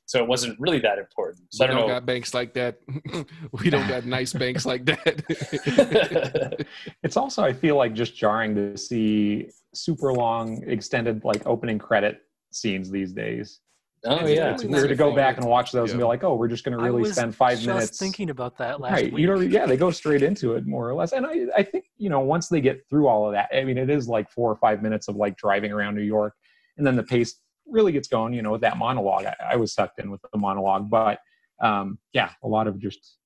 so 0.08 0.22
it 0.22 0.28
wasn't 0.28 0.60
really 0.60 0.80
that 0.80 1.00
important. 1.00 1.48
So 1.52 1.66
we 1.66 1.70
I 1.70 1.74
don't 1.74 1.82
don't 1.82 1.90
got 1.90 2.06
banks 2.06 2.34
like 2.34 2.54
that. 2.54 2.80
we 3.52 3.70
don't 3.70 3.88
got 3.88 4.06
nice 4.18 4.34
banks 4.34 4.66
like 4.66 4.86
that. 4.86 6.66
It's 7.04 7.18
also, 7.18 7.44
I 7.44 7.54
feel 7.54 7.76
like, 7.76 7.94
just 7.94 8.16
jarring 8.16 8.56
to 8.56 8.78
see 8.78 9.50
super 9.74 10.14
long, 10.14 10.64
extended, 10.68 11.24
like 11.24 11.46
opening 11.46 11.78
credit 11.80 12.22
scenes 12.52 12.90
these 12.90 13.14
days. 13.14 13.60
oh 14.06 14.18
it's, 14.18 14.32
yeah, 14.32 14.52
it's 14.52 14.62
That's 14.62 14.74
weird 14.74 14.90
to 14.90 14.96
go 14.96 15.08
thing. 15.10 15.16
back 15.16 15.38
and 15.38 15.46
watch 15.48 15.72
those 15.72 15.92
and 15.92 16.00
be 16.00 16.06
like, 16.06 16.24
oh, 16.24 16.36
we're 16.36 16.48
just 16.48 16.64
going 16.64 16.78
to 16.78 16.84
I 16.84 16.88
really 16.88 17.02
was 17.02 17.14
spend 17.16 17.36
five 17.36 17.58
just 17.58 17.68
minutes. 17.68 18.00
thinking 18.00 18.30
about 18.30 18.58
that 18.60 18.80
last 18.80 18.94
right. 18.94 19.12
week 19.12 19.22
You 19.22 19.28
know, 19.28 19.40
yeah, 19.40 19.66
they 19.66 19.78
go 19.78 19.90
straight 19.92 20.22
into 20.22 20.54
it 20.54 20.66
more 20.68 20.88
or 20.88 20.94
less. 20.94 21.12
And 21.14 21.26
I, 21.26 21.48
I 21.58 21.64
think, 21.64 21.86
you 21.98 22.10
know, 22.10 22.20
once 22.20 22.48
they 22.48 22.62
get 22.62 22.88
through 22.90 23.08
all 23.08 23.26
of 23.28 23.34
that, 23.34 23.50
I 23.54 23.64
mean, 23.64 23.78
it 23.78 23.90
is 23.90 24.08
like 24.08 24.30
four 24.30 24.52
or 24.52 24.56
five 24.56 24.84
minutes 24.84 25.08
of 25.08 25.16
like 25.16 25.36
driving 25.38 25.72
around 25.72 25.96
New 25.96 26.04
York. 26.04 26.36
And 26.78 26.86
then 26.86 26.96
the 26.96 27.04
pace 27.04 27.36
really 27.68 27.92
gets 27.92 28.08
going, 28.08 28.34
you 28.34 28.42
know, 28.42 28.52
with 28.52 28.62
that 28.62 28.78
monologue. 28.78 29.26
I, 29.26 29.36
I 29.52 29.56
was 29.56 29.74
sucked 29.74 30.00
in 30.00 30.12
with 30.12 30.22
the 30.32 30.38
monologue. 30.38 30.90
But 30.90 31.20
um, 31.62 31.98
yeah, 32.14 32.32
a 32.44 32.48
lot 32.48 32.68
of 32.68 32.80
just, 32.80 33.18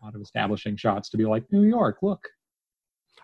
a 0.00 0.04
lot 0.04 0.14
of 0.14 0.20
establishing 0.20 0.76
shots 0.76 1.10
to 1.10 1.16
be 1.16 1.24
like, 1.24 1.44
New 1.52 1.62
York, 1.62 1.98
look. 2.02 2.26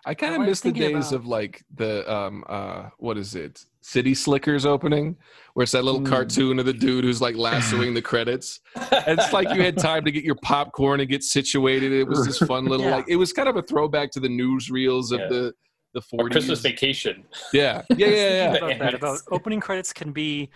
I 0.05 0.13
kind 0.13 0.33
of 0.33 0.47
miss 0.47 0.61
the 0.61 0.71
days 0.71 1.09
about- 1.09 1.13
of 1.13 1.25
like 1.25 1.61
the 1.75 2.09
um 2.09 2.45
uh 2.47 2.83
what 2.99 3.17
is 3.17 3.35
it? 3.35 3.65
City 3.81 4.13
Slickers 4.13 4.65
opening, 4.65 5.17
where 5.53 5.63
it's 5.63 5.73
that 5.73 5.83
little 5.83 5.99
Mm. 5.99 6.07
cartoon 6.07 6.57
of 6.59 6.65
the 6.65 6.71
dude 6.73 7.03
who's 7.03 7.21
like 7.21 7.35
lassoing 7.35 7.93
the 7.93 8.01
credits. 8.01 8.61
And 8.75 9.19
it's 9.19 9.33
like 9.33 9.53
you 9.53 9.61
had 9.61 9.77
time 9.77 10.05
to 10.05 10.11
get 10.11 10.23
your 10.23 10.35
popcorn 10.35 11.01
and 11.01 11.09
get 11.09 11.23
situated. 11.23 11.91
It 11.91 12.07
was 12.07 12.25
this 12.25 12.37
fun 12.37 12.65
little 12.65 12.85
Yeah. 12.87 12.95
like 12.97 13.05
it 13.09 13.17
was 13.17 13.33
kind 13.33 13.49
of 13.49 13.57
a 13.57 13.61
throwback 13.61 14.11
to 14.11 14.21
the 14.21 14.29
newsreels 14.29 15.11
of 15.11 15.19
Yeah. 15.19 15.27
the 15.27 15.53
the 15.93 16.01
Or 16.13 16.29
Christmas 16.29 16.61
vacation. 16.61 17.23
Yeah, 17.53 17.83
yeah, 17.89 18.07
yeah, 18.07 18.15
yeah. 18.15 18.53
about 18.55 18.79
that. 18.79 18.93
About 18.93 19.19
opening 19.31 19.59
credits 19.59 19.91
can 19.93 20.11
be 20.11 20.49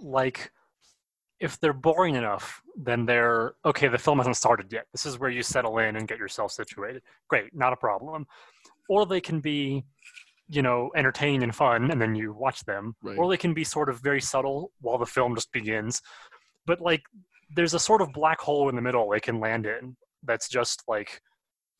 like 0.00 0.50
if 1.40 1.58
they're 1.60 1.72
boring 1.72 2.16
enough, 2.16 2.62
then 2.76 3.06
they're 3.06 3.54
okay. 3.64 3.88
The 3.88 3.98
film 3.98 4.18
hasn't 4.18 4.36
started 4.36 4.72
yet. 4.72 4.86
This 4.92 5.06
is 5.06 5.18
where 5.18 5.30
you 5.30 5.42
settle 5.42 5.78
in 5.78 5.96
and 5.96 6.08
get 6.08 6.18
yourself 6.18 6.52
situated. 6.52 7.02
Great, 7.28 7.54
not 7.54 7.72
a 7.72 7.76
problem. 7.76 8.26
Or 8.88 9.06
they 9.06 9.20
can 9.20 9.40
be, 9.40 9.84
you 10.48 10.62
know, 10.62 10.90
entertaining 10.96 11.42
and 11.42 11.54
fun, 11.54 11.90
and 11.90 12.00
then 12.00 12.14
you 12.14 12.32
watch 12.32 12.64
them. 12.64 12.96
Right. 13.02 13.16
Or 13.18 13.28
they 13.28 13.36
can 13.36 13.54
be 13.54 13.64
sort 13.64 13.88
of 13.88 14.00
very 14.00 14.20
subtle 14.20 14.72
while 14.80 14.98
the 14.98 15.06
film 15.06 15.34
just 15.34 15.52
begins. 15.52 16.02
But 16.66 16.80
like, 16.80 17.02
there's 17.54 17.74
a 17.74 17.78
sort 17.78 18.02
of 18.02 18.12
black 18.12 18.40
hole 18.40 18.68
in 18.68 18.74
the 18.76 18.82
middle 18.82 19.08
they 19.08 19.20
can 19.20 19.38
land 19.40 19.66
in. 19.66 19.96
That's 20.24 20.48
just 20.48 20.82
like 20.88 21.20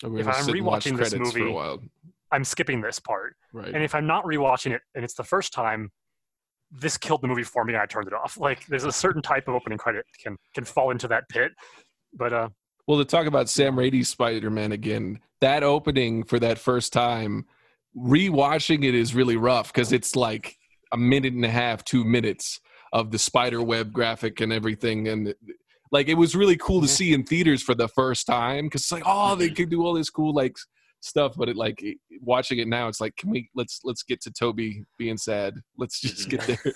If 0.04 0.28
I'm 0.28 0.44
sit 0.44 0.54
and 0.56 0.66
watch 0.66 0.84
rewatching 0.84 0.96
this 0.98 1.11
credits 1.11 1.32
for 1.32 1.38
a 1.38 1.42
movie- 1.42 1.52
while, 1.52 1.82
I'm 2.33 2.45
skipping 2.45 2.81
this 2.81 2.99
part. 2.99 3.37
right? 3.53 3.72
And 3.74 3.83
if 3.83 3.95
I'm 3.95 4.07
not 4.07 4.24
rewatching 4.24 4.72
it 4.72 4.83
and 4.95 5.05
it's 5.05 5.14
the 5.14 5.24
first 5.24 5.53
time, 5.53 5.91
this 6.70 6.99
killed 6.99 7.22
the 7.22 7.29
movie 7.29 7.43
for 7.43 7.64
me 7.64 7.72
and 7.72 7.83
I 7.83 7.87
turned 7.87 8.07
it 8.07 8.12
off. 8.12 8.37
Like 8.39 8.66
there's 8.66 8.85
a 8.85 8.93
certain 8.93 9.22
type 9.22 9.49
of 9.49 9.55
opening 9.55 9.79
credit 9.79 10.05
can 10.22 10.37
can 10.55 10.64
fall 10.64 10.91
into 10.91 11.09
that 11.09 11.29
pit. 11.29 11.53
But 12.12 12.33
uh 12.33 12.49
Well, 12.87 12.99
to 12.99 13.05
talk 13.05 13.26
about 13.26 13.49
Sam 13.49 13.76
Raimi's 13.76 14.09
Spider 14.09 14.51
Man 14.51 14.72
again, 14.72 15.20
that 15.41 15.62
opening 15.62 16.24
for 16.24 16.39
that 16.41 16.59
first 16.59 16.93
time, 16.93 17.47
rewatching 17.97 18.85
it 18.85 18.95
is 18.95 19.14
really 19.14 19.37
rough 19.37 19.72
because 19.72 19.93
it's 19.93 20.14
like 20.14 20.57
a 20.93 20.97
minute 20.97 21.35
and 21.35 21.45
a 21.45 21.51
half, 21.51 21.85
two 21.85 22.05
minutes 22.05 22.61
of 22.93 23.11
the 23.11 23.18
spider 23.18 23.62
web 23.62 23.93
graphic 23.93 24.41
and 24.41 24.53
everything. 24.53 25.09
And 25.09 25.35
like 25.91 26.09
it 26.09 26.14
was 26.14 26.35
really 26.35 26.57
cool 26.57 26.81
to 26.81 26.89
see 26.89 27.12
in 27.12 27.24
theaters 27.24 27.62
for 27.62 27.74
the 27.74 27.89
first 27.89 28.26
time 28.26 28.66
because 28.66 28.83
it's 28.83 28.93
like, 28.93 29.05
oh, 29.07 29.35
they 29.35 29.51
could 29.51 29.70
do 29.70 29.85
all 29.85 29.95
this 29.95 30.11
cool 30.11 30.35
like 30.35 30.57
stuff. 31.01 31.34
But 31.36 31.49
it 31.49 31.57
like 31.57 31.84
watching 32.20 32.59
it 32.59 32.68
now, 32.68 32.88
it's 32.88 33.01
like, 33.01 33.16
can 33.16 33.30
we 33.30 33.49
let's 33.55 33.80
let's 33.84 34.03
get 34.03 34.20
to 34.22 34.30
Tobey 34.32 34.84
being 34.99 35.16
sad. 35.16 35.55
Let's 35.76 36.01
just 36.01 36.28
get 36.28 36.40
there. 36.42 36.59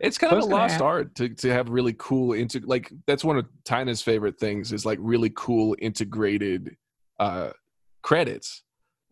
It's 0.00 0.18
kind 0.18 0.32
I 0.32 0.38
of 0.38 0.42
a 0.42 0.46
lost 0.46 0.74
ask- 0.74 0.82
art 0.82 1.14
to, 1.16 1.28
to 1.28 1.52
have 1.52 1.68
really 1.68 1.94
cool 1.96 2.32
into 2.32 2.58
like 2.66 2.92
that's 3.06 3.22
one 3.22 3.38
of 3.38 3.46
Tina's 3.64 4.02
favorite 4.02 4.36
things 4.38 4.72
is 4.72 4.84
like 4.84 4.98
really 5.00 5.30
cool 5.36 5.76
integrated 5.78 6.76
uh 7.20 7.50
credits. 8.02 8.64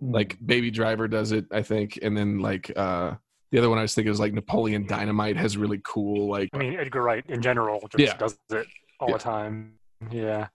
Mm. 0.02 0.12
Like 0.14 0.36
Baby 0.44 0.70
Driver 0.72 1.06
does 1.06 1.30
it, 1.30 1.44
I 1.52 1.62
think, 1.62 2.00
and 2.02 2.16
then 2.16 2.40
like 2.40 2.72
uh 2.76 3.14
the 3.52 3.58
other 3.58 3.68
one 3.68 3.78
I 3.78 3.82
was 3.82 3.94
thinking 3.94 4.10
was 4.10 4.18
like 4.18 4.32
Napoleon 4.32 4.84
Dynamite 4.86 5.36
has 5.36 5.56
really 5.56 5.80
cool 5.84 6.28
like 6.28 6.48
I 6.52 6.58
mean 6.58 6.74
Edgar 6.76 7.02
Wright 7.02 7.24
in 7.28 7.40
general 7.40 7.80
just 7.96 8.12
Yeah. 8.12 8.16
does 8.16 8.36
it 8.50 8.66
all 8.98 9.10
Yeah. 9.10 9.16
the 9.16 9.22
time. 9.22 9.74
Yeah. 10.10 10.48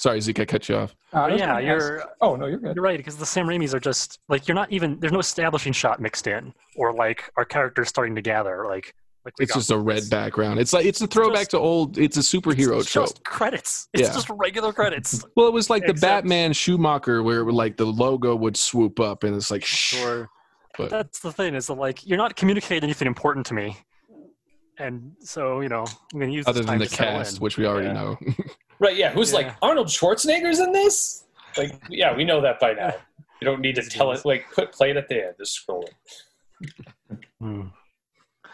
Sorry 0.00 0.20
Zeke, 0.20 0.40
I 0.40 0.44
cut 0.44 0.68
you 0.68 0.76
off. 0.76 0.96
Uh, 1.12 1.18
I 1.18 1.20
But 1.22 1.32
was 1.32 1.40
yeah, 1.40 1.46
gonna 1.46 1.58
ask- 1.60 1.66
you're 1.66 2.04
Oh 2.20 2.36
no, 2.36 2.46
you're 2.46 2.58
good. 2.58 2.74
you're 2.76 2.84
right, 2.84 2.96
because 2.96 3.16
the 3.16 3.26
Sam 3.26 3.46
Raimis 3.46 3.74
are 3.74 3.80
just 3.80 4.18
like 4.28 4.48
you're 4.48 4.54
not 4.54 4.70
even 4.72 4.98
there's 5.00 5.12
no 5.12 5.18
establishing 5.18 5.72
shot 5.72 6.00
mixed 6.00 6.26
in 6.26 6.52
or 6.76 6.92
like 6.94 7.30
our 7.36 7.44
characters 7.44 7.88
starting 7.88 8.14
to 8.14 8.22
gather. 8.22 8.64
Like 8.66 8.94
like 9.24 9.34
we 9.38 9.44
It's 9.44 9.54
just 9.54 9.70
a 9.70 9.76
red 9.78 9.98
this. 9.98 10.08
background. 10.08 10.58
It's 10.60 10.72
like 10.72 10.86
it's 10.86 11.00
a 11.02 11.06
throwback 11.06 11.40
just- 11.40 11.50
to 11.50 11.58
old 11.58 11.98
it's 11.98 12.16
a 12.16 12.20
superhero 12.20 12.80
it's 12.80 12.90
trope. 12.90 13.06
just 13.08 13.24
credits. 13.24 13.88
It's 13.92 14.08
Yeah. 14.08 14.14
just 14.14 14.30
regular 14.30 14.72
credits. 14.72 15.24
Well, 15.36 15.46
it 15.46 15.52
was 15.52 15.68
like 15.68 15.86
the 15.86 15.94
Batman 15.94 16.52
Schumacher 16.54 17.22
where 17.22 17.44
like 17.44 17.76
the 17.76 17.84
logo 17.86 18.34
would 18.34 18.56
swoop 18.56 18.98
up 19.00 19.22
and 19.24 19.34
it's 19.36 19.50
like 19.50 19.64
shh. 19.64 19.96
Sure. 19.96 20.28
But- 20.78 20.88
That's 20.90 21.18
the 21.18 21.32
thing 21.32 21.54
is 21.54 21.66
that 21.66 21.74
like 21.74 22.06
you're 22.06 22.16
not 22.16 22.34
communicating 22.36 22.84
anything 22.84 23.06
important 23.08 23.44
to 23.46 23.54
me, 23.54 23.76
and 24.80 25.12
so 25.20 25.60
you 25.60 25.68
know 25.68 25.84
I'm 26.12 26.20
gonna 26.20 26.32
use 26.32 26.46
other 26.48 26.62
than 26.62 26.78
the 26.78 26.86
to 26.86 26.96
cast, 26.96 27.40
which 27.40 27.56
we 27.58 27.66
already 27.66 27.88
Yeah. 27.88 27.92
know. 27.92 28.18
Right, 28.82 28.96
yeah. 28.96 29.10
Who's 29.12 29.30
Yeah. 29.30 29.36
like 29.40 29.54
Arnold 29.60 29.88
Schwarzenegger's 29.88 30.58
in 30.58 30.72
this? 30.72 31.24
Like, 31.58 31.78
yeah, 31.90 32.16
we 32.16 32.24
know 32.24 32.40
that 32.40 32.58
by 32.58 32.72
now. 32.72 32.94
You 33.38 33.44
don't 33.44 33.60
need 33.60 33.74
to 33.74 33.82
tell 33.82 34.08
yes. 34.08 34.20
it. 34.20 34.24
Like, 34.26 34.46
put 34.54 34.72
play 34.72 34.90
it 34.90 34.96
at 34.96 35.06
the 35.06 35.26
end. 35.26 35.34
Just 35.38 35.52
scroll 35.52 35.84
it. 35.86 37.18
Hmm. 37.38 37.62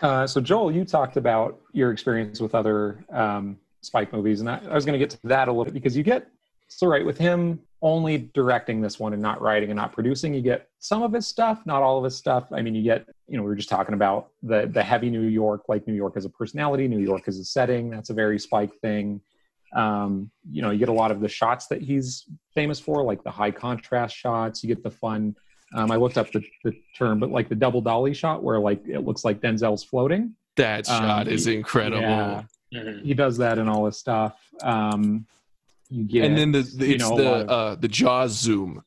Uh, 0.03 0.27
so 0.27 0.41
Joel, 0.41 0.73
you 0.73 0.85
talked 0.85 1.17
about 1.17 1.61
your 1.73 1.93
experience 1.93 2.41
with 2.41 2.57
other 2.57 3.05
um, 3.11 3.57
Spike 3.83 4.13
movies, 4.13 4.41
and 4.41 4.51
I, 4.51 4.61
I 4.69 4.75
was 4.75 4.85
going 4.85 4.95
to 4.95 4.99
get 4.99 5.11
to 5.11 5.19
that 5.29 5.47
a 5.47 5.53
little 5.53 5.65
bit 5.65 5.75
because 5.75 5.97
you 5.97 6.03
get 6.03 6.27
so 6.69 6.89
right 6.89 7.07
with 7.07 7.17
him 7.19 7.61
only 7.83 8.29
directing 8.35 8.81
this 8.81 8.99
one 8.99 9.13
and 9.13 9.23
not 9.23 9.41
writing 9.41 9.71
and 9.71 9.77
not 9.77 9.93
producing. 9.93 10.35
You 10.35 10.43
get 10.43 10.69
some 10.81 11.03
of 11.03 11.13
his 11.13 11.27
stuff, 11.27 11.65
not 11.67 11.83
all 11.83 11.99
of 11.99 12.05
his 12.05 12.17
stuff. 12.17 12.49
I 12.53 12.63
mean, 12.63 12.75
you 12.75 12.83
get 12.83 13.07
you 13.29 13.37
know 13.37 13.43
we 13.43 13.49
were 13.49 13.57
just 13.57 13.69
talking 13.69 13.95
about 13.95 14.29
the 14.43 14.67
the 14.73 14.83
heavy 14.83 15.11
New 15.11 15.23
York, 15.23 15.63
like 15.69 15.87
New 15.87 15.95
York 15.95 16.15
as 16.17 16.25
a 16.25 16.29
personality, 16.31 16.87
New 16.89 16.99
York 17.01 17.25
as 17.27 17.39
a 17.39 17.45
setting. 17.45 17.91
That's 17.91 18.11
a 18.11 18.15
very 18.15 18.39
Spike 18.39 18.75
thing. 18.81 19.21
Um, 19.75 20.31
you 20.51 20.63
know, 20.63 20.71
you 20.71 20.79
get 20.79 20.89
a 20.89 20.93
lot 20.93 21.11
of 21.11 21.21
the 21.21 21.29
shots 21.29 21.67
that 21.67 21.83
he's 21.83 22.25
famous 22.55 22.79
for, 22.79 23.03
like 23.03 23.23
the 23.25 23.31
high 23.31 23.51
contrast 23.51 24.17
shots. 24.17 24.63
You 24.63 24.69
get 24.69 24.83
the 24.83 24.91
fun. 24.91 25.35
Um, 25.75 25.91
I 25.91 25.97
looked 25.97 26.17
up 26.17 26.31
the, 26.31 26.43
the 26.65 26.73
term, 26.97 27.19
but 27.19 27.31
like 27.31 27.49
the 27.49 27.57
double 27.57 27.81
dolly 27.81 28.15
shot 28.15 28.43
where 28.45 28.61
like 28.61 28.87
it 28.87 29.01
looks 29.01 29.25
like 29.25 29.41
Denzel's 29.41 29.83
floating. 29.83 30.35
that 30.57 30.87
shot 30.87 31.27
Um, 31.27 31.33
is 31.33 31.49
incredible. 31.49 32.01
Yeah, 32.01 32.43
Mhm. 32.73 33.03
he 33.05 33.13
does 33.15 33.37
that 33.39 33.59
in 33.59 33.69
all 33.69 33.85
his 33.87 33.99
stuff. 33.99 34.39
Um, 34.63 35.27
you 35.91 36.05
get 36.05 36.25
and 36.25 36.39
then 36.39 36.51
the, 36.53 36.63
the 36.63 36.87
you 36.87 36.95
it's 36.95 37.05
know, 37.11 37.17
the 37.17 37.23
lot 37.25 37.41
of- 37.43 37.49
uh 37.51 37.75
the 37.75 37.89
jaws 37.89 38.33
zoom 38.33 38.83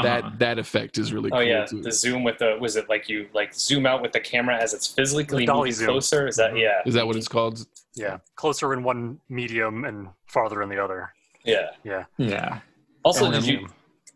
uh-huh. 0.00 0.20
that 0.30 0.38
that 0.38 0.58
effect 0.58 0.98
is 0.98 1.12
really 1.12 1.30
Oh 1.32 1.36
cool 1.38 1.42
yeah, 1.46 1.64
too. 1.66 1.82
the 1.82 1.92
zoom 1.92 2.22
with 2.24 2.38
the 2.38 2.56
was 2.60 2.76
it 2.76 2.88
like 2.88 3.08
you 3.08 3.28
like 3.32 3.54
zoom 3.54 3.86
out 3.86 4.02
with 4.02 4.12
the 4.12 4.20
camera 4.20 4.56
as 4.56 4.74
it's 4.74 4.86
physically 4.86 5.46
The 5.46 5.54
moving 5.54 5.72
zoom. 5.72 5.86
closer? 5.88 6.26
Is 6.26 6.36
that 6.36 6.52
Mhm. 6.52 6.60
yeah? 6.62 6.82
is 6.86 6.94
that 6.94 7.06
what 7.06 7.16
it's 7.16 7.28
called 7.28 7.66
Yeah, 7.94 8.18
closer 8.36 8.72
in 8.72 8.82
one 8.82 9.20
medium 9.28 9.84
and 9.84 10.08
farther 10.26 10.62
in 10.62 10.68
the 10.68 10.78
other. 10.82 11.12
Yeah. 11.44 11.70
Yeah. 11.84 12.04
yeah. 12.18 12.60
Also, 13.04 13.24
And 13.26 13.34
did 13.34 13.46
you? 13.46 13.66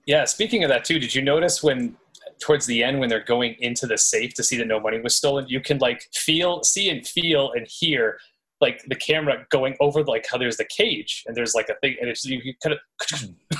Yeah. 0.07 0.25
Speaking 0.27 0.63
of 0.65 0.69
that 0.69 0.85
too, 0.85 0.99
did 0.99 1.15
you 1.15 1.23
notice 1.23 1.63
when 1.63 1.97
towards 2.41 2.67
the 2.67 2.83
end 2.85 2.99
when 3.01 3.09
they're 3.09 3.25
going 3.25 3.55
into 3.61 3.87
the 3.87 3.97
safe 3.97 4.35
to 4.35 4.43
see 4.43 4.57
that 4.59 4.67
no 4.67 4.79
money 4.79 5.01
was 5.01 5.15
stolen, 5.17 5.47
you 5.49 5.61
can 5.61 5.79
like 5.79 6.03
feel, 6.13 6.63
see, 6.63 6.91
and 6.91 7.07
feel 7.07 7.53
and 7.53 7.67
hear 7.69 8.19
like 8.65 8.79
the 8.93 8.95
camera 9.09 9.35
going 9.57 9.75
over 9.81 9.99
like 10.15 10.25
how 10.31 10.39
there's 10.39 10.57
the 10.63 10.69
cage 10.79 11.13
and 11.27 11.33
there's 11.37 11.55
like 11.55 11.69
a 11.69 11.77
thing 11.83 11.95
and 12.01 12.09
it's 12.13 12.25
you, 12.25 12.41
you 12.47 12.53
kind 12.63 12.75
of 12.77 12.81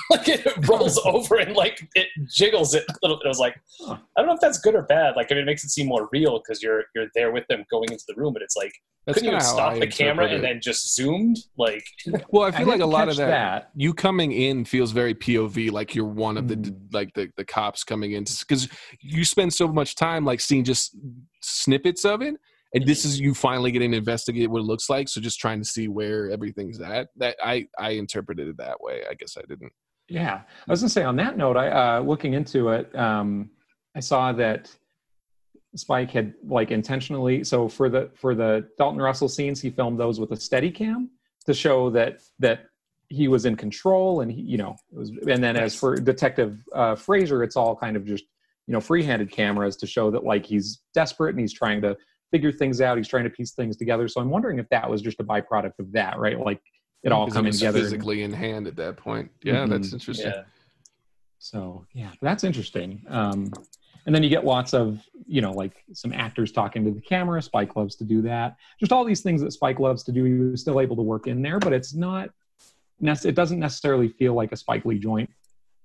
like 0.11 0.29
it 0.29 0.43
rolls 0.69 0.99
over 1.05 1.35
and 1.37 1.55
like 1.55 1.77
it 1.95 2.09
jiggles 2.39 2.75
it 2.75 2.85
a 2.89 2.95
little 3.03 3.17
bit. 3.19 3.27
I 3.27 3.29
was 3.29 3.39
like, 3.47 3.57
Huh. 3.81 3.97
I 4.17 4.21
don't 4.21 4.29
know 4.29 4.35
if 4.35 4.41
that's 4.41 4.59
good 4.59 4.75
or 4.75 4.83
bad. 4.83 5.11
Like 5.17 5.31
I 5.31 5.35
mean, 5.35 5.43
it 5.43 5.47
makes 5.47 5.65
it 5.65 5.71
seem 5.71 5.87
more 5.87 6.09
real 6.13 6.35
because 6.41 6.63
you're 6.63 6.85
you're 6.95 7.09
there 7.15 7.31
with 7.33 7.47
them 7.49 7.65
going 7.71 7.91
into 7.91 8.05
the 8.09 8.15
room, 8.21 8.33
but 8.33 8.43
it's 8.43 8.57
like 8.57 8.73
that's 9.07 9.17
couldn't 9.19 9.27
you 9.27 9.31
kinda 9.33 9.45
have 9.45 9.55
stopped 9.55 9.81
the 9.81 9.87
camera 9.87 10.25
interpret 10.25 10.33
and 10.33 10.45
then 10.45 10.61
just 10.63 10.95
zoomed? 10.95 11.39
Like 11.59 11.85
well 12.31 12.45
i 12.45 12.51
feel 12.51 12.67
like 12.67 12.81
a 12.81 12.87
lot 12.87 13.09
of 13.09 13.17
catch 13.17 13.27
that, 13.29 13.71
you 13.75 13.93
coming 13.93 14.33
in 14.33 14.65
feels 14.65 14.93
very 14.93 15.15
pov 15.15 15.71
like 15.71 15.95
you're 15.95 16.05
one 16.07 16.37
of 16.39 16.49
the 16.49 16.55
Mm. 16.55 16.95
like 16.95 17.13
the, 17.15 17.29
the 17.37 17.45
cops 17.45 17.85
coming 17.85 18.13
in 18.13 18.25
because 18.41 18.69
you 19.01 19.25
spend 19.25 19.53
so 19.53 19.69
much 19.69 19.97
time 19.97 20.25
like 20.25 20.41
seeing 20.41 20.65
just 20.65 20.97
snippets 21.43 22.05
of 22.05 22.23
it 22.23 22.37
and 22.75 22.87
this 22.87 23.05
is 23.05 23.21
you 23.21 23.35
finally 23.35 23.71
getting 23.71 23.93
to 23.93 23.97
investigate 23.97 24.51
what 24.51 24.61
it 24.61 24.65
looks 24.65 24.91
like 24.91 25.09
so 25.09 25.21
just 25.21 25.39
trying 25.39 25.61
to 25.61 25.65
see 25.65 25.89
where 25.89 26.31
everything's 26.31 26.81
at 26.81 27.09
that 27.17 27.37
i 27.43 27.67
i 27.79 27.91
interpreted 27.91 28.49
it 28.49 28.57
that 28.57 28.81
way 28.81 29.03
i 29.11 29.15
guess 29.15 29.37
i 29.37 29.43
didn't 29.49 29.73
Yeah, 30.09 30.43
I 30.45 30.71
was 30.71 30.81
gonna 30.81 30.91
say 30.91 31.03
on 31.03 31.17
that 31.17 31.37
note, 31.37 31.57
I 31.57 31.69
uh, 31.97 32.01
looking 32.01 32.35
into 32.35 32.69
it, 32.71 32.95
um, 32.97 33.51
I 33.95 34.01
saw 34.01 34.33
that 34.33 34.71
Spike 35.77 36.11
had 36.11 36.35
like 36.47 36.71
intentionally. 36.71 37.43
So 37.43 37.69
for 37.69 37.89
the 37.89 38.11
for 38.15 38.35
the 38.35 38.69
Dalton 38.77 39.01
Russell 39.01 39.29
scenes, 39.29 39.61
he 39.61 39.71
filmed 39.71 39.99
those 39.99 40.21
with 40.21 40.33
a 40.33 40.37
steady 40.37 40.71
cam 40.71 41.11
to 41.47 41.55
show 41.55 41.91
that 41.91 42.21
that 42.39 42.67
he 43.09 43.29
was 43.29 43.47
in 43.47 43.57
control, 43.57 44.21
and 44.21 44.31
he, 44.31 44.43
you 44.43 44.59
know, 44.59 44.77
it 44.93 44.99
was. 44.99 45.11
And 45.27 45.43
then 45.43 45.57
as 45.57 45.75
for 45.75 45.97
Detective 45.97 46.63
uh, 46.75 46.95
Frazier, 46.97 47.43
it's 47.43 47.57
all 47.57 47.75
kind 47.75 47.97
of 47.97 48.05
just 48.05 48.25
you 48.67 48.73
know 48.73 48.81
free-handed 48.81 49.31
cameras 49.31 49.77
to 49.77 49.87
show 49.87 50.11
that 50.11 50.25
like 50.25 50.45
he's 50.45 50.83
desperate 50.93 51.31
and 51.31 51.41
he's 51.41 51.53
trying 51.53 51.81
to 51.81 51.97
figure 52.31 52.53
things 52.53 52.81
out. 52.81 52.97
He's 52.97 53.09
trying 53.09 53.25
to 53.25 53.31
piece 53.31 53.53
things 53.53 53.77
together. 53.77 54.09
So 54.09 54.21
I'm 54.21 54.31
wondering 54.31 54.59
if 54.59 54.69
that 54.71 54.89
was 54.91 55.03
just 55.03 55.21
a 55.21 55.25
byproduct 55.25 55.79
of 55.79 55.93
that, 55.93 56.19
right? 56.19 56.39
Like 56.39 56.61
it 57.03 57.13
all 57.13 57.29
coming 57.31 57.53
together. 57.53 57.79
and- 57.79 57.85
physically 57.87 58.23
in 58.23 58.33
hand 58.33 58.67
at 58.67 58.77
that 58.77 58.97
point 58.97 59.31
yeah 59.43 59.67
Mhm. 59.67 59.69
that's 59.71 59.93
interesting 59.93 60.27
yeah. 60.31 60.43
So 61.39 61.87
yeah, 61.93 62.11
that's 62.23 62.45
interesting. 62.45 63.05
Um, 63.09 63.53
and 64.07 64.15
then 64.15 64.23
you 64.23 64.29
get 64.31 64.45
lots 64.45 64.73
of 64.75 65.03
you 65.27 65.41
know 65.43 65.53
like 65.53 65.85
some 65.93 66.13
actors 66.13 66.53
talking 66.53 66.85
to 66.85 66.91
the 66.91 67.01
camera. 67.01 67.41
Spike 67.43 67.77
loves 67.77 67.97
to 67.97 68.05
do 68.05 68.23
that. 68.23 68.57
Just 68.81 68.93
all 68.93 69.05
these 69.05 69.21
things 69.23 69.41
that 69.43 69.53
Spike 69.53 69.79
loves 69.79 70.03
to 70.05 70.13
do. 70.13 70.25
He 70.25 70.33
was 70.35 70.61
still 70.63 70.81
able 70.81 70.97
to 70.97 71.03
work 71.03 71.27
in 71.27 71.43
there, 71.43 71.59
but 71.59 71.73
it's 71.73 71.95
not. 71.95 72.31
It 73.03 73.35
doesn't 73.35 73.59
necessarily 73.59 74.09
feel 74.09 74.33
like 74.35 74.53
a 74.53 74.57
Spike 74.57 74.85
Lee 74.87 74.99
joint 74.99 75.29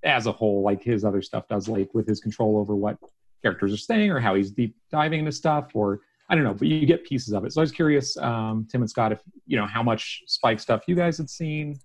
as 0.04 0.28
a 0.28 0.32
whole, 0.32 0.62
like 0.62 0.82
his 0.82 1.04
other 1.04 1.22
stuff 1.22 1.48
does, 1.50 1.68
like 1.68 1.94
with 1.94 2.08
his 2.08 2.22
control 2.22 2.58
over 2.58 2.76
what 2.76 2.98
characters 3.42 3.74
are 3.74 3.78
saying 3.78 4.12
or 4.12 4.20
how 4.22 4.36
he's 4.36 4.52
deep 4.52 4.76
diving 4.92 5.20
into 5.20 5.32
stuff, 5.34 5.72
or 5.74 6.00
I 6.30 6.36
don't 6.36 6.44
know. 6.44 6.54
But 6.54 6.68
you 6.68 6.86
get 6.86 7.04
pieces 7.06 7.34
of 7.34 7.44
it. 7.46 7.54
So 7.54 7.62
I 7.62 7.64
was 7.64 7.72
curious, 7.72 8.16
um, 8.18 8.68
Tim 8.72 8.82
and 8.82 8.90
Scott, 8.90 9.12
if 9.12 9.20
you 9.48 9.58
know 9.58 9.66
how 9.66 9.82
much 9.84 10.22
Spike 10.28 10.60
stuff 10.60 10.84
you 10.88 10.96
guys 10.96 11.18
had 11.18 11.30
seen, 11.30 11.76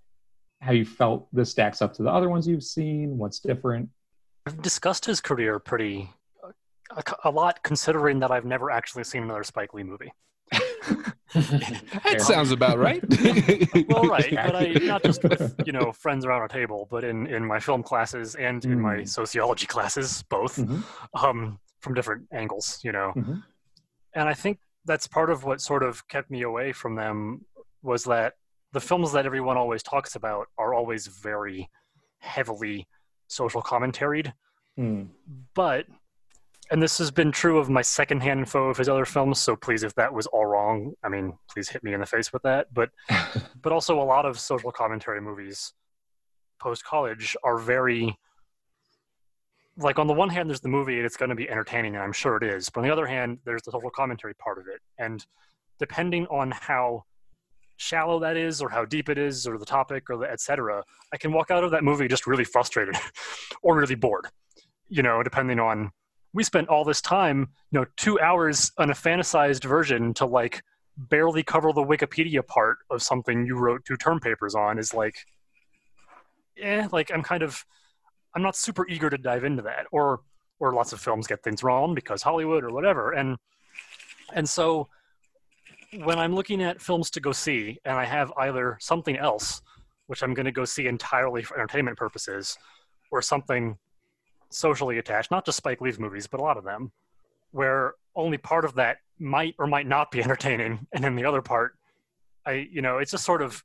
how 0.61 0.73
you 0.73 0.85
felt 0.85 1.29
this 1.33 1.51
stacks 1.51 1.81
up 1.83 1.93
to 1.95 2.03
the 2.03 2.11
other 2.11 2.29
ones 2.29 2.47
you've 2.47 2.63
seen, 2.63 3.17
what's 3.19 3.39
different. 3.41 3.89
I've 4.47 4.61
discussed 4.61 5.07
his 5.07 5.21
career 5.21 5.59
pretty 5.59 6.11
a, 6.95 7.03
a 7.25 7.31
lot, 7.31 7.63
considering 7.63 8.19
that 8.21 8.31
I've 8.31 8.45
never 8.45 8.71
actually 8.71 9.05
seen 9.05 9.23
another 9.23 9.43
Spike 9.45 9.73
Lee 9.75 9.83
movie. 9.83 10.13
That 11.35 12.21
sounds 12.21 12.53
about 12.53 12.79
right. 12.79 13.03
Well, 13.89 14.05
right, 14.05 14.31
but 14.35 14.55
I 14.55 14.73
not 14.83 15.03
just 15.03 15.23
with 15.25 15.55
you 15.67 15.73
know 15.73 15.91
friends 15.93 16.25
around 16.25 16.43
a 16.43 16.49
table, 16.49 16.87
but 16.91 17.03
in 17.03 17.27
in 17.27 17.45
my 17.45 17.59
film 17.59 17.83
classes 17.83 18.37
and 18.37 18.65
in 18.65 18.81
my 18.81 18.99
Mm. 18.99 19.09
sociology 19.09 19.67
classes, 19.67 20.23
both 20.29 20.57
Mhm. 20.59 20.85
um, 21.21 21.59
from 21.81 21.95
different 21.95 22.29
angles. 22.33 22.79
You 22.85 22.93
know, 22.93 23.13
Mhm. 23.17 23.43
And 24.15 24.29
I 24.29 24.35
think 24.35 24.59
that's 24.85 25.07
part 25.07 25.31
of 25.31 25.45
what 25.45 25.61
sort 25.61 25.83
of 25.83 26.07
kept 26.09 26.31
me 26.31 26.43
away 26.43 26.73
from 26.73 26.95
them 26.95 27.45
was 27.83 28.05
that 28.05 28.35
the 28.73 28.81
films 28.81 29.13
that 29.13 29.27
everyone 29.27 29.57
always 29.57 29.83
talks 29.83 30.17
about 30.17 30.49
are 30.59 30.75
always 30.75 31.07
very 31.07 31.71
heavily 32.19 32.87
social 33.29 33.63
commentaried 33.63 34.33
Mm. 34.77 35.07
but 35.55 35.87
and 36.73 36.83
this 36.83 36.99
has 36.99 37.13
been 37.13 37.31
true 37.31 37.59
of 37.59 37.71
my 37.71 37.81
secondhand 37.83 38.41
info 38.41 38.69
of 38.71 38.77
his 38.77 38.89
other 38.89 39.05
films 39.05 39.39
so 39.39 39.55
please 39.55 39.85
if 39.85 39.95
that 39.95 40.13
was 40.13 40.27
all 40.27 40.47
wrong 40.47 40.95
i 41.05 41.09
mean 41.09 41.39
please 41.49 41.69
hit 41.69 41.85
me 41.85 41.95
in 41.95 42.01
the 42.01 42.07
face 42.07 42.33
with 42.33 42.43
that 42.43 42.67
but 42.75 42.91
but 43.63 43.73
also 43.73 44.01
a 44.01 44.03
lot 44.03 44.27
of 44.27 44.37
social 44.41 44.73
commentary 44.73 45.21
movies 45.21 45.75
post 46.61 46.85
college 46.85 47.37
are 47.45 47.57
very 47.57 48.19
like 49.79 49.99
on 49.99 50.07
the 50.07 50.13
one 50.13 50.29
hand 50.29 50.49
there's 50.49 50.61
the 50.61 50.69
movie 50.69 50.97
and 50.97 51.07
it's 51.07 51.17
going 51.17 51.29
to 51.29 51.35
be 51.35 51.49
entertaining 51.49 51.95
and 51.95 52.03
i'm 52.03 52.13
sure 52.13 52.37
it 52.37 52.43
is 52.43 52.69
but 52.71 52.81
on 52.81 52.87
the 52.87 52.93
other 52.93 53.07
hand 53.07 53.39
there's 53.45 53.63
the 53.63 53.73
social 53.73 53.91
commentary 53.91 54.35
part 54.35 54.59
of 54.59 54.67
it. 54.69 54.81
And 54.99 55.25
depending 55.79 56.27
on 56.27 56.53
how 56.53 57.05
shallow 57.77 58.21
that 58.21 58.37
is 58.37 58.63
or 58.63 58.69
how 58.69 58.85
deep 58.85 59.09
it 59.09 59.19
is 59.19 59.47
or 59.47 59.59
the 59.59 59.67
topic 59.67 60.09
or 60.09 60.17
the 60.17 60.31
etc 60.31 60.83
i 61.13 61.17
can 61.17 61.33
walk 61.33 61.51
out 61.51 61.65
of 61.65 61.73
that 61.73 61.83
movie 61.83 62.07
just 62.07 62.27
really 62.27 62.45
frustrated 62.45 62.95
or 63.63 63.77
really 63.77 63.97
bored 63.97 64.27
you 64.89 65.03
know 65.03 65.23
depending 65.25 65.59
on 65.59 65.91
we 66.33 66.45
spent 66.45 66.69
all 66.69 66.85
this 66.85 67.01
time 67.01 67.49
you 67.73 67.81
know 67.81 67.87
two 67.97 68.21
hours 68.21 68.71
on 68.79 68.91
a 68.91 68.95
fantasized 68.95 69.65
version 69.65 70.15
to 70.15 70.25
like 70.25 70.63
barely 70.97 71.43
cover 71.43 71.73
the 71.73 71.83
wikipedia 71.83 72.47
part 72.47 72.79
of 72.91 73.03
something 73.03 73.45
you 73.45 73.57
wrote 73.57 73.85
two 73.85 73.97
term 73.97 74.21
papers 74.21 74.55
on 74.55 74.79
is 74.79 74.95
like 74.95 75.17
eh 76.63 76.87
like 76.93 77.11
i'm 77.13 77.25
kind 77.25 77.43
of 77.43 77.65
i'm 78.35 78.43
not 78.43 78.57
super 78.57 78.87
eager 78.89 79.11
to 79.11 79.19
dive 79.19 79.45
into 79.45 79.63
that 79.63 79.87
or 79.93 80.21
or 80.61 80.73
lots 80.73 80.93
of 80.93 81.01
films 81.01 81.27
get 81.27 81.43
things 81.43 81.63
wrong 81.63 81.95
because 81.95 82.23
hollywood 82.23 82.65
or 82.65 82.71
whatever. 82.71 83.13
And 83.13 83.37
and 84.33 84.49
so 84.49 84.89
when 86.03 86.19
i'm 86.19 86.35
looking 86.35 86.63
at 86.63 86.81
films 86.81 87.11
to 87.11 87.21
go 87.21 87.33
see 87.33 87.79
and 87.85 87.97
i 87.97 88.05
have 88.05 88.33
either 88.39 88.77
something 88.81 89.17
else 89.17 89.63
which 90.07 90.23
i'm 90.23 90.35
going 90.35 90.47
to 90.47 90.53
go 90.53 90.65
see 90.65 90.87
entirely 90.87 91.43
for 91.43 91.57
entertainment 91.57 91.97
purposes 91.97 92.59
or 93.13 93.23
something 93.23 93.77
socially 94.51 94.99
attached 94.99 95.31
not 95.31 95.45
just 95.45 95.59
spike 95.59 95.81
lee's 95.81 95.99
movies 95.99 96.27
but 96.27 96.41
a 96.41 96.43
lot 96.43 96.57
of 96.57 96.65
them 96.65 96.91
where 97.53 97.95
only 98.17 98.39
part 98.39 98.65
of 98.65 98.75
that 98.75 98.99
might 99.19 99.55
or 99.59 99.67
might 99.67 99.87
not 99.87 100.11
be 100.11 100.21
entertaining 100.25 100.85
and 100.93 101.05
then 101.05 101.15
the 101.15 101.25
other 101.25 101.43
part 101.43 101.77
i 102.47 102.67
you 102.71 102.83
know 102.83 102.99
it's 102.99 103.11
just 103.13 103.25
sort 103.25 103.43
of 103.43 103.63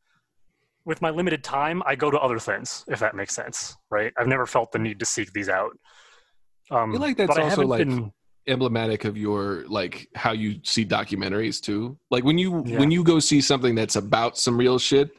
with 0.89 1.01
my 1.01 1.09
limited 1.11 1.41
time 1.43 1.81
i 1.85 1.95
go 1.95 2.09
to 2.11 2.19
other 2.19 2.39
things 2.39 2.83
if 2.89 2.99
that 2.99 3.15
makes 3.15 3.33
sense 3.33 3.77
right 3.89 4.11
i've 4.17 4.27
never 4.27 4.45
felt 4.45 4.71
the 4.73 4.79
need 4.79 4.99
to 4.99 5.05
seek 5.05 5.31
these 5.31 5.47
out 5.47 5.71
um, 6.71 6.89
I 6.89 6.93
feel 6.93 7.01
like 7.01 7.17
that's 7.17 7.37
also, 7.37 7.65
like, 7.65 7.79
been- 7.87 8.11
emblematic 8.47 9.05
of 9.05 9.17
your 9.17 9.63
like 9.67 10.07
how 10.15 10.31
you 10.33 10.59
see 10.63 10.85
documentaries 10.85 11.59
too. 11.61 11.97
Like 12.11 12.23
when 12.23 12.37
you 12.37 12.63
Yeah. 12.65 12.79
when 12.79 12.89
you 12.91 13.03
go 13.03 13.19
see 13.19 13.41
something 13.41 13.73
that's 13.75 13.95
about 13.95 14.37
some 14.37 14.55
real 14.57 14.77
shit, 14.79 15.09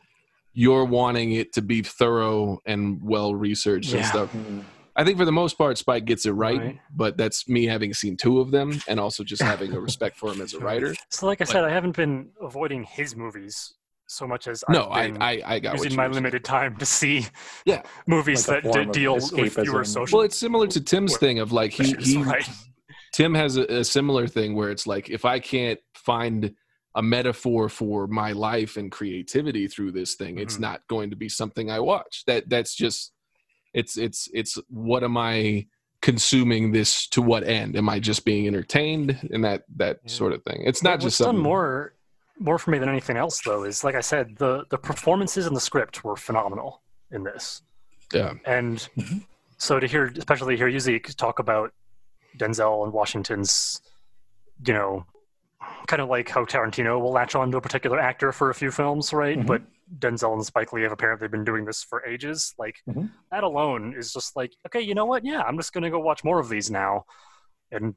you're 0.53 0.85
wanting 0.85 1.33
it 1.33 1.53
to 1.55 1.63
be 1.63 1.83
thorough 1.83 2.59
and 2.67 3.01
well 3.03 3.35
researched 3.35 3.93
and 3.95 4.05
stuff. 4.05 4.33
Mm. 4.33 4.65
I 4.97 5.05
think 5.05 5.17
for 5.19 5.25
the 5.25 5.33
most 5.33 5.57
part, 5.59 5.79
Spike 5.79 6.05
gets 6.05 6.25
it 6.27 6.33
right, 6.33 6.59
Right. 6.61 6.81
but 6.95 7.17
that's 7.17 7.49
me 7.49 7.67
having 7.67 7.95
seen 7.95 8.17
two 8.17 8.41
of 8.41 8.51
them 8.53 8.81
and 8.89 8.99
also 9.01 9.23
just 9.25 9.43
having 9.43 9.73
a 9.73 9.81
respect 9.81 10.17
for 10.17 10.33
him 10.33 10.41
as 10.41 10.55
a 10.55 10.59
writer. 10.67 10.95
so 11.09 11.27
like 11.27 11.41
i 11.41 11.45
said 11.45 11.65
i 11.65 11.71
haven't 11.71 11.97
been 11.97 12.31
avoiding 12.41 12.83
his 12.85 13.17
movies 13.17 13.75
so 14.11 14.27
much 14.27 14.49
as 14.49 14.65
No, 14.69 14.89
I've 14.91 14.91
I 14.91 15.11
been 15.13 15.23
I, 15.23 15.43
I 15.55 15.59
got 15.61 15.75
using 15.77 15.97
my 15.97 16.07
limited 16.09 16.45
time 16.45 16.77
to 16.77 16.87
see 16.87 17.27
Yeah. 17.65 17.83
movies 18.07 18.49
Like 18.49 18.63
that 18.65 18.93
d- 18.93 19.01
deal 19.01 19.15
with 19.15 19.31
fewer 19.31 19.83
escapism. 19.83 19.87
social 19.87 20.19
Well, 20.19 20.25
it's 20.27 20.37
similar 20.37 20.67
to 20.69 20.81
Tim's 20.81 21.17
thing 21.17 21.39
of 21.39 21.53
like 21.53 21.73
he 21.73 21.93
he 22.01 22.17
right 22.23 22.49
Tim 23.13 23.35
has 23.35 23.57
a, 23.57 23.63
a 23.65 23.85
similar 23.85 24.27
thing 24.27 24.55
where 24.55 24.71
it's 24.71 24.87
like 24.87 25.11
if 25.11 25.25
I 25.25 25.39
can't 25.41 25.81
find 25.95 26.55
a 26.97 27.03
metaphor 27.03 27.69
for 27.69 28.07
my 28.09 28.33
life 28.33 28.77
and 28.77 28.91
creativity 28.91 29.69
through 29.69 29.93
this 29.93 30.15
thing, 30.15 30.39
it's 30.39 30.57
Mhm. 30.57 30.61
not 30.61 30.81
going 30.89 31.11
to 31.11 31.17
be 31.17 31.29
something 31.29 31.71
I 31.71 31.79
watch. 31.81 32.25
That 32.27 32.49
that's 32.49 32.75
just 32.75 33.13
it's 33.75 33.97
it's 33.97 34.29
it's 34.33 34.59
what 34.69 35.05
am 35.05 35.17
I 35.17 35.67
consuming 36.03 36.73
this 36.73 37.07
to 37.09 37.23
what 37.23 37.45
end? 37.45 37.77
Am 37.77 37.89
I 37.89 38.01
just 38.01 38.25
being 38.25 38.47
entertained 38.49 39.29
and 39.33 39.45
that 39.45 39.65
that 39.77 40.01
Yeah. 40.05 40.11
sort 40.11 40.33
of 40.33 40.43
thing? 40.45 40.63
It's 40.65 40.83
not 40.83 40.93
What- 40.93 41.01
just 41.03 41.05
what's 41.05 41.19
done 41.19 41.27
something 41.37 41.43
more 41.43 41.95
more 42.41 42.59
for 42.59 42.71
me 42.73 42.79
than 42.79 42.89
anything 42.89 43.17
else 43.17 43.41
though 43.45 43.63
is 43.65 43.85
like 43.85 43.95
i 43.95 44.01
said 44.01 44.35
the 44.39 44.65
the 44.71 44.79
performances 44.79 45.47
in 45.47 45.55
the 45.55 45.61
script 45.61 46.03
were 46.05 46.17
phenomenal 46.17 46.83
in 47.13 47.23
this 47.23 47.63
Yeah. 48.13 48.33
and 48.47 48.79
Mhm. 48.97 49.27
so 49.59 49.79
to 49.79 49.87
hear 49.87 50.07
especially 50.17 50.57
hear 50.57 50.67
you 50.69 50.81
Zeke, 50.81 51.15
talk 51.17 51.39
about 51.39 51.73
denzel 52.39 52.83
and 52.85 52.93
washington's 52.93 53.81
you 54.67 54.73
know 54.73 55.05
kind 55.87 56.01
of 56.01 56.09
like 56.09 56.29
how 56.29 56.45
tarantino 56.45 56.99
will 57.01 57.13
latch 57.13 57.35
on 57.35 57.51
to 57.53 57.59
a 57.59 57.61
particular 57.61 57.99
actor 58.01 58.33
for 58.33 58.49
a 58.51 58.55
few 58.55 58.71
films 58.71 59.13
right 59.13 59.39
Mhm. 59.39 59.47
but 59.47 59.63
denzel 59.99 60.33
and 60.33 60.45
spike 60.47 60.73
lee 60.73 60.83
have 60.83 60.93
apparently 60.93 61.29
been 61.29 61.45
doing 61.45 61.65
this 61.65 61.83
for 61.83 62.05
ages 62.07 62.55
like 62.59 62.77
Mhm. 62.89 63.11
that 63.31 63.45
alone 63.45 63.93
is 63.97 64.13
just 64.13 64.35
like 64.37 64.53
okay 64.67 64.81
you 64.81 64.95
know 64.95 65.05
what 65.05 65.25
yeah 65.25 65.43
i'm 65.43 65.57
just 65.59 65.73
going 65.75 65.83
to 65.85 65.91
go 65.91 65.99
watch 66.01 66.25
more 66.25 66.39
of 66.41 66.49
these 66.49 66.71
now 66.71 67.05
and 67.71 67.95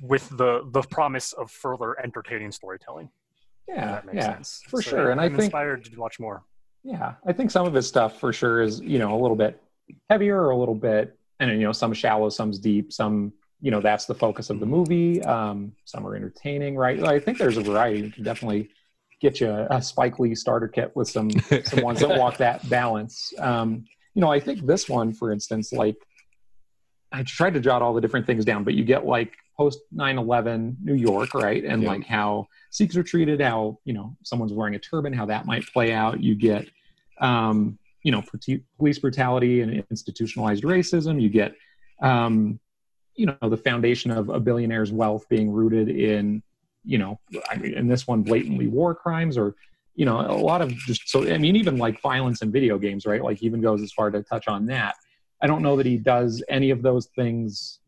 with 0.00 0.28
the 0.36 0.62
the 0.70 0.82
promise 0.82 1.32
of 1.32 1.50
further 1.50 1.98
entertaining 2.00 2.52
storytelling 2.52 3.06
if 3.06 3.27
Yeah, 3.68 3.86
that 3.86 4.06
makes 4.06 4.16
yeah, 4.16 4.34
sense 4.34 4.62
for 4.66 4.82
So, 4.82 4.90
sure. 4.90 5.10
And 5.10 5.20
I 5.20 5.24
think 5.24 5.32
I'm 5.32 5.38
think- 5.38 5.44
inspired 5.46 5.84
to 5.84 6.00
watch 6.00 6.18
more 6.18 6.42
yeah. 6.84 7.14
I 7.26 7.32
think 7.32 7.50
some 7.50 7.66
of 7.66 7.74
his 7.74 7.86
stuff 7.86 8.18
for 8.18 8.32
sure 8.32 8.60
is 8.62 8.80
you 8.80 8.98
know 8.98 9.14
a 9.14 9.20
little 9.20 9.36
bit 9.36 9.60
heavier, 10.08 10.40
or 10.40 10.50
a 10.50 10.56
little 10.56 10.74
bit, 10.74 11.18
and 11.40 11.50
you 11.50 11.66
know 11.66 11.72
some 11.72 11.92
shallow, 11.92 12.28
some's 12.28 12.58
deep, 12.58 12.92
some 12.92 13.32
you 13.60 13.70
know 13.70 13.80
that's 13.80 14.06
the 14.06 14.14
focus 14.14 14.50
of 14.50 14.60
the 14.60 14.66
movie. 14.66 15.22
Um, 15.22 15.72
some 15.84 16.06
are 16.06 16.14
entertaining, 16.16 16.76
right? 16.76 17.02
I 17.02 17.18
think 17.18 17.38
there's 17.38 17.56
a 17.56 17.62
variety. 17.62 18.00
You 18.00 18.10
can 18.10 18.24
definitely 18.24 18.70
get 19.20 19.40
you 19.40 19.50
a, 19.50 19.66
a 19.70 19.82
Spike 19.82 20.18
Lee 20.18 20.34
starter 20.34 20.68
kit 20.68 20.94
with 20.94 21.08
some 21.08 21.30
some 21.64 21.82
ones 21.82 22.00
that 22.00 22.18
walk 22.18 22.38
that 22.38 22.66
balance. 22.70 23.32
Um, 23.38 23.84
you 24.14 24.22
know, 24.22 24.30
I 24.30 24.40
think 24.40 24.66
this 24.66 24.88
one, 24.88 25.12
for 25.12 25.30
instance, 25.32 25.72
like 25.72 25.96
I 27.12 27.22
tried 27.22 27.54
to 27.54 27.60
jot 27.60 27.82
all 27.82 27.92
the 27.94 28.00
different 28.00 28.26
things 28.26 28.44
down, 28.44 28.64
but 28.64 28.74
you 28.74 28.84
get 28.84 29.04
like 29.04 29.36
post 29.58 29.80
9/11 29.92 30.76
New 30.82 30.94
York, 30.94 31.34
right? 31.34 31.64
And 31.64 31.82
Yeah. 31.82 31.88
like 31.88 32.04
how 32.04 32.46
Sikhs 32.70 32.96
are 32.96 33.02
treated, 33.02 33.40
how 33.40 33.78
you 33.84 33.92
know 33.92 34.16
someone's 34.22 34.52
wearing 34.52 34.76
a 34.76 34.78
turban, 34.78 35.12
how 35.12 35.26
that 35.26 35.44
might 35.46 35.66
play 35.66 35.92
out. 35.92 36.22
You 36.22 36.34
get, 36.34 36.68
um, 37.20 37.78
you 38.04 38.12
know, 38.12 38.22
police 38.78 38.98
brutality 39.00 39.60
and 39.60 39.84
institutionalized 39.90 40.62
racism. 40.62 41.20
You 41.20 41.28
get, 41.28 41.54
um, 42.00 42.60
you 43.16 43.26
know, 43.26 43.48
the 43.48 43.56
foundation 43.56 44.12
of 44.12 44.28
a 44.28 44.38
billionaire's 44.38 44.92
wealth 44.92 45.28
being 45.28 45.50
rooted 45.50 45.88
in, 45.88 46.42
you 46.84 46.98
know, 46.98 47.18
I 47.50 47.56
mean, 47.56 47.74
in 47.74 47.88
this 47.88 48.06
one, 48.06 48.22
blatantly 48.22 48.68
war 48.68 48.94
crimes 48.94 49.36
or 49.36 49.56
you 49.96 50.04
know 50.04 50.20
a 50.20 50.38
lot 50.50 50.62
of 50.62 50.70
just 50.70 51.08
so 51.08 51.28
i 51.28 51.36
mean 51.36 51.56
even 51.56 51.76
like 51.76 52.00
violence 52.00 52.40
in 52.40 52.52
video 52.52 52.78
games 52.78 53.04
right 53.04 53.20
like 53.24 53.42
even 53.42 53.60
goes 53.60 53.82
as 53.82 53.90
far 53.90 54.12
to 54.12 54.22
touch 54.22 54.46
on 54.46 54.64
that 54.66 54.94
i 55.42 55.46
don't 55.48 55.60
know 55.60 55.76
that 55.76 55.86
he 55.86 55.96
does 55.96 56.40
any 56.48 56.70
of 56.70 56.82
those 56.82 57.06
things 57.16 57.80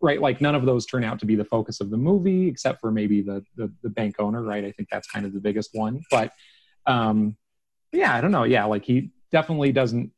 right 0.00 0.20
like 0.20 0.40
none 0.40 0.54
of 0.54 0.64
those 0.64 0.86
turn 0.86 1.04
out 1.04 1.18
to 1.18 1.26
be 1.26 1.34
the 1.34 1.44
focus 1.44 1.80
of 1.80 1.90
the 1.90 1.96
movie 1.96 2.48
except 2.48 2.80
for 2.80 2.90
maybe 2.90 3.20
the 3.20 3.44
the, 3.56 3.72
the 3.82 3.90
bank 3.90 4.16
owner 4.18 4.42
right 4.42 4.64
i 4.64 4.72
think 4.72 4.88
that's 4.90 5.08
kind 5.08 5.26
of 5.26 5.32
the 5.32 5.40
biggest 5.40 5.70
one 5.72 6.00
but 6.10 6.32
um 6.86 7.36
yeah 7.92 8.14
i 8.14 8.20
don't 8.20 8.32
know 8.32 8.44
yeah 8.44 8.64
like 8.64 8.84
he 8.84 9.10
definitely 9.30 9.72
doesn't 9.72 10.10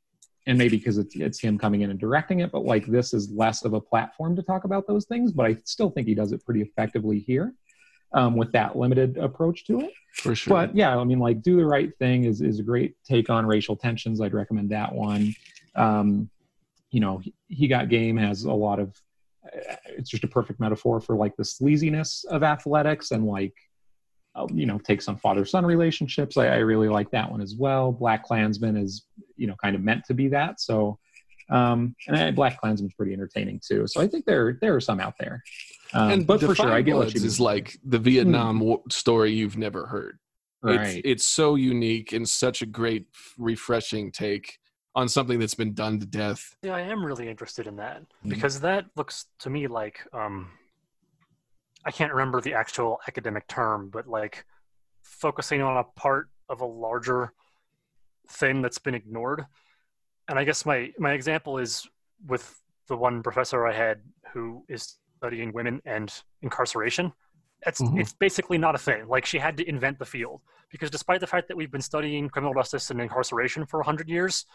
and 0.47 0.57
maybe 0.57 0.79
because 0.79 0.97
it's, 0.97 1.15
it's 1.17 1.39
him 1.39 1.59
coming 1.59 1.83
in 1.83 1.91
and 1.91 1.99
directing 1.99 2.41
it 2.41 2.51
but 2.51 2.65
like 2.65 2.87
this 2.87 3.13
is 3.13 3.31
less 3.31 3.65
of 3.65 3.75
a 3.75 3.81
platform 3.81 4.35
to 4.35 4.43
talk 4.43 4.65
about 4.65 4.87
those 4.87 5.07
things 5.07 5.33
but 5.33 5.47
i 5.47 5.57
still 5.65 5.91
think 5.91 6.07
he 6.07 6.15
does 6.15 6.33
it 6.33 6.45
pretty 6.45 6.63
effectively 6.63 7.19
here 7.19 7.55
um, 8.13 8.35
with 8.35 8.51
that 8.53 8.77
limited 8.77 9.19
approach 9.19 9.65
to 9.67 9.81
it 9.81 9.93
for 10.13 10.35
sure. 10.35 10.51
but 10.51 10.75
yeah, 10.75 10.97
I 10.97 11.05
mean, 11.05 11.19
like, 11.19 11.43
do 11.43 11.57
the 11.57 11.65
right 11.65 11.97
thing 11.99 12.25
is 12.25 12.41
is 12.41 12.59
a 12.59 12.63
great 12.63 12.97
take 13.05 13.31
on 13.31 13.47
racial 13.47 13.77
tensions. 13.77 14.21
I'd 14.21 14.35
recommend 14.35 14.71
that 14.71 14.93
one. 14.93 15.35
Um, 15.77 16.29
you 16.91 17.01
know, 17.01 17.19
he, 17.19 17.35
he 17.47 17.69
got 17.69 17.89
game 17.89 18.17
has 18.17 18.45
a 18.45 18.53
lot 18.53 18.79
of. 18.79 19.01
It's 19.87 20.11
just 20.11 20.25
a 20.25 20.29
perfect 20.29 20.61
metaphor 20.61 21.01
for 21.01 21.17
like 21.17 21.37
the 21.37 21.43
sleaziness 21.43 22.25
of 22.27 22.43
athletics 22.43 23.11
and 23.11 23.27
like, 23.27 23.55
uh, 24.35 24.47
you 24.53 24.67
know, 24.67 24.79
takes 24.79 25.09
on 25.09 25.17
father 25.17 25.45
son 25.45 25.67
relationships. 25.67 26.37
I, 26.37 26.47
I 26.47 26.57
really 26.59 26.89
like 26.89 27.11
that 27.11 27.31
one 27.31 27.41
as 27.41 27.55
well. 27.57 27.93
Black 27.93 28.25
Klansman 28.25 28.77
is 28.77 29.07
you 29.37 29.47
know 29.47 29.57
kind 29.63 29.75
of 29.75 29.83
meant 29.83 30.05
to 30.05 30.15
be 30.15 30.29
that. 30.29 30.61
So, 30.61 30.99
um, 31.51 31.97
and 32.07 32.17
I, 32.17 32.31
Black 32.31 32.61
Klansman's 32.61 32.95
pretty 32.95 33.13
entertaining 33.13 33.61
too. 33.67 33.87
So 33.87 34.01
I 34.01 34.07
think 34.07 34.25
there 34.25 34.59
there 34.61 34.75
are 34.75 34.81
some 34.81 35.01
out 35.01 35.15
there. 35.19 35.43
Um, 35.93 36.11
and 36.11 36.27
but 36.27 36.41
for 36.41 36.55
sure, 36.55 36.71
I 36.71 36.83
get 36.83 36.95
what 36.95 37.13
you 37.13 37.21
mean. 37.21 37.27
is 37.27 37.41
like 37.41 37.77
the 37.85 37.99
Vietnam 37.99 38.61
War 38.61 38.83
story 38.91 39.33
you've 39.33 39.59
never 39.59 39.87
heard. 39.87 40.19
right. 40.63 40.97
It's 40.97 41.01
it's 41.05 41.25
so 41.25 41.57
unique 41.57 42.13
and 42.13 42.29
such 42.29 42.63
a 42.63 42.67
great 42.67 43.07
refreshing 43.37 44.13
take 44.13 44.60
on 44.95 45.09
something 45.09 45.39
that's 45.39 45.55
been 45.55 45.73
done 45.75 46.01
to 46.01 46.07
death. 46.07 46.57
Yeah, 46.63 46.75
I 46.75 46.81
am 46.81 47.05
really 47.05 47.29
interested 47.29 47.67
in 47.67 47.77
that 47.77 48.03
Mhm. 48.25 48.29
because 48.31 48.61
that 48.61 48.87
looks 48.97 49.27
to 49.41 49.51
me 49.51 49.67
like 49.67 50.07
um, 50.13 50.51
I 51.85 51.91
can't 51.91 52.13
remember 52.13 52.41
the 52.41 52.55
actual 52.55 53.01
academic 53.09 53.47
term, 53.47 53.89
but 53.91 54.07
like 54.07 54.45
focusing 55.03 55.63
on 55.63 55.77
a 55.77 55.85
part 55.85 56.29
of 56.49 56.61
a 56.61 56.67
larger 56.67 57.33
thing 58.29 58.63
that's 58.63 58.79
been 58.79 58.95
ignored. 58.95 59.47
And 60.29 60.39
I 60.39 60.45
guess 60.45 60.67
my 60.67 60.93
my 60.99 61.13
example 61.13 61.59
is 61.59 61.89
with 62.27 62.61
the 62.89 62.97
one 62.97 63.23
professor 63.23 63.67
I 63.67 63.73
had 63.73 64.03
who 64.33 64.65
is 64.69 64.99
studying 65.17 65.53
women 65.53 65.81
and 65.85 66.13
incarceration. 66.43 67.13
It's 67.67 67.81
Mhm. 67.81 68.01
it's 68.01 68.13
basically 68.13 68.59
not 68.59 68.75
a 68.75 68.79
thing. 68.79 69.07
Like 69.09 69.25
she 69.25 69.39
had 69.39 69.57
to 69.59 69.69
invent 69.69 69.99
the 69.99 70.05
field 70.07 70.43
because 70.71 70.91
despite 70.91 71.21
the 71.21 71.27
fact 71.27 71.49
that 71.49 71.57
we've 71.57 71.71
been 71.71 71.81
studying 71.83 72.29
criminal 72.29 72.55
justice 72.55 72.91
and 72.91 73.01
incarceration 73.01 73.65
for 73.67 73.81
100 73.81 74.09
years, 74.09 74.47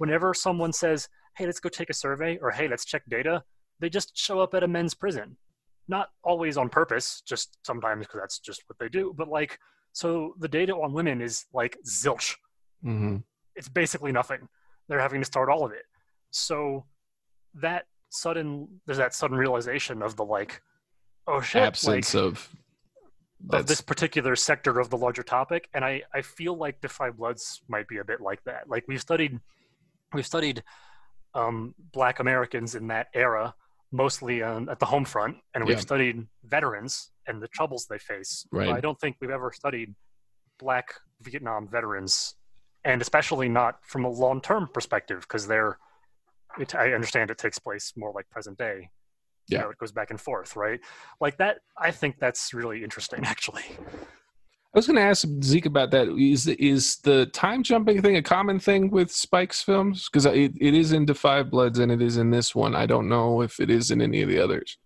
whenever 0.00 0.32
someone 0.32 0.72
says, 0.72 1.08
hey, 1.36 1.44
let's 1.44 1.60
go 1.60 1.68
take 1.68 1.90
a 1.90 1.94
survey 1.94 2.38
or 2.40 2.50
hey, 2.50 2.66
let's 2.66 2.86
check 2.86 3.02
data, 3.10 3.44
they 3.80 3.90
just 3.90 4.16
show 4.16 4.40
up 4.40 4.54
at 4.54 4.62
a 4.62 4.68
men's 4.68 4.94
prison. 4.94 5.36
Not 5.88 6.08
always 6.22 6.56
on 6.56 6.70
purpose, 6.70 7.22
just 7.26 7.58
sometimes 7.66 8.06
because 8.06 8.20
that's 8.22 8.38
just 8.38 8.62
what 8.66 8.78
they 8.78 8.88
do. 8.88 9.14
But 9.14 9.28
like, 9.28 9.58
so 9.92 10.34
the 10.38 10.48
data 10.48 10.72
on 10.72 10.94
women 10.94 11.20
is 11.20 11.44
like 11.52 11.76
zilch. 11.86 12.34
hmm 12.82 13.16
It's 13.56 13.68
basically 13.68 14.10
nothing. 14.10 14.48
They're 14.88 15.00
having 15.00 15.20
to 15.20 15.26
start 15.26 15.50
all 15.50 15.66
of 15.66 15.72
it. 15.72 15.84
So 16.30 16.86
that 17.54 17.84
sudden, 18.08 18.68
there's 18.86 18.98
that 18.98 19.14
sudden 19.14 19.36
realization 19.36 20.00
of 20.02 20.16
the 20.16 20.24
like, 20.24 20.62
oh 21.26 21.42
shit, 21.42 21.62
Absence 21.62 22.14
like, 22.14 22.24
of 22.24 22.48
of 23.42 23.50
that's 23.50 23.68
this 23.68 23.80
particular 23.80 24.34
sector 24.36 24.78
of 24.78 24.90
the 24.90 24.96
larger 24.96 25.22
topic 25.22 25.68
and 25.72 25.82
i 25.82 26.02
i 26.12 26.20
feel 26.20 26.54
like 26.56 26.80
Da 26.80 26.88
5 26.88 27.16
Bloods 27.16 27.62
might 27.68 27.88
be 27.88 27.96
a 27.98 28.04
bit 28.04 28.20
like 28.20 28.42
that 28.44 28.68
like 28.68 28.84
we've 28.86 29.00
studied 29.00 29.40
we've 30.12 30.26
studied 30.26 30.62
um 31.34 31.74
black 31.92 32.18
americans 32.20 32.74
in 32.74 32.88
that 32.88 33.08
era 33.14 33.54
mostly 33.92 34.42
um, 34.42 34.68
at 34.68 34.78
the 34.78 34.86
home 34.86 35.04
front 35.04 35.36
and 35.54 35.64
we've 35.64 35.76
Yeah. 35.76 35.80
studied 35.80 36.26
veterans 36.44 37.10
and 37.26 37.42
the 37.42 37.48
troubles 37.48 37.86
they 37.88 37.98
face 37.98 38.46
but 38.50 38.58
Right. 38.58 38.74
i 38.76 38.80
don't 38.80 38.98
think 39.00 39.16
we've 39.20 39.30
ever 39.30 39.52
studied 39.52 39.94
black 40.58 40.94
vietnam 41.20 41.68
veterans 41.68 42.34
and 42.84 43.02
especially 43.02 43.48
not 43.48 43.78
from 43.84 44.04
a 44.04 44.08
long-term 44.08 44.68
perspective 44.72 45.20
because 45.22 45.46
they're 45.46 45.78
it, 46.58 46.74
i 46.74 46.92
understand 46.92 47.30
it 47.30 47.38
takes 47.38 47.58
place 47.58 47.92
more 47.96 48.12
like 48.12 48.28
present 48.30 48.58
day 48.58 48.90
You 49.48 49.56
Yeah. 49.56 49.62
know, 49.62 49.70
it 49.70 49.78
goes 49.78 49.92
back 49.92 50.10
and 50.10 50.20
forth 50.20 50.56
right 50.56 50.80
like 51.20 51.36
that 51.38 51.58
i 51.76 51.90
think 51.90 52.18
that's 52.18 52.52
really 52.54 52.82
interesting 52.84 53.24
actually 53.34 53.64
I 54.72 54.78
was 54.78 54.86
going 54.86 54.96
to 54.96 55.02
ask 55.02 55.26
Zeke 55.42 55.66
about 55.66 55.90
that. 55.90 56.08
Is 56.16 56.46
is 56.46 56.98
the 56.98 57.26
time 57.26 57.64
jumping 57.64 58.00
thing 58.02 58.16
a 58.16 58.22
common 58.22 58.60
thing 58.60 58.88
with 58.90 59.10
Spike's 59.10 59.62
films? 59.62 60.08
Because 60.08 60.26
it, 60.26 60.52
it 60.60 60.74
is 60.74 60.92
in 60.92 61.04
Da 61.06 61.14
5 61.14 61.50
Bloods 61.50 61.80
and 61.80 61.90
it 61.90 62.00
is 62.00 62.18
in 62.18 62.30
this 62.30 62.54
one. 62.54 62.76
I 62.76 62.86
don't 62.86 63.08
know 63.08 63.42
if 63.42 63.58
it 63.58 63.68
is 63.68 63.90
in 63.90 64.00
any 64.00 64.22
of 64.22 64.28
the 64.28 64.38
others. 64.38 64.78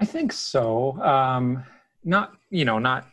I 0.00 0.04
think 0.04 0.32
so. 0.32 1.00
Um, 1.02 1.64
not 2.04 2.32
you 2.50 2.64
know 2.64 2.78
not 2.78 3.06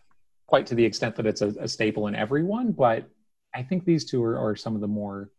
quite 0.46 0.68
to 0.68 0.76
the 0.76 0.86
extent 0.86 1.16
that 1.16 1.26
it's 1.26 1.42
a, 1.42 1.48
a 1.60 1.68
staple 1.68 2.06
in 2.08 2.16
everyone, 2.16 2.72
but 2.72 3.10
I 3.56 3.64
think 3.64 3.84
these 3.84 4.06
two 4.06 4.24
are, 4.24 4.38
are 4.38 4.56
some 4.56 4.76
of 4.76 4.82
the 4.82 4.88
more 4.88 5.32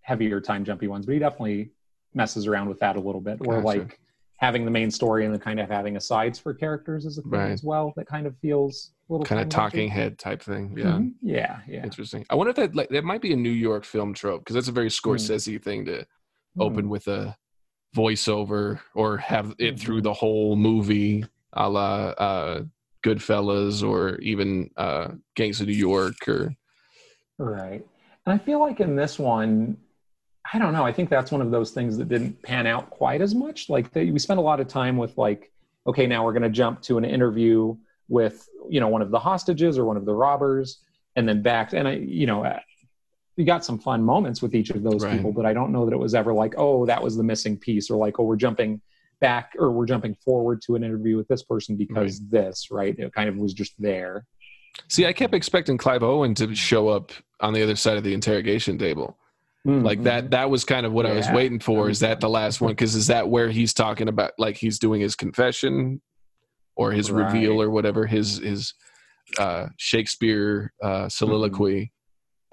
heavier 0.00 0.40
time 0.40 0.64
jumpy 0.64 0.88
ones. 0.88 1.04
But 1.04 1.12
he 1.12 1.18
definitely 1.18 1.72
messes 2.14 2.46
around 2.46 2.68
with 2.70 2.78
that 2.80 2.96
a 2.96 3.00
little 3.00 3.20
bit, 3.20 3.38
or 3.42 3.56
Gotcha. 3.60 3.66
like 3.66 4.00
having 4.38 4.64
the 4.64 4.70
main 4.70 4.90
story 4.90 5.26
and 5.26 5.34
then 5.34 5.40
kind 5.40 5.60
of 5.60 5.68
having 5.68 5.98
asides 5.98 6.38
for 6.38 6.54
characters 6.54 7.04
is 7.04 7.18
a 7.18 7.22
thing 7.22 7.30
Right. 7.32 7.50
as 7.50 7.62
well. 7.62 7.92
That 7.96 8.06
kind 8.06 8.26
of 8.26 8.34
feels 8.38 8.92
Kind 9.24 9.40
of 9.40 9.48
talking 9.48 9.88
head 9.88 10.18
type 10.18 10.42
thing. 10.42 10.74
Yeah. 10.76 10.84
Mhm. 10.84 11.14
yeah, 11.22 11.60
yeah. 11.66 11.82
Interesting. 11.82 12.26
I 12.28 12.34
wonder 12.34 12.50
if 12.50 12.56
that 12.56 12.74
like 12.74 12.90
that 12.90 13.04
might 13.04 13.22
be 13.22 13.32
a 13.32 13.36
New 13.36 13.50
York 13.50 13.84
film 13.84 14.12
trope 14.12 14.42
because 14.42 14.54
that's 14.54 14.68
a 14.68 14.72
very 14.72 14.90
Scorsese 14.90 15.62
thing 15.62 15.86
to 15.86 16.06
open 16.60 16.88
with 16.88 17.08
a 17.08 17.36
voiceover 17.96 18.80
or 18.94 19.16
have 19.16 19.54
it 19.58 19.78
through 19.78 20.02
the 20.02 20.12
whole 20.12 20.56
movie, 20.56 21.24
a 21.54 21.70
la 21.70 22.08
uh, 22.10 22.62
Goodfellas 23.04 23.82
or 23.82 24.16
even 24.16 24.70
uh, 24.76 25.12
Gangs 25.36 25.60
of 25.60 25.68
New 25.68 25.72
York 25.74 26.28
or 26.28 26.54
Right. 27.38 27.86
And 28.26 28.34
I 28.34 28.38
feel 28.38 28.60
like 28.60 28.80
in 28.80 28.96
this 28.96 29.18
one, 29.18 29.76
I 30.52 30.58
don't 30.58 30.72
know. 30.72 30.84
I 30.84 30.92
think 30.92 31.08
that's 31.08 31.30
one 31.30 31.40
of 31.40 31.50
those 31.50 31.70
things 31.70 31.96
that 31.98 32.08
didn't 32.08 32.42
pan 32.42 32.66
out 32.66 32.90
quite 32.90 33.20
as 33.20 33.34
much. 33.34 33.68
Like 33.68 33.92
they, 33.92 34.10
we 34.10 34.18
spent 34.18 34.38
a 34.38 34.42
lot 34.42 34.60
of 34.60 34.66
time 34.66 34.96
with 34.96 35.16
like, 35.16 35.52
okay, 35.86 36.06
now 36.06 36.24
we're 36.24 36.32
going 36.32 36.42
to 36.42 36.50
jump 36.50 36.82
to 36.82 36.98
an 36.98 37.04
interview 37.04 37.76
with 38.08 38.48
you 38.68 38.80
know 38.80 38.88
one 38.88 39.02
of 39.02 39.10
the 39.10 39.18
hostages 39.18 39.78
or 39.78 39.84
one 39.84 39.96
of 39.96 40.04
the 40.04 40.14
robbers, 40.14 40.80
and 41.16 41.28
then 41.28 41.42
back. 41.42 41.72
And 41.72 41.86
I, 41.86 41.92
you 41.94 42.26
know, 42.26 42.44
uh, 42.44 42.60
we 43.36 43.44
got 43.44 43.64
some 43.64 43.78
fun 43.78 44.02
moments 44.02 44.42
with 44.42 44.54
each 44.54 44.70
of 44.70 44.82
those 44.82 45.04
Right. 45.04 45.12
people, 45.12 45.32
but 45.32 45.46
I 45.46 45.52
don't 45.52 45.72
know 45.72 45.84
that 45.84 45.92
it 45.92 45.98
was 45.98 46.14
ever 46.14 46.32
like, 46.32 46.54
oh, 46.56 46.86
that 46.86 47.02
was 47.02 47.16
the 47.16 47.22
missing 47.22 47.56
piece, 47.56 47.90
or 47.90 47.96
like, 47.96 48.18
oh, 48.18 48.24
we're 48.24 48.36
jumping 48.36 48.80
back 49.20 49.52
or 49.58 49.72
we're 49.72 49.86
jumping 49.86 50.14
forward 50.24 50.62
to 50.62 50.76
an 50.76 50.84
interview 50.84 51.16
with 51.16 51.26
this 51.26 51.42
person 51.42 51.76
because 51.76 52.20
this, 52.28 52.68
right? 52.70 52.96
It 52.98 53.12
kind 53.12 53.28
of 53.28 53.36
was 53.36 53.52
just 53.52 53.74
there. 53.78 54.24
See, 54.86 55.06
I 55.06 55.12
kept 55.12 55.34
expecting 55.34 55.76
Clive 55.76 56.04
Owen 56.04 56.34
to 56.36 56.54
show 56.54 56.88
up 56.88 57.10
on 57.40 57.52
the 57.52 57.62
other 57.62 57.74
side 57.74 57.96
of 57.96 58.04
the 58.04 58.14
interrogation 58.14 58.78
table. 58.78 59.18
Like 59.64 60.02
that 60.04 60.30
that 60.30 60.48
was 60.48 60.64
kind 60.64 60.86
of 60.86 60.92
what 60.92 61.04
I 61.04 61.12
was 61.12 61.28
waiting 61.30 61.60
for. 61.60 61.90
Is 61.90 62.00
that 62.00 62.20
the 62.20 62.28
last 62.28 62.62
one? 62.62 62.70
Because 62.74 62.94
is 62.94 63.08
that 63.08 63.28
where 63.28 63.50
he's 63.50 63.74
talking 63.74 64.08
about 64.08 64.32
like 64.38 64.56
he's 64.56 64.78
doing 64.78 65.00
his 65.00 65.14
confession 65.14 66.00
or 66.78 66.92
his 66.92 67.10
reveal 67.10 67.60
or 67.60 67.68
whatever 67.70 68.06
his 68.06 68.38
his 68.38 68.72
uh, 69.36 69.66
Shakespeare 69.76 70.72
uh, 70.82 71.08
soliloquy, 71.10 71.92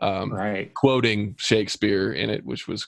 um, 0.01 0.33
Right. 0.33 0.73
quoting 0.73 1.35
Shakespeare 1.37 2.11
in 2.11 2.29
it, 2.29 2.43
which 2.43 2.67
was 2.67 2.85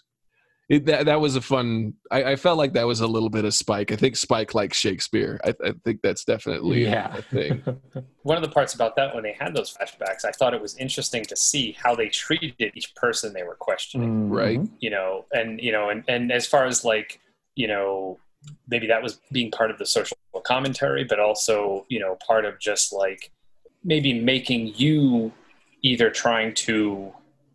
it, 0.69 0.85
that 0.87 1.05
that 1.05 1.21
was 1.21 1.37
a 1.37 1.41
fun. 1.41 1.93
I, 2.11 2.31
I 2.31 2.35
felt 2.35 2.57
like 2.57 2.73
that 2.73 2.85
was 2.85 2.99
a 2.99 3.07
little 3.07 3.29
bit 3.29 3.45
of 3.45 3.53
Spike. 3.53 3.93
I 3.93 3.95
think 3.95 4.17
Spike 4.17 4.53
likes 4.53 4.77
Shakespeare. 4.77 5.39
I, 5.45 5.53
I 5.63 5.71
think 5.85 6.01
that's 6.03 6.25
definitely 6.25 6.83
Yeah. 6.83 7.15
a 7.15 7.21
thing. 7.21 7.63
one 8.23 8.35
of 8.35 8.43
the 8.43 8.49
parts 8.49 8.73
about 8.73 8.97
that 8.97 9.13
when 9.15 9.23
they 9.23 9.31
had 9.39 9.55
those 9.55 9.73
flashbacks, 9.73 10.25
I 10.25 10.31
thought 10.31 10.53
it 10.53 10.61
was 10.61 10.75
interesting 10.75 11.23
to 11.25 11.35
see 11.37 11.71
how 11.81 11.95
they 11.95 12.09
treated 12.09 12.73
each 12.75 12.93
person 12.95 13.31
they 13.31 13.43
were 13.43 13.55
questioning. 13.55 14.29
Right. 14.29 14.59
You 14.79 14.89
know, 14.89 15.25
and 15.31 15.61
you 15.61 15.71
know, 15.71 15.89
and 15.89 16.03
and 16.09 16.31
as 16.31 16.45
far 16.47 16.65
as 16.65 16.83
like 16.83 17.21
you 17.55 17.67
know, 17.67 18.19
maybe 18.67 18.87
that 18.87 19.01
was 19.01 19.19
being 19.31 19.51
part 19.51 19.71
of 19.71 19.77
the 19.77 19.85
social 19.85 20.17
commentary, 20.43 21.03
but 21.03 21.19
also 21.19 21.85
you 21.89 21.99
know 21.99 22.17
part 22.25 22.45
of 22.45 22.59
just 22.59 22.93
like 22.93 23.31
maybe 23.83 24.19
making 24.19 24.73
you 24.75 25.31
either 25.81 26.09
trying 26.09 26.53
to 26.53 27.13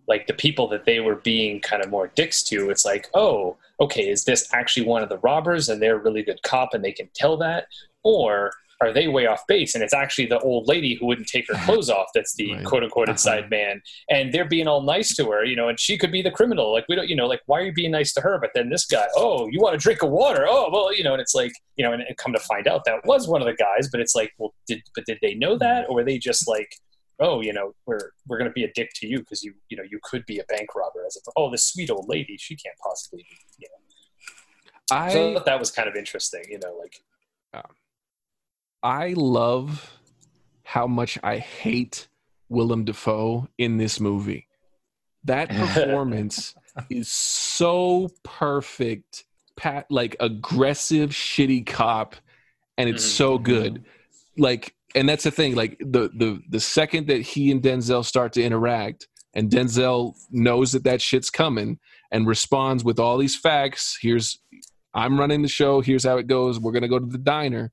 like 0.09 0.27
the 0.27 0.35
people 0.35 0.69
that 0.69 0.85
they 0.85 1.01
were 1.01 1.17
being 1.17 1.61
kind 1.61 1.83
of 1.83 1.91
more 1.91 2.09
dicks 2.09 2.43
to 2.43 2.71
it's 2.71 2.85
like 2.85 3.09
oh 3.15 3.57
okay 3.81 4.09
is 4.09 4.25
this 4.25 4.49
actually 4.53 4.85
one 4.85 5.03
of 5.03 5.09
the 5.09 5.19
robbers 5.19 5.69
and 5.69 5.81
they're 5.81 5.97
a 5.97 6.03
really 6.03 6.23
good 6.23 6.43
cop 6.43 6.75
and 6.75 6.85
they 6.85 6.93
can 6.93 7.09
tell 7.15 7.37
that? 7.37 7.67
Or 8.05 8.53
are 8.83 8.93
they 8.93 9.09
way 9.09 9.27
off 9.27 9.47
base? 9.47 9.75
And 9.75 9.83
it's 9.83 9.95
actually 9.95 10.27
the 10.27 10.39
old 10.41 10.69
lady 10.69 10.95
who 10.95 11.07
wouldn't 11.07 11.29
take 11.29 11.47
her 11.49 11.55
clothes 11.65 11.91
off 11.91 12.09
that's 12.15 12.35
the 12.35 12.53
Right. 12.53 12.65
quote 12.65 12.83
unquote 12.83 13.09
uh-huh. 13.09 13.13
inside 13.13 13.51
man. 13.51 13.81
And 14.11 14.33
they're 14.33 14.49
being 14.49 14.67
all 14.67 14.83
nice 14.83 15.15
to 15.17 15.31
her 15.31 15.45
you 15.45 15.57
know 15.57 15.69
and 15.69 15.79
she 15.79 15.97
could 15.97 16.13
be 16.13 16.23
the 16.23 16.31
criminal. 16.31 16.73
Like 16.73 16.87
we 16.89 16.97
don't 16.97 17.09
you 17.09 17.17
know 17.17 17.27
like 17.27 17.41
why 17.47 17.61
are 17.61 17.65
you 17.65 17.73
being 17.73 17.93
nice 17.93 18.13
to 18.15 18.21
her? 18.21 18.39
But 18.41 18.51
then 18.55 18.69
this 18.69 18.87
guy 18.87 19.07
oh 19.17 19.49
you 19.49 19.61
want 19.61 19.75
a 19.75 19.79
drink 19.79 20.03
of 20.03 20.11
water? 20.11 20.47
Oh 20.49 20.69
well 20.73 20.95
you 20.95 21.05
know 21.05 21.13
and 21.13 21.21
it's 21.21 21.35
like 21.35 21.53
you 21.77 21.85
know 21.85 21.93
and, 21.93 22.03
and 22.03 22.17
come 22.17 22.33
to 22.33 22.41
find 22.41 22.67
out 22.67 22.85
that 22.85 23.05
was 23.05 23.29
one 23.29 23.41
of 23.41 23.47
the 23.47 23.55
guys 23.55 23.89
but 23.91 24.01
it's 24.01 24.15
like 24.15 24.33
well 24.39 24.55
did 24.67 24.83
but 24.95 25.05
did 25.07 25.19
they 25.23 25.35
know 25.35 25.57
that? 25.59 25.87
Or 25.89 25.97
were 25.97 26.05
they 26.05 26.19
just 26.19 26.49
like 26.49 26.77
oh 27.21 27.41
you 27.41 27.53
know 27.53 27.73
we're 27.87 28.11
we're 28.27 28.39
going 28.39 28.51
to 28.51 28.55
be 28.55 28.65
a 28.65 28.73
dick 28.75 28.91
to 28.97 29.07
you 29.07 29.19
because 29.21 29.43
you 29.43 29.55
you 29.69 29.77
know 29.77 29.85
you 29.89 29.99
could 30.03 30.25
be 30.27 30.39
a 30.39 30.45
bank 30.45 30.75
robber 30.75 31.05
as 31.07 31.17
a 31.17 31.31
oh 31.37 31.51
this 31.51 31.65
sweet 31.65 31.91
old 31.91 32.09
lady 32.09 32.37
she 32.39 32.57
can't 32.57 32.77
possibly 32.83 33.25
be 33.29 33.37
you 33.59 33.69
know. 33.71 34.97
I 34.97 35.13
so 35.13 35.31
I 35.31 35.35
thought 35.35 35.47
that 35.47 35.61
was 35.61 35.71
kind 35.71 35.89
of 35.89 35.95
interesting 35.95 36.43
you 36.49 36.59
know 36.59 36.77
like 36.79 37.01
I 38.83 39.15
love 39.17 39.99
how 40.65 40.87
much 40.87 41.19
I 41.23 41.39
hate 41.39 42.09
Willem 42.49 42.85
Dafoe 42.85 43.49
in 43.59 43.79
this 43.79 44.01
movie. 44.01 44.49
That 45.25 45.49
performance 45.51 46.55
is 46.91 47.11
so 47.11 48.11
perfect, 48.23 49.25
pat 49.57 49.87
like 49.91 50.17
aggressive, 50.21 51.11
shitty 51.11 51.67
cop, 51.67 52.17
and 52.77 52.89
it's 52.89 53.05
so 53.05 53.35
mm-hmm. 53.37 53.45
good. 53.45 53.85
Like, 54.37 54.75
and 54.95 55.09
that's 55.09 55.25
the 55.25 55.31
thing. 55.31 55.55
Like 55.55 55.79
the 55.79 56.11
the 56.15 56.43
the 56.49 56.61
second 56.61 57.07
that 57.07 57.23
he 57.23 57.51
and 57.51 57.63
Denzel 57.63 58.05
start 58.05 58.33
to 58.35 58.43
interact, 58.43 59.07
and 59.35 59.51
Denzel 59.51 60.15
knows 60.31 60.73
that 60.73 60.85
that 60.85 61.01
shit's 61.01 61.31
coming 61.31 61.79
and 62.11 62.27
responds 62.27 62.83
with 62.83 62.99
all 62.99 63.19
these 63.19 63.37
facts. 63.37 63.99
Here's 64.01 64.41
I'm 64.95 65.19
running 65.19 65.43
the 65.43 65.49
show. 65.49 65.81
Here's 65.81 66.05
how 66.05 66.19
it 66.19 66.27
goes. 66.27 66.59
We're 66.59 66.73
gonna 66.73 66.89
go 66.89 66.99
to 66.99 67.07
the 67.07 67.19
diner 67.19 67.73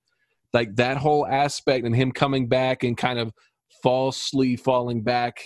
like 0.54 0.76
that 0.76 0.98
whole 0.98 1.28
aspect 1.28 1.86
and 1.86 1.96
him 1.96 2.12
coming 2.12 2.48
back 2.48 2.84
and 2.84 2.98
kind 2.98 3.20
of 3.20 3.34
falsely 3.84 4.56
falling 4.56 5.04
back. 5.04 5.40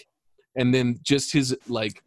And 0.56 0.74
then 0.74 1.00
just 1.04 1.34
his 1.34 1.56
like 1.68 2.02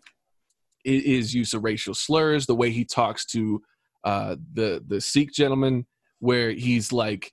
his 0.84 1.34
use 1.34 1.52
of 1.52 1.64
racial 1.64 1.94
slurs 1.94 2.46
the 2.46 2.54
way 2.54 2.70
he 2.70 2.84
talks 2.84 3.26
to 3.26 3.60
uh 4.04 4.36
the 4.52 4.82
the 4.86 5.00
sikh 5.00 5.32
gentleman 5.32 5.84
where 6.20 6.52
he's 6.52 6.92
like 6.92 7.32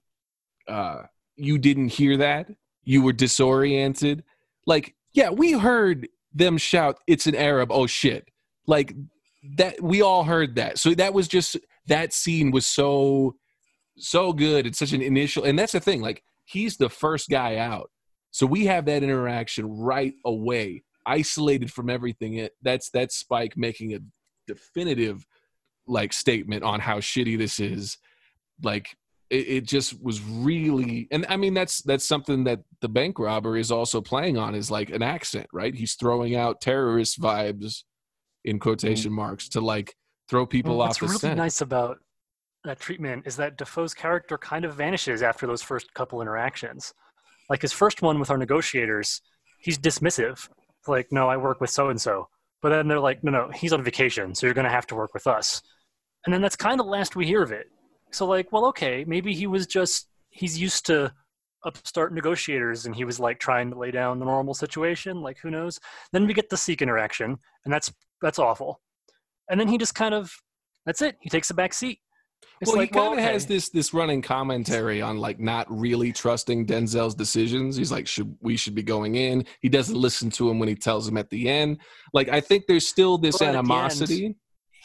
uh 0.68 1.04
you 1.36 1.58
didn't 1.58 1.90
hear 1.90 2.18
that? 2.18 2.50
You 2.84 3.04
were 3.04 3.14
disoriented? 3.14 4.24
Like 4.66 4.96
yeah 5.14 5.30
we 5.30 5.52
heard 5.52 6.08
them 6.34 6.58
shout 6.58 6.98
it's 7.08 7.28
an 7.28 7.36
arab. 7.36 7.72
Oh 7.72 7.88
shit. 7.88 8.28
Like 8.66 8.96
that 9.58 9.82
we 9.82 10.02
all 10.02 10.24
heard 10.24 10.56
that. 10.56 10.80
So 10.80 10.96
that 10.96 11.14
was 11.14 11.28
just 11.28 11.58
that 11.88 12.12
scene 12.12 12.50
was 12.50 12.66
so 12.66 13.36
so 13.98 14.34
good. 14.34 14.66
It's 14.66 14.80
such 14.80 14.94
an 14.94 15.02
initial, 15.02 15.44
and 15.44 15.58
that's 15.58 15.74
the 15.74 15.80
thing. 15.80 16.02
Like 16.02 16.24
he's 16.46 16.78
the 16.78 16.90
first 16.90 17.30
guy 17.30 17.58
out, 17.58 17.90
so 18.32 18.46
we 18.46 18.66
have 18.66 18.86
that 18.86 19.04
interaction 19.04 19.68
right 19.68 20.14
away, 20.26 20.84
isolated 21.06 21.72
from 21.72 21.90
everything. 21.90 22.36
It 22.36 22.54
that's 22.62 22.90
that's 22.90 23.16
Spike 23.16 23.58
making 23.58 23.94
a 23.94 24.00
definitive 24.48 25.26
like 25.86 26.14
statement 26.14 26.64
on 26.64 26.80
how 26.80 27.00
shitty 27.00 27.38
this 27.38 27.60
is. 27.60 27.98
Like 28.62 28.96
it, 29.30 29.48
it 29.48 29.68
just 29.68 30.02
was 30.02 30.22
really, 30.22 31.08
and 31.12 31.26
I 31.30 31.38
mean 31.38 31.54
that's 31.54 31.82
that's 31.82 32.06
something 32.06 32.44
that 32.46 32.62
the 32.82 32.90
bank 32.90 33.20
robber 33.20 33.58
is 33.58 33.72
also 33.72 34.02
playing 34.02 34.38
on 34.38 34.56
is 34.56 34.72
like 34.72 34.90
an 34.90 35.02
accent, 35.02 35.48
right? 35.54 35.74
He's 35.74 35.96
throwing 35.96 36.36
out 36.36 36.62
terrorist 36.62 37.20
vibes 37.20 37.84
in 38.46 38.60
quotation 38.60 39.12
mm-hmm. 39.12 39.22
marks 39.22 39.50
to 39.50 39.62
like 39.62 39.96
throw 40.30 40.46
people 40.46 40.78
Well, 40.78 40.84
off 40.84 40.90
what's 40.90 41.02
really 41.02 41.18
scent. 41.18 41.38
nice 41.38 41.62
about 41.62 42.00
that 42.66 42.80
treatment 42.80 43.26
is 43.26 43.36
that 43.36 43.58
Dafoe's 43.58 43.94
character 43.94 44.38
kind 44.38 44.66
of 44.66 44.76
vanishes 44.76 45.22
after 45.22 45.46
those 45.48 45.62
first 45.62 45.94
couple 45.94 46.22
interactions. 46.22 46.94
Like 47.50 47.62
his 47.62 47.74
first 47.74 48.02
one 48.02 48.20
with 48.20 48.30
our 48.30 48.38
negotiators, 48.38 49.22
he's 49.60 49.78
dismissive. 49.78 50.48
Like, 50.88 51.12
no, 51.12 51.30
I 51.30 51.38
work 51.38 51.62
with 51.62 51.70
so 51.70 51.90
and 51.90 52.00
so. 52.00 52.30
But 52.62 52.70
then 52.70 52.88
they're 52.88 53.00
like, 53.00 53.24
no, 53.24 53.32
no, 53.32 53.50
he's 53.54 53.74
on 53.74 53.84
vacation, 53.84 54.34
so 54.34 54.48
you're 54.48 54.54
going 54.54 54.66
to 54.66 54.72
have 54.72 54.88
to 54.88 54.96
work 54.96 55.14
with 55.14 55.28
us. 55.28 55.62
And 56.26 56.34
then 56.34 56.42
that's 56.42 56.56
kind 56.56 56.80
of 56.80 56.86
the 56.86 56.92
last 56.92 57.16
we 57.16 57.26
hear 57.26 57.44
of 57.44 57.52
it. 57.52 57.68
So, 58.12 58.26
like, 58.26 58.52
well, 58.54 58.66
okay, 58.68 59.04
maybe 59.06 59.34
he 59.34 59.48
was 59.48 59.68
just, 59.68 60.08
he's 60.30 60.58
used 60.58 60.86
to 60.86 61.12
upstart 61.66 62.14
negotiators 62.14 62.86
and 62.86 62.96
he 62.96 63.06
was 63.06 63.20
like 63.20 63.40
trying 63.40 63.70
to 63.72 63.78
lay 63.78 63.92
down 63.92 64.20
the 64.20 64.26
normal 64.26 64.54
situation. 64.54 65.22
Like, 65.22 65.38
who 65.40 65.50
knows? 65.50 65.80
Then 66.12 66.26
we 66.28 66.34
get 66.34 66.50
the 66.50 66.58
Sikh 66.58 66.82
interaction, 66.82 67.38
and 67.66 67.74
that's 67.74 67.92
that's 68.22 68.40
awful. 68.40 68.80
And 69.50 69.60
then 69.60 69.68
he 69.68 69.78
just 69.78 69.96
kind 69.96 70.14
of, 70.14 70.34
that's 70.86 71.02
it. 71.02 71.18
He 71.22 71.30
takes 71.30 71.50
a 71.50 71.54
back 71.54 71.74
seat. 71.74 72.00
It's 72.62 72.70
well, 72.70 72.78
like, 72.78 72.90
he 72.90 73.00
kind 73.00 73.14
of 73.14 73.18
well, 73.24 73.32
has 73.34 73.46
this 73.46 73.70
this 73.70 73.94
running 73.94 74.22
commentary 74.22 75.02
on 75.02 75.18
like 75.18 75.40
not 75.40 75.66
really 75.70 76.12
trusting 76.12 76.66
Denzel's 76.66 77.16
decisions. 77.16 77.76
He's 77.76 77.92
like, 77.92 78.08
should 78.08 78.36
we 78.42 78.56
should 78.58 78.76
be 78.76 78.84
going 78.84 79.16
in? 79.16 79.46
He 79.62 79.70
doesn't 79.70 79.96
listen 79.96 80.30
to 80.32 80.50
him 80.50 80.60
when 80.60 80.70
he 80.70 80.76
tells 80.76 81.08
him 81.08 81.18
at 81.18 81.30
the 81.30 81.50
end. 81.50 81.80
Like, 82.14 82.30
I 82.30 82.40
think 82.42 82.66
there's 82.68 82.88
still 82.88 83.18
this 83.18 83.38
But 83.40 83.48
at 83.48 83.52
the 83.52 83.58
end- 83.60 83.68
animosity. 83.72 84.36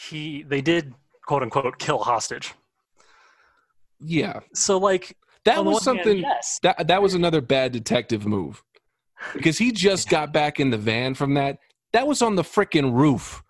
he 0.08 0.42
they 0.42 0.60
did 0.60 0.94
quote 1.26 1.42
unquote 1.42 1.78
kill 1.78 1.98
hostage. 1.98 2.54
yeah, 4.00 4.40
So 4.54 4.78
like 4.78 5.16
that 5.44 5.64
was 5.64 5.84
one 5.86 5.96
hand, 5.96 6.04
something. 6.06 6.18
yes, 6.18 6.58
That 6.62 6.88
that 6.88 7.02
was 7.02 7.14
another 7.14 7.40
bad 7.40 7.72
detective 7.72 8.26
move 8.26 8.62
because 9.34 9.58
he 9.58 9.72
just 9.72 10.08
got 10.08 10.32
back 10.32 10.60
in 10.60 10.70
the 10.70 10.78
van 10.78 11.14
from 11.14 11.34
that. 11.34 11.58
That 11.92 12.06
was 12.06 12.22
on 12.22 12.34
the 12.36 12.42
freaking 12.42 12.92
roof. 12.92 13.42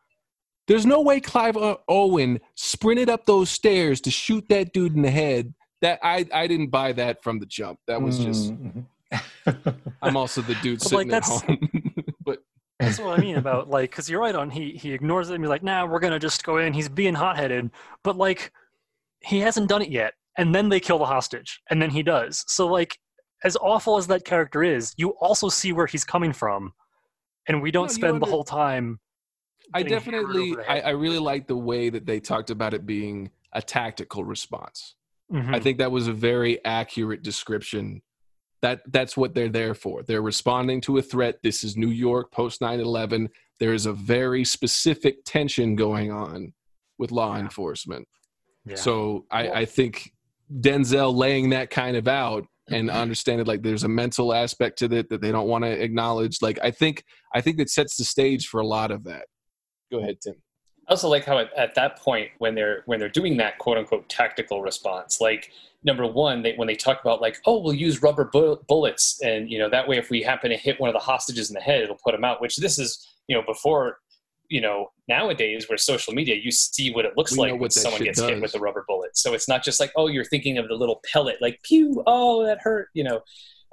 There's 0.68 0.86
no 0.86 1.00
way 1.00 1.18
Clive 1.18 1.56
Owen 1.88 2.40
sprinted 2.54 3.08
up 3.08 3.24
those 3.24 3.48
stairs 3.48 4.00
to 4.02 4.10
shoot 4.10 4.48
that 4.50 4.72
dude 4.72 4.94
in 4.94 5.02
the 5.02 5.10
head. 5.10 5.54
That 5.80 5.98
I 6.02 6.26
I 6.32 6.46
didn't 6.46 6.68
buy 6.68 6.92
that 6.92 7.22
from 7.22 7.40
the 7.40 7.46
jump. 7.46 7.80
That 7.86 8.02
was 8.02 8.18
just. 8.18 8.52
Mhm. 8.52 8.84
I'm 10.02 10.16
also 10.16 10.42
the 10.42 10.54
dude 10.56 10.80
But, 10.80 10.92
like, 10.92 11.06
sitting 11.06 11.14
at 11.14 11.24
home. 11.24 12.04
but 12.24 12.40
that's 12.78 12.98
what 12.98 13.18
I 13.18 13.22
mean 13.22 13.36
about 13.36 13.70
like 13.70 13.90
because 13.90 14.10
you're 14.10 14.20
right 14.20 14.34
on. 14.34 14.50
He 14.50 14.72
he 14.72 14.92
ignores 14.92 15.30
it 15.30 15.34
and 15.36 15.42
he's 15.44 15.48
like, 15.48 15.62
nah, 15.62 15.86
we're 15.86 16.00
gonna 16.00 16.18
just 16.18 16.44
go 16.44 16.58
in. 16.58 16.74
He's 16.74 16.88
being 16.88 17.14
hot 17.14 17.36
headed, 17.36 17.70
but 18.04 18.16
like 18.16 18.52
he 19.20 19.40
hasn't 19.40 19.68
done 19.68 19.82
it 19.82 19.90
yet. 19.90 20.14
And 20.36 20.54
then 20.54 20.68
they 20.68 20.78
kill 20.78 20.98
the 20.98 21.06
hostage, 21.06 21.60
and 21.70 21.82
then 21.82 21.90
he 21.90 22.02
does. 22.02 22.44
So 22.46 22.66
like 22.66 22.98
as 23.42 23.56
awful 23.56 23.96
as 23.96 24.06
that 24.08 24.24
character 24.24 24.62
is, 24.62 24.94
you 24.96 25.10
also 25.20 25.48
see 25.48 25.72
where 25.72 25.86
he's 25.86 26.04
coming 26.04 26.32
from, 26.32 26.72
and 27.48 27.62
we 27.62 27.70
don't 27.70 27.86
No, 27.86 27.90
you 27.90 27.94
spend 27.94 28.20
the 28.22 28.26
whole 28.26 28.44
time. 28.44 29.00
I 29.74 29.82
definitely, 29.82 30.56
I. 30.68 30.80
I 30.80 30.90
really 30.90 31.18
like 31.18 31.46
the 31.46 31.56
way 31.56 31.90
that 31.90 32.06
they 32.06 32.20
talked 32.20 32.50
about 32.50 32.74
it 32.74 32.86
being 32.86 33.30
a 33.52 33.60
tactical 33.62 34.24
response. 34.24 34.94
Mhm. 35.32 35.54
I 35.54 35.60
think 35.60 35.78
that 35.78 35.90
was 35.92 36.08
a 36.08 36.12
very 36.12 36.62
accurate 36.64 37.22
description. 37.22 38.02
That 38.62 38.80
that's 38.88 39.16
what 39.16 39.34
they're 39.34 39.48
there 39.50 39.74
for. 39.74 40.02
They're 40.02 40.22
responding 40.22 40.80
to 40.82 40.98
a 40.98 41.02
threat. 41.02 41.40
This 41.42 41.62
is 41.64 41.76
New 41.76 41.90
York 41.90 42.32
post 42.32 42.60
9/11. 42.60 43.28
There 43.60 43.74
is 43.74 43.86
a 43.86 43.92
very 43.92 44.44
specific 44.44 45.24
tension 45.24 45.76
going 45.76 46.10
on 46.10 46.54
with 46.98 47.12
law 47.12 47.34
Yeah. 47.34 47.40
enforcement. 47.42 48.08
yeah. 48.64 48.74
So 48.76 49.26
I, 49.30 49.44
Well- 49.44 49.54
I 49.54 49.64
think 49.64 50.12
Denzel 50.52 51.14
laying 51.14 51.50
that 51.50 51.70
kind 51.70 51.96
of 51.96 52.08
out 52.08 52.46
and 52.70 52.90
understanding 52.90 53.46
like 53.46 53.62
there's 53.62 53.84
a 53.84 53.88
mental 53.88 54.32
aspect 54.34 54.78
to 54.80 54.86
it 54.94 55.08
that 55.10 55.20
they 55.22 55.30
don't 55.32 55.48
want 55.48 55.64
to 55.64 55.70
acknowledge. 55.70 56.42
Like 56.42 56.58
I 56.62 56.70
think 56.70 57.04
I 57.34 57.40
think 57.40 57.58
that 57.58 57.70
sets 57.70 57.96
the 57.96 58.04
stage 58.04 58.46
for 58.48 58.60
a 58.60 58.66
lot 58.66 58.90
of 58.90 59.04
that. 59.04 59.26
Go 59.91 59.99
ahead, 59.99 60.20
Tim. 60.20 60.34
I 60.89 60.93
also 60.93 61.09
like 61.09 61.24
how 61.24 61.39
at, 61.39 61.53
at 61.57 61.74
that 61.74 61.99
point 61.99 62.30
when 62.39 62.55
they're 62.55 62.82
when 62.86 62.99
they're 62.99 63.09
doing 63.09 63.36
that 63.39 63.59
quote 63.59 63.76
unquote 63.76 64.09
tactical 64.09 64.62
response, 64.62 65.20
like 65.20 65.51
number 65.84 66.07
one, 66.07 66.43
they, 66.43 66.55
when 66.55 66.66
they 66.66 66.74
talk 66.74 67.01
about 67.01 67.20
like, 67.20 67.39
oh, 67.47 67.61
we'll 67.61 67.74
use 67.74 68.03
rubber 68.03 68.24
bu- 68.24 68.57
bullets, 68.66 69.20
and 69.22 69.51
you 69.51 69.59
know 69.59 69.68
that 69.68 69.86
way 69.86 69.99
if 69.99 70.11
we 70.11 70.22
happen 70.22 70.51
to 70.51 70.57
hit 70.57 70.80
one 70.80 70.89
of 70.89 70.95
the 70.95 71.01
hostages 71.01 71.51
in 71.51 71.55
the 71.55 71.61
head, 71.61 71.82
it'll 71.82 71.99
put 72.03 72.12
them 72.12 72.24
out. 72.24 72.41
Which 72.41 72.57
this 72.57 72.78
is 72.78 73.07
you 73.28 73.36
know 73.36 73.43
before 73.43 73.99
you 74.49 74.62
know 74.62 74.91
nowadays 75.09 75.68
where 75.68 75.76
social 75.76 76.14
media 76.14 76.34
you 76.34 76.51
see 76.51 76.91
what 76.91 77.05
it 77.05 77.16
looks 77.16 77.32
We 77.32 77.39
like 77.39 77.61
when 77.61 77.70
someone 77.70 78.03
gets 78.03 78.20
hit 78.20 78.41
with 78.41 78.55
a 78.55 78.59
rubber 78.59 78.84
bullet. 78.89 79.16
So 79.16 79.34
it's 79.34 79.49
not 79.49 79.62
just 79.62 79.78
like 79.78 79.93
oh 79.97 80.07
you're 80.07 80.24
thinking 80.24 80.57
of 80.57 80.68
the 80.68 80.74
little 80.74 81.03
pellet 81.12 81.36
like 81.43 81.61
pew 81.62 82.03
oh 82.07 82.47
that 82.47 82.59
hurt 82.62 82.89
you 82.95 83.05
know. 83.05 83.20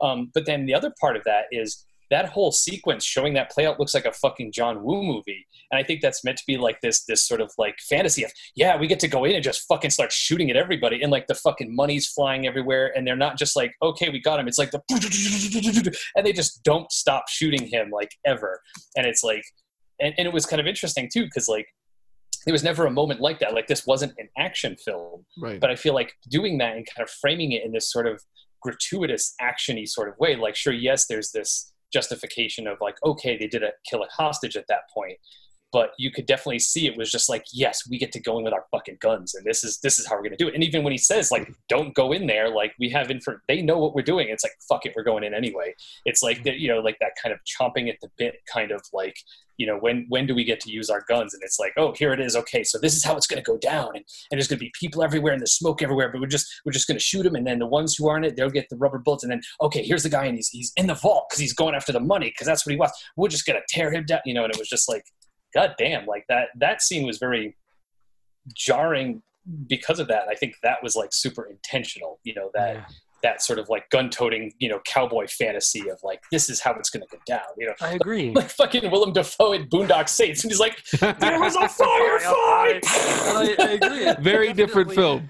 Um, 0.01 0.29
but 0.33 0.45
then 0.45 0.65
the 0.65 0.73
other 0.73 0.93
part 0.99 1.15
of 1.15 1.23
that 1.23 1.45
is 1.51 1.85
that 2.11 2.29
whole 2.29 2.51
sequence 2.51 3.03
showing 3.03 3.33
that 3.33 3.49
play 3.51 3.65
out 3.65 3.79
looks 3.79 3.93
like 3.93 4.05
a 4.05 4.11
fucking 4.11 4.51
John 4.51 4.83
Woo 4.83 5.01
movie. 5.03 5.47
And 5.71 5.79
I 5.79 5.83
think 5.83 6.01
that's 6.01 6.23
meant 6.23 6.37
to 6.37 6.43
be 6.45 6.57
like 6.57 6.79
this 6.81 7.03
this 7.05 7.27
sort 7.27 7.41
of 7.41 7.51
like 7.57 7.75
fantasy 7.89 8.23
of 8.23 8.31
yeah, 8.55 8.77
we 8.77 8.87
get 8.87 8.99
to 8.99 9.07
go 9.07 9.25
in 9.25 9.33
and 9.33 9.43
just 9.43 9.65
fucking 9.67 9.89
start 9.89 10.11
shooting 10.11 10.49
at 10.51 10.55
everybody 10.55 11.01
and 11.01 11.11
like 11.11 11.27
the 11.27 11.35
fucking 11.35 11.75
money's 11.75 12.07
flying 12.07 12.45
everywhere 12.45 12.91
and 12.95 13.07
they're 13.07 13.15
not 13.15 13.37
just 13.37 13.55
like 13.55 13.73
okay, 13.81 14.09
we 14.09 14.19
got 14.19 14.39
him. 14.39 14.47
It's 14.47 14.57
like 14.59 14.71
the 14.71 14.81
and 16.15 16.25
they 16.25 16.33
just 16.33 16.63
don't 16.63 16.91
stop 16.91 17.27
shooting 17.29 17.65
him 17.67 17.89
like 17.91 18.11
ever. 18.25 18.61
And 18.95 19.05
it's 19.05 19.23
like 19.23 19.43
and, 19.99 20.13
and 20.17 20.27
it 20.27 20.33
was 20.33 20.45
kind 20.45 20.59
of 20.59 20.67
interesting 20.67 21.09
too 21.11 21.23
because 21.23 21.47
like 21.47 21.67
there 22.45 22.53
was 22.53 22.63
never 22.63 22.85
a 22.85 22.91
moment 22.91 23.19
like 23.21 23.39
that. 23.39 23.53
Like 23.55 23.67
this 23.67 23.87
wasn't 23.87 24.13
an 24.19 24.29
action 24.37 24.75
film 24.83 25.25
Right. 25.39 25.59
but 25.59 25.71
I 25.71 25.75
feel 25.75 25.95
like 25.95 26.13
doing 26.29 26.59
that 26.59 26.75
and 26.75 26.85
kind 26.85 27.03
of 27.07 27.09
framing 27.09 27.53
it 27.53 27.63
in 27.65 27.71
this 27.71 27.91
sort 27.91 28.05
of 28.05 28.21
gratuitous 28.61 29.33
actiony 29.41 29.87
sort 29.87 30.09
of 30.09 30.15
way, 30.19 30.35
like 30.35 30.55
sure, 30.55 30.73
yes, 30.73 31.07
there's 31.07 31.31
this 31.31 31.71
justification 31.95 32.67
of 32.67 32.77
like, 32.81 32.97
okay, 33.05 33.37
they 33.37 33.47
did 33.47 33.63
a 33.63 33.71
kill 33.89 34.03
a 34.03 34.07
hostage 34.11 34.57
at 34.57 34.67
that 34.67 34.89
point, 34.93 35.17
but 35.75 35.91
you 35.97 36.09
could 36.09 36.25
definitely 36.25 36.59
see 36.59 36.87
it 36.87 36.95
was 36.95 37.11
just 37.11 37.27
like, 37.27 37.43
yes, 37.51 37.85
we 37.89 37.97
get 37.97 38.13
to 38.13 38.21
go 38.21 38.37
in 38.37 38.45
with 38.45 38.53
our 38.53 38.63
fucking 38.71 38.95
guns, 39.01 39.35
and 39.35 39.45
this 39.45 39.61
is 39.61 39.81
this 39.81 39.99
is 39.99 40.07
how 40.07 40.15
we're 40.15 40.23
gonna 40.23 40.37
do 40.37 40.47
it. 40.47 40.53
And 40.53 40.63
even 40.63 40.85
when 40.85 40.93
he 40.93 40.97
says 40.97 41.31
like, 41.31 41.53
don't 41.67 41.93
go 41.93 42.13
in 42.13 42.27
there, 42.27 42.47
like 42.47 42.71
we 42.79 42.87
have 42.91 43.11
info, 43.11 43.35
they 43.49 43.61
know 43.61 43.77
what 43.77 43.93
we're 43.93 44.01
doing. 44.01 44.29
It's 44.29 44.45
like 44.45 44.53
fuck 44.69 44.85
it, 44.85 44.93
we're 44.95 45.03
going 45.03 45.25
in 45.25 45.33
anyway. 45.33 45.75
It's 46.05 46.23
like 46.23 46.45
that, 46.45 46.59
you 46.59 46.69
know, 46.69 46.79
like 46.79 46.97
that 46.99 47.11
kind 47.21 47.33
of 47.33 47.41
chomping 47.43 47.89
at 47.89 47.97
the 48.01 48.07
bit, 48.17 48.35
kind 48.49 48.71
of 48.71 48.81
like 48.93 49.17
you 49.57 49.67
know 49.67 49.77
when 49.77 50.05
when 50.09 50.25
do 50.25 50.33
we 50.33 50.45
get 50.45 50.61
to 50.61 50.71
use 50.71 50.89
our 50.89 51.03
guns 51.07 51.33
and 51.33 51.41
it's 51.43 51.59
like 51.59 51.71
oh 51.77 51.93
here 51.93 52.11
it 52.11 52.19
is 52.19 52.35
okay 52.35 52.61
so 52.61 52.77
this 52.77 52.93
is 52.93 53.05
how 53.05 53.15
it's 53.15 53.25
going 53.25 53.41
to 53.41 53.51
go 53.51 53.57
down 53.57 53.87
and, 53.95 54.03
and 54.29 54.37
there's 54.37 54.49
going 54.49 54.59
to 54.59 54.65
be 54.65 54.71
people 54.77 55.01
everywhere 55.01 55.31
and 55.31 55.39
there's 55.39 55.53
smoke 55.53 55.81
everywhere 55.81 56.09
but 56.11 56.19
we're 56.19 56.27
just 56.27 56.45
we're 56.65 56.73
just 56.73 56.89
going 56.89 56.97
to 56.97 57.03
shoot 57.03 57.23
them 57.23 57.35
and 57.35 57.47
then 57.47 57.57
the 57.57 57.65
ones 57.65 57.95
who 57.95 58.09
aren't 58.09 58.25
it 58.25 58.35
they'll 58.35 58.49
get 58.49 58.67
the 58.69 58.75
rubber 58.75 58.99
bullets 58.99 59.23
and 59.23 59.31
then 59.31 59.39
okay 59.61 59.81
here's 59.81 60.03
the 60.03 60.09
guy 60.09 60.25
and 60.25 60.35
he's 60.35 60.49
he's 60.49 60.73
in 60.75 60.87
the 60.87 60.93
vault 60.93 61.27
because 61.29 61.39
he's 61.39 61.53
going 61.53 61.73
after 61.73 61.93
the 61.93 62.01
money 62.01 62.27
because 62.27 62.45
that's 62.45 62.65
what 62.65 62.71
he 62.71 62.77
wants 62.77 63.01
we're 63.15 63.29
just 63.29 63.45
going 63.45 63.57
to 63.57 63.65
tear 63.73 63.89
him 63.93 64.03
down 64.05 64.19
you 64.25 64.33
know 64.33 64.43
and 64.43 64.53
it 64.53 64.59
was 64.59 64.67
just 64.67 64.89
like 64.89 65.05
god 65.55 65.73
damn 65.77 66.05
like 66.05 66.25
that 66.29 66.49
that 66.57 66.81
scene 66.81 67.05
was 67.07 67.17
very 67.17 67.55
jarring 68.53 69.21
because 69.67 69.99
of 69.99 70.07
that 70.07 70.23
i 70.29 70.35
think 70.35 70.53
that 70.63 70.81
was 70.83 70.95
like 70.95 71.09
super 71.11 71.45
intentional 71.45 72.19
you 72.23 72.33
know 72.33 72.49
that 72.53 72.75
Yeah. 72.75 72.85
that 73.23 73.41
sort 73.41 73.57
of 73.59 73.69
like 73.69 73.89
gun-toting 73.89 74.51
you 74.59 74.69
know 74.69 74.79
cowboy 74.85 75.25
fantasy 75.27 75.89
of 75.89 75.97
like 76.03 76.21
this 76.31 76.49
is 76.49 76.59
how 76.59 76.73
it's 76.73 76.89
going 76.91 77.01
to 77.01 77.07
go 77.11 77.17
down 77.25 77.41
you 77.57 77.65
know 77.67 77.73
I 77.81 77.93
agree. 77.93 78.31
like 78.35 78.49
fucking 78.49 78.89
Willem 78.91 79.13
Dafoe 79.13 79.53
in 79.53 79.67
Boondock 79.69 80.09
Saints, 80.09 80.43
and 80.43 80.51
he's 80.51 80.59
like, 80.59 80.83
"There 81.19 81.39
was 81.39 81.55
a 81.55 81.59
firefight." 81.81 82.81
I, 82.85 83.55
I 83.59 83.69
agree. 83.81 84.05
It 84.05 84.19
Very 84.19 84.53
different 84.53 84.89
definitely 84.89 85.29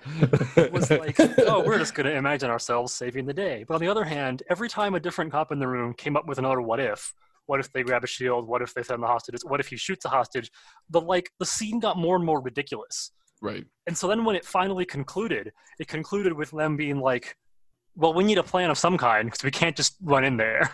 film. 0.55 0.71
Was 0.73 0.89
like, 0.91 1.15
oh, 1.39 1.63
we're 1.65 1.77
just 1.77 1.93
going 1.95 2.05
to 2.07 2.15
imagine 2.15 2.49
ourselves 2.49 2.93
saving 2.93 3.25
the 3.25 3.33
day. 3.33 3.63
But 3.67 3.75
on 3.75 3.81
the 3.81 3.87
other 3.87 4.03
hand, 4.03 4.43
every 4.49 4.69
time 4.69 4.95
a 4.95 4.99
different 4.99 5.31
cop 5.31 5.51
in 5.51 5.59
the 5.59 5.67
room 5.67 5.93
came 5.93 6.15
up 6.17 6.25
with 6.27 6.37
another 6.37 6.61
what 6.61 6.79
if, 6.79 7.13
what 7.47 7.59
if 7.59 7.71
they 7.71 7.83
grab 7.83 8.03
a 8.03 8.07
shield? 8.07 8.47
What 8.47 8.61
if 8.61 8.73
they 8.73 8.83
send 8.83 9.03
the 9.03 9.07
hostages? 9.07 9.43
What 9.45 9.59
if 9.59 9.67
he 9.67 9.77
shoots 9.77 10.05
a 10.05 10.09
hostage? 10.09 10.51
The 10.89 11.01
like 11.01 11.31
the 11.39 11.45
scene 11.45 11.79
got 11.79 11.97
more 11.97 12.15
and 12.15 12.25
more 12.25 12.41
ridiculous. 12.41 13.11
right. 13.41 13.65
And 13.87 13.97
so 13.97 14.07
then 14.07 14.25
when 14.25 14.35
it 14.35 14.45
finally 14.45 14.85
concluded, 14.85 15.51
it 15.79 15.87
concluded 15.87 16.33
with 16.33 16.51
them 16.51 16.75
being 16.75 16.99
like, 16.99 17.35
well, 17.95 18.13
we 18.13 18.23
need 18.23 18.37
a 18.37 18.43
plan 18.43 18.69
of 18.69 18.77
some 18.77 18.97
kind 18.97 19.27
because 19.27 19.43
we 19.43 19.51
can't 19.51 19.75
just 19.75 19.95
run 20.01 20.23
in 20.23 20.37
there. 20.37 20.69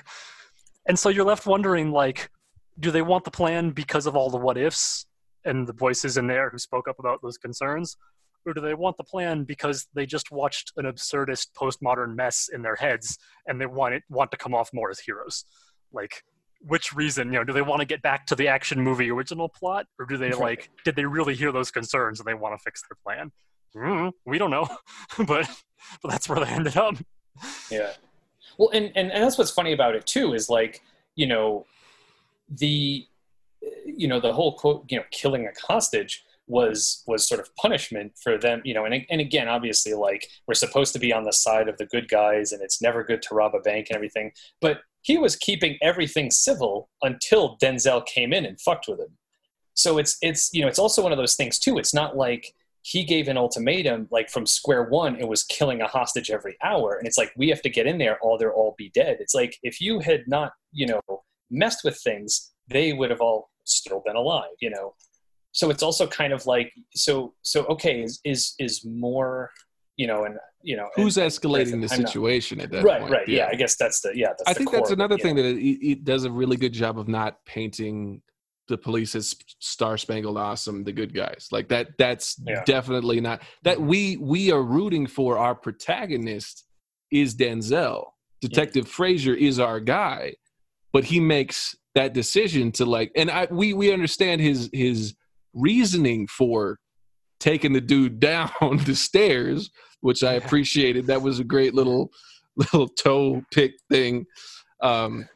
And 0.88 0.98
so 0.98 1.10
you're 1.10 1.26
left 1.26 1.46
wondering, 1.46 1.92
like, 1.92 2.32
do 2.80 2.90
they 2.90 3.04
want 3.04 3.24
the 3.24 3.32
plan 3.32 3.70
because 3.70 4.08
of 4.08 4.16
all 4.16 4.32
the 4.32 4.38
what 4.38 4.58
ifs 4.58 5.06
and 5.46 5.68
the 5.68 5.74
voices 5.74 6.18
in 6.18 6.26
there 6.26 6.50
who 6.50 6.58
spoke 6.58 6.88
up 6.88 6.98
about 6.98 7.22
those 7.22 7.38
concerns? 7.38 7.98
Or 8.46 8.54
do 8.56 8.62
they 8.62 8.74
want 8.74 8.98
the 8.98 9.04
plan 9.04 9.44
because 9.44 9.88
they 9.94 10.08
just 10.08 10.32
watched 10.32 10.74
an 10.78 10.86
absurdist 10.86 11.50
postmodern 11.56 12.16
mess 12.16 12.50
in 12.52 12.64
their 12.64 12.76
heads 12.76 13.20
and 13.46 13.62
they 13.62 13.68
want 13.68 13.94
it 13.94 14.04
want 14.10 14.32
to 14.32 14.38
come 14.38 14.56
off 14.56 14.72
more 14.74 14.90
as 14.90 15.00
heroes? 15.00 15.46
Like 15.94 16.24
which 16.68 16.94
reason? 16.94 17.32
You 17.32 17.40
know, 17.40 17.44
do 17.44 17.54
they 17.54 17.62
want 17.62 17.80
to 17.80 17.86
get 17.86 18.02
back 18.02 18.26
to 18.28 18.36
the 18.36 18.48
action 18.48 18.82
movie 18.82 19.12
original 19.12 19.50
plot, 19.50 19.86
or 20.00 20.06
do 20.06 20.18
they 20.18 20.32
like 20.32 20.70
did 20.86 20.96
they 20.96 21.06
really 21.06 21.36
hear 21.36 21.52
those 21.52 21.72
concerns 21.72 22.20
and 22.20 22.28
they 22.28 22.34
want 22.34 22.58
to 22.58 22.64
fix 22.64 22.82
their 22.82 22.98
plan? 23.04 23.32
Mm, 23.76 24.12
we 24.26 24.38
don't 24.38 24.52
know, 24.52 24.68
but 25.18 25.50
but 26.02 26.12
that's 26.12 26.30
where 26.30 26.44
they 26.44 26.52
ended 26.52 26.78
up. 26.78 26.96
Yeah. 27.70 27.92
Well, 28.58 28.70
and, 28.74 28.92
and 28.96 29.12
and 29.12 29.24
that's 29.24 29.38
what's 29.38 29.52
funny 29.52 29.74
about 29.74 29.96
it 29.96 30.06
too 30.06 30.34
is 30.34 30.50
like 30.50 30.82
you 31.16 31.28
know 31.28 31.66
the 32.50 33.06
you 33.86 34.08
know 34.08 34.20
the 34.20 34.34
whole 34.34 34.54
quote 34.54 34.86
you 34.90 34.98
know 34.98 35.04
killing 35.12 35.48
a 35.48 35.52
hostage 35.66 36.24
was 36.48 37.04
was 37.08 37.28
sort 37.28 37.40
of 37.40 37.56
punishment 37.56 38.12
for 38.22 38.38
them 38.38 38.62
you 38.66 38.74
know 38.74 38.84
and 38.84 39.06
and 39.10 39.22
again 39.22 39.48
obviously 39.48 39.94
like 39.94 40.28
we're 40.48 40.54
supposed 40.54 40.92
to 40.92 41.00
be 41.00 41.14
on 41.14 41.24
the 41.24 41.32
side 41.32 41.70
of 41.70 41.78
the 41.78 41.86
good 41.86 42.10
guys 42.10 42.52
and 42.52 42.62
it's 42.62 42.82
never 42.82 43.04
good 43.04 43.22
to 43.22 43.34
rob 43.34 43.56
a 43.56 43.60
bank 43.60 43.88
and 43.90 43.96
everything 43.96 44.32
but 44.60 44.82
he 45.02 45.18
was 45.18 45.36
keeping 45.36 45.78
everything 45.82 46.32
civil 46.32 46.90
until 47.02 47.58
Denzel 47.58 48.06
came 48.06 48.34
in 48.34 48.46
and 48.46 48.60
fucked 48.60 48.88
with 48.88 49.00
him. 49.00 49.18
So 49.74 49.98
it's 49.98 50.18
it's 50.22 50.50
you 50.54 50.62
know 50.62 50.68
it's 50.68 50.80
also 50.80 51.02
one 51.02 51.12
of 51.12 51.18
those 51.18 51.36
things 51.36 51.58
too. 51.58 51.78
It's 51.78 51.94
not 51.94 52.16
like 52.16 52.54
he 52.84 53.04
gave 53.04 53.28
an 53.28 53.38
ultimatum 53.38 54.08
like 54.12 54.30
from 54.30 54.46
square 54.46 54.84
one 54.84 55.16
it 55.16 55.28
was 55.28 55.44
killing 55.44 55.82
a 55.82 55.88
hostage 55.88 56.32
every 56.32 56.58
hour. 56.64 56.96
And 56.96 57.08
it's 57.08 57.18
like 57.18 57.32
we 57.38 57.50
have 57.50 57.62
to 57.64 57.70
get 57.70 57.88
in 57.88 57.98
there 57.98 58.20
or 58.22 58.38
they'll 58.38 58.50
all 58.50 58.76
be 58.78 58.92
dead. 58.94 59.18
It's 59.20 59.36
like 59.36 59.58
if 59.64 59.80
you 59.80 60.00
had 60.00 60.24
not 60.28 60.54
you 60.72 60.88
know 60.88 61.02
messed 61.50 61.84
with 61.84 61.98
things 61.98 62.52
they 62.68 62.94
would 62.94 63.10
have 63.10 63.22
all 63.22 63.50
still 63.66 64.02
been 64.06 64.16
alive 64.16 64.56
you 64.62 64.70
know? 64.70 64.94
So 65.54 65.70
it's 65.70 65.84
also 65.84 66.08
kind 66.08 66.34
of 66.34 66.46
like 66.46 66.72
so 66.96 67.34
so 67.42 67.66
okay 67.66 68.02
is 68.04 68.20
is 68.24 68.54
is 68.60 68.86
more 68.86 69.52
you 70.02 70.08
know 70.12 70.22
and 70.28 70.36
you 70.70 70.76
know 70.80 70.88
Who's 70.96 71.18
and- 71.18 71.30
escalating 71.32 71.74
I'm 71.74 71.82
the 71.86 71.88
not- 71.88 72.00
situation 72.02 72.56
at 72.64 72.70
that 72.72 72.84
right 72.84 73.00
point? 73.02 73.12
right 73.14 73.20
right. 73.20 73.28
yeah. 73.38 73.48
i 73.52 73.56
guess 73.62 73.74
that's 73.84 74.00
the 74.04 74.12
yeah 74.16 74.30
that's 74.30 74.44
I 74.50 74.54
the 74.54 74.58
think 74.60 74.72
that's 74.76 74.92
it, 74.92 74.98
another 75.00 75.18
thing 75.24 75.36
that 75.40 75.46
it, 75.46 75.88
it 75.94 76.00
does 76.12 76.24
a 76.26 76.32
really 76.42 76.58
good 76.64 76.74
job 76.84 76.94
of 77.02 77.08
not 77.08 77.32
painting 77.46 78.22
the 78.68 78.78
police 78.78 79.16
as 79.16 79.36
star 79.60 79.98
spangled 79.98 80.38
awesome, 80.38 80.78
the 80.86 80.94
good 80.94 81.14
guys. 81.14 81.42
Like 81.52 81.68
that. 81.74 81.88
That's 81.98 82.28
Yeah. 82.48 82.64
definitely 82.64 83.20
not 83.20 83.38
that 83.68 83.82
we 83.92 84.16
we 84.34 84.42
are 84.56 84.64
rooting 84.78 85.08
for. 85.08 85.38
Our 85.46 85.56
protagonist 85.56 86.56
is 87.12 87.36
Denzel. 87.36 88.02
Detective 88.40 88.88
Frazier 88.88 89.34
is 89.50 89.60
our 89.60 89.82
guy, 89.82 90.36
but 90.94 91.04
he 91.04 91.20
makes 91.20 91.76
that 91.96 92.14
decision 92.14 92.72
to 92.74 92.86
like, 92.86 93.12
and 93.18 93.30
I 93.30 93.48
we 93.52 93.74
we 93.74 93.92
understand 93.92 94.40
his 94.40 94.70
his 94.72 95.16
reasoning 95.54 96.28
for 96.28 96.80
taking 97.42 97.74
the 97.74 97.82
dude 97.82 98.20
down 98.32 98.50
the 98.86 98.96
stairs, 98.96 99.70
which 100.02 100.24
I 100.24 100.34
appreciated. 100.42 101.08
That 101.08 101.22
was 101.22 101.40
a 101.40 101.44
great 101.44 101.74
little 101.74 102.12
little 102.56 102.88
toe 102.88 103.42
pick 103.52 103.74
thing. 103.90 104.26
Um, 104.82 105.28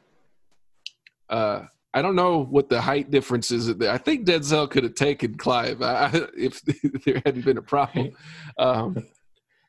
uh, 1.30 1.62
I 1.94 2.02
don't 2.02 2.14
know 2.14 2.44
what 2.44 2.68
the 2.68 2.80
height 2.80 3.10
difference 3.10 3.50
is. 3.50 3.70
I 3.80 3.96
think 3.96 4.26
Denzel 4.26 4.70
could 4.70 4.84
have 4.84 4.94
taken 4.94 5.36
Clive 5.38 5.80
I, 5.80 6.10
if 6.36 6.60
there 7.04 7.22
hadn't 7.24 7.44
been 7.44 7.56
a 7.56 7.62
problem. 7.62 8.10
Um, 8.58 9.06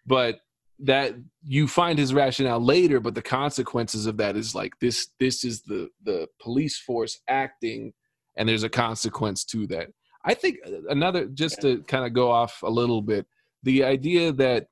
but 0.05 0.41
that 0.79 1.15
you 1.43 1.67
find 1.67 1.97
his 1.97 2.13
rationale 2.13 2.59
later, 2.59 2.99
but 2.99 3.15
the 3.15 3.21
consequences 3.21 4.05
of 4.05 4.17
that 4.17 4.35
is 4.35 4.53
like 4.53 4.73
this. 4.79 5.07
This 5.19 5.43
is 5.43 5.61
the 5.61 5.89
the 6.03 6.27
police 6.41 6.77
force 6.77 7.19
acting, 7.27 7.93
and 8.35 8.47
there's 8.47 8.63
a 8.63 8.69
consequence 8.69 9.45
to 9.45 9.65
that. 9.67 9.87
I 10.25 10.33
think 10.33 10.57
another 10.89 11.27
just 11.27 11.61
to 11.61 11.81
kind 11.83 12.05
of 12.05 12.13
go 12.13 12.29
off 12.29 12.61
a 12.61 12.69
little 12.69 13.01
bit, 13.01 13.25
the 13.63 13.85
idea 13.85 14.33
that 14.33 14.67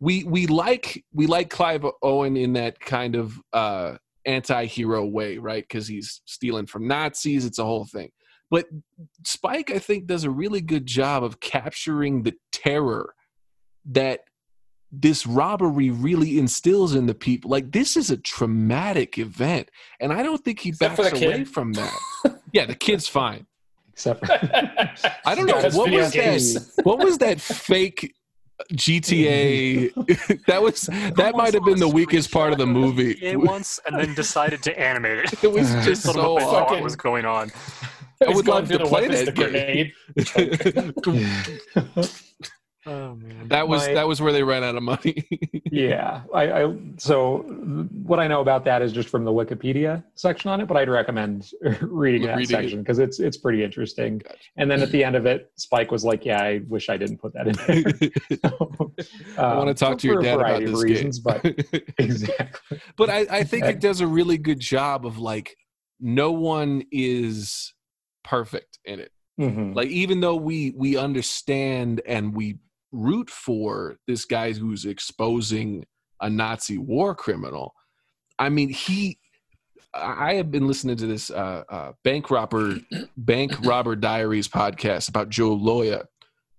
we 0.00 0.24
we 0.24 0.46
like 0.46 1.04
we 1.12 1.26
like 1.26 1.50
Clive 1.50 1.84
Owen 2.02 2.36
in 2.36 2.54
that 2.54 2.80
kind 2.80 3.14
of 3.14 3.38
uh, 3.52 3.96
anti-hero 4.24 5.04
way, 5.04 5.38
right? 5.38 5.62
Because 5.66 5.86
he's 5.86 6.22
stealing 6.24 6.66
from 6.66 6.88
Nazis. 6.88 7.44
It's 7.44 7.58
a 7.58 7.64
whole 7.64 7.84
thing. 7.84 8.10
But 8.50 8.66
Spike, 9.24 9.70
I 9.70 9.78
think, 9.78 10.06
does 10.06 10.24
a 10.24 10.30
really 10.30 10.60
good 10.60 10.86
job 10.86 11.22
of 11.22 11.38
capturing 11.40 12.22
the 12.22 12.34
terror 12.50 13.14
that 13.90 14.20
this 14.92 15.24
robbery 15.24 15.90
really 15.90 16.38
instills 16.38 16.94
in 16.94 17.06
the 17.06 17.14
people. 17.14 17.50
Like 17.50 17.70
this 17.70 17.96
is 17.96 18.10
a 18.10 18.16
traumatic 18.16 19.18
event, 19.18 19.70
and 20.00 20.12
I 20.12 20.22
don't 20.22 20.42
think 20.44 20.60
he 20.60 20.70
Except 20.70 20.96
backs 20.96 21.12
away 21.12 21.20
kid. 21.38 21.48
from 21.48 21.74
that. 21.74 21.96
yeah, 22.52 22.66
the 22.66 22.74
kid's 22.74 23.06
fine. 23.06 23.46
Except 23.92 24.26
for- 24.26 24.32
I 25.24 25.34
don't 25.34 25.46
know 25.46 25.60
what 25.78 25.90
was 25.90 26.12
that. 26.12 26.84
What 26.84 26.98
was 26.98 27.18
that 27.18 27.40
fake 27.40 28.14
GTA? 28.72 30.44
that 30.46 30.62
was 30.62 30.82
that 31.16 31.34
might 31.36 31.54
have 31.54 31.64
been 31.64 31.78
the 31.78 31.88
weakest 31.88 32.30
part 32.30 32.52
of 32.52 32.58
the 32.58 32.66
movie. 32.66 33.12
It 33.22 33.38
once, 33.40 33.80
and 33.86 33.98
then 33.98 34.14
decided 34.14 34.62
to 34.64 34.78
animate 34.78 35.18
it. 35.18 35.44
It 35.44 35.52
was 35.52 35.72
just 35.84 36.02
Sort 36.02 36.16
of 36.16 36.22
so 36.22 36.34
what 36.34 36.40
they 36.40 36.44
thought 36.44 36.82
was 36.82 36.96
going 36.96 37.24
on. 37.24 37.50
I 38.26 38.30
would 38.34 38.46
love 38.46 38.68
to 38.68 38.78
play 38.80 39.08
weapons, 39.08 39.24
that 39.24 39.34
game. 39.34 39.92
Grenade. 42.84 43.00
Oh 43.02 43.14
man. 43.16 43.48
that 43.48 43.68
was 43.68 43.86
My- 43.86 43.94
that 43.94 44.08
was 44.08 44.20
where 44.20 44.32
they 44.32 44.42
ran 44.42 44.64
out 44.64 44.76
of 44.76 44.82
money. 44.82 45.26
yeah, 45.72 46.22
I, 46.34 46.62
I 46.64 46.76
so 46.96 47.38
what 48.04 48.18
I 48.20 48.26
know 48.28 48.40
about 48.40 48.64
that 48.64 48.82
is 48.82 48.92
just 48.92 49.08
from 49.08 49.24
the 49.24 49.30
Wikipedia 49.32 50.02
section 50.14 50.50
on 50.50 50.60
it, 50.60 50.66
but 50.66 50.76
I'd 50.76 50.88
recommend 50.88 51.50
reading 51.82 52.26
that 52.26 52.36
Reading 52.36 52.56
section 52.56 52.78
because 52.80 52.98
it's 52.98 53.20
it's 53.20 53.36
pretty 53.36 53.62
interesting. 53.64 54.18
Gotcha. 54.18 54.36
And 54.56 54.70
then 54.70 54.80
at 54.82 54.90
the 54.90 55.02
end 55.04 55.16
of 55.16 55.26
it, 55.26 55.50
Spike 55.56 55.90
was 55.90 56.04
like, 56.04 56.24
"Yeah, 56.24 56.42
I 56.42 56.60
wish 56.68 56.88
I 56.88 56.96
didn't 56.96 57.18
put 57.18 57.32
that 57.34 57.46
in." 57.48 57.54
there. 57.66 58.40
I 59.38 59.54
want 59.56 59.76
to 59.76 59.84
Um, 59.86 59.90
talk 59.92 59.98
to 59.98 60.06
your 60.06 60.22
dad 60.22 60.34
about 60.40 60.46
variety 60.62 60.66
this 60.66 60.82
reasons, 60.82 61.18
game. 61.18 61.40
but 61.42 61.90
exactly. 61.98 62.80
but 62.96 63.10
I, 63.10 63.26
I 63.30 63.44
think 63.44 63.64
Okay. 63.64 63.72
it 63.72 63.80
does 63.80 64.00
a 64.00 64.06
really 64.06 64.38
good 64.38 64.60
job 64.60 65.04
of 65.06 65.18
like 65.18 65.56
no 66.00 66.32
one 66.32 66.82
is 66.90 67.74
perfect 68.24 68.78
in 68.84 69.00
it. 69.00 69.12
Mhm. 69.38 69.74
Like 69.74 69.88
even 69.88 70.20
though 70.20 70.36
we 70.36 70.72
we 70.76 70.96
understand 70.96 72.00
and 72.06 72.34
we 72.34 72.58
root 72.92 73.30
for 73.30 73.96
this 74.06 74.24
guy 74.24 74.52
who's 74.52 74.84
exposing 74.84 75.84
a 76.20 76.28
Nazi 76.28 76.78
war 76.78 77.14
criminal, 77.14 77.74
I 78.38 78.48
mean 78.48 78.68
he. 78.68 79.18
I 79.92 80.34
have 80.34 80.52
been 80.52 80.68
listening 80.68 80.96
to 80.98 81.06
this 81.08 81.30
uh, 81.30 81.64
uh, 81.68 81.92
bank 82.04 82.30
robber 82.30 82.76
bank 83.16 83.52
robber 83.64 83.96
diaries 83.96 84.46
podcast 84.46 85.08
about 85.08 85.30
Joe 85.30 85.56
Loya, 85.56 86.04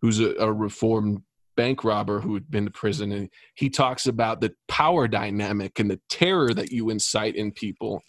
who's 0.02 0.20
a, 0.20 0.36
a 0.36 0.52
reformed 0.52 1.22
bank 1.56 1.84
robber 1.84 2.20
who 2.20 2.34
had 2.34 2.50
been 2.50 2.66
to 2.66 2.72
prison, 2.72 3.12
and 3.12 3.30
he 3.56 3.70
talks 3.70 4.06
about 4.06 4.42
the 4.42 4.52
power 4.68 5.08
dynamic 5.08 5.80
and 5.80 5.90
the 5.90 6.00
terror 6.10 6.54
that 6.54 6.72
you 6.72 6.90
incite 6.90 7.36
in 7.36 7.52
people, 7.52 8.02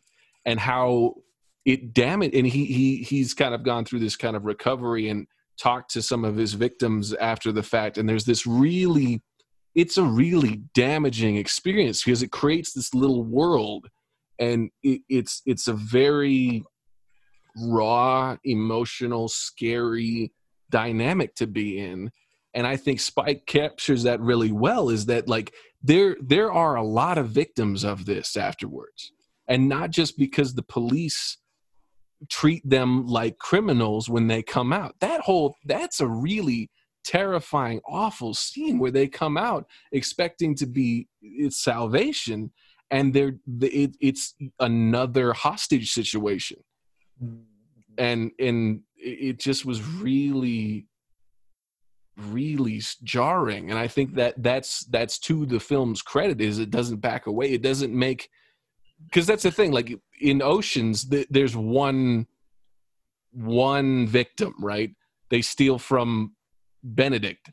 and 0.44 0.58
how 0.58 1.14
it 1.64 1.94
damn 1.94 2.22
it. 2.22 2.34
And 2.34 2.46
he 2.46 2.64
he 2.64 2.96
he's 2.98 3.34
kind 3.34 3.54
of 3.54 3.62
gone 3.62 3.84
through 3.84 4.00
this 4.00 4.16
kind 4.16 4.36
of 4.36 4.44
recovery 4.44 5.08
and 5.08 5.26
talked 5.58 5.90
to 5.92 6.02
some 6.02 6.24
of 6.24 6.36
his 6.36 6.54
victims 6.54 7.14
after 7.14 7.52
the 7.52 7.62
fact, 7.62 7.98
and 7.98 8.08
there's 8.08 8.24
this 8.24 8.46
really, 8.46 9.22
it's 9.74 9.96
a 9.96 10.04
really 10.04 10.62
damaging 10.74 11.36
experience 11.36 12.02
because 12.02 12.22
it 12.22 12.30
creates 12.30 12.72
this 12.72 12.94
little 12.94 13.24
world, 13.24 13.88
and 14.38 14.70
it, 14.82 15.02
it's 15.08 15.42
it's 15.46 15.68
a 15.68 15.74
very 15.74 16.64
raw, 17.56 18.36
emotional, 18.44 19.28
scary 19.28 20.32
dynamic 20.70 21.34
to 21.34 21.46
be 21.46 21.78
in 21.78 22.10
and 22.54 22.66
i 22.66 22.76
think 22.76 22.98
spike 22.98 23.44
captures 23.46 24.02
that 24.02 24.20
really 24.20 24.50
well 24.50 24.88
is 24.88 25.06
that 25.06 25.28
like 25.28 25.52
there 25.82 26.16
there 26.20 26.52
are 26.52 26.76
a 26.76 26.82
lot 26.82 27.18
of 27.18 27.28
victims 27.28 27.84
of 27.84 28.06
this 28.06 28.36
afterwards 28.36 29.12
and 29.48 29.68
not 29.68 29.90
just 29.90 30.16
because 30.16 30.54
the 30.54 30.62
police 30.62 31.38
treat 32.28 32.68
them 32.68 33.06
like 33.06 33.38
criminals 33.38 34.08
when 34.08 34.28
they 34.28 34.42
come 34.42 34.72
out. 34.72 34.94
That 35.00 35.20
whole 35.20 35.56
that's 35.64 36.00
a 36.00 36.06
really 36.06 36.70
terrifying 37.04 37.80
awful 37.86 38.32
scene 38.32 38.78
where 38.78 38.90
they 38.90 39.08
come 39.08 39.36
out 39.36 39.66
expecting 39.90 40.54
to 40.54 40.66
be 40.66 41.08
it's 41.20 41.62
salvation 41.62 42.52
and 42.90 43.12
they're 43.12 43.34
it, 43.60 43.96
it's 44.00 44.34
another 44.60 45.32
hostage 45.32 45.92
situation. 45.92 46.58
And 47.98 48.30
and 48.38 48.82
it 48.96 49.28
it 49.28 49.38
just 49.40 49.64
was 49.64 49.82
really 49.82 50.86
really 52.18 52.80
jarring. 53.02 53.70
And 53.70 53.78
i 53.78 53.88
think 53.88 54.14
that 54.14 54.34
that's 54.42 54.84
that's 54.86 55.18
to 55.20 55.46
the 55.46 55.60
film's 55.60 56.02
credit 56.02 56.40
is 56.40 56.58
it 56.58 56.70
doesn't 56.70 57.00
back 57.00 57.26
away. 57.26 57.50
It 57.50 57.62
doesn't 57.62 57.92
make 57.92 58.28
because 59.04 59.26
that's 59.26 59.42
the 59.42 59.50
thing 59.50 59.72
like 59.72 59.98
in 60.20 60.42
oceans 60.42 61.08
th- 61.08 61.26
there's 61.30 61.56
one 61.56 62.26
one 63.32 64.06
victim 64.06 64.54
right? 64.60 64.90
They 65.30 65.42
steal 65.42 65.78
from 65.78 66.34
benedict 66.82 67.50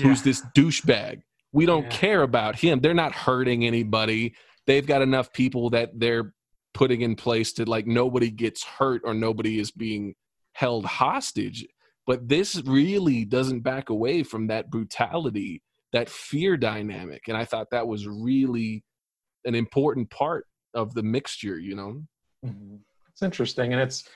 who's 0.00 0.22
this 0.22 0.42
douchebag. 0.56 1.20
We 1.52 1.66
don't 1.66 1.82
Yeah. 1.84 1.90
care 1.90 2.22
about 2.22 2.56
him. 2.60 2.80
They're 2.80 2.94
not 2.94 3.12
hurting 3.12 3.66
anybody. 3.66 4.34
They've 4.66 4.86
got 4.86 5.02
enough 5.02 5.32
people 5.32 5.68
that 5.70 5.90
they're 5.98 6.32
putting 6.72 7.02
in 7.02 7.16
place 7.16 7.52
to 7.54 7.64
like 7.68 7.86
nobody 7.86 8.30
gets 8.30 8.64
hurt 8.64 9.02
or 9.04 9.12
nobody 9.12 9.58
is 9.58 9.70
being 9.70 10.14
held 10.52 10.86
hostage. 10.86 11.66
But 12.06 12.28
this 12.28 12.62
really 12.64 13.24
doesn't 13.24 13.60
back 13.60 13.90
away 13.90 14.22
from 14.22 14.46
that 14.46 14.70
brutality 14.70 15.62
that 15.92 16.08
fear 16.08 16.56
dynamic. 16.56 17.22
And 17.26 17.36
i 17.36 17.44
thought 17.44 17.70
that 17.72 17.88
was 17.88 18.06
really 18.06 18.84
an 19.44 19.54
important 19.54 20.08
part 20.10 20.46
of 20.74 20.94
the 20.94 21.02
mixture 21.02 21.58
you 21.58 21.74
know 21.74 22.02
Mhm. 22.44 22.78
It's 23.10 23.22
interesting, 23.22 23.72
and 23.74 23.82
it's 23.82 24.08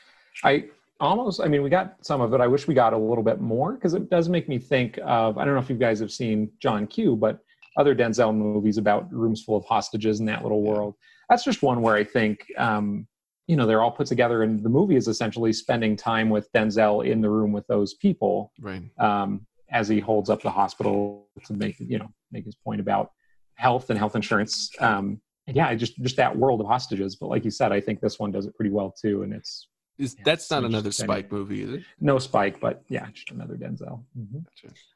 I 0.44 0.64
almost. 0.98 1.40
I 1.40 1.46
mean, 1.48 1.62
we 1.62 1.68
got 1.68 1.96
some 2.04 2.20
of 2.22 2.32
it. 2.32 2.40
I 2.40 2.46
wish 2.46 2.66
we 2.66 2.72
got 2.72 2.94
a 2.94 2.96
little 2.96 3.22
bit 3.24 3.38
more 3.40 3.72
because 3.74 3.92
it 3.92 4.08
does 4.08 4.30
make 4.30 4.48
me 4.48 4.58
think 4.58 4.98
of. 5.04 5.36
I 5.36 5.44
don't 5.44 5.52
know 5.52 5.60
if 5.60 5.68
you 5.68 5.76
guys 5.76 6.00
have 6.00 6.10
seen 6.10 6.50
John 6.60 6.86
Q, 6.86 7.16
but 7.16 7.40
other 7.76 7.94
Denzel 7.94 8.34
movies 8.34 8.78
about 8.78 9.12
rooms 9.12 9.42
full 9.42 9.56
of 9.56 9.64
hostages 9.66 10.20
in 10.20 10.26
that 10.26 10.42
little 10.42 10.62
world. 10.62 10.94
That's 11.28 11.44
just 11.44 11.62
one 11.62 11.82
where 11.82 11.96
I 11.96 12.04
think. 12.04 12.46
Um, 12.56 13.06
you 13.46 13.56
know, 13.56 13.66
they're 13.66 13.82
all 13.82 13.90
put 13.90 14.06
together, 14.06 14.42
and 14.42 14.62
the 14.62 14.70
movie 14.70 14.96
is 14.96 15.06
essentially 15.06 15.52
spending 15.52 15.96
time 15.96 16.30
with 16.30 16.50
Denzel 16.52 17.06
in 17.06 17.20
the 17.20 17.28
room 17.28 17.52
with 17.52 17.66
those 17.66 17.92
people, 17.94 18.52
Right. 18.58 18.84
um, 18.98 19.46
as 19.70 19.86
he 19.86 20.00
holds 20.00 20.30
up 20.30 20.40
the 20.40 20.50
hospital 20.50 21.28
to 21.44 21.52
make 21.52 21.78
you 21.78 21.98
know 21.98 22.08
make 22.32 22.46
his 22.46 22.54
point 22.54 22.80
about 22.80 23.10
health 23.56 23.90
and 23.90 23.98
health 23.98 24.16
insurance. 24.16 24.70
Um, 24.80 25.20
and 25.46 25.56
yeah, 25.56 25.74
just 25.74 25.96
just 26.02 26.16
that 26.16 26.36
world 26.36 26.60
of 26.60 26.66
hostages. 26.66 27.16
But 27.16 27.28
like 27.28 27.44
you 27.44 27.50
said, 27.50 27.72
I 27.72 27.80
think 27.80 28.00
this 28.00 28.18
one 28.18 28.30
does 28.32 28.46
it 28.46 28.54
pretty 28.56 28.70
well 28.70 28.90
too. 28.90 29.22
And 29.22 29.32
it's 29.32 29.68
Is 29.98 30.14
Yeah, 30.18 30.22
that's 30.24 30.50
not 30.50 30.64
another 30.64 30.88
just- 30.88 31.00
Spike 31.02 31.30
movie, 31.30 31.62
is 31.62 31.70
it? 31.74 31.82
no 32.00 32.18
Spike, 32.18 32.58
but 32.60 32.82
yeah, 32.88 33.06
just 33.12 33.30
another 33.30 33.54
Denzel. 33.56 34.02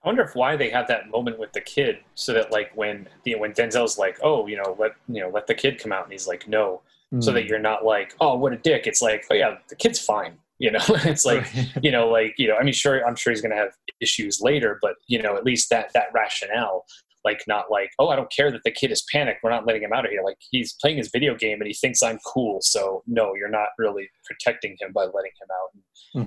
I 0.03 0.07
wonder 0.07 0.23
if 0.23 0.35
why 0.35 0.57
they 0.57 0.71
have 0.71 0.89
that 0.89 1.09
moment 1.11 1.39
with 1.39 1.53
the 1.53 1.61
kid, 1.61 1.99
so 2.15 2.33
that 2.33 2.51
like 2.51 2.71
when 2.75 3.09
the 3.25 3.35
when 3.37 3.53
Denzel's 3.53 3.99
like, 3.99 4.19
oh, 4.23 4.47
you 4.47 4.57
know, 4.57 4.77
let 4.79 4.93
you 5.09 5.21
know, 5.21 5.29
let 5.29 5.47
the 5.47 5.55
kid 5.55 5.79
come 5.81 5.93
out, 5.93 6.05
and 6.05 6.13
he's 6.13 6.27
like, 6.27 6.49
no, 6.49 6.83
so 7.21 7.31
Hmm. 7.31 7.37
that 7.37 7.47
you're 7.47 7.59
not 7.59 7.85
like, 7.85 8.15
oh, 8.21 8.37
what 8.37 8.53
a 8.53 8.57
dick. 8.57 8.87
It's 8.87 9.01
like, 9.03 9.25
oh 9.31 9.35
yeah, 9.35 9.57
the 9.69 9.77
kid's 9.77 10.01
fine. 10.01 10.39
You 10.61 10.73
know, 10.73 10.81
it's 10.89 11.25
like 11.25 11.47
you 11.85 11.93
know, 11.93 12.09
like 12.09 12.35
you 12.37 12.49
know, 12.49 12.57
I 12.57 12.65
mean, 12.65 12.73
sure, 12.75 13.07
I'm 13.07 13.15
sure 13.15 13.33
he's 13.33 13.41
going 13.41 13.53
to 13.53 13.57
have 13.57 13.71
issues 14.01 14.41
later, 14.41 14.81
but 14.83 14.97
you 15.07 15.23
know, 15.23 15.37
at 15.37 15.45
least 15.45 15.71
that 15.71 15.93
that 15.95 16.07
rationale, 16.13 16.85
like 17.29 17.43
not 17.47 17.67
like, 17.71 17.91
oh, 17.99 18.09
I 18.09 18.17
don't 18.17 18.33
care 18.33 18.51
that 18.51 18.63
the 18.65 18.71
kid 18.71 18.91
is 18.91 19.05
panicked. 19.13 19.41
We're 19.43 19.51
not 19.51 19.67
letting 19.67 19.83
him 19.83 19.93
out 19.93 20.07
of 20.07 20.11
here. 20.11 20.23
Like 20.25 20.39
he's 20.51 20.75
playing 20.81 20.97
his 20.97 21.11
video 21.13 21.35
game 21.35 21.61
and 21.61 21.67
he 21.67 21.75
thinks 21.75 22.03
I'm 22.03 22.19
cool, 22.27 22.59
so 22.63 23.03
no, 23.07 23.35
you're 23.35 23.51
not 23.51 23.69
really 23.79 24.09
protecting 24.25 24.77
him 24.81 24.93
by 24.93 25.03
letting 25.03 25.33
him 25.41 25.49
out. 25.59 25.71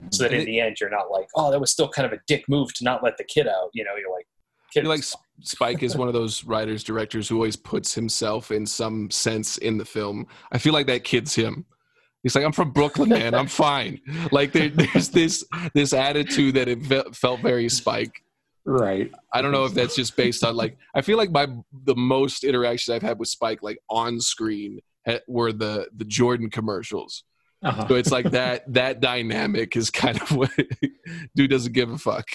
Mhm. 0.02 0.14
So 0.14 0.24
that 0.24 0.34
in 0.34 0.46
the 0.46 0.60
end, 0.60 0.78
you're 0.80 0.92
not 0.92 1.10
like, 1.12 1.28
oh, 1.36 1.50
that 1.52 1.60
was 1.60 1.72
still 1.72 1.90
kind 1.90 2.06
of 2.06 2.14
a 2.14 2.22
dick 2.28 2.44
move 2.48 2.72
to 2.76 2.84
not 2.84 3.04
let 3.04 3.18
the 3.18 3.24
kid 3.24 3.48
out. 3.48 3.70
You 3.74 3.84
know, 3.84 3.96
you're 4.00 4.12
like, 4.12 4.28
kid 4.74 4.82
I 4.82 4.84
feel 4.84 4.90
like 4.92 5.04
Spike 5.42 5.82
is 5.82 5.98
one 5.98 6.08
of 6.08 6.14
those 6.14 6.44
writers 6.44 6.84
directors 6.84 7.28
who 7.28 7.36
always 7.36 7.56
puts 7.56 7.96
himself 7.96 8.52
in 8.52 8.66
some 8.66 9.10
sense 9.10 9.58
in 9.58 9.78
the 9.78 9.86
film. 9.86 10.28
I 10.52 10.60
feel 10.60 10.74
like 10.74 10.88
that 10.88 11.04
kid's 11.04 11.34
him. 11.34 11.66
He's 12.24 12.36
like, 12.36 12.46
I'm 12.46 12.52
from 12.52 12.72
Brooklyn, 12.72 13.10
man. 13.10 13.34
I'm 13.34 13.48
fine. 13.48 14.00
Like 14.32 14.52
there, 14.54 14.70
there's 14.70 15.10
this 15.10 15.44
this 15.74 15.94
attitude 15.94 16.54
that 16.56 16.68
it 16.68 16.86
fe- 16.86 17.12
felt 17.14 17.42
very 17.42 17.68
Spike. 17.70 18.24
Right. 18.66 19.12
I 19.34 19.42
don't 19.42 19.52
know 19.52 19.66
if 19.66 19.74
that's 19.74 19.96
just 19.96 20.16
based 20.16 20.44
on 20.44 20.56
like 20.56 20.78
I 20.94 21.02
feel 21.02 21.18
like 21.18 21.32
my 21.32 21.48
the 21.86 21.96
most 21.96 22.44
interactions 22.44 22.94
I've 22.94 23.02
had 23.02 23.20
with 23.20 23.30
Spike 23.30 23.62
like 23.62 23.80
on 23.90 24.20
screen 24.20 24.80
were 25.28 25.52
the 25.52 25.88
the 25.96 26.06
Jordan 26.06 26.50
commercials. 26.50 27.24
Uh-huh. 27.64 27.88
So 27.88 27.96
it's 27.96 28.12
like 28.12 28.32
that 28.32 28.72
that 28.74 29.02
dynamic 29.02 29.76
is 29.76 29.90
kind 29.90 30.20
of 30.22 30.32
what 30.32 30.52
dude 31.36 31.52
doesn't 31.52 31.74
give 31.74 31.92
a 31.92 31.98
fuck. 31.98 32.28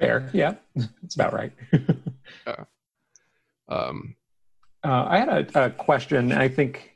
Fair. 0.00 0.28
Yeah, 0.32 0.54
that's 0.74 1.14
about 1.14 1.32
right. 1.32 1.52
um, 3.68 4.16
Uh, 4.84 5.04
I 5.08 5.18
had 5.18 5.28
a, 5.28 5.66
a 5.66 5.70
question. 5.70 6.32
I 6.32 6.48
think 6.48 6.92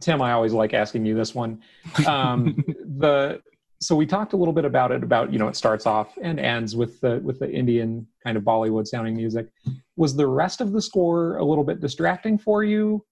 Tim, 0.00 0.20
I 0.20 0.32
always 0.32 0.52
like 0.52 0.74
asking 0.74 1.06
you 1.06 1.14
this 1.14 1.34
one. 1.34 1.62
Um, 2.06 2.62
the 2.98 3.40
so 3.80 3.94
we 3.94 4.06
talked 4.06 4.32
a 4.32 4.36
little 4.36 4.52
bit 4.54 4.64
about 4.64 4.90
it. 4.92 5.02
About 5.02 5.32
you 5.32 5.38
know, 5.38 5.48
it 5.48 5.56
starts 5.56 5.86
off 5.86 6.16
and 6.20 6.38
ends 6.40 6.74
with 6.76 7.00
the 7.00 7.20
with 7.20 7.38
the 7.38 7.50
Indian 7.50 8.06
kind 8.24 8.36
of 8.36 8.42
Bollywood 8.42 8.86
sounding 8.86 9.16
music. 9.16 9.48
Was 9.96 10.16
the 10.16 10.26
rest 10.26 10.60
of 10.60 10.72
the 10.72 10.82
score 10.82 11.36
a 11.36 11.44
little 11.44 11.64
bit 11.64 11.80
distracting 11.80 12.38
for 12.38 12.64
you? 12.64 13.04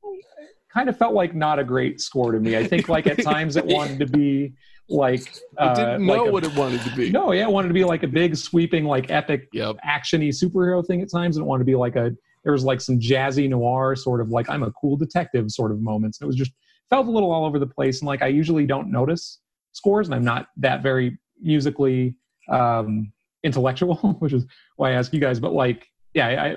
Kind 0.72 0.88
of 0.88 0.96
felt 0.98 1.14
like 1.14 1.34
not 1.34 1.58
a 1.58 1.64
great 1.64 2.00
score 2.00 2.32
to 2.32 2.38
me. 2.40 2.56
I 2.56 2.66
think 2.66 2.88
like 2.88 3.06
at 3.06 3.22
times 3.22 3.56
it 3.56 3.64
wanted 3.66 3.98
to 4.00 4.06
be 4.06 4.52
like 4.88 5.32
I 5.58 5.64
uh, 5.66 5.74
didn't 5.74 6.06
know 6.06 6.12
like 6.14 6.28
a- 6.28 6.32
what 6.32 6.44
it 6.44 6.54
wanted 6.54 6.80
to 6.82 6.94
be. 6.96 7.10
no, 7.10 7.32
yeah, 7.32 7.42
it 7.44 7.50
wanted 7.50 7.68
to 7.68 7.74
be 7.74 7.84
like 7.84 8.02
a 8.02 8.08
big 8.08 8.36
sweeping 8.36 8.84
like 8.84 9.10
epic 9.10 9.48
Yep. 9.52 9.76
actiony 9.88 10.28
superhero 10.28 10.84
thing 10.86 11.00
at 11.02 11.10
times. 11.10 11.36
and 11.36 11.44
it 11.44 11.46
wanted 11.48 11.62
to 11.62 11.64
be 11.66 11.76
like 11.76 11.96
a 11.96 12.12
there 12.44 12.52
was 12.52 12.64
like 12.64 12.80
some 12.80 12.98
jazzy 13.00 13.48
noir 13.48 13.96
sort 13.96 14.20
of 14.20 14.28
like 14.30 14.48
I'm 14.50 14.62
a 14.62 14.70
cool 14.72 14.96
detective 14.96 15.50
sort 15.50 15.72
of 15.72 15.80
moments. 15.80 16.20
And 16.20 16.26
it 16.26 16.28
was 16.28 16.36
just 16.36 16.52
felt 16.90 17.06
a 17.06 17.10
little 17.10 17.32
all 17.32 17.44
over 17.44 17.58
the 17.58 17.66
place. 17.66 18.00
And 18.00 18.06
like 18.06 18.22
I 18.22 18.28
usually 18.28 18.66
don't 18.66 18.90
notice 18.92 19.40
scores, 19.76 20.08
and 20.08 20.14
I'm 20.14 20.24
not 20.24 20.48
that 20.56 20.82
very 20.82 21.18
musically 21.40 22.14
um, 22.48 23.12
intellectual, 23.42 23.96
which 24.18 24.32
is 24.32 24.46
why 24.76 24.90
I 24.90 24.92
ask 24.94 25.12
you 25.12 25.20
guys. 25.20 25.38
But 25.38 25.52
like, 25.52 25.88
yeah, 26.14 26.28
I, 26.28 26.56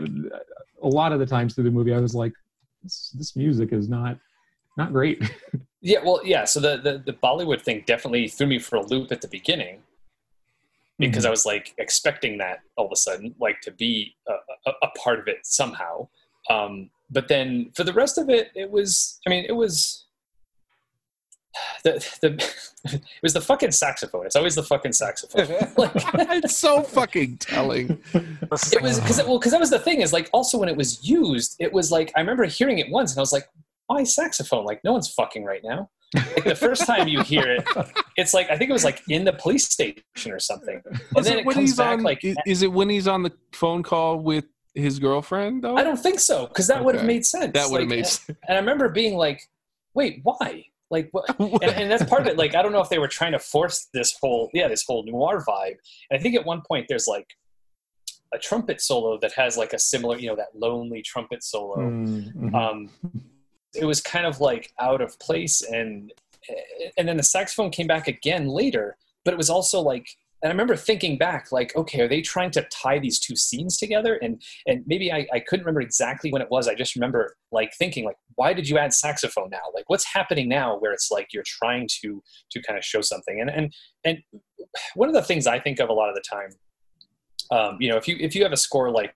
a 0.81 0.87
lot 0.87 1.11
of 1.11 1.19
the 1.19 1.25
times 1.25 1.53
through 1.53 1.65
the 1.65 1.71
movie, 1.71 1.93
I 1.93 1.99
was 1.99 2.15
like, 2.15 2.33
this, 2.83 3.13
this 3.17 3.35
music 3.35 3.73
is 3.73 3.89
not 3.89 4.17
not 4.77 4.93
great. 4.93 5.21
Yeah, 5.81 5.99
well, 6.03 6.19
yeah. 6.25 6.43
So 6.43 6.59
the, 6.59 6.75
the 6.75 7.01
the 7.05 7.13
Bollywood 7.13 7.61
thing 7.61 7.85
definitely 7.87 8.27
threw 8.27 8.47
me 8.47 8.59
for 8.59 8.75
a 8.75 8.85
loop 8.85 9.13
at 9.13 9.21
the 9.21 9.29
beginning 9.29 9.79
because 10.97 11.25
I 11.25 11.29
was 11.29 11.45
like 11.45 11.73
expecting 11.77 12.37
that 12.39 12.59
all 12.75 12.85
of 12.87 12.91
a 12.91 12.97
sudden, 12.97 13.33
like 13.39 13.61
to 13.61 13.71
be 13.71 14.15
a, 14.27 14.33
a, 14.69 14.73
a 14.83 14.87
part 15.01 15.19
of 15.19 15.29
it 15.29 15.37
somehow. 15.43 16.09
Um, 16.49 16.89
but 17.09 17.29
then 17.29 17.71
for 17.75 17.85
the 17.85 17.93
rest 17.93 18.17
of 18.17 18.29
it, 18.29 18.51
it 18.55 18.69
was. 18.69 19.19
I 19.25 19.29
mean, 19.29 19.45
it 19.47 19.53
was. 19.53 20.05
The, 21.83 21.91
the 22.21 22.53
it 22.93 23.01
was 23.21 23.33
the 23.33 23.41
fucking 23.41 23.71
saxophone. 23.71 24.25
It's 24.25 24.35
always 24.35 24.55
the 24.55 24.63
fucking 24.63 24.93
saxophone. 24.93 25.47
like, 25.77 25.91
it's 26.43 26.55
so 26.55 26.81
fucking 26.81 27.37
telling. 27.37 28.01
it 28.13 28.81
was 28.81 28.99
because 28.99 29.17
well 29.23 29.39
because 29.39 29.51
that 29.51 29.59
was 29.59 29.69
the 29.69 29.79
thing 29.79 30.01
is 30.01 30.11
like 30.13 30.29
also 30.33 30.57
when 30.57 30.69
it 30.69 30.75
was 30.77 31.07
used 31.07 31.55
it 31.59 31.71
was 31.73 31.91
like 31.91 32.11
i 32.15 32.19
remember 32.19 32.45
hearing 32.45 32.79
it 32.79 32.89
once 32.89 33.11
and 33.11 33.19
i 33.19 33.21
was 33.21 33.31
like 33.33 33.47
why 33.87 34.03
saxophone 34.03 34.65
like 34.65 34.81
no 34.83 34.91
one's 34.93 35.09
fucking 35.13 35.43
right 35.43 35.61
now 35.63 35.89
like 36.15 36.43
the 36.43 36.55
first 36.55 36.85
time 36.85 37.07
you 37.07 37.21
hear 37.23 37.51
it 37.51 37.67
it's 38.17 38.33
like 38.33 38.49
i 38.49 38.57
think 38.57 38.69
it 38.69 38.73
was 38.73 38.83
like 38.83 39.01
in 39.09 39.23
the 39.23 39.33
police 39.33 39.65
station 39.69 40.03
or 40.31 40.39
something 40.39 40.81
and 40.85 40.99
Is 41.17 41.25
then 41.25 41.37
it 41.37 41.39
it 41.41 41.45
when 41.45 41.53
comes 41.55 41.69
he's 41.71 41.77
back 41.77 41.93
on? 41.97 42.03
like 42.03 42.23
is, 42.23 42.35
is 42.45 42.61
it 42.63 42.71
when 42.71 42.89
he's 42.89 43.07
on 43.07 43.23
the 43.23 43.31
phone 43.53 43.83
call 43.83 44.17
with 44.19 44.45
his 44.75 44.99
girlfriend? 44.99 45.63
Though 45.63 45.75
i 45.75 45.83
don't 45.83 45.97
think 45.99 46.19
so 46.19 46.47
because 46.47 46.67
that 46.67 46.83
would 46.83 46.95
have 46.95 47.05
made 47.05 47.25
sense 47.25 47.53
That 47.53 47.69
would 47.69 47.81
have 47.81 47.89
Like, 47.89 47.97
made 47.97 48.07
sense. 48.07 48.37
and 48.47 48.57
i 48.57 48.59
remember 48.59 48.89
being 48.89 49.15
like 49.15 49.41
wait 49.93 50.19
why 50.23 50.65
like 50.91 51.09
what 51.11 51.29
and, 51.39 51.63
and 51.63 51.91
that's 51.91 52.03
part 52.03 52.21
of 52.21 52.27
it 52.27 52.37
like 52.37 52.55
i 52.55 52.61
don't 52.61 52.71
know 52.71 52.81
if 52.81 52.89
they 52.89 52.99
were 52.99 53.07
trying 53.07 53.31
to 53.31 53.39
force 53.39 53.87
this 53.93 54.17
whole 54.21 54.49
yeah 54.53 54.67
this 54.67 54.83
whole 54.85 55.03
noir 55.05 55.43
vibe 55.47 55.75
and 56.09 56.19
i 56.19 56.21
think 56.21 56.35
at 56.35 56.45
one 56.45 56.61
point 56.67 56.85
there's 56.89 57.07
like 57.07 57.27
a 58.33 58.37
trumpet 58.37 58.79
solo 58.81 59.17
that 59.19 59.33
has 59.33 59.57
like 59.57 59.73
a 59.73 59.79
similar 59.79 60.17
you 60.17 60.27
know 60.27 60.35
that 60.35 60.49
lonely 60.55 61.01
trumpet 61.01 61.43
solo 61.43 61.77
Mhm. 61.77 62.53
um, 62.53 62.89
it 63.75 63.85
was 63.85 64.01
kind 64.01 64.25
of 64.25 64.39
like 64.39 64.71
out 64.79 65.01
of 65.01 65.17
place 65.19 65.61
and 65.61 66.11
and 66.97 67.07
then 67.07 67.17
the 67.17 67.23
saxophone 67.23 67.69
came 67.69 67.87
back 67.87 68.07
again 68.07 68.47
later 68.47 68.97
but 69.25 69.33
it 69.33 69.37
was 69.37 69.49
also 69.49 69.79
like 69.81 70.07
and 70.41 70.49
i 70.49 70.53
remember 70.53 70.75
thinking 70.75 71.17
back 71.17 71.51
like 71.51 71.75
okay 71.75 72.01
are 72.01 72.07
they 72.07 72.21
trying 72.21 72.51
to 72.51 72.61
tie 72.71 72.99
these 72.99 73.19
two 73.19 73.35
scenes 73.35 73.77
together? 73.77 74.15
And 74.15 74.41
and 74.67 74.83
maybe 74.85 75.11
I, 75.11 75.27
I 75.33 75.39
couldn't 75.39 75.65
remember 75.65 75.81
exactly 75.81 76.31
when 76.31 76.41
it 76.41 76.49
was. 76.49 76.67
I 76.67 76.75
just 76.75 76.95
remember 76.95 77.35
like 77.51 77.73
thinking 77.77 78.05
like 78.05 78.17
why 78.35 78.53
did 78.53 78.69
you 78.69 78.77
add 78.77 78.93
saxophone 78.93 79.49
now? 79.49 79.59
Like 79.73 79.85
what's 79.87 80.05
happening 80.05 80.47
now 80.47 80.77
where 80.77 80.93
it's 80.93 81.11
like 81.11 81.33
you're 81.33 81.43
trying 81.45 81.87
to 82.01 82.23
to 82.51 82.61
kind 82.61 82.77
of 82.77 82.85
show 82.85 83.01
something? 83.01 83.41
And 83.41 83.49
and 83.49 83.73
and 84.05 84.19
one 84.95 85.09
of 85.09 85.15
the 85.15 85.21
things 85.21 85.47
i 85.47 85.59
think 85.59 85.79
of 85.79 85.89
a 85.89 85.93
lot 85.93 86.09
of 86.09 86.15
the 86.15 86.21
time 86.21 86.49
um, 87.51 87.77
you 87.79 87.89
know 87.89 87.97
if 87.97 88.07
you 88.07 88.15
if 88.19 88.35
you 88.35 88.43
have 88.43 88.51
a 88.51 88.57
score 88.57 88.91
like 88.91 89.15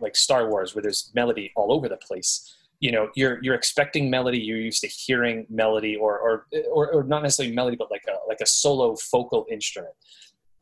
like 0.00 0.16
star 0.16 0.48
wars 0.48 0.74
where 0.74 0.82
there's 0.82 1.10
melody 1.14 1.52
all 1.56 1.72
over 1.72 1.88
the 1.88 1.96
place 1.98 2.56
you 2.80 2.90
know 2.90 3.08
you're 3.14 3.38
you're 3.42 3.54
expecting 3.54 4.10
melody 4.10 4.38
you're 4.38 4.58
used 4.58 4.80
to 4.80 4.88
hearing 4.88 5.46
melody 5.48 5.96
or 5.96 6.18
or 6.18 6.46
or, 6.72 6.92
or 6.92 7.02
not 7.04 7.22
necessarily 7.22 7.54
melody 7.54 7.76
but 7.76 7.90
like 7.90 8.04
a 8.08 8.16
like 8.28 8.40
a 8.40 8.46
solo 8.46 8.96
focal 8.96 9.46
instrument 9.50 9.94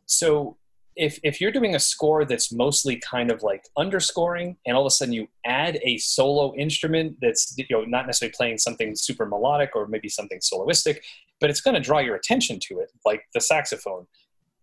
so 0.07 0.57
if 0.97 1.19
if 1.23 1.41
you're 1.41 1.51
doing 1.51 1.75
a 1.75 1.81
score 1.81 2.25
that's 2.25 2.53
mostly 2.53 2.97
kind 2.97 3.31
of 3.31 3.43
like 3.43 3.65
underscoring 3.77 4.57
and 4.67 4.77
all 4.77 4.83
of 4.83 4.87
a 4.87 4.91
sudden 4.91 5.13
you 5.13 5.27
add 5.45 5.79
a 5.83 5.99
solo 5.99 6.55
instrument 6.55 7.17
that's 7.21 7.55
you 7.57 7.65
know 7.71 7.85
not 7.85 8.07
necessarily 8.07 8.35
playing 8.37 8.59
something 8.59 8.95
super 8.95 9.27
melodic 9.27 9.71
or 9.75 9.87
maybe 9.87 10.09
something 10.09 10.39
soloistic 10.39 10.99
but 11.41 11.51
it's 11.51 11.61
going 11.61 11.75
to 11.75 11.81
draw 11.81 11.99
your 11.99 12.15
attention 12.15 12.59
to 12.61 12.79
it 12.79 12.91
like 13.05 13.23
the 13.35 13.41
saxophone. 13.41 14.07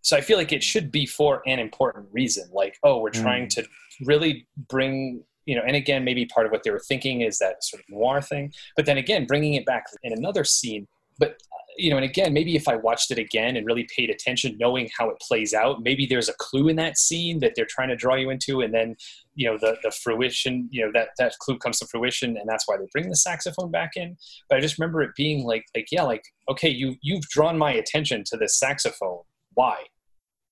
So 0.02 0.18
i 0.18 0.22
feel 0.22 0.38
like 0.38 0.52
it 0.52 0.64
should 0.64 0.92
be 0.92 1.06
for 1.06 1.42
an 1.46 1.60
important 1.60 2.08
reason 2.12 2.50
like 2.54 2.78
oh 2.84 3.00
we're 3.00 3.10
trying 3.12 3.46
mm. 3.46 3.56
to 3.56 3.68
really 4.06 4.48
bring 4.70 5.24
you 5.46 5.56
know 5.56 5.62
and 5.66 5.76
again 5.76 6.04
maybe 6.04 6.26
part 6.26 6.46
of 6.46 6.52
what 6.52 6.64
they 6.64 6.72
were 6.72 6.80
thinking 6.88 7.22
is 7.22 7.40
that 7.40 7.64
sort 7.64 7.84
of 7.84 7.90
noir 7.90 8.22
thing 8.22 8.52
but 8.76 8.86
then 8.86 8.98
again 8.98 9.26
bringing 9.26 9.54
it 9.56 9.66
back 9.66 9.86
in 10.04 10.14
another 10.14 10.44
scene 10.44 10.88
but 11.22 11.38
you 11.78 11.90
know 11.90 11.96
and 11.96 12.04
again 12.04 12.34
maybe 12.34 12.56
if 12.58 12.68
i 12.68 12.76
watched 12.76 13.12
it 13.12 13.18
again 13.18 13.56
and 13.56 13.66
really 13.66 13.88
paid 13.96 14.10
attention 14.10 14.58
knowing 14.60 14.90
how 14.98 15.10
it 15.10 15.16
plays 15.22 15.54
out 15.54 15.82
maybe 15.82 16.06
there's 16.06 16.28
a 16.28 16.34
clue 16.34 16.68
in 16.68 16.76
that 16.76 16.98
scene 16.98 17.40
that 17.40 17.54
they're 17.56 17.66
trying 17.76 17.88
to 17.88 17.96
draw 17.96 18.16
you 18.16 18.30
into 18.30 18.60
and 18.62 18.74
then 18.74 18.96
you 19.36 19.50
know 19.50 19.58
the 19.58 19.78
the 19.84 19.92
fruition 19.92 20.68
you 20.72 20.84
know 20.84 20.92
that 20.94 21.10
that 21.18 21.34
clue 21.40 21.58
comes 21.58 21.80
to 21.80 21.86
fruition 21.88 22.36
and 22.36 22.50
that's 22.50 22.68
why 22.68 22.76
they 22.78 22.88
bring 22.92 23.08
the 23.10 23.16
saxophone 23.16 23.72
back 23.72 23.92
in 23.96 24.18
but 24.50 24.58
i 24.58 24.62
just 24.62 24.78
remember 24.78 25.02
it 25.02 25.12
being 25.16 25.46
like 25.46 25.64
like 25.76 25.88
yeah 25.92 26.04
like 26.04 26.26
okay 26.50 26.70
you 26.70 26.96
you've 27.02 27.28
drawn 27.30 27.58
my 27.58 27.72
attention 27.72 28.24
to 28.26 28.36
this 28.36 28.60
saxophone 28.60 29.22
why 29.54 29.78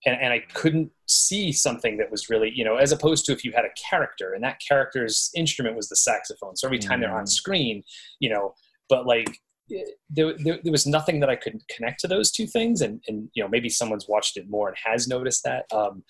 and, 0.06 0.20
and 0.22 0.32
I 0.32 0.40
couldn't 0.54 0.92
see 1.08 1.52
something 1.52 1.98
that 1.98 2.10
was 2.10 2.30
really, 2.30 2.52
you 2.56 2.64
know, 2.64 2.78
as 2.78 2.94
opposed 2.94 3.26
to 3.26 3.34
if 3.34 3.44
you 3.44 3.52
had 3.52 3.66
a 3.66 3.90
character 3.90 4.32
and 4.34 4.42
that 4.46 4.58
character's 4.66 5.30
instrument 5.36 5.76
was 5.76 5.90
the 5.90 5.98
saxophone. 5.98 6.56
So 6.56 6.68
every 6.68 6.80
time 6.80 7.02
they're 7.02 7.14
on 7.14 7.26
Mm. 7.26 7.30
screen, 7.30 7.84
you 8.22 8.30
know, 8.30 8.54
but 8.88 9.06
like 9.06 9.40
there, 10.10 10.34
there, 10.38 10.60
there 10.64 10.72
was 10.72 10.88
nothing 10.88 11.20
that 11.20 11.30
I 11.30 11.36
could 11.36 11.62
connect 11.68 12.00
to 12.02 12.08
those 12.08 12.32
two 12.32 12.48
things, 12.48 12.82
and 12.82 13.02
and 13.08 13.30
you 13.34 13.44
know 13.44 13.50
maybe 13.50 13.70
someone's 13.70 14.08
watched 14.08 14.38
it 14.38 14.50
more 14.50 14.68
and 14.70 14.78
has 14.84 15.08
noticed 15.08 15.44
that. 15.44 15.66
Um, 15.72 16.04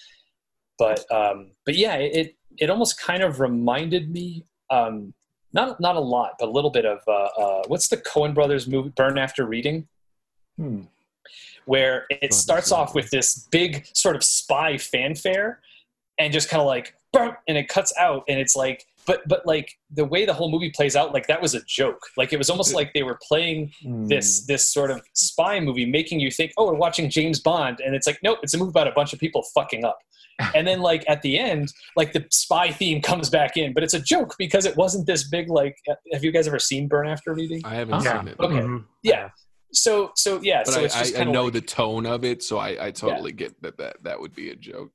but 0.78 1.10
um, 1.12 1.52
but 1.66 1.76
yeah, 1.76 1.96
it 1.96 2.36
it 2.58 2.70
almost 2.70 3.00
kind 3.00 3.24
of 3.24 3.40
reminded 3.40 4.12
me. 4.12 4.46
Um, 4.70 5.14
not 5.54 5.80
not 5.80 5.96
a 5.96 6.00
lot, 6.00 6.34
but 6.40 6.48
a 6.48 6.52
little 6.52 6.70
bit 6.70 6.86
of 6.86 7.00
uh, 7.08 7.12
uh, 7.12 7.64
what's 7.68 7.88
the 7.88 7.98
Coen 7.98 8.34
Brothers 8.34 8.68
movie 8.68 8.94
Burn 8.96 9.18
After 9.18 9.46
Reading, 9.46 9.88
Hmm. 10.58 10.84
where 11.66 12.06
it 12.10 12.34
starts 12.34 12.72
off 12.72 12.94
with 12.94 13.10
this 13.10 13.48
big 13.50 13.88
sort 13.94 14.16
of 14.16 14.24
spy 14.24 14.78
fanfare, 14.78 15.62
and 16.18 16.32
just 16.34 16.50
kind 16.50 16.62
of 16.62 16.68
like 16.68 16.96
burn, 17.14 17.36
and 17.48 17.58
it 17.58 17.68
cuts 17.68 17.94
out, 17.98 18.24
and 18.28 18.40
it's 18.40 18.56
like, 18.56 18.86
but 19.10 19.20
but 19.28 19.42
like 19.54 19.68
the 20.00 20.06
way 20.14 20.22
the 20.26 20.34
whole 20.40 20.52
movie 20.56 20.72
plays 20.78 20.96
out, 21.00 21.14
like 21.18 21.26
that 21.32 21.42
was 21.46 21.54
a 21.56 21.62
joke. 21.80 22.02
Like 22.20 22.32
it 22.36 22.38
was 22.38 22.50
almost 22.54 22.74
like 22.80 22.90
they 22.94 23.04
were 23.10 23.18
playing 23.28 23.60
Hmm. 23.82 24.06
this 24.14 24.28
this 24.52 24.64
sort 24.76 24.92
of 24.92 24.98
spy 25.14 25.60
movie, 25.60 25.86
making 25.86 26.18
you 26.20 26.32
think, 26.32 26.52
oh, 26.58 26.66
we're 26.68 26.76
watching 26.88 27.10
James 27.10 27.40
Bond, 27.40 27.76
and 27.84 27.92
it's 27.98 28.08
like, 28.08 28.20
nope, 28.24 28.40
it's 28.44 28.54
a 28.54 28.58
movie 28.58 28.70
about 28.78 28.88
a 28.88 28.92
bunch 29.00 29.12
of 29.14 29.20
people 29.20 29.42
fucking 29.58 29.84
up. 29.92 30.00
And 30.56 30.66
then 30.70 30.80
like 30.92 31.04
at 31.14 31.22
the 31.22 31.34
end, 31.38 31.66
like 32.00 32.14
the 32.14 32.24
spy 32.44 32.68
theme 32.80 33.02
comes 33.10 33.28
back 33.30 33.58
in, 33.58 33.74
but 33.74 33.82
it's 33.86 33.94
a 34.02 34.04
joke 34.14 34.32
because 34.38 34.66
it 34.70 34.76
wasn't 34.84 35.06
this 35.12 35.24
big. 35.36 35.50
Like, 35.50 35.76
have 36.14 36.24
you 36.24 36.32
guys 36.36 36.48
ever 36.48 36.60
seen 36.60 36.88
Burn 36.88 37.08
After 37.16 37.34
Reading? 37.34 37.62
I 37.66 37.74
haven't 37.82 38.04
Yeah. 38.06 38.20
seen 38.20 38.28
it, 38.30 38.38
Okay. 38.40 38.62
Mhm. 38.70 38.86
Yeah. 39.04 39.26
So 39.86 39.92
so 40.16 40.40
yeah, 40.42 40.62
but 40.66 40.74
so 40.76 40.84
it's 40.86 40.96
I, 40.96 41.00
just 41.04 41.18
I, 41.18 41.22
I 41.22 41.24
know 41.26 41.46
like, 41.46 41.54
the 41.60 41.62
tone 41.80 42.06
of 42.16 42.24
it, 42.32 42.42
so 42.44 42.58
I, 42.58 42.72
I 42.88 42.90
totally 42.92 43.34
get 43.34 43.52
that, 43.64 43.76
that 43.82 43.96
that 44.06 44.18
would 44.22 44.34
be 44.44 44.48
a 44.52 44.56
joke. 44.70 44.92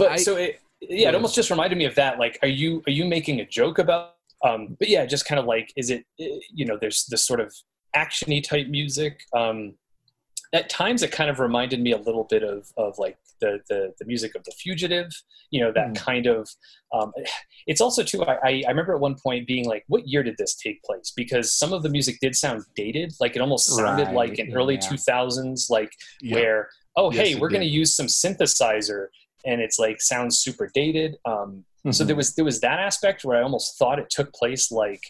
but 0.00 0.08
I- 0.12 0.16
so 0.26 0.32
it 0.36 0.60
yeah, 0.80 0.96
Yeah. 1.02 1.08
it 1.10 1.14
almost 1.14 1.34
just 1.34 1.50
reminded 1.50 1.76
me 1.78 1.84
of 1.84 1.94
that. 1.96 2.18
Like, 2.18 2.38
are 2.42 2.48
you 2.48 2.82
are 2.86 2.90
you 2.92 3.04
making 3.04 3.40
a 3.40 3.46
joke 3.46 3.78
about? 3.78 4.14
Um, 4.44 4.76
but 4.78 4.88
yeah, 4.88 5.04
just 5.06 5.26
kind 5.26 5.38
of 5.38 5.44
like, 5.44 5.72
is 5.76 5.90
it 5.90 6.04
eh, 6.18 6.38
you 6.52 6.64
know, 6.64 6.78
there's 6.80 7.04
this 7.10 7.24
sort 7.26 7.40
of 7.40 7.52
actiony 7.94 8.42
type 8.42 8.68
music. 8.68 9.20
Um, 9.36 9.74
at 10.52 10.68
times, 10.68 11.02
it 11.04 11.12
kind 11.12 11.30
of 11.30 11.38
reminded 11.38 11.80
me 11.80 11.92
a 11.92 11.98
little 11.98 12.24
bit 12.24 12.42
of 12.42 12.66
of 12.76 12.98
like 12.98 13.18
the 13.40 13.58
the, 13.68 13.92
the 13.98 14.04
music 14.06 14.34
of 14.34 14.42
the 14.44 14.52
fugitive. 14.52 15.08
You 15.52 15.60
know, 15.62 15.72
that 15.72 15.88
Hmm. 15.88 15.92
kind 15.94 16.26
of. 16.26 16.48
Um, 16.94 17.12
it's 17.66 17.80
also 17.80 18.02
too. 18.02 18.24
I, 18.24 18.62
I 18.66 18.68
remember 18.68 18.94
at 18.94 19.00
one 19.00 19.16
point 19.22 19.46
being 19.46 19.66
like, 19.66 19.84
what 19.88 20.08
year 20.08 20.22
did 20.22 20.36
this 20.38 20.54
take 20.56 20.82
place? 20.84 21.12
Because 21.14 21.52
some 21.52 21.72
of 21.72 21.82
the 21.82 21.88
music 21.88 22.16
did 22.20 22.34
sound 22.34 22.64
dated. 22.74 23.12
Like 23.20 23.36
it 23.36 23.42
almost 23.42 23.68
sounded 23.76 24.06
Right, 24.06 24.14
like 24.14 24.38
an 24.38 24.52
early 24.54 24.78
two 24.78 24.96
thousands, 24.96 25.68
like 25.70 25.92
Yeah. 26.20 26.34
where 26.36 26.68
oh 26.96 27.12
Yes, 27.12 27.28
hey 27.28 27.34
we're 27.36 27.48
going 27.50 27.60
to 27.60 27.66
use 27.66 27.94
some 27.94 28.06
synthesizer 28.06 29.06
and 29.44 29.60
it's 29.60 29.78
like 29.78 30.00
sounds 30.00 30.38
super 30.38 30.70
dated 30.74 31.16
um, 31.24 31.64
so 31.90 32.04
Mhm. 32.04 32.06
there 32.08 32.16
was 32.16 32.34
there 32.34 32.44
was 32.44 32.60
that 32.60 32.78
aspect 32.78 33.24
where 33.24 33.38
i 33.38 33.42
almost 33.42 33.78
thought 33.78 33.98
it 33.98 34.10
took 34.10 34.32
place 34.34 34.70
like 34.70 35.02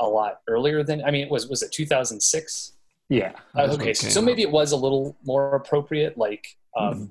a 0.00 0.06
lot 0.06 0.38
earlier 0.48 0.82
than 0.84 1.02
i 1.04 1.10
mean 1.10 1.28
was 1.28 1.48
was 1.48 1.62
it 1.62 1.72
2006 1.72 2.72
yeah. 3.08 3.32
uh, 3.54 3.66
That's 3.66 3.74
okay 3.74 3.92
so, 3.94 4.08
so 4.08 4.22
maybe 4.22 4.42
it 4.42 4.50
was 4.50 4.72
a 4.72 4.76
little 4.76 5.16
more 5.24 5.54
appropriate 5.56 6.16
like 6.16 6.44
um, 6.76 6.94
Mhm. 6.94 7.10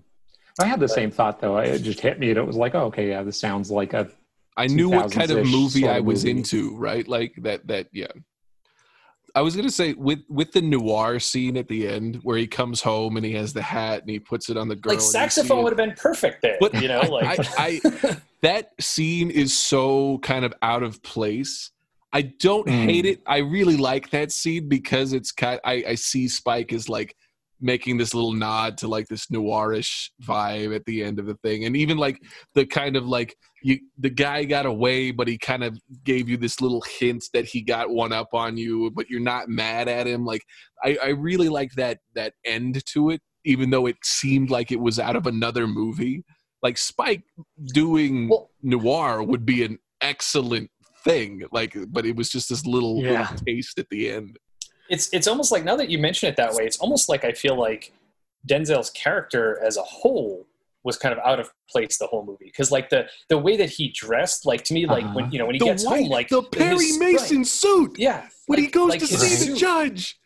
I 0.59 0.65
had 0.65 0.79
the 0.81 0.87
same 0.89 1.11
thought 1.11 1.39
though. 1.39 1.57
It 1.57 1.79
just 1.79 2.01
hit 2.01 2.19
me. 2.19 2.29
and 2.29 2.37
It 2.37 2.45
was 2.45 2.57
like, 2.57 2.75
oh, 2.75 2.85
okay, 2.87 3.07
yeah, 3.07 3.23
this 3.23 3.39
sounds 3.39 3.71
like 3.71 3.93
a 3.93 4.09
I 4.57 4.67
knew 4.67 4.89
what 4.89 5.09
kind 5.11 5.31
of 5.31 5.45
movie 5.47 5.81
sort 5.81 5.95
I 5.95 5.99
was 6.01 6.25
movie. 6.25 6.37
into, 6.37 6.75
right? 6.75 7.07
Like 7.07 7.33
that 7.37 7.65
that 7.67 7.87
yeah. 7.93 8.07
I 9.35 9.41
was 9.41 9.55
gonna 9.55 9.71
say 9.71 9.93
with 9.93 10.19
with 10.29 10.51
the 10.51 10.61
noir 10.61 11.19
scene 11.19 11.57
at 11.57 11.67
the 11.67 11.87
end 11.87 12.19
where 12.23 12.37
he 12.37 12.47
comes 12.47 12.81
home 12.81 13.17
and 13.17 13.25
he 13.25 13.33
has 13.33 13.53
the 13.53 13.61
hat 13.61 14.01
and 14.01 14.09
he 14.09 14.19
puts 14.19 14.49
it 14.49 14.57
on 14.57 14.67
the 14.67 14.75
girl. 14.75 14.93
like 14.93 14.97
and 14.97 15.01
you 15.03 15.07
see 15.11 15.11
saxophone 15.19 15.63
would 15.63 15.71
have 15.71 15.77
been 15.77 15.95
perfect 15.95 16.41
there 16.41 16.57
But 16.59 16.81
you 16.81 16.87
know 16.87 16.99
like 17.01 17.39
I, 17.57 17.81
I 18.03 18.17
that 18.41 18.71
scene 18.79 19.29
is 19.31 19.55
so 19.57 20.17
kind 20.19 20.43
of 20.45 20.53
out 20.61 20.83
of 20.83 21.01
place. 21.03 21.71
I 22.13 22.23
don't 22.23 22.67
Mm. 22.67 22.83
hate 22.85 23.05
it. 23.05 23.21
I 23.25 23.37
really 23.37 23.77
like 23.77 24.09
that 24.09 24.31
scene 24.33 24.67
because 24.67 25.13
it's 25.13 25.31
kind. 25.31 25.59
I, 25.63 25.83
I 25.89 25.95
see 25.95 26.27
Spike 26.27 26.73
as 26.73 26.89
like 26.89 27.15
making 27.61 27.97
this 27.97 28.13
little 28.13 28.33
nod 28.33 28.77
to 28.79 28.87
like 28.87 29.07
this 29.07 29.27
noirish 29.27 30.09
vibe 30.23 30.75
at 30.75 30.83
the 30.85 31.03
end 31.03 31.19
of 31.19 31.25
the 31.27 31.35
thing, 31.43 31.65
and 31.65 31.77
even 31.77 31.97
like 31.97 32.19
the 32.55 32.65
kind 32.65 32.95
of 32.95 33.05
like 33.07 33.35
you 33.63 33.79
the 33.99 34.09
guy 34.09 34.43
got 34.43 34.65
away, 34.65 35.11
but 35.11 35.27
he 35.27 35.37
kind 35.37 35.63
of 35.63 35.77
gave 36.03 36.27
you 36.27 36.37
this 36.37 36.59
little 36.61 36.83
hint 36.99 37.23
that 37.33 37.45
he 37.45 37.61
got 37.61 37.89
one 37.91 38.11
up 38.11 38.29
on 38.33 38.57
you, 38.57 38.91
but 38.95 39.09
you're 39.09 39.19
not 39.19 39.47
mad 39.49 39.87
at 39.87 40.07
him. 40.07 40.25
Like 40.25 40.41
I, 40.83 40.97
I 41.03 41.07
really 41.09 41.49
like 41.49 41.71
that 41.73 41.99
that 42.15 42.33
end 42.43 42.83
to 42.87 43.11
it, 43.11 43.21
even 43.45 43.69
though 43.69 43.85
it 43.85 43.97
seemed 44.03 44.49
like 44.49 44.71
it 44.71 44.79
was 44.79 44.99
out 44.99 45.15
of 45.15 45.27
another 45.27 45.67
movie. 45.67 46.23
Like 46.63 46.77
Spike 46.77 47.23
doing 47.73 48.29
Well- 48.29 48.49
noir 48.61 49.23
would 49.23 49.45
be 49.45 49.63
an 49.63 49.77
excellent 50.01 50.69
thing. 51.03 51.41
Like, 51.51 51.75
but 51.89 52.05
it 52.05 52.15
was 52.15 52.29
just 52.29 52.49
this 52.49 52.65
little, 52.65 53.01
Yeah. 53.01 53.21
little 53.31 53.37
taste 53.47 53.79
at 53.79 53.89
the 53.89 54.09
end. 54.11 54.37
It's 54.89 55.09
it's 55.13 55.27
almost 55.27 55.51
like 55.51 55.63
now 55.63 55.75
that 55.75 55.89
you 55.89 55.97
mention 55.99 56.29
it 56.29 56.35
that 56.37 56.53
way, 56.53 56.65
it's 56.65 56.77
almost 56.79 57.09
like 57.09 57.23
I 57.23 57.31
feel 57.31 57.57
like 57.57 57.93
Denzel's 58.47 58.89
character 58.91 59.61
as 59.63 59.77
a 59.77 59.83
whole 59.83 60.47
was 60.83 60.97
kind 60.97 61.13
of 61.13 61.19
out 61.23 61.39
of 61.39 61.51
place 61.69 61.97
the 61.99 62.07
whole 62.07 62.25
movie 62.25 62.45
because 62.45 62.71
like 62.71 62.89
the 62.89 63.07
the 63.29 63.37
way 63.37 63.55
that 63.57 63.69
he 63.69 63.89
dressed, 63.89 64.45
like 64.45 64.63
to 64.65 64.73
me, 64.73 64.85
like 64.85 65.03
when 65.15 65.25
Uh-huh. 65.25 65.29
you 65.31 65.39
know 65.39 65.45
when 65.45 65.55
he 65.55 65.59
the 65.59 65.65
gets 65.65 65.85
white, 65.85 66.01
home, 66.01 66.09
like 66.09 66.29
the 66.29 66.41
his- 66.41 66.49
Perry 66.51 66.97
Mason 66.97 67.37
right. 67.37 67.47
suit 67.47 67.99
yeah, 67.99 68.27
when 68.47 68.59
he 68.59 68.67
goes 68.67 68.89
like 68.89 68.99
to 68.99 69.05
his 69.05 69.21
see 69.21 69.51
the 69.51 69.57
judge. 69.57 70.17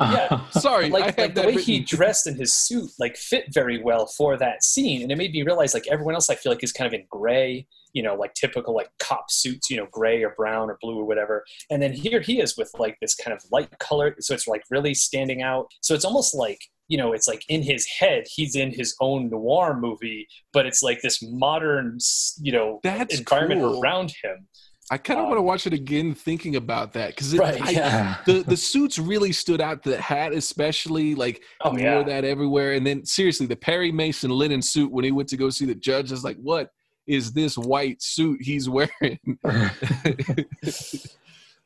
Yeah. 0.00 0.40
Sorry, 0.50 0.90
like, 0.90 1.04
have 1.04 1.16
like 1.18 1.34
the 1.34 1.42
that 1.42 1.54
way 1.54 1.62
he 1.62 1.78
dressed 1.78 2.26
in 2.26 2.34
his 2.34 2.52
suit 2.52 2.90
like 2.98 3.16
fit 3.16 3.44
very 3.54 3.80
well 3.80 4.06
for 4.06 4.36
that 4.36 4.64
scene 4.64 5.02
and 5.02 5.12
it 5.12 5.16
made 5.16 5.30
me 5.32 5.42
realize 5.44 5.72
like 5.72 5.86
everyone 5.86 6.14
else 6.14 6.28
i 6.28 6.34
feel 6.34 6.50
like 6.50 6.64
is 6.64 6.72
kind 6.72 6.88
of 6.88 6.92
in 6.98 7.06
gray 7.08 7.64
you 7.94 8.02
know 8.02 8.14
like 8.14 8.34
typical 8.34 8.74
like 8.74 8.90
cop 8.98 9.30
suits 9.30 9.70
you 9.70 9.76
know 9.76 9.86
gray 9.90 10.22
or 10.22 10.34
brown 10.36 10.68
or 10.68 10.76
blue 10.82 10.98
or 10.98 11.04
whatever 11.04 11.44
and 11.70 11.82
then 11.82 11.92
here 11.92 12.20
he 12.20 12.40
is 12.40 12.58
with 12.58 12.70
like 12.78 12.98
this 13.00 13.14
kind 13.14 13.34
of 13.34 13.42
light 13.50 13.70
color 13.78 14.14
so 14.20 14.34
it's 14.34 14.46
like 14.46 14.62
really 14.70 14.92
standing 14.92 15.40
out 15.40 15.66
so 15.80 15.94
it's 15.94 16.04
almost 16.04 16.34
like 16.34 16.58
you 16.88 16.98
know 16.98 17.12
it's 17.12 17.26
like 17.26 17.44
in 17.48 17.62
his 17.62 17.86
head 17.86 18.24
he's 18.30 18.54
in 18.54 18.70
his 18.70 18.94
own 19.00 19.30
noir 19.30 19.74
movie 19.78 20.26
but 20.52 20.66
it's 20.66 20.82
like 20.82 21.00
this 21.00 21.22
modern 21.22 21.96
you 22.40 22.52
know 22.52 22.80
That's 22.82 23.18
environment 23.18 23.62
cool. 23.62 23.80
around 23.80 24.12
him 24.22 24.46
I 24.90 24.98
kind 24.98 25.18
of 25.18 25.24
um, 25.24 25.30
want 25.30 25.38
to 25.38 25.42
watch 25.42 25.66
it 25.66 25.72
again, 25.72 26.14
thinking 26.14 26.56
about 26.56 26.92
that 26.92 27.08
because 27.08 27.34
Right, 27.34 27.72
yeah. 27.72 28.16
the 28.26 28.42
the 28.42 28.56
suits 28.56 28.98
really 28.98 29.32
stood 29.32 29.62
out. 29.62 29.82
The 29.82 29.98
hat, 29.98 30.34
especially, 30.34 31.14
like 31.14 31.42
oh 31.62 31.74
he 31.74 31.82
yeah 31.82 31.94
wore 31.94 32.04
that 32.04 32.24
everywhere. 32.24 32.74
And 32.74 32.86
then 32.86 33.06
seriously, 33.06 33.46
the 33.46 33.56
Perry 33.56 33.90
Mason 33.90 34.30
linen 34.30 34.60
suit 34.60 34.92
when 34.92 35.02
he 35.02 35.10
went 35.10 35.30
to 35.30 35.38
go 35.38 35.48
see 35.48 35.64
the 35.64 35.74
judge 35.74 36.12
is 36.12 36.22
like, 36.22 36.36
what 36.36 36.68
is 37.06 37.32
this 37.32 37.56
white 37.56 38.02
suit 38.02 38.40
he's 38.42 38.68
wearing? 38.68 38.90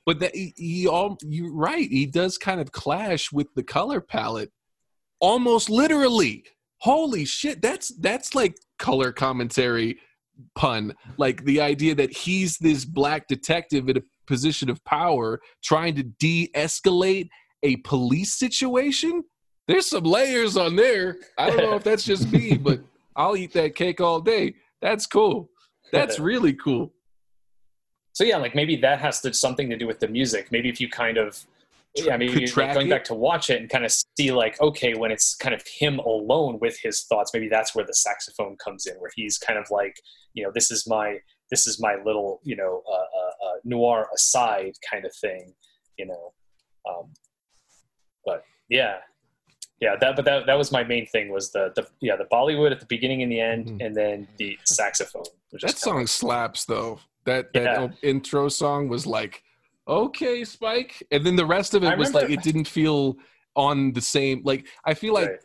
but 0.07 0.20
that 0.20 0.34
he, 0.34 0.55
he 0.57 0.89
all 0.89 1.18
you're 1.22 1.53
right. 1.53 1.89
He 1.91 2.07
does 2.07 2.39
kind 2.39 2.61
of 2.61 2.72
clash 2.72 3.30
with 3.32 3.49
the 3.55 3.62
color 3.62 4.01
palette, 4.01 4.51
almost 5.20 5.68
literally. 5.68 6.45
Holy 6.80 7.24
shit! 7.24 7.61
That's 7.61 7.89
that's 8.01 8.34
like 8.34 8.57
color 8.78 9.12
commentary 9.12 9.99
pun. 10.55 10.95
Like 11.16 11.45
the 11.45 11.61
idea 11.61 11.95
that 11.97 12.12
he's 12.12 12.57
this 12.59 12.84
black 12.84 13.28
detective 13.28 13.89
in 13.89 13.99
a 13.99 14.03
position 14.26 14.70
of 14.70 14.84
power 14.84 15.41
trying 15.62 15.95
to 15.97 16.03
de-escalate 16.03 17.28
a 17.62 17.76
police 17.76 18.39
situation. 18.39 19.24
There's 19.66 19.89
some 19.89 20.05
layers 20.05 20.57
on 20.57 20.76
there. 20.76 21.16
I 21.36 21.51
don't 21.51 21.59
know 21.59 21.74
if 21.74 21.84
that's 21.84 22.05
just 22.05 22.30
me, 22.32 22.57
but 22.57 22.80
I'll 23.16 23.36
eat 23.36 23.53
that 23.55 23.74
cake 23.74 24.01
all 24.01 24.20
day. 24.20 24.55
That's 24.81 25.07
cool. 25.07 25.51
That's 25.93 26.18
really 26.31 26.53
cool. 26.53 26.93
So 28.12 28.24
yeah, 28.24 28.37
like 28.37 28.55
maybe 28.55 28.76
that 28.76 29.01
has 29.01 29.20
to 29.20 29.33
something 29.33 29.70
to 29.70 29.76
do 29.76 29.87
with 29.87 30.01
the 30.01 30.09
music. 30.09 30.51
Maybe 30.51 30.68
if 30.68 30.81
you 30.81 30.89
kind 30.89 31.18
of 31.18 31.45
yeah, 31.95 32.16
maybe 32.16 32.47
going 32.47 32.89
back 32.89 33.05
to 33.05 33.14
watch 33.14 33.51
it 33.51 33.61
and 33.61 33.70
kind 33.70 33.85
of 33.85 33.93
see 34.18 34.33
like 34.33 34.61
okay, 34.61 34.95
when 34.95 35.11
it's 35.11 35.35
kind 35.37 35.55
of 35.55 35.62
him 35.66 35.99
alone 36.01 36.59
with 36.61 36.79
his 36.83 37.05
thoughts, 37.05 37.31
maybe 37.32 37.48
that's 37.48 37.74
where 37.74 37.85
the 37.85 37.94
saxophone 37.94 38.57
comes 38.62 38.86
in, 38.86 38.94
where 38.97 39.11
he's 39.15 39.39
kind 39.39 39.59
of 39.59 39.66
like 39.70 39.97
you 40.35 40.44
know 40.44 40.51
this 40.55 40.70
is 40.70 40.86
my 40.86 41.19
this 41.51 41.66
is 41.66 41.81
my 41.81 41.97
little 42.05 42.40
you 42.44 42.57
know 42.57 42.82
uh, 42.89 42.93
uh, 42.93 43.48
uh, 43.48 43.57
noir 43.65 44.09
aside 44.15 44.73
kind 44.89 45.05
of 45.05 45.15
thing, 45.15 45.55
you 45.98 46.07
know. 46.07 46.32
Um, 46.89 47.12
but 48.24 48.44
yeah, 48.69 48.98
yeah, 49.81 49.95
that 50.01 50.17
but 50.17 50.25
that 50.25 50.47
that 50.47 50.59
was 50.59 50.71
my 50.73 50.83
main 50.85 51.07
thing 51.07 51.31
was 51.33 51.51
the 51.53 51.73
the 51.77 51.87
yeah 52.01 52.17
the 52.17 52.25
Bollywood 52.25 52.73
at 52.73 52.81
the 52.81 52.87
beginning 52.87 53.23
and 53.23 53.31
the 53.33 53.41
end, 53.41 53.67
Mhm. 53.69 53.87
and 53.87 53.95
then 53.97 54.29
the 54.39 54.59
saxophone. 54.65 55.23
Which 55.51 55.63
That 55.63 55.69
kinda 55.69 55.79
song 55.81 56.07
slaps 56.07 56.65
though. 56.65 57.01
That 57.25 57.53
that 57.53 57.63
Yeah. 57.63 57.89
intro 58.03 58.49
song 58.49 58.89
was 58.89 59.07
like, 59.07 59.43
okay, 59.87 60.45
Spike, 60.45 61.03
and 61.11 61.25
then 61.25 61.37
the 61.37 61.47
rest 61.47 61.75
of 61.75 61.83
it 61.85 61.89
I 61.89 61.95
was 61.95 62.09
remember- 62.09 62.29
like 62.29 62.39
it 62.39 62.43
didn't 62.43 62.69
feel 62.69 63.17
on 63.57 63.93
the 63.93 64.01
same. 64.01 64.43
Like 64.45 64.67
I 64.85 64.95
feel 64.95 65.15
like 65.15 65.29
Right. 65.29 65.39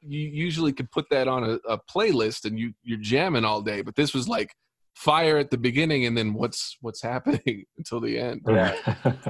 you 0.00 0.20
usually 0.20 0.72
could 0.72 0.90
put 0.90 1.08
that 1.10 1.26
on 1.28 1.42
a, 1.44 1.54
a 1.68 1.78
playlist 1.78 2.44
and 2.44 2.58
you 2.58 2.72
you're 2.82 2.98
jamming 2.98 3.44
all 3.44 3.62
day, 3.62 3.82
but 3.82 3.94
this 3.96 4.14
was 4.14 4.28
like 4.28 4.54
fire 4.94 5.36
at 5.36 5.50
the 5.50 5.58
beginning 5.58 6.06
and 6.06 6.16
then 6.16 6.32
what's 6.32 6.78
what's 6.80 7.02
happening 7.02 7.64
until 7.78 8.00
the 8.00 8.18
end. 8.18 8.40
yeah. 8.48 8.74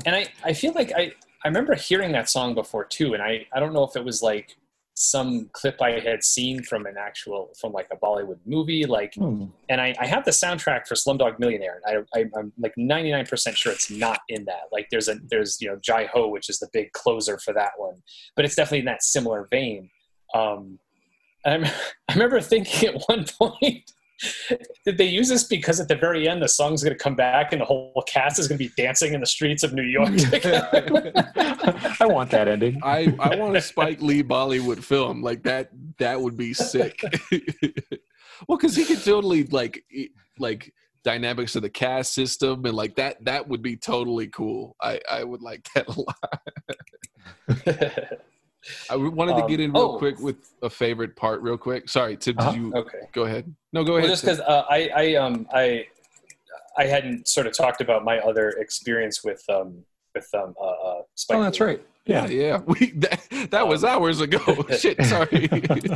and 0.07 0.15
I, 0.15 0.27
I 0.45 0.53
feel 0.53 0.73
like 0.75 0.93
I, 0.95 1.13
I 1.47 1.49
remember 1.49 1.77
hearing 1.77 2.11
that 2.13 2.29
song 2.29 2.55
before 2.57 2.85
too 2.85 3.15
and 3.15 3.23
I, 3.23 3.47
I 3.55 3.61
don't 3.61 3.73
know 3.73 3.85
if 3.85 3.95
it 3.95 4.05
was 4.05 4.21
like 4.21 4.57
some 4.95 5.49
clip 5.53 5.81
I 5.81 6.01
had 6.01 6.25
seen 6.25 6.63
from 6.63 6.87
an 6.87 6.97
actual 6.99 7.51
from 7.61 7.73
like 7.73 7.87
a 7.93 7.97
Bollywood 7.97 8.39
movie, 8.47 8.85
like, 8.87 9.15
Hmm. 9.15 9.45
and 9.69 9.79
I, 9.79 9.95
I 10.01 10.07
have 10.07 10.25
the 10.25 10.31
soundtrack 10.31 10.87
for 10.89 10.95
Slumdog 10.95 11.39
Millionaire, 11.39 11.83
and 11.87 12.07
I, 12.15 12.19
I 12.19 12.25
I'm 12.37 12.51
like 12.59 12.73
99 12.79 13.27
percent 13.27 13.59
sure 13.59 13.73
it's 13.73 13.91
not 13.91 14.21
in 14.31 14.47
that. 14.47 14.63
Like, 14.73 14.89
there's 14.91 15.09
a 15.09 15.17
there's 15.31 15.61
you 15.61 15.69
know 15.69 15.79
Jai 15.83 16.07
Ho, 16.15 16.29
which 16.29 16.49
is 16.49 16.59
the 16.59 16.69
big 16.73 16.93
closer 16.93 17.37
for 17.39 17.53
that 17.53 17.73
one, 17.77 18.03
but 18.37 18.47
it's 18.47 18.55
definitely 18.55 18.79
in 18.81 18.85
that 18.87 19.03
similar 19.03 19.47
vein. 19.51 19.91
Um, 20.35 20.79
I'm, 21.45 21.65
I 22.09 22.15
remember 22.15 22.41
thinking 22.41 22.89
at 22.89 23.03
one 23.07 23.27
point. 23.39 23.93
Did 24.85 24.99
they 24.99 25.05
use 25.05 25.29
this 25.29 25.45
because 25.45 25.81
at 25.81 25.89
the 25.89 25.95
very 25.95 26.29
end 26.29 26.43
the 26.43 26.49
song's 26.49 26.83
going 26.83 26.97
to 26.97 27.03
come 27.03 27.15
back 27.15 27.53
and 27.53 27.61
the 27.61 27.67
whole 27.67 28.03
caste 28.07 28.39
is 28.39 28.49
going 28.49 28.59
to 28.59 28.65
be 28.65 28.73
dancing 28.77 29.13
in 29.13 29.21
the 29.21 29.27
streets 29.27 29.63
of 29.63 29.75
New 29.75 29.83
York? 29.83 30.09
I 32.01 32.07
want 32.07 32.31
that 32.31 32.49
ending. 32.49 32.81
I, 32.83 33.15
I 33.19 33.37
want 33.37 33.57
a 33.57 33.61
Spike 33.61 34.01
Lee 34.01 34.23
Bollywood 34.23 34.83
film 34.83 35.23
like 35.23 35.43
that. 35.43 35.71
That 35.99 36.19
would 36.21 36.37
be 36.37 36.55
sick. 36.55 37.03
well, 38.49 38.59
because 38.59 38.75
he 38.75 38.85
could 38.85 39.05
totally 39.05 39.45
like 39.45 39.85
like 40.39 40.73
dynamics 41.05 41.55
of 41.57 41.63
the 41.63 41.71
cast 41.71 42.15
system 42.15 42.65
and 42.65 42.75
like 42.75 42.97
that. 42.97 43.23
That 43.25 43.49
would 43.49 43.63
be 43.63 43.77
totally 43.77 44.29
cool. 44.29 44.77
I 44.81 45.01
I 45.11 45.25
would 45.25 45.43
like 45.43 45.69
that 45.75 45.89
a 45.89 46.01
lot. 46.01 46.17
I 48.91 48.97
wanted 48.97 49.35
to 49.37 49.43
Um, 49.45 49.51
get 49.51 49.61
in 49.61 49.73
real 49.73 49.83
oh. 49.95 49.99
quick 49.99 50.19
with 50.21 50.37
a 50.63 50.71
favorite 50.71 51.17
part, 51.17 51.41
real 51.43 51.57
quick. 51.59 51.89
Sorry, 51.89 52.17
Tim. 52.17 52.39
Uh-huh. 52.39 52.51
Did 52.53 52.61
you 52.61 52.75
okay. 52.75 52.99
go 53.13 53.23
ahead? 53.25 53.53
No, 53.73 53.85
go 53.85 53.93
Well, 53.93 53.99
ahead. 53.99 54.11
just 54.11 54.23
because 54.23 54.41
uh, 54.41 54.65
I, 54.69 54.91
I, 54.95 55.15
um, 55.15 55.47
I, 55.53 55.87
I 56.79 56.85
hadn't 56.87 57.29
sort 57.29 57.47
of 57.47 57.57
talked 57.57 57.81
about 57.81 58.05
my 58.05 58.19
other 58.19 58.51
experience 58.51 59.25
with, 59.25 59.43
um, 59.49 59.85
with, 60.15 60.29
um, 60.35 60.55
uh, 60.61 60.65
uh, 60.67 61.03
Spike 61.15 61.39
Oh, 61.39 61.43
that's 61.43 61.61
Lee. 61.61 61.67
right. 61.67 61.87
yeah, 62.07 62.27
Yeah. 62.27 62.41
yeah. 62.47 62.59
We 62.67 62.91
that, 62.93 63.49
that 63.51 63.67
was 63.69 63.83
Um, 63.85 63.91
hours 63.91 64.21
ago. 64.21 64.39
Shit, 64.79 65.03
sorry. 65.05 65.49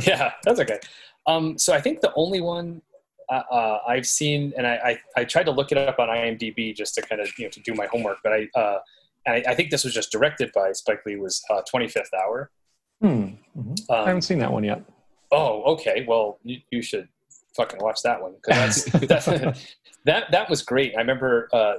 yeah, 0.05 0.31
that's 0.43 0.59
okay. 0.59 0.79
Um, 1.27 1.57
so 1.57 1.73
I 1.73 1.81
think 1.81 2.01
the 2.01 2.11
only 2.15 2.41
one 2.41 2.81
uh, 3.29 3.43
uh, 3.49 3.79
I've 3.87 4.07
seen, 4.07 4.51
and 4.57 4.67
I, 4.67 4.75
I, 5.15 5.21
I 5.21 5.23
tried 5.23 5.43
to 5.45 5.51
look 5.51 5.71
it 5.71 5.77
up 5.77 5.99
on 5.99 6.09
IMDb 6.09 6.75
just 6.75 6.95
to 6.95 7.01
kind 7.01 7.21
of 7.21 7.29
you 7.37 7.45
know 7.45 7.49
to 7.51 7.59
do 7.61 7.73
my 7.73 7.85
homework, 7.85 8.17
but 8.23 8.33
I, 8.33 8.49
uh, 8.59 8.79
and 9.25 9.35
I, 9.47 9.51
I 9.51 9.55
think 9.55 9.69
this 9.69 9.83
was 9.85 9.93
just 9.93 10.11
directed 10.11 10.51
by 10.53 10.71
Spike 10.73 11.05
Lee 11.05 11.15
was 11.15 11.41
uh, 11.49 11.61
Twenty 11.69 11.87
Fifth 11.87 12.09
Hour. 12.13 12.49
Hmm. 13.01 13.07
Mhm. 13.57 13.79
I 13.89 13.93
Um, 13.99 14.05
haven't 14.07 14.21
seen 14.21 14.39
that 14.39 14.51
one 14.51 14.63
yet. 14.63 14.81
oh, 15.31 15.63
okay. 15.73 16.05
Well, 16.07 16.39
you, 16.43 16.59
you 16.71 16.81
should 16.81 17.07
fucking 17.55 17.79
watch 17.81 18.01
that 18.03 18.21
one 18.21 18.33
because 18.41 18.85
that's 18.85 19.25
that, 19.25 19.57
that 20.05 20.31
that 20.31 20.49
was 20.49 20.61
great. 20.61 20.93
I 20.95 20.99
remember. 20.99 21.49
Uh, 21.53 21.75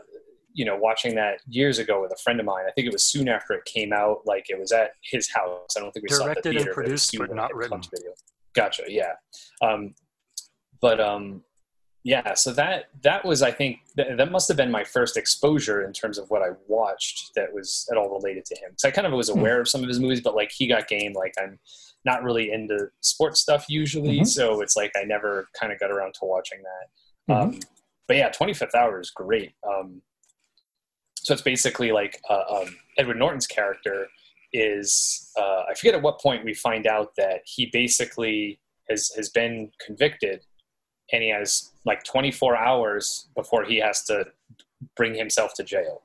you 0.55 0.67
know, 0.67 0.77
watching 0.77 1.15
that 1.15 1.41
years 1.49 1.79
ago 1.79 2.03
with 2.03 2.13
a 2.13 2.17
friend 2.23 2.39
of 2.39 2.45
mine. 2.45 2.67
I 2.69 2.73
think 2.73 2.87
it 2.87 2.93
was 2.93 3.05
soon 3.05 3.27
after 3.27 3.55
it 3.55 3.65
came 3.65 3.91
out. 3.91 4.19
Like 4.27 4.51
it 4.51 4.59
was 4.59 4.71
at 4.71 4.91
his 5.03 5.27
house. 5.33 5.75
I 5.79 5.81
don't 5.81 5.91
think 5.93 6.05
we 6.11 6.15
saw 6.15 6.27
it 6.27 6.37
at 6.37 6.43
the 6.43 6.53
Directed 6.53 6.57
and 6.57 6.59
theater. 6.67 6.73
but 6.77 6.87
it 6.89 6.93
was 6.93 7.07
produced, 7.11 7.31
but 7.31 7.35
not 7.35 7.51
it 7.53 7.57
written. 7.57 7.71
comes 7.71 7.87
Video. 7.89 8.13
Gotcha. 8.55 8.83
Yeah. 8.87 9.13
Um, 9.67 9.95
but 10.83 11.01
um, 11.01 11.43
yeah. 12.05 12.35
So 12.35 12.53
that 12.55 12.87
that 13.03 13.25
was, 13.25 13.43
I 13.43 13.51
think, 13.51 13.79
th- 13.97 14.17
that 14.17 14.31
must 14.33 14.49
have 14.49 14.57
been 14.57 14.71
my 14.71 14.85
first 14.85 15.17
exposure 15.17 15.85
in 15.85 15.93
terms 15.93 16.19
of 16.19 16.29
what 16.31 16.43
I 16.43 16.51
watched 16.69 17.33
that 17.37 17.53
was 17.53 17.87
at 17.91 17.97
all 17.97 18.09
related 18.11 18.45
to 18.47 18.57
him. 18.57 18.73
So 18.77 18.89
I 18.89 18.91
kind 18.91 19.07
of 19.07 19.13
was 19.13 19.29
Hmm. 19.31 19.39
aware 19.39 19.61
of 19.61 19.69
some 19.69 19.83
of 19.83 19.89
his 19.89 20.01
movies, 20.01 20.21
but 20.21 20.35
like 20.35 20.51
he 20.53 20.67
got 20.67 20.89
game. 20.89 21.13
Like 21.13 21.35
I'm 21.41 21.59
not 22.05 22.23
really 22.25 22.51
into 22.51 22.89
sports 23.01 23.41
stuff 23.41 23.67
usually, 23.69 24.21
Mhm. 24.21 24.27
so 24.27 24.61
it's 24.61 24.75
like 24.77 24.91
I 24.97 25.05
never 25.05 25.49
kind 25.59 25.73
of 25.73 25.79
got 25.79 25.91
around 25.93 26.15
to 26.15 26.25
watching 26.25 26.61
that. 26.63 27.33
Mhm. 27.35 27.41
Um, 27.41 27.61
but 28.09 28.17
yeah, 28.17 28.31
25th 28.31 28.75
Hour 28.75 28.99
is 29.01 29.11
great. 29.11 29.53
Um, 29.63 30.03
so 31.17 31.33
it's 31.35 31.43
basically 31.43 31.93
like 31.93 32.21
uh, 32.29 32.43
um, 32.51 32.77
Edward 32.99 33.19
Norton's 33.19 33.47
character 33.47 34.09
is 34.53 35.31
uh, 35.39 35.63
I 35.71 35.75
forget 35.75 35.95
at 35.95 36.03
what 36.03 36.21
point 36.21 36.45
we 36.45 36.53
find 36.53 36.87
out 36.87 37.15
that 37.17 37.43
he 37.45 37.67
basically 37.67 38.61
has 38.91 39.11
has 39.17 39.29
been 39.31 39.71
convicted, 39.87 40.45
and 41.13 41.23
he 41.23 41.29
has 41.31 41.71
like 41.85 42.05
24 42.05 42.57
hours 42.57 43.29
before 43.37 43.65
he 43.65 43.79
has 43.79 44.03
to 44.05 44.25
bring 44.97 45.15
himself 45.15 45.55
to 45.55 45.65
jail. 45.65 46.03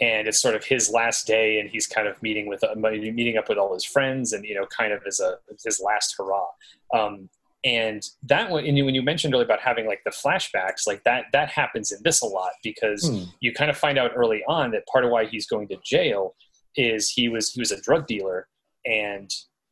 And 0.00 0.26
it's 0.26 0.40
sort 0.42 0.54
of 0.56 0.64
his 0.64 0.90
last 0.90 1.26
day, 1.26 1.60
and 1.60 1.70
he's 1.70 1.86
kind 1.86 2.08
of 2.08 2.20
meeting 2.22 2.48
with 2.48 2.64
uh, 2.64 2.74
meeting 2.74 3.36
up 3.38 3.48
with 3.48 3.58
all 3.58 3.72
his 3.74 3.84
friends, 3.84 4.32
and 4.32 4.44
you 4.44 4.54
know, 4.54 4.66
kind 4.66 4.92
of 4.92 5.02
as 5.06 5.20
a 5.20 5.38
his 5.64 5.80
last 5.80 6.14
hurrah. 6.18 6.46
Um, 6.92 7.28
and 7.64 8.02
that 8.24 8.50
one, 8.50 8.66
and 8.66 8.84
when 8.84 8.94
you 8.94 9.02
mentioned 9.02 9.32
earlier 9.34 9.44
about 9.46 9.60
having 9.60 9.86
like 9.86 10.02
the 10.04 10.10
flashbacks, 10.10 10.86
like 10.86 11.04
that 11.04 11.26
that 11.32 11.48
happens 11.48 11.92
in 11.92 12.00
this 12.02 12.22
a 12.22 12.26
lot 12.26 12.50
because 12.64 13.08
Hmm. 13.08 13.22
you 13.40 13.52
kind 13.54 13.70
of 13.70 13.76
find 13.76 13.96
out 13.96 14.10
early 14.16 14.42
on 14.48 14.72
that 14.72 14.84
part 14.88 15.04
of 15.04 15.10
why 15.12 15.26
he's 15.26 15.46
going 15.46 15.68
to 15.68 15.76
jail 15.84 16.34
is 16.76 17.08
he 17.08 17.28
was 17.28 17.52
he 17.52 17.60
was 17.60 17.70
a 17.70 17.80
drug 17.80 18.06
dealer 18.08 18.48
and 18.84 19.30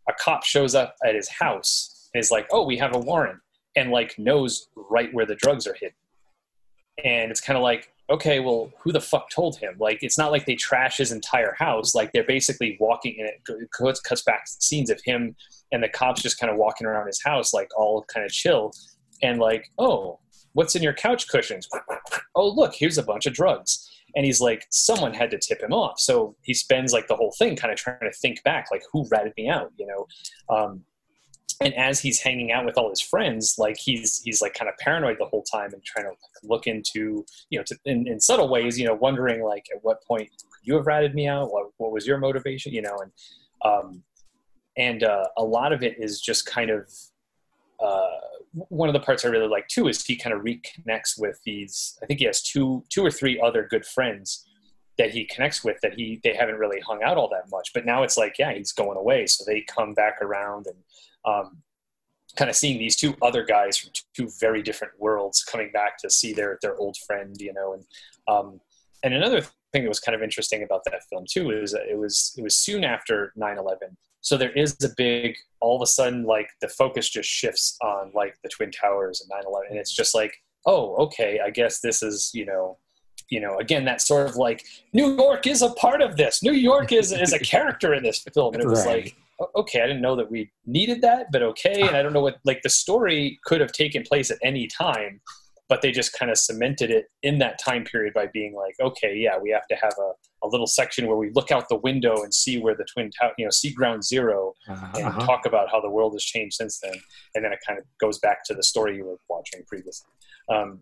a 0.09 0.13
cop 0.21 0.45
shows 0.45 0.75
up 0.77 0.95
at 1.05 1.17
his 1.17 1.29
house 1.29 2.09
and 2.15 2.21
is 2.21 2.31
like 2.31 2.47
oh 2.53 2.65
we 2.65 2.77
have 2.79 2.95
a 2.95 2.99
warrant 2.99 3.41
and 3.77 3.91
like 3.91 4.19
knows 4.19 4.69
right 4.91 5.13
where 5.13 5.27
the 5.27 5.35
drugs 5.37 5.67
are 5.67 5.75
hidden. 5.75 5.95
And 7.05 7.31
it's 7.31 7.41
kind 7.41 7.57
of 7.57 7.63
like 7.63 7.93
okay 8.11 8.41
well 8.41 8.71
who 8.81 8.93
the 8.93 9.01
fuck 9.01 9.31
told 9.31 9.57
him? 9.59 9.75
Like 9.79 10.03
it's 10.03 10.19
not 10.19 10.31
like 10.31 10.47
they 10.47 10.55
trash 10.55 10.99
his 10.99 11.13
entire 11.13 11.55
house. 11.59 11.95
Like 11.95 12.13
they're 12.13 12.25
basically 12.25 12.77
walking 12.81 13.17
in 13.19 13.27
it 13.27 13.71
cuts, 13.71 14.01
cuts 14.01 14.23
back 14.23 14.43
scenes 14.47 14.91
of 14.91 15.01
him 15.05 15.35
and 15.71 15.83
the 15.83 15.89
cops 15.89 16.23
just 16.23 16.39
kind 16.39 16.51
of 16.51 16.59
walking 16.59 16.87
around 16.87 17.07
his 17.07 17.23
house 17.23 17.55
like 17.55 17.69
all 17.77 18.05
kind 18.13 18.25
of 18.25 18.33
chill. 18.33 18.73
And 19.23 19.39
like 19.39 19.71
oh 19.79 20.19
what's 20.53 20.77
in 20.77 20.83
your 20.83 20.93
couch 20.93 21.29
cushions? 21.29 21.69
Oh 22.35 22.49
look 22.49 22.75
here's 22.75 22.99
a 22.99 23.03
bunch 23.03 23.27
of 23.27 23.33
drugs. 23.33 23.89
And 24.15 24.27
he's 24.27 24.41
like 24.41 24.67
someone 24.71 25.15
had 25.15 25.31
to 25.31 25.39
tip 25.39 25.63
him 25.63 25.73
off. 25.73 25.99
So 25.99 26.37
he 26.43 26.53
spends 26.53 26.93
like 26.93 27.09
the 27.09 27.17
whole 27.17 27.35
thing 27.39 27.57
kind 27.57 27.73
of 27.73 27.79
trying 27.79 27.99
to 28.01 28.13
think 28.13 28.43
back 28.43 28.67
like 28.71 28.83
who 28.93 29.07
ratted 29.11 29.33
me 29.39 29.49
out 29.49 29.73
you 29.79 29.87
know? 29.87 30.07
Um, 30.55 30.85
and 31.65 31.75
as 31.75 32.01
he's 32.01 32.21
hanging 32.21 32.53
out 32.53 32.65
with 32.65 32.77
all 32.77 32.91
his 32.91 33.01
friends 33.01 33.57
like 33.59 33.77
he's 33.79 34.21
he's 34.23 34.43
like 34.43 34.55
kind 34.55 34.69
of 34.69 34.77
paranoid 34.79 35.17
the 35.19 35.27
whole 35.27 35.43
time 35.43 35.73
and 35.73 35.83
trying 35.85 36.05
to 36.05 36.11
like, 36.11 36.19
look 36.43 36.67
into 36.67 37.25
you 37.51 37.59
know 37.59 37.65
to, 37.65 37.77
in, 37.85 38.07
in 38.07 38.21
subtle 38.21 38.49
ways 38.49 38.79
you 38.79 38.87
know 38.87 38.95
wondering 38.95 39.43
like 39.43 39.67
at 39.75 39.83
what 39.83 40.03
point 40.05 40.29
you 40.63 40.75
have 40.75 40.87
ratted 40.87 41.15
me 41.15 41.27
out 41.27 41.53
what, 41.53 41.67
what 41.79 41.93
was 41.93 42.07
your 42.07 42.19
motivation 42.19 42.73
you 42.73 42.83
know 42.83 42.99
and 43.01 43.13
um, 43.65 44.03
and 44.77 45.03
uh, 45.03 45.25
a 45.37 45.45
lot 45.45 45.73
of 45.73 45.83
it 45.83 45.97
is 45.99 46.21
just 46.21 46.47
kind 46.47 46.71
of 46.71 46.91
uh, 47.83 48.09
one 48.53 48.89
of 48.89 48.93
the 48.93 49.01
parts 49.01 49.25
I 49.25 49.29
really 49.29 49.49
like 49.49 49.69
too 49.69 49.89
is 49.89 50.05
he 50.05 50.17
kind 50.17 50.35
of 50.35 50.43
reconnects 50.43 51.19
with 51.19 51.41
these. 51.45 51.99
I 52.03 52.07
think 52.07 52.21
he 52.21 52.27
has 52.27 52.43
two, 52.43 52.85
two 52.89 53.05
or 53.05 53.11
three 53.11 53.41
other 53.41 53.67
good 53.69 53.85
friends 53.85 54.47
that 54.99 55.11
he 55.11 55.25
connects 55.25 55.65
with 55.65 55.79
that 55.83 55.95
he 55.95 56.21
they 56.23 56.35
haven't 56.35 56.59
really 56.59 56.81
hung 56.81 57.03
out 57.03 57.17
all 57.17 57.29
that 57.31 57.51
much. 57.51 57.71
But 57.73 57.87
now 57.87 58.03
it's 58.03 58.17
like, 58.17 58.39
yeah, 58.39 58.53
he's 58.53 58.73
going 58.73 58.97
away, 58.97 59.27
so 59.27 59.45
they 59.47 59.63
come 59.63 59.95
back 59.95 60.21
around 60.21 60.67
and 60.67 60.77
um, 61.25 61.59
kind 62.37 62.49
of 62.49 62.57
seeing 62.57 62.79
these 62.79 62.97
two 62.97 63.15
other 63.23 63.45
guys 63.45 63.77
from 63.77 63.91
two 64.17 64.29
very 64.41 64.63
different 64.63 64.95
worlds 64.99 65.45
coming 65.45 65.71
back 65.73 65.99
to 65.99 66.11
see 66.11 66.33
their 66.33 66.59
their 66.63 66.77
old 66.77 66.97
friend, 67.07 67.37
you 67.41 67.53
know. 67.53 67.75
And 67.75 67.85
um, 68.29 68.61
and 69.03 69.15
another 69.15 69.43
thing 69.73 69.83
that 69.83 69.89
was 69.89 70.01
kind 70.01 70.15
of 70.15 70.23
interesting 70.23 70.63
about 70.63 70.83
that 70.85 71.03
film 71.11 71.25
too 71.29 71.51
is 71.51 71.73
that 71.73 71.89
it 71.91 71.99
was 71.99 72.35
it 72.39 72.43
was 72.43 72.57
soon 72.57 72.85
after 72.85 73.33
9-11 73.39 73.77
so 74.21 74.37
there 74.37 74.53
is 74.53 74.77
a 74.85 74.91
big 74.99 75.35
all 75.61 75.77
of 75.77 75.83
a 75.83 75.87
sudden 75.87 76.25
like 76.25 76.49
the 76.61 76.69
focus 76.69 77.09
just 77.09 77.29
shifts 77.29 77.79
on 77.83 78.11
like 78.15 78.37
the 78.43 78.51
twin 78.51 78.71
towers 78.71 79.23
and 79.23 79.45
9-11 79.45 79.71
and 79.71 79.79
it's 79.79 79.93
just 79.95 80.15
like 80.15 80.35
oh 80.67 80.95
okay 80.97 81.41
i 81.45 81.49
guess 81.49 81.81
this 81.81 82.03
is 82.03 82.31
you 82.35 82.45
know 82.45 82.77
you 83.31 83.41
know 83.41 83.57
again 83.59 83.85
that 83.87 84.03
sort 84.03 84.29
of 84.29 84.37
like 84.37 84.63
new 84.93 85.17
york 85.17 85.47
is 85.47 85.63
a 85.63 85.71
part 85.71 86.03
of 86.03 86.17
this 86.19 86.43
new 86.43 86.53
york 86.53 86.93
is 86.93 87.11
is 87.11 87.33
a 87.33 87.39
character 87.39 87.95
in 87.95 88.03
this 88.03 88.23
film 88.35 88.53
and 88.55 88.63
it 88.63 88.69
was 88.69 88.85
Right. 88.85 89.05
like 89.05 89.17
okay 89.57 89.81
i 89.83 89.87
didn't 89.87 90.03
know 90.03 90.17
that 90.17 90.31
we 90.31 90.51
needed 90.67 91.01
that 91.03 91.27
but 91.33 91.43
okay 91.43 91.81
and 91.87 91.97
i 91.97 92.03
don't 92.03 92.13
know 92.13 92.21
what 92.23 92.39
like 92.45 92.61
the 92.63 92.71
story 92.71 93.39
could 93.45 93.61
have 93.61 93.73
taken 93.73 94.03
place 94.03 94.31
at 94.31 94.39
any 94.43 94.67
time 94.67 95.21
but 95.69 95.81
they 95.81 95.91
just 95.91 96.13
kind 96.19 96.31
of 96.31 96.37
cemented 96.37 96.91
it 96.91 97.07
in 97.23 97.39
that 97.39 97.59
time 97.59 97.83
period 97.85 98.13
by 98.15 98.27
being 98.33 98.55
like 98.55 98.75
okay 98.81 99.15
yeah 99.17 99.39
we 99.41 99.51
have 99.51 99.67
to 99.69 99.75
have 99.77 99.95
a, 99.99 100.47
a 100.47 100.49
little 100.49 100.67
section 100.67 101.07
where 101.07 101.17
we 101.17 101.31
look 101.35 101.51
out 101.51 101.69
the 101.69 101.77
window 101.77 102.23
and 102.23 102.35
see 102.35 102.59
where 102.59 102.75
the 102.75 102.85
twin 102.93 103.11
tower 103.19 103.33
you 103.39 103.45
know 103.45 103.51
see 103.51 103.73
ground 103.73 104.05
zero 104.05 104.53
and 104.69 105.07
Uh-huh. 105.07 105.27
talk 105.27 105.47
about 105.47 105.71
how 105.71 105.81
the 105.81 105.89
world 105.91 106.13
has 106.15 106.25
changed 106.25 106.57
since 106.57 106.79
then. 106.81 106.95
And 107.35 107.45
then 107.45 107.53
it 107.53 107.61
kind 107.67 107.79
of 107.79 107.85
goes 108.01 108.19
back 108.19 108.45
to 108.47 108.55
the 108.55 108.63
story 108.63 108.97
you 108.97 109.05
were 109.05 109.17
watching 109.31 109.63
previously. 109.67 110.09
Um, 110.49 110.81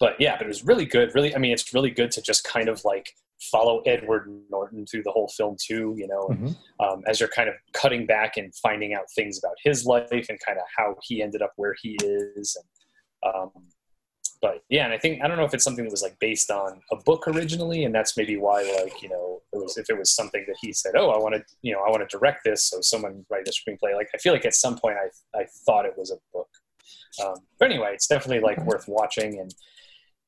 but 0.00 0.14
yeah, 0.18 0.36
but 0.36 0.44
it 0.46 0.48
was 0.48 0.64
really 0.64 0.84
good. 0.86 1.14
Really, 1.14 1.34
I 1.34 1.38
mean, 1.38 1.52
it's 1.52 1.72
really 1.72 1.90
good 1.90 2.10
to 2.12 2.20
just 2.22 2.42
kind 2.44 2.68
of 2.68 2.84
like 2.84 3.06
follow 3.50 3.80
Edward 3.86 4.28
Norton 4.50 4.86
through 4.86 5.02
the 5.02 5.10
whole 5.10 5.28
film 5.28 5.56
too. 5.60 5.94
You 5.96 6.06
know, 6.08 6.28
Mhm. 6.28 6.56
um, 6.80 7.02
as 7.06 7.20
you're 7.20 7.28
kind 7.28 7.48
of 7.48 7.54
cutting 7.72 8.06
back 8.06 8.36
and 8.36 8.54
finding 8.56 8.94
out 8.94 9.04
things 9.14 9.38
about 9.38 9.56
his 9.64 9.84
life 9.84 10.08
and 10.28 10.38
kind 10.40 10.58
of 10.58 10.64
how 10.76 10.96
he 11.02 11.22
ended 11.22 11.42
up 11.42 11.52
where 11.56 11.74
he 11.82 11.96
is. 12.02 12.56
And, 13.24 13.34
um, 13.34 13.50
but 14.40 14.64
yeah, 14.68 14.84
and 14.84 14.92
I 14.92 14.98
think 14.98 15.22
I 15.22 15.28
don't 15.28 15.36
know 15.36 15.44
if 15.44 15.54
it's 15.54 15.62
something 15.62 15.84
that 15.84 15.90
was 15.90 16.02
like 16.02 16.18
based 16.18 16.50
on 16.50 16.80
a 16.90 16.96
book 16.96 17.28
originally, 17.28 17.84
and 17.84 17.94
that's 17.94 18.16
maybe 18.16 18.36
why 18.36 18.62
like 18.82 19.00
you 19.00 19.08
know 19.08 19.40
it 19.52 19.58
was 19.58 19.76
if 19.76 19.88
it 19.88 19.96
was 19.96 20.10
something 20.10 20.44
that 20.48 20.56
he 20.60 20.72
said, 20.72 20.92
oh, 20.96 21.10
I 21.10 21.18
want 21.18 21.36
to 21.36 21.44
you 21.62 21.72
know 21.72 21.80
I 21.80 21.90
want 21.90 22.08
to 22.08 22.18
direct 22.18 22.42
this, 22.44 22.64
so 22.64 22.80
someone 22.80 23.24
write 23.30 23.46
a 23.46 23.52
screenplay. 23.52 23.94
Like 23.94 24.08
I 24.14 24.18
feel 24.18 24.32
like 24.32 24.44
at 24.44 24.54
some 24.54 24.76
point 24.76 24.96
I 24.98 25.38
I 25.38 25.46
thought 25.64 25.86
it 25.86 25.96
was 25.96 26.10
a 26.10 26.16
book, 26.32 26.48
um, 27.24 27.36
but 27.60 27.70
anyway, 27.70 27.92
it's 27.94 28.08
definitely 28.08 28.42
like 28.42 28.64
worth 28.64 28.88
watching, 28.88 29.38
and 29.38 29.54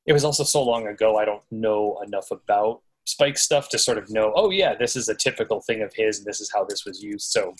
it 0.05 0.13
was 0.13 0.23
also 0.23 0.45
so 0.45 0.63
long 0.63 0.87
ago 0.87 1.17
I 1.17 1.25
don't 1.25 1.43
know 1.51 1.99
enough 2.05 2.31
about 2.31 2.83
Spike 3.05 3.37
stuff 3.37 3.69
to 3.69 3.77
sort 3.77 3.97
of 3.97 4.09
know, 4.09 4.33
oh 4.35 4.49
yeah, 4.49 4.73
this 4.75 4.95
is 4.95 5.09
a 5.09 5.15
typical 5.15 5.61
thing 5.61 5.81
of 5.83 5.93
his, 5.93 6.17
and 6.19 6.25
this 6.25 6.41
is 6.41 6.51
how 6.53 6.65
this 6.65 6.85
was 6.85 7.03
used. 7.03 7.29
So 7.31 7.53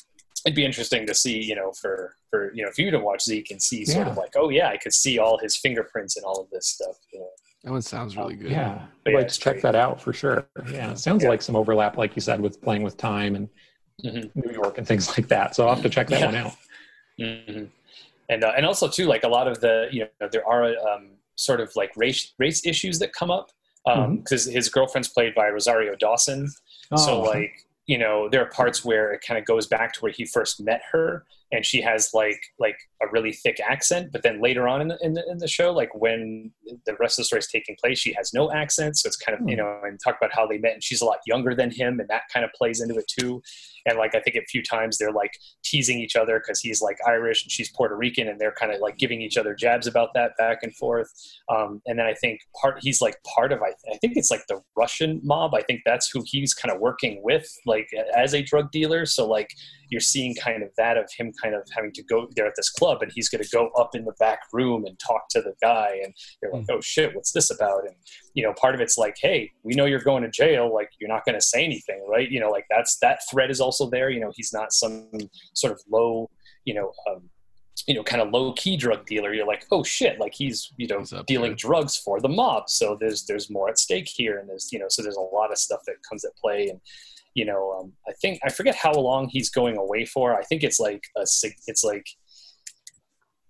it'd 0.45 0.55
be 0.55 0.65
interesting 0.65 1.05
to 1.07 1.13
see, 1.13 1.41
you 1.43 1.55
know, 1.55 1.71
for 1.79 2.15
for 2.31 2.51
you 2.53 2.63
know, 2.63 2.69
if 2.69 2.77
you 2.79 2.89
to 2.91 2.99
watch 2.99 3.23
Zeke 3.23 3.51
and 3.51 3.61
see 3.61 3.85
sort 3.85 4.07
Yeah. 4.07 4.11
of 4.11 4.17
like, 4.17 4.33
oh 4.35 4.49
yeah, 4.49 4.69
I 4.69 4.77
could 4.77 4.93
see 4.93 5.19
all 5.19 5.37
his 5.37 5.55
fingerprints 5.55 6.17
and 6.17 6.25
all 6.25 6.41
of 6.41 6.49
this 6.49 6.67
stuff. 6.67 6.95
You 7.13 7.19
know. 7.19 7.29
That 7.63 7.71
one 7.71 7.81
sounds 7.81 8.15
really 8.17 8.33
Um, 8.35 8.39
good. 8.41 8.51
Yeah, 8.51 8.87
But 9.03 9.09
I'd 9.09 9.11
yeah, 9.11 9.17
like 9.17 9.25
it's 9.27 9.37
to 9.37 9.43
check 9.43 9.53
great. 9.55 9.61
that 9.63 9.75
out 9.75 10.01
for 10.01 10.13
sure. 10.13 10.47
Yeah, 10.71 10.91
it 10.91 10.99
sounds 10.99 11.23
Yeah. 11.23 11.29
like 11.29 11.41
some 11.41 11.55
overlap, 11.55 11.97
like 11.97 12.15
you 12.15 12.21
said, 12.21 12.39
with 12.41 12.61
playing 12.61 12.83
with 12.83 12.97
time 12.97 13.35
and 13.35 13.49
Mhm. 14.03 14.31
New 14.35 14.51
York 14.51 14.77
and 14.77 14.87
things 14.87 15.07
like 15.17 15.27
that. 15.29 15.55
So 15.55 15.67
I'll 15.67 15.73
have 15.75 15.83
to 15.83 15.89
check 15.89 16.07
that 16.09 16.19
Yeah. 16.21 16.25
one 16.25 16.35
out. 16.35 16.53
hmm 17.19 17.65
And 18.29 18.43
uh, 18.43 18.53
and 18.57 18.65
also 18.65 18.87
too, 18.87 19.05
like 19.05 19.23
a 19.23 19.27
lot 19.27 19.47
of 19.47 19.61
the 19.61 19.87
you 19.91 20.07
know 20.19 20.27
there 20.31 20.47
are 20.47 20.65
um, 20.89 21.11
sort 21.35 21.61
of 21.61 21.71
like 21.75 21.91
race 21.95 22.33
race 22.39 22.65
issues 22.65 22.97
that 22.99 23.13
come 23.13 23.29
up 23.29 23.51
Um, 23.87 23.99
mm-hmm. 23.99 24.15
because 24.17 24.45
his 24.45 24.69
girlfriend's 24.69 25.09
played 25.09 25.35
by 25.35 25.47
Rosario 25.49 25.95
Dawson. 25.95 26.49
So 26.97 27.17
Oh, 27.17 27.21
like 27.21 27.51
you 27.85 27.97
know 27.97 28.29
there 28.29 28.41
are 28.41 28.49
parts 28.49 28.83
where 28.83 29.11
it 29.11 29.21
kind 29.21 29.37
of 29.37 29.45
goes 29.45 29.67
back 29.67 29.93
to 29.93 29.99
where 29.99 30.11
he 30.11 30.25
first 30.25 30.61
met 30.61 30.81
her 30.91 31.25
and 31.51 31.65
she 31.65 31.81
has 31.81 32.09
like 32.13 32.39
like 32.59 32.77
a 33.01 33.05
really 33.11 33.31
thick 33.31 33.59
accent 33.59 34.09
but 34.11 34.23
then 34.23 34.41
later 34.41 34.67
on 34.67 34.81
in 34.81 34.87
the, 34.87 34.97
in 35.01 35.13
the, 35.13 35.23
in 35.29 35.37
the 35.37 35.47
show 35.47 35.71
like 35.71 35.93
when 35.95 36.51
the 36.85 36.95
rest 36.99 37.17
of 37.19 37.23
the 37.23 37.25
story 37.25 37.39
is 37.39 37.47
taking 37.47 37.75
place 37.79 37.99
she 37.99 38.13
has 38.13 38.33
no 38.33 38.51
accent 38.51 38.97
so 38.97 39.07
it's 39.07 39.17
kind 39.17 39.37
of 39.39 39.47
you 39.47 39.55
Hmm. 39.55 39.61
know 39.61 39.79
and 39.83 39.99
talk 40.03 40.17
about 40.17 40.33
how 40.33 40.47
they 40.47 40.57
met 40.57 40.73
and 40.73 40.83
she's 40.83 41.01
a 41.01 41.05
lot 41.05 41.19
younger 41.27 41.53
than 41.53 41.71
him 41.71 41.99
and 41.99 42.09
that 42.09 42.23
kind 42.33 42.43
of 42.43 42.51
plays 42.53 42.81
into 42.81 42.95
it 42.95 43.07
too. 43.07 43.41
And 43.87 43.97
like 43.97 44.15
i 44.15 44.19
think 44.19 44.35
a 44.35 44.45
few 44.45 44.63
times 44.63 44.97
they're 44.97 45.11
like 45.11 45.33
teasing 45.63 45.99
each 45.99 46.15
other 46.15 46.39
because 46.39 46.59
he's 46.59 46.81
like 46.81 46.97
irish 47.07 47.43
and 47.43 47.51
she's 47.51 47.71
puerto 47.71 47.95
rican 47.95 48.27
and 48.27 48.39
they're 48.39 48.51
kind 48.53 48.71
of 48.71 48.79
like 48.81 48.97
giving 48.97 49.21
each 49.21 49.37
other 49.37 49.53
jabs 49.53 49.85
about 49.87 50.09
that 50.15 50.31
back 50.37 50.59
and 50.63 50.75
forth. 50.75 51.11
Um, 51.53 51.81
and 51.85 51.99
then 51.99 52.05
i 52.07 52.13
think 52.13 52.41
part 52.59 52.79
he's 52.81 53.01
like 53.01 53.17
part 53.23 53.51
of 53.51 53.61
I, 53.61 53.73
I 53.93 53.97
think 53.97 54.17
it's 54.17 54.31
like 54.31 54.45
the 54.47 54.61
russian 54.75 55.21
mob. 55.23 55.53
I 55.53 55.61
think 55.61 55.81
that's 55.85 56.09
who 56.09 56.23
he's 56.25 56.53
kind 56.53 56.73
of 56.73 56.81
working 56.81 57.21
with 57.23 57.47
like 57.65 57.89
as 58.15 58.33
a 58.33 58.41
drug 58.41 58.71
dealer. 58.71 59.05
So 59.05 59.27
like 59.27 59.49
you're 59.95 60.01
seeing 60.01 60.35
kind 60.35 60.61
of 60.61 60.69
that 60.75 60.97
of 60.97 61.09
him 61.17 61.31
kind 61.41 61.55
of 61.55 61.61
having 61.73 61.93
to 61.93 62.03
go 62.03 62.27
there 62.35 62.45
at 62.45 62.51
this 62.57 62.69
club 62.69 63.01
and 63.01 63.09
he's 63.15 63.29
going 63.29 63.41
to 63.41 63.49
go 63.49 63.69
up 63.77 63.95
in 63.95 64.03
the 64.03 64.11
back 64.19 64.41
room 64.51 64.83
and 64.85 64.99
talk 64.99 65.29
to 65.29 65.41
the 65.41 65.53
guy 65.61 65.97
and 66.03 66.13
you're 66.41 66.51
like 66.51 66.65
oh 66.69 66.81
shit 66.81 67.15
what's 67.15 67.31
this 67.31 67.49
about? 67.49 67.85
And 67.87 67.95
you 68.33 68.43
know 68.43 68.51
part 68.53 68.75
of 68.75 68.81
it's 68.81 68.97
like 68.97 69.15
hey 69.21 69.49
we 69.63 69.73
know 69.73 69.85
you're 69.85 70.01
going 70.01 70.23
to 70.23 70.29
jail 70.29 70.73
like 70.73 70.89
you're 70.99 71.07
not 71.07 71.23
going 71.23 71.39
to 71.39 71.41
say 71.41 71.63
anything 71.63 72.05
right? 72.09 72.29
You 72.29 72.41
know 72.41 72.49
like 72.49 72.65
that's 72.69 72.97
that 72.97 73.19
threat 73.31 73.49
is 73.49 73.61
also 73.61 73.89
there 73.89 74.09
you 74.09 74.19
know 74.19 74.33
he's 74.35 74.51
not 74.51 74.73
some 74.73 75.07
sort 75.53 75.71
of 75.71 75.79
low 75.89 76.29
you 76.65 76.73
know 76.73 76.91
um, 77.09 77.29
you 77.87 77.95
know 77.95 78.03
kind 78.03 78.21
of 78.21 78.31
low 78.31 78.51
key 78.51 78.75
drug 78.75 79.05
dealer. 79.05 79.33
You're 79.33 79.47
like 79.47 79.65
oh 79.71 79.81
shit 79.83 80.19
like 80.19 80.33
he's 80.33 80.73
you 80.75 80.87
know 80.87 80.99
He's 80.99 81.13
dealing 81.25 81.51
there. 81.51 81.55
drugs 81.55 81.95
for 81.95 82.19
the 82.19 82.27
mob 82.27 82.69
so 82.69 82.97
there's 82.99 83.25
there's 83.27 83.49
more 83.49 83.69
at 83.69 83.79
stake 83.79 84.09
here 84.13 84.39
and 84.39 84.49
there's 84.49 84.67
you 84.73 84.79
know 84.79 84.87
so 84.89 85.01
there's 85.01 85.15
a 85.15 85.21
lot 85.21 85.53
of 85.53 85.57
stuff 85.57 85.79
that 85.87 85.95
comes 86.09 86.25
at 86.25 86.35
play 86.35 86.67
and 86.67 86.81
you 87.35 87.45
know 87.45 87.71
um, 87.79 87.93
i 88.07 88.13
think 88.21 88.39
i 88.43 88.49
forget 88.49 88.75
how 88.75 88.93
long 88.93 89.29
he's 89.29 89.49
going 89.49 89.77
away 89.77 90.05
for. 90.05 90.35
I 90.35 90.43
think 90.43 90.63
it's 90.63 90.79
like 90.79 91.03
a 91.17 91.21
it's 91.21 91.83
like 91.83 92.07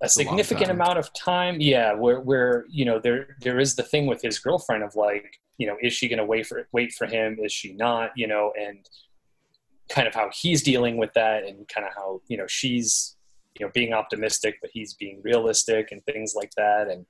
a 0.04 0.08
It's 0.08 0.18
a 0.18 0.20
significant 0.24 0.68
time. 0.68 0.76
amount 0.82 0.98
of 1.00 1.14
time. 1.14 1.58
Yeah 1.62 1.94
where 1.94 2.20
where 2.20 2.66
you 2.70 2.86
know 2.86 3.00
there 3.00 3.38
there 3.42 3.60
is 3.60 3.76
the 3.76 3.84
thing 3.84 4.06
with 4.08 4.22
his 4.22 4.40
girlfriend 4.40 4.84
of 4.84 4.96
like 4.96 5.40
you 5.58 5.68
know 5.68 5.78
is 5.82 5.94
she 5.94 6.08
going 6.10 6.20
to 6.20 6.26
wait 6.26 6.46
for 6.48 6.68
wait 6.74 6.92
for 6.94 7.08
him? 7.08 7.38
Is 7.42 7.54
she 7.54 7.74
not? 7.74 8.12
You 8.16 8.28
know 8.28 8.52
and 8.60 8.86
kind 9.90 10.08
of 10.08 10.16
how 10.16 10.30
he's 10.34 10.64
dealing 10.64 10.98
with 10.98 11.14
that 11.14 11.44
and 11.46 11.68
kind 11.68 11.88
of 11.88 11.94
how 11.94 12.20
you 12.28 12.38
know 12.38 12.48
she's 12.48 13.16
you 13.58 13.66
know 13.66 13.72
being 13.74 13.94
optimistic 13.94 14.56
but 14.62 14.72
he's 14.74 14.96
being 14.96 15.22
realistic 15.24 15.92
and 15.92 16.04
things 16.06 16.34
like 16.36 16.52
that. 16.58 16.90
And 16.90 17.06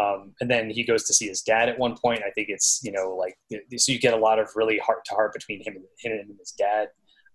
um, 0.00 0.32
and 0.40 0.50
then 0.50 0.70
he 0.70 0.84
goes 0.84 1.04
to 1.04 1.14
see 1.14 1.26
his 1.26 1.42
dad 1.42 1.68
at 1.68 1.78
one 1.78 1.96
point. 1.96 2.22
I 2.26 2.30
think 2.30 2.48
it's 2.48 2.80
you 2.82 2.92
know 2.92 3.16
like 3.16 3.36
so 3.76 3.92
you 3.92 3.98
get 3.98 4.14
a 4.14 4.18
lot 4.18 4.38
of 4.38 4.48
really 4.54 4.78
heart 4.78 5.04
to 5.06 5.14
heart 5.14 5.32
between 5.32 5.60
him 5.60 5.76
and, 5.76 5.84
him 5.98 6.12
and 6.28 6.38
his 6.38 6.52
dad. 6.52 6.88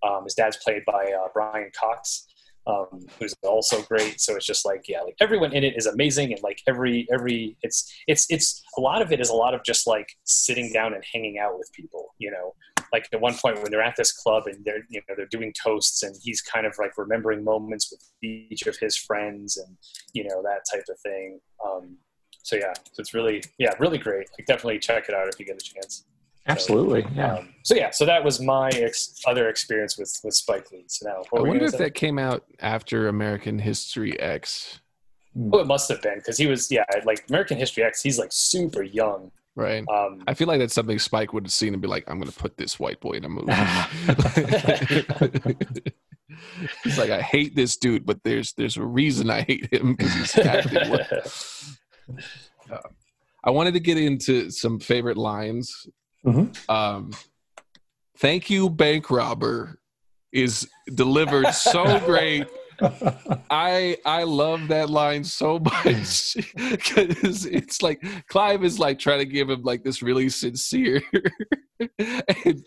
Um, 0.05 0.23
his 0.23 0.33
dad's 0.33 0.57
played 0.57 0.83
by 0.85 1.13
uh, 1.13 1.29
brian 1.33 1.71
cox 1.77 2.27
um, 2.67 3.05
who's 3.19 3.35
also 3.43 3.81
great. 3.83 4.19
So 4.19 4.35
it's 4.35 4.45
just 4.45 4.65
like 4.65 4.85
yeah 4.87 5.01
like 5.01 5.15
everyone 5.19 5.53
in 5.53 5.63
it 5.63 5.75
is 5.77 5.85
amazing. 5.85 6.33
And 6.33 6.41
like 6.41 6.61
every 6.67 7.07
every 7.11 7.57
it's 7.61 7.91
it's 8.07 8.25
it's 8.29 8.63
a 8.77 8.81
lot 8.81 9.01
of 9.01 9.11
it 9.11 9.19
is 9.19 9.29
a 9.29 9.35
lot 9.35 9.53
of 9.53 9.63
just 9.63 9.87
like 9.87 10.07
sitting 10.23 10.71
down 10.71 10.93
and 10.93 11.03
hanging 11.13 11.37
out 11.39 11.57
with 11.57 11.71
people 11.73 12.13
you 12.17 12.31
know? 12.31 12.53
Like 12.93 13.07
at 13.11 13.19
one 13.19 13.33
point 13.33 13.61
when 13.61 13.71
they're 13.71 13.81
at 13.81 13.95
this 13.97 14.11
club 14.11 14.43
and 14.45 14.63
they're 14.63 14.85
you 14.89 15.01
know 15.07 15.15
they're 15.15 15.27
doing 15.27 15.53
toasts 15.61 16.03
and 16.03 16.15
he's 16.21 16.41
kind 16.41 16.65
of 16.65 16.75
like 16.79 16.97
remembering 16.97 17.43
moments 17.43 17.91
with 17.91 18.01
each 18.23 18.63
of 18.67 18.77
his 18.77 18.97
friends 18.97 19.57
and 19.57 19.77
you 20.13 20.23
know 20.23 20.41
that 20.43 20.61
type 20.71 20.85
of 20.89 20.99
thing. 20.99 21.39
Um, 21.65 21.97
so 22.45 22.55
yeah 22.55 22.73
so 22.75 22.99
it's 22.99 23.13
really 23.13 23.43
yeah 23.57 23.73
really 23.79 23.97
great 23.97 24.27
like 24.37 24.45
definitely 24.45 24.77
check 24.77 25.09
it 25.09 25.15
out 25.15 25.27
if 25.27 25.39
you 25.39 25.45
get 25.45 25.55
a 25.55 25.59
chance 25.59 26.03
Absolutely. 26.47 27.03
Yeah. 27.15 27.37
um, 27.37 27.49
so 27.63 27.73
yeah 27.73 27.89
so 27.89 28.05
that 28.05 28.23
was 28.23 28.39
my 28.39 28.69
ex- 28.69 29.19
other 29.25 29.49
experience 29.49 29.97
with 29.97 30.15
with 30.23 30.35
spike 30.35 30.71
lee 30.71 30.83
so 30.87 31.09
now 31.09 31.15
I 31.15 31.23
what 31.31 31.41
were 31.41 31.47
you 31.47 31.51
wonder 31.53 31.65
if 31.65 31.71
say? 31.71 31.77
that 31.79 31.95
came 31.95 32.19
out 32.19 32.43
after 32.59 33.07
American 33.07 33.57
History 33.57 34.19
X, 34.19 34.79
oh 35.51 35.57
it 35.57 35.65
must 35.65 35.89
have 35.89 36.03
been 36.03 36.19
because 36.19 36.37
he 36.37 36.45
was 36.45 36.71
yeah 36.71 36.85
like 37.03 37.25
american 37.29 37.57
history 37.57 37.83
x 37.83 38.01
he's 38.01 38.19
like 38.19 38.31
super 38.31 38.83
young 38.83 39.31
right? 39.55 39.83
um, 39.89 40.23
I 40.27 40.35
feel 40.35 40.47
like 40.47 40.59
that's 40.59 40.73
something 40.73 40.99
Spike 40.99 41.33
would 41.33 41.45
have 41.45 41.51
seen 41.51 41.73
and 41.73 41.81
be 41.81 41.87
like, 41.87 42.03
"I'm 42.07 42.19
going 42.19 42.29
to 42.29 42.37
put 42.37 42.57
this 42.57 42.77
white 42.77 42.99
boy 42.99 43.13
in 43.13 43.25
a 43.25 43.29
movie." 43.29 43.53
He's 46.83 46.97
like, 46.97 47.09
"I 47.09 47.21
hate 47.21 47.55
this 47.55 47.77
dude, 47.77 48.05
but 48.05 48.23
there's 48.23 48.53
there's 48.53 48.77
a 48.77 48.83
reason 48.83 49.29
I 49.29 49.41
hate 49.41 49.71
him 49.73 49.95
because 49.95 50.13
he's 50.13 50.37
acting 50.37 50.91
well." 52.07 52.83
I 53.43 53.51
wanted 53.51 53.75
to 53.75 53.79
get 53.79 53.97
into 53.97 54.49
some 54.49 54.79
favorite 54.79 55.17
lines. 55.17 55.87
Mhm. 56.25 56.57
Um, 56.69 57.11
Thank 58.17 58.49
you, 58.49 58.69
bank 58.69 59.11
robber, 59.11 59.77
is 60.31 60.67
delivered 60.93 61.51
so 61.53 61.99
great. 61.99 62.47
I 63.49 63.97
I 64.05 64.23
love 64.23 64.69
that 64.69 64.89
line 64.89 65.23
so 65.23 65.59
much 65.59 66.35
because 66.55 67.45
it's 67.45 67.81
like 67.81 68.01
Clive 68.27 68.63
is 68.63 68.79
like 68.79 68.99
trying 68.99 69.19
to 69.19 69.25
give 69.25 69.49
him 69.49 69.63
like 69.63 69.83
this 69.83 70.01
really 70.01 70.29
sincere, 70.29 71.01
and 71.99 72.65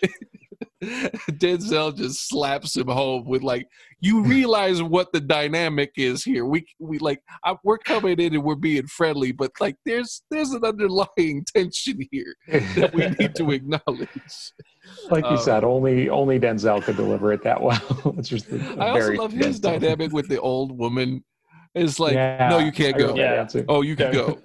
Denzel 0.82 1.96
just 1.96 2.28
slaps 2.28 2.76
him 2.76 2.88
home 2.88 3.24
with 3.26 3.42
like, 3.42 3.66
"You 4.00 4.22
realize 4.22 4.82
what 4.82 5.12
the 5.12 5.20
dynamic 5.20 5.92
is 5.96 6.22
here? 6.22 6.44
We 6.44 6.66
we 6.78 6.98
like 6.98 7.20
I, 7.44 7.56
we're 7.64 7.78
coming 7.78 8.20
in 8.20 8.34
and 8.34 8.44
we're 8.44 8.54
being 8.54 8.86
friendly, 8.86 9.32
but 9.32 9.52
like 9.60 9.76
there's 9.84 10.22
there's 10.30 10.50
an 10.50 10.64
underlying 10.64 11.44
tension 11.54 11.98
here 12.10 12.34
that 12.76 12.92
we 12.94 13.08
need 13.18 13.34
to 13.36 13.50
acknowledge." 13.50 14.52
like 15.10 15.24
you 15.24 15.30
um, 15.30 15.38
said, 15.38 15.64
only 15.64 16.08
only 16.08 16.38
Denzel 16.38 16.82
could 16.82 16.96
deliver 16.96 17.32
it 17.32 17.42
that 17.44 17.60
well. 17.60 18.14
it's 18.18 18.28
just 18.28 18.48
a, 18.50 18.56
a 18.56 18.84
I 18.84 18.90
also 18.90 19.12
love 19.14 19.32
his 19.32 19.60
dynamic 19.60 20.12
with 20.12 20.28
the 20.28 20.40
old 20.40 20.76
woman. 20.76 21.24
It's 21.74 22.00
like, 22.00 22.14
Yeah, 22.14 22.48
no, 22.50 22.58
you 22.58 22.72
can't 22.72 22.96
go. 22.96 23.14
Yeah. 23.14 23.46
Oh, 23.68 23.82
you 23.82 23.96
can 23.96 24.06
Yeah. 24.06 24.12
go. 24.12 24.38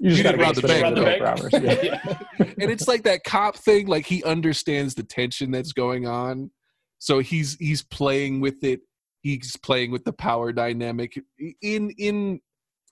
you 0.00 0.10
just 0.10 0.18
you 0.18 0.22
gotta 0.22 0.38
rob 0.38 0.54
the 0.54 0.62
bank, 0.62 0.80
it 0.80 0.84
on 0.84 0.94
though. 0.94 1.18
robbers. 1.18 1.52
Yeah. 1.52 2.16
and 2.38 2.70
it's 2.70 2.88
like 2.88 3.02
that 3.04 3.24
cop 3.24 3.56
thing. 3.56 3.86
Like 3.86 4.06
he 4.06 4.22
understands 4.24 4.94
the 4.94 5.02
tension 5.02 5.50
that's 5.50 5.72
going 5.72 6.06
on, 6.06 6.50
so 6.98 7.20
he's 7.20 7.56
he's 7.56 7.82
playing 7.82 8.40
with 8.40 8.62
it. 8.64 8.80
He's 9.22 9.56
playing 9.56 9.90
with 9.90 10.04
the 10.04 10.12
power 10.12 10.52
dynamic 10.52 11.18
in 11.62 11.90
in 11.90 12.40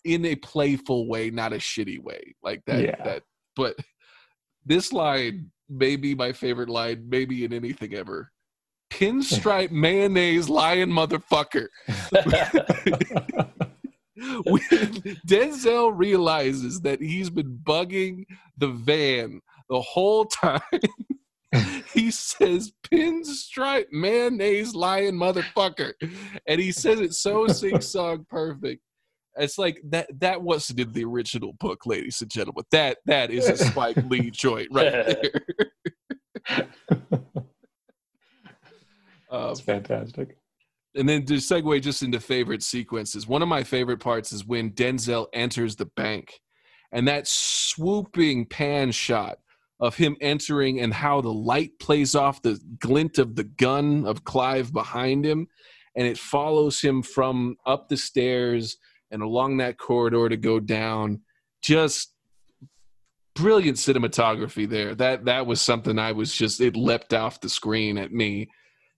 in 0.04 0.24
a 0.24 0.36
playful 0.36 1.08
way, 1.08 1.30
not 1.30 1.52
a 1.52 1.56
shitty 1.56 1.98
way. 2.00 2.34
Like 2.42 2.62
that. 2.66 2.82
Yeah. 2.82 3.02
That. 3.04 3.22
But 3.56 3.76
this 4.64 4.92
line 4.92 5.50
may 5.68 5.96
be 5.96 6.14
my 6.14 6.32
favorite 6.32 6.68
line, 6.68 7.06
maybe 7.08 7.44
in 7.44 7.52
anything 7.52 7.94
ever. 7.94 8.30
Pinstripe 8.92 9.70
mayonnaise 9.70 10.48
lion 10.50 10.90
motherfucker. 10.90 11.68
when 14.44 14.60
Denzel 15.26 15.92
realizes 15.94 16.80
that 16.82 17.00
he's 17.00 17.30
been 17.30 17.58
bugging 17.62 18.24
the 18.56 18.68
van 18.68 19.40
the 19.68 19.80
whole 19.80 20.24
time, 20.26 20.60
he 21.94 22.10
says 22.10 22.72
pinstripe 22.90 23.86
mayonnaise 23.90 24.74
lion 24.74 25.16
motherfucker. 25.16 25.92
And 26.46 26.60
he 26.60 26.72
says 26.72 27.00
it 27.00 27.14
so 27.14 27.46
sing 27.48 27.80
song 27.80 28.26
perfect. 28.28 28.82
It's 29.36 29.56
like 29.56 29.80
that 29.84 30.08
that 30.20 30.42
wasn't 30.42 30.80
in 30.80 30.92
the 30.92 31.04
original 31.04 31.54
book, 31.54 31.86
ladies 31.86 32.20
and 32.20 32.30
gentlemen. 32.30 32.64
That 32.70 32.98
that 33.06 33.30
is 33.30 33.48
a 33.48 33.56
Spike 33.56 33.96
Lee 34.08 34.30
joint 34.30 34.68
right 34.70 35.16
there. 36.46 36.66
Um, 39.30 39.56
fantastic. 39.56 40.36
And 40.94 41.08
then 41.08 41.24
to 41.26 41.34
segue 41.34 41.80
just 41.82 42.02
into 42.02 42.20
favorite 42.20 42.62
sequences, 42.62 43.26
one 43.26 43.42
of 43.42 43.48
my 43.48 43.62
favorite 43.64 44.00
parts 44.00 44.32
is 44.32 44.44
when 44.44 44.72
Denzel 44.72 45.26
enters 45.32 45.76
the 45.76 45.86
bank 45.86 46.40
and 46.92 47.08
that 47.08 47.26
swooping 47.26 48.46
pan 48.46 48.92
shot 48.92 49.38
of 49.80 49.96
him 49.96 50.16
entering 50.20 50.80
and 50.80 50.92
how 50.92 51.20
the 51.20 51.32
light 51.32 51.78
plays 51.80 52.14
off 52.14 52.42
the 52.42 52.60
glint 52.78 53.18
of 53.18 53.34
the 53.34 53.44
gun 53.44 54.06
of 54.06 54.24
Clive 54.24 54.72
behind 54.72 55.24
him. 55.24 55.48
And 55.96 56.06
it 56.06 56.18
follows 56.18 56.80
him 56.80 57.02
from 57.02 57.56
up 57.66 57.88
the 57.88 57.96
stairs 57.96 58.76
and 59.10 59.22
along 59.22 59.56
that 59.56 59.78
corridor 59.78 60.28
to 60.28 60.36
go 60.36 60.60
down. 60.60 61.22
Just 61.62 62.14
brilliant 63.34 63.76
cinematography 63.76 64.68
there. 64.68 64.94
That 64.94 65.24
that 65.24 65.46
was 65.46 65.60
something 65.60 65.98
I 65.98 66.12
was 66.12 66.34
just 66.34 66.60
it 66.60 66.76
leapt 66.76 67.12
off 67.12 67.40
the 67.40 67.48
screen 67.48 67.98
at 67.98 68.12
me 68.12 68.48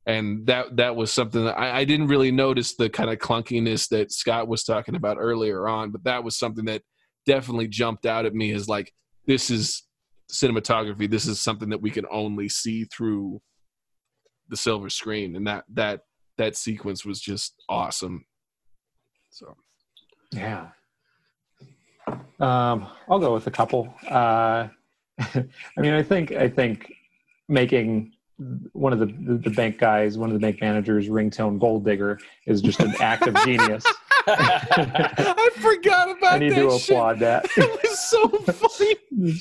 and 0.07 0.47
that 0.47 0.77
that 0.77 0.97
was 0.97 1.13
something 1.13 1.45
that 1.45 1.59
I, 1.59 1.79
I 1.79 1.85
didn't 1.85 2.09
really 2.09 2.31
notice 2.31 2.75
the 2.75 2.91
kind 2.91 3.11
of 3.11 3.19
clunkiness 3.19 3.89
that 3.89 4.13
Scott 4.13 4.49
was 4.49 4.65
talking 4.65 4.95
about 4.95 5.17
earlier 5.19 5.67
on, 5.67 5.91
but 5.91 6.05
that 6.05 6.23
was 6.23 6.39
something 6.39 6.67
that 6.67 6.83
definitely 7.27 7.69
jumped 7.69 8.05
out 8.05 8.27
at 8.27 8.35
me 8.35 8.53
as 8.53 8.69
like 8.69 8.93
this 9.27 9.51
is 9.51 9.83
cinematography. 10.31 11.09
This 11.09 11.27
is 11.27 11.41
something 11.41 11.71
that 11.71 11.81
we 11.81 11.91
can 11.91 12.05
only 12.11 12.49
see 12.49 12.85
through 12.85 13.41
the 14.49 14.57
silver 14.57 14.91
screen, 14.91 15.37
and 15.37 15.47
that 15.47 15.65
that 15.73 16.01
that 16.37 16.57
sequence 16.57 17.05
was 17.05 17.21
just 17.21 17.55
awesome. 17.69 18.25
So 19.31 19.57
Yeah. 20.33 20.69
Um, 22.39 22.89
I'll 23.09 23.19
go 23.19 23.33
with 23.33 23.47
a 23.47 23.51
couple. 23.51 23.95
Uh, 24.09 24.69
I 25.19 25.45
mean, 25.79 25.95
I 25.95 26.03
think 26.03 26.33
I 26.33 26.49
think 26.49 26.93
making 27.49 28.13
one 28.73 28.93
of 28.93 28.99
the, 28.99 29.07
the 29.07 29.51
bank 29.51 29.79
guys, 29.79 30.19
one 30.19 30.29
of 30.31 30.35
the 30.35 30.41
bank 30.41 30.61
managers, 30.61 31.09
ringtone 31.09 31.59
gold 31.59 31.85
digger 31.85 32.19
is 32.47 32.61
just 32.61 32.81
an 32.81 32.95
act 33.01 33.27
of 33.27 33.35
genius. 33.45 33.85
I 34.27 35.51
forgot 35.57 36.11
about 36.11 36.35
I 36.35 36.39
need 36.39 36.53
that 36.53 36.63
to 36.63 36.79
shit. 36.79 36.91
applaud 36.91 37.19
that. 37.21 37.47
It 37.57 37.83
was 37.83 37.99
so 37.99 38.29
funny. 38.29 38.97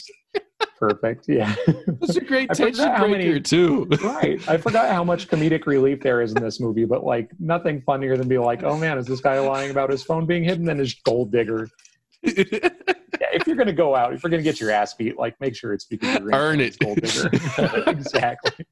Perfect. 0.79 1.25
Yeah. 1.29 1.55
It's 2.01 2.17
a 2.17 2.21
great 2.21 2.49
tension 2.51 2.85
breaker 2.89 3.07
many- 3.07 3.39
too. 3.41 3.85
right. 4.03 4.45
I 4.49 4.57
forgot 4.57 4.89
how 4.91 5.03
much 5.03 5.27
comedic 5.29 5.65
relief 5.65 6.01
there 6.01 6.21
is 6.21 6.33
in 6.33 6.43
this 6.43 6.59
movie, 6.59 6.85
but 6.85 7.05
like 7.05 7.31
nothing 7.39 7.81
funnier 7.81 8.17
than 8.17 8.27
be 8.27 8.37
like, 8.37 8.63
oh 8.63 8.77
man, 8.77 8.97
is 8.97 9.05
this 9.05 9.21
guy 9.21 9.39
lying 9.39 9.71
about 9.71 9.89
his 9.89 10.03
phone 10.03 10.25
being 10.25 10.43
hidden? 10.43 10.65
Then 10.65 10.77
his 10.79 10.93
gold 11.05 11.31
digger. 11.31 11.69
Yeah, 12.23 13.27
if 13.33 13.45
you're 13.45 13.55
gonna 13.55 13.73
go 13.73 13.95
out, 13.95 14.13
if 14.13 14.23
you're 14.23 14.29
gonna 14.29 14.43
get 14.43 14.59
your 14.59 14.71
ass 14.71 14.93
beat, 14.93 15.17
like 15.17 15.39
make 15.39 15.55
sure 15.55 15.73
it's 15.73 15.85
because 15.85 16.19
you're 16.19 16.31
Earn 16.33 16.59
it. 16.59 16.77
gold 16.79 16.99
digger. 17.01 17.29
exactly. 17.87 18.65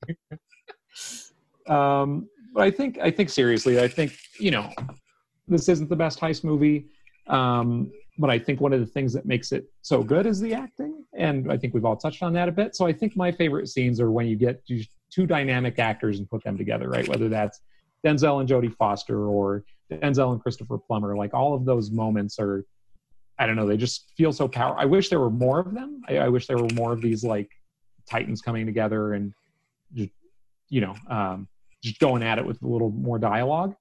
Um, 1.67 2.27
but 2.53 2.63
I 2.63 2.71
think 2.71 2.97
I 2.99 3.11
think 3.11 3.29
seriously, 3.29 3.79
I 3.79 3.87
think 3.87 4.13
you 4.39 4.51
know, 4.51 4.71
this 5.47 5.69
isn't 5.69 5.89
the 5.89 5.95
best 5.95 6.19
heist 6.19 6.43
movie. 6.43 6.87
Um, 7.27 7.91
but 8.17 8.29
I 8.29 8.37
think 8.39 8.61
one 8.61 8.73
of 8.73 8.79
the 8.79 8.85
things 8.85 9.13
that 9.13 9.25
makes 9.25 9.51
it 9.51 9.65
so 9.81 10.03
good 10.03 10.25
is 10.25 10.39
the 10.39 10.53
acting, 10.53 11.05
and 11.13 11.51
I 11.51 11.57
think 11.57 11.73
we've 11.73 11.85
all 11.85 11.95
touched 11.95 12.23
on 12.23 12.33
that 12.33 12.49
a 12.49 12.51
bit. 12.51 12.75
So 12.75 12.85
I 12.85 12.93
think 12.93 13.15
my 13.15 13.31
favorite 13.31 13.67
scenes 13.69 13.99
are 14.01 14.11
when 14.11 14.27
you 14.27 14.35
get 14.35 14.63
two 14.65 15.25
dynamic 15.27 15.79
actors 15.79 16.19
and 16.19 16.29
put 16.29 16.43
them 16.43 16.57
together, 16.57 16.89
right? 16.89 17.07
Whether 17.07 17.29
that's 17.29 17.61
Denzel 18.05 18.39
and 18.41 18.49
Jodie 18.49 18.75
Foster 18.75 19.27
or 19.27 19.63
Denzel 19.91 20.31
and 20.33 20.41
Christopher 20.41 20.77
Plummer, 20.77 21.15
like 21.15 21.33
all 21.33 21.53
of 21.53 21.65
those 21.65 21.91
moments 21.91 22.39
are, 22.39 22.65
I 23.41 23.47
don't 23.47 23.55
know, 23.55 23.65
they 23.65 23.77
just 23.77 24.11
feel 24.15 24.31
so 24.31 24.47
powerful. 24.47 24.79
I 24.79 24.85
wish 24.85 25.09
there 25.09 25.19
were 25.19 25.31
more 25.31 25.59
of 25.59 25.73
them. 25.73 26.03
I, 26.07 26.17
I 26.17 26.27
wish 26.29 26.45
there 26.45 26.57
were 26.57 26.69
more 26.75 26.93
of 26.93 27.01
these 27.01 27.23
like 27.23 27.49
titans 28.07 28.39
coming 28.39 28.67
together 28.67 29.13
and 29.13 29.33
just, 29.95 30.11
you 30.69 30.81
know, 30.81 30.95
um, 31.09 31.47
just 31.81 31.99
going 31.99 32.21
at 32.21 32.37
it 32.37 32.45
with 32.45 32.61
a 32.61 32.67
little 32.67 32.91
more 32.91 33.17
dialogue. 33.17 33.75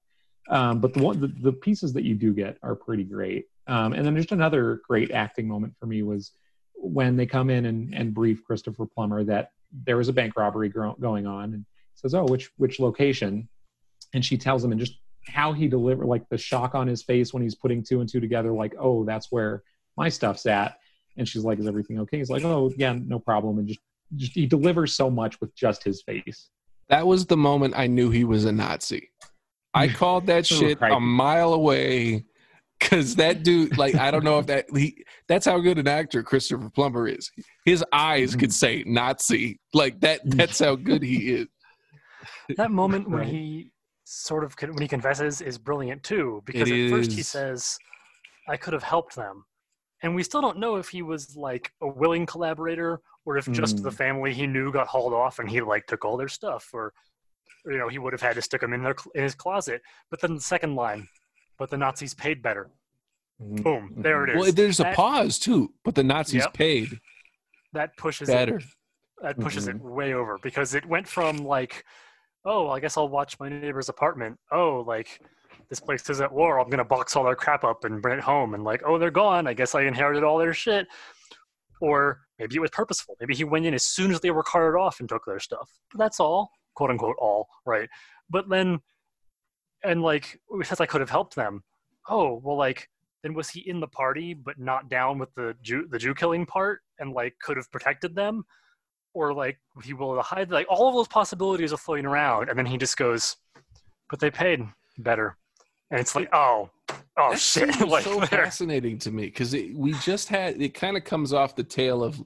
Um, 0.49 0.79
but 0.79 0.95
the 0.95 1.03
one, 1.03 1.21
the, 1.21 1.27
the 1.27 1.53
pieces 1.53 1.93
that 1.93 2.03
you 2.03 2.15
do 2.15 2.33
get 2.33 2.57
are 2.63 2.73
pretty 2.73 3.03
great. 3.03 3.45
Um, 3.67 3.93
and 3.93 4.03
then 4.03 4.15
just 4.15 4.31
another 4.31 4.81
great 4.87 5.11
acting 5.11 5.47
moment 5.47 5.75
for 5.79 5.85
me 5.85 6.01
was 6.01 6.31
when 6.73 7.15
they 7.15 7.27
come 7.27 7.51
in 7.51 7.67
and, 7.67 7.93
and 7.93 8.15
brief 8.15 8.43
Christopher 8.43 8.87
Plummer 8.87 9.23
that 9.25 9.51
there 9.85 9.97
was 9.97 10.09
a 10.09 10.13
bank 10.13 10.35
robbery 10.35 10.69
gro- 10.69 10.97
going 10.99 11.27
on, 11.27 11.53
and 11.53 11.65
says, 11.93 12.15
"Oh, 12.15 12.25
which 12.25 12.49
which 12.57 12.79
location?" 12.79 13.47
And 14.13 14.25
she 14.25 14.37
tells 14.37 14.63
him, 14.63 14.71
and 14.71 14.79
just 14.81 14.97
how 15.27 15.53
he 15.53 15.67
delivered, 15.67 16.07
like 16.07 16.27
the 16.29 16.37
shock 16.37 16.75
on 16.75 16.87
his 16.87 17.03
face 17.03 17.33
when 17.33 17.43
he's 17.43 17.55
putting 17.55 17.83
two 17.83 17.99
and 18.01 18.09
two 18.09 18.19
together, 18.19 18.51
like, 18.51 18.73
"Oh, 18.79 19.03
that's 19.05 19.31
where 19.31 19.63
my 19.97 20.09
stuff's 20.09 20.45
at." 20.45 20.77
And 21.17 21.27
she's 21.27 21.43
like, 21.43 21.59
"Is 21.59 21.67
everything 21.67 21.99
okay?" 21.99 22.17
He's 22.17 22.29
like, 22.29 22.43
"Oh, 22.43 22.71
yeah, 22.77 22.97
no 23.05 23.19
problem." 23.19 23.59
And 23.59 23.67
just 23.67 23.79
just 24.15 24.33
he 24.33 24.45
delivers 24.45 24.93
so 24.93 25.09
much 25.09 25.39
with 25.39 25.53
just 25.55 25.83
his 25.83 26.01
face. 26.03 26.49
That 26.89 27.07
was 27.07 27.25
the 27.25 27.37
moment 27.37 27.75
I 27.77 27.87
knew 27.87 28.09
he 28.09 28.23
was 28.25 28.43
a 28.45 28.51
Nazi. 28.51 29.09
I 29.73 29.87
called 29.93 30.27
that 30.27 30.45
shit 30.45 30.81
Right. 30.81 30.91
a 30.91 30.99
mile 30.99 31.53
away 31.53 32.25
because 32.79 33.15
that 33.17 33.43
dude, 33.43 33.77
like, 33.77 33.95
I 33.95 34.11
don't 34.11 34.25
know 34.25 34.39
if 34.39 34.47
that 34.47 34.65
he 34.75 35.05
that's 35.27 35.45
how 35.45 35.59
good 35.59 35.77
an 35.77 35.87
actor 35.87 36.23
Christopher 36.23 36.69
Plummer 36.69 37.07
is. 37.07 37.31
His 37.63 37.85
eyes 37.93 38.35
could 38.35 38.51
say 38.51 38.83
Nazi. 38.85 39.59
Like 39.73 40.01
that 40.01 40.21
that's 40.25 40.59
how 40.59 40.75
good 40.75 41.03
he 41.03 41.29
is. 41.31 41.47
That 42.57 42.71
moment 42.71 43.09
when 43.09 43.19
Right. 43.21 43.29
he 43.29 43.71
sort 44.11 44.43
of 44.43 44.53
when 44.59 44.81
he 44.81 44.87
confesses 44.87 45.41
is 45.41 45.57
brilliant 45.57 46.03
too, 46.03 46.41
because 46.45 46.69
It 46.69 46.83
at 46.83 46.89
first 46.89 47.13
he 47.13 47.23
says, 47.23 47.79
"I 48.47 48.57
could 48.57 48.73
have 48.73 48.83
helped 48.83 49.15
them," 49.15 49.45
and 50.03 50.13
we 50.13 50.23
still 50.23 50.41
don't 50.41 50.57
know 50.57 50.75
if 50.75 50.89
he 50.89 51.01
was 51.01 51.35
like 51.35 51.71
a 51.81 51.87
willing 51.87 52.25
collaborator 52.25 52.99
or 53.25 53.37
if 53.37 53.51
just 53.53 53.77
Mm. 53.77 53.83
the 53.83 53.91
family 53.91 54.33
he 54.33 54.47
knew 54.47 54.71
got 54.71 54.87
hauled 54.87 55.13
off 55.13 55.39
and 55.39 55.49
he 55.49 55.61
like 55.61 55.85
took 55.87 56.03
all 56.03 56.17
their 56.17 56.27
stuff, 56.27 56.69
or 56.73 56.93
you 57.65 57.77
know 57.77 57.87
he 57.87 57.99
would 57.99 58.13
have 58.13 58.21
had 58.21 58.35
to 58.35 58.41
stick 58.41 58.61
them 58.61 58.73
in 58.73 58.83
their 58.83 58.95
in 59.15 59.23
his 59.23 59.35
closet. 59.35 59.81
But 60.09 60.19
then 60.21 60.35
the 60.35 60.41
second 60.41 60.75
line, 60.75 61.07
"But 61.57 61.69
the 61.69 61.77
Nazis 61.77 62.13
paid 62.13 62.41
better." 62.41 62.69
Boom, 63.39 63.93
there 63.97 64.23
it 64.25 64.29
is. 64.31 64.35
Well, 64.41 64.51
there's 64.51 64.79
a 64.79 64.85
pause 64.85 65.39
too, 65.39 65.73
but 65.83 65.95
the 65.95 66.03
Nazis 66.03 66.43
Yep. 66.43 66.53
paid 66.53 66.99
that 67.73 67.95
pushes 67.97 68.27
it 68.29 68.33
better. 68.33 68.61
that 69.21 69.39
pushes 69.39 69.67
Mhm. 69.67 69.75
it 69.75 69.81
way 69.81 70.13
over 70.13 70.37
because 70.39 70.73
it 70.75 70.85
went 70.85 71.07
from 71.07 71.37
like 71.37 71.85
oh 72.45 72.69
i 72.69 72.79
guess 72.79 72.97
i'll 72.97 73.09
watch 73.09 73.39
my 73.39 73.49
neighbor's 73.49 73.89
apartment. 73.89 74.37
Oh 74.51 74.83
like 74.87 75.21
this 75.69 75.79
place 75.79 76.09
is 76.09 76.19
at 76.19 76.31
war. 76.31 76.59
I'm 76.59 76.69
gonna 76.69 76.83
box 76.83 77.15
all 77.15 77.23
their 77.23 77.35
crap 77.35 77.63
up 77.63 77.85
and 77.85 78.01
bring 78.01 78.17
it 78.17 78.23
home. 78.23 78.53
And 78.53 78.63
like 78.63 78.81
oh 78.85 78.97
they're 78.97 79.11
gone. 79.11 79.47
I 79.47 79.53
guess 79.53 79.73
i 79.73 79.83
inherited 79.83 80.23
all 80.23 80.37
their 80.37 80.53
shit. 80.53 80.87
Or 81.79 82.21
maybe 82.37 82.55
it 82.55 82.59
was 82.59 82.71
purposeful. 82.71 83.15
Maybe 83.19 83.35
he 83.35 83.43
went 83.43 83.65
in 83.65 83.73
as 83.73 83.85
soon 83.85 84.11
as 84.11 84.19
they 84.19 84.31
were 84.31 84.43
carted 84.43 84.79
off 84.79 84.99
and 84.99 85.07
took 85.09 85.25
their 85.25 85.39
stuff. 85.39 85.69
That's 85.95 86.19
all 86.19 86.51
quote 86.75 86.89
unquote 86.89 87.15
all 87.19 87.47
right? 87.65 87.89
But 88.29 88.49
then 88.49 88.79
and 89.83 90.01
like 90.01 90.39
says 90.63 90.79
i 90.79 90.85
could 90.85 91.01
have 91.01 91.09
helped 91.09 91.35
them 91.35 91.63
oh 92.09 92.39
well 92.43 92.57
like 92.57 92.87
then 93.23 93.33
was 93.33 93.49
he 93.49 93.61
in 93.61 93.79
the 93.79 93.87
party 93.87 94.33
but 94.33 94.59
not 94.59 94.89
down 94.89 95.17
with 95.17 95.33
the 95.35 95.55
jew 95.61 95.87
the 95.89 95.97
jew 95.97 96.13
killing 96.13 96.45
part 96.45 96.81
and 96.99 97.13
like 97.13 97.33
could 97.41 97.57
have 97.57 97.71
protected 97.71 98.15
them 98.15 98.43
or 99.13 99.33
like 99.33 99.57
he 99.83 99.93
will 99.93 100.21
hide 100.21 100.51
like 100.51 100.67
all 100.69 100.87
of 100.87 100.95
those 100.95 101.07
possibilities 101.07 101.73
are 101.73 101.77
floating 101.77 102.05
around. 102.05 102.49
And 102.49 102.57
then 102.57 102.65
he 102.65 102.77
just 102.77 102.97
goes 102.97 103.37
but 104.09 104.19
they 104.19 104.29
paid 104.29 104.63
better. 104.99 105.37
And 105.89 105.99
it's 105.99 106.15
like 106.15 106.29
oh 106.33 106.69
oh 107.17 107.31
that 107.31 107.39
shit. 107.39 107.79
like 107.87 108.03
so 108.03 108.21
fascinating 108.21 108.97
to 108.99 109.11
me 109.11 109.25
because 109.25 109.53
we 109.53 109.93
just 110.01 110.29
had 110.29 110.61
it 110.61 110.73
kind 110.73 110.97
of 110.97 111.03
comes 111.03 111.33
off 111.33 111.55
the 111.55 111.63
tail 111.63 112.03
of 112.03 112.21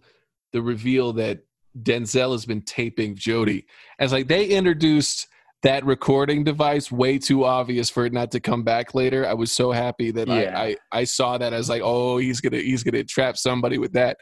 the 0.52 0.62
reveal 0.62 1.14
that 1.14 1.40
Denzel 1.82 2.32
has 2.32 2.46
been 2.46 2.62
taping 2.62 3.16
Jodie. 3.16 3.66
As 4.00 4.12
like 4.12 4.28
they 4.28 4.46
introduced 4.48 5.28
that 5.64 5.84
recording 5.84 6.44
device 6.44 6.92
way 6.92 7.18
too 7.18 7.44
obvious 7.44 7.90
for 7.90 8.06
it 8.06 8.14
not 8.14 8.30
to 8.32 8.40
come 8.40 8.64
back 8.64 8.94
later. 8.94 9.28
I 9.28 9.34
was 9.34 9.52
so 9.52 9.72
happy 9.72 10.12
that 10.12 10.28
Yeah. 10.28 10.54
I, 10.56 10.64
I 10.64 10.76
I 10.92 11.04
saw 11.04 11.38
that 11.38 11.54
as 11.54 11.70
like 11.70 11.82
oh 11.84 12.18
he's 12.18 12.40
gonna 12.40 12.60
he's 12.62 12.84
gonna 12.84 13.04
trap 13.04 13.38
somebody 13.38 13.78
with 13.78 13.94
that, 13.94 14.18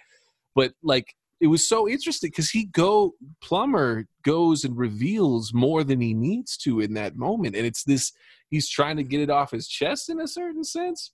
but 0.55 0.73
like 0.81 1.13
it 1.43 1.47
was 1.47 1.67
so 1.67 1.89
interesting 1.89 2.29
because 2.29 2.49
he 2.49 2.65
go 2.65 3.13
Plummer 3.41 4.07
goes 4.23 4.63
and 4.63 4.77
reveals 4.77 5.53
more 5.53 5.83
than 5.83 5.99
he 5.99 6.13
needs 6.13 6.55
to 6.57 6.79
in 6.79 6.93
that 6.93 7.17
moment 7.17 7.55
and 7.55 7.65
it's 7.65 7.83
this 7.83 8.13
he's 8.49 8.69
trying 8.69 8.97
to 8.97 9.03
get 9.03 9.19
it 9.19 9.29
off 9.29 9.51
his 9.51 9.67
chest 9.67 10.09
in 10.09 10.21
a 10.21 10.27
certain 10.27 10.63
sense 10.63 11.11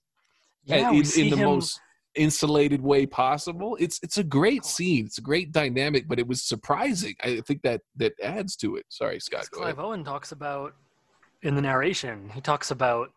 yeah, 0.64 0.90
in, 0.90 1.02
in 1.16 1.30
the 1.30 1.36
him, 1.36 1.44
most 1.44 1.80
insulated 2.14 2.82
way 2.82 3.06
possible. 3.06 3.76
It's 3.80 3.98
it's 4.02 4.18
a 4.18 4.24
great 4.24 4.62
oh. 4.64 4.68
scene. 4.68 5.06
It's 5.06 5.18
a 5.18 5.22
great 5.22 5.52
dynamic 5.52 6.06
but 6.08 6.18
it 6.18 6.26
was 6.26 6.42
surprising. 6.42 7.14
I 7.22 7.40
think 7.40 7.62
that 7.62 7.82
that 7.96 8.12
adds 8.22 8.56
to 8.56 8.76
it. 8.76 8.86
Sorry 8.88 9.20
scott 9.20 9.40
ahead. 9.40 9.50
clive 9.52 9.78
owen 9.78 10.04
talks 10.04 10.32
about 10.32 10.74
in 11.42 11.54
the 11.54 11.62
narration 11.62 12.30
he 12.34 12.40
talks 12.40 12.70
about 12.70 13.10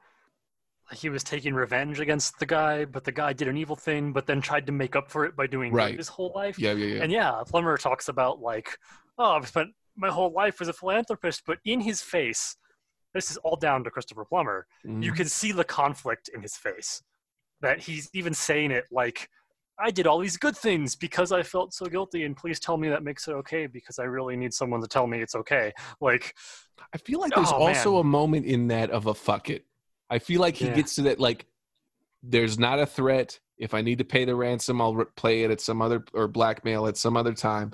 he 0.92 1.10
was 1.10 1.24
taking 1.24 1.54
revenge 1.54 2.00
against 2.00 2.38
the 2.40 2.46
guy 2.46 2.86
but 2.86 3.04
the 3.04 3.12
guy 3.12 3.32
did 3.34 3.48
an 3.48 3.58
evil 3.58 3.76
thing 3.76 4.12
but 4.12 4.26
then 4.28 4.42
tried 4.42 4.66
to 4.66 4.72
make 4.72 4.96
up 4.96 5.10
for 5.10 5.26
it 5.26 5.36
by 5.36 5.48
doing 5.48 5.72
Right. 5.74 5.96
his 5.98 6.08
whole 6.10 6.32
life 6.36 6.60
yeah 6.60 6.74
yeah 6.74 6.96
yeah 6.96 7.04
And 7.04 7.12
yeah, 7.12 7.42
Plummer 7.48 7.78
talks 7.78 8.10
about 8.10 8.42
like, 8.42 8.78
oh, 9.18 9.32
I've 9.32 9.48
spent 9.48 9.70
my 9.96 10.10
whole 10.10 10.32
life 10.32 10.60
as 10.62 10.68
a 10.68 10.74
philanthropist, 10.74 11.44
but 11.46 11.60
in 11.66 11.80
his 11.82 12.02
face, 12.02 12.56
this 13.14 13.30
is 13.32 13.38
all 13.38 13.56
down 13.56 13.84
to 13.84 13.92
Christopher 13.92 14.26
Plummer. 14.26 14.66
Mhm. 14.86 15.04
You 15.04 15.12
can 15.14 15.28
see 15.28 15.52
the 15.52 15.64
conflict 15.64 16.30
in 16.34 16.42
his 16.42 16.56
face. 16.58 17.02
That 17.62 17.80
he's 17.80 18.10
even 18.14 18.34
saying 18.34 18.72
it 18.72 18.86
like, 18.92 19.30
I 19.80 19.90
did 19.92 20.06
all 20.06 20.20
these 20.20 20.38
good 20.38 20.58
things 20.58 20.96
because 20.96 21.32
I 21.32 21.44
felt 21.44 21.74
so 21.74 21.86
guilty, 21.86 22.24
and 22.26 22.36
please 22.36 22.60
tell 22.60 22.78
me 22.78 22.90
that 22.90 23.04
makes 23.04 23.28
it 23.28 23.34
okay 23.34 23.68
because 23.68 24.00
I 24.00 24.04
really 24.04 24.36
need 24.36 24.54
someone 24.54 24.82
to 24.82 24.88
tell 24.88 25.08
me 25.08 25.22
it's 25.22 25.34
okay. 25.36 25.74
Like, 26.02 26.36
I 26.94 26.98
feel 26.98 27.20
like 27.20 27.34
there's 27.34 27.52
Oh, 27.52 27.56
also 27.68 27.92
man. 27.94 28.02
a 28.02 28.04
moment 28.04 28.46
in 28.46 28.68
that 28.68 28.90
of 28.92 29.06
a 29.08 29.14
fuck 29.14 29.50
it. 29.50 29.66
I 30.14 30.20
feel 30.20 30.40
like 30.42 30.56
he 30.56 30.66
Yeah. 30.68 30.76
gets 30.76 30.96
to 30.96 31.02
that 31.04 31.20
like 31.20 31.46
there's 32.22 32.58
not 32.60 32.80
a 32.80 32.86
threat. 32.86 33.40
If 33.58 33.74
I 33.74 33.82
need 33.82 33.98
to 33.98 34.06
pay 34.06 34.26
the 34.26 34.36
ransom, 34.36 34.80
I'll 34.82 34.96
re- 34.96 35.06
play 35.16 35.44
it 35.44 35.52
at 35.52 35.60
some 35.62 35.82
other 35.82 36.06
or 36.14 36.28
blackmail 36.28 36.88
at 36.88 36.98
some 36.98 37.18
other 37.18 37.34
time. 37.34 37.72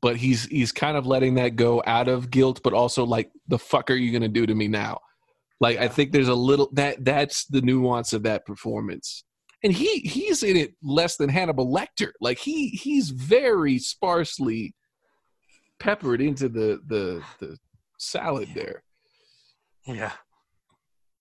But 0.00 0.16
he's 0.16 0.46
he's 0.46 0.72
kind 0.72 0.96
of 0.96 1.06
letting 1.06 1.34
that 1.34 1.54
go 1.56 1.82
out 1.86 2.08
of 2.08 2.30
guilt, 2.30 2.60
but 2.64 2.72
also 2.72 3.04
like 3.04 3.30
the 3.46 3.58
fuck 3.58 3.90
are 3.90 3.94
you 3.94 4.10
gonna 4.12 4.28
do 4.28 4.46
to 4.46 4.54
me 4.54 4.68
now? 4.68 5.00
Like 5.60 5.78
I 5.78 5.88
think 5.88 6.12
there's 6.12 6.28
a 6.28 6.34
little 6.34 6.68
that 6.72 7.04
that's 7.04 7.44
the 7.46 7.60
nuance 7.62 8.12
of 8.12 8.22
that 8.24 8.44
performance. 8.46 9.24
And 9.62 9.72
he 9.72 10.00
he's 10.00 10.42
in 10.42 10.56
it 10.56 10.74
less 10.82 11.16
than 11.16 11.28
Hannibal 11.28 11.70
Lecter. 11.72 12.10
Like 12.20 12.38
he 12.38 12.68
he's 12.70 13.10
very 13.10 13.78
sparsely 13.78 14.74
peppered 15.78 16.20
into 16.20 16.48
the 16.48 16.80
the 16.86 17.22
the 17.38 17.58
salad 17.98 18.48
there. 18.54 18.82
Yeah. 19.86 20.12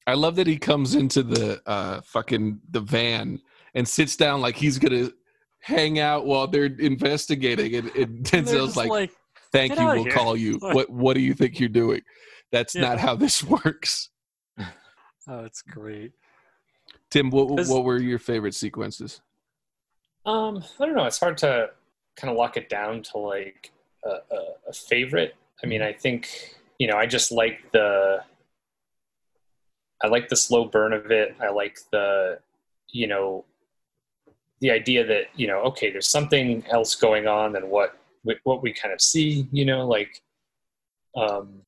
I 0.07 0.13
love 0.15 0.35
that 0.37 0.47
he 0.47 0.57
comes 0.57 0.95
into 0.95 1.23
the 1.23 1.61
uh, 1.65 2.01
fucking 2.01 2.59
the 2.71 2.79
van 2.81 3.39
and 3.75 3.87
sits 3.87 4.15
down 4.15 4.41
like 4.41 4.55
he's 4.55 4.79
gonna 4.79 5.11
hang 5.59 5.99
out 5.99 6.25
while 6.25 6.47
they're 6.47 6.65
investigating, 6.65 7.75
and, 7.75 7.87
and 7.95 7.97
And 7.97 8.25
they're 8.25 8.41
Denzel's 8.43 8.65
just 8.67 8.77
like, 8.77 8.89
like, 8.89 9.11
"Thank 9.51 9.77
you, 9.79 9.85
we'll 9.85 10.03
here." 10.03 10.11
call 10.11 10.35
you." 10.35 10.57
Like- 10.61 10.75
What 10.75 10.89
What 10.89 11.13
do 11.15 11.21
you 11.21 11.33
think 11.33 11.59
you're 11.59 11.69
doing? 11.69 12.01
That's 12.51 12.75
Yeah. 12.75 12.81
not 12.81 12.99
how 12.99 13.15
this 13.15 13.43
works. 13.65 14.09
oh, 15.27 15.45
it's 15.45 15.61
great. 15.61 16.11
Tim, 17.09 17.29
what 17.29 17.47
what 17.67 17.83
were 17.83 17.99
your 17.99 18.19
favorite 18.19 18.55
sequences? 18.55 19.21
Um, 20.25 20.63
I 20.79 20.85
don't 20.85 20.95
know. 20.95 21.05
It's 21.05 21.19
hard 21.19 21.37
to 21.39 21.69
kind 22.15 22.29
of 22.31 22.37
lock 22.37 22.57
it 22.57 22.69
down 22.69 23.01
to 23.03 23.17
like 23.17 23.71
a, 24.05 24.09
a, 24.09 24.39
a 24.69 24.73
favorite. 24.73 25.35
I 25.63 25.67
mean, 25.67 25.81
I 25.81 25.93
think 25.93 26.55
you 26.79 26.87
know, 26.87 26.95
I 26.97 27.05
just 27.05 27.31
like 27.31 27.59
the, 27.71 28.23
I 30.03 30.07
like 30.07 30.29
the 30.29 30.35
slow 30.35 30.65
burn 30.65 30.93
of 30.93 31.11
it. 31.11 31.35
I 31.41 31.49
like 31.49 31.79
the, 31.91 32.39
you 32.89 33.07
know, 33.07 33.45
the 34.59 34.71
idea 34.71 35.05
that 35.05 35.23
you 35.35 35.47
know, 35.47 35.59
okay, 35.61 35.91
there's 35.91 36.07
something 36.07 36.63
else 36.69 36.95
going 36.95 37.27
on 37.27 37.53
than 37.53 37.69
what 37.69 37.97
what 38.43 38.61
we 38.61 38.73
kind 38.73 38.93
of 38.93 39.01
see. 39.01 39.47
You 39.51 39.65
know, 39.65 39.87
like, 39.87 40.21
um, 41.15 41.61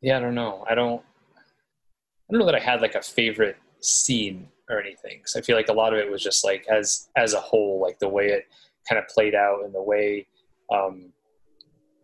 yeah, 0.00 0.16
I 0.16 0.20
don't 0.20 0.34
know. 0.34 0.64
I 0.68 0.74
don't, 0.74 1.02
I 1.40 2.32
don't 2.32 2.40
know 2.40 2.46
that 2.46 2.54
I 2.54 2.60
had 2.60 2.80
like 2.80 2.94
a 2.94 3.02
favorite 3.02 3.56
scene 3.80 4.48
or 4.68 4.80
anything. 4.80 5.22
So 5.26 5.38
I 5.38 5.42
feel 5.42 5.56
like 5.56 5.68
a 5.68 5.72
lot 5.72 5.92
of 5.92 5.98
it 5.98 6.10
was 6.10 6.22
just 6.22 6.44
like 6.44 6.66
as 6.68 7.08
as 7.16 7.34
a 7.34 7.40
whole, 7.40 7.80
like 7.80 7.98
the 7.98 8.08
way 8.08 8.28
it 8.28 8.46
kind 8.88 8.98
of 8.98 9.08
played 9.08 9.34
out 9.34 9.64
and 9.64 9.74
the 9.74 9.82
way, 9.82 10.26
um, 10.72 11.12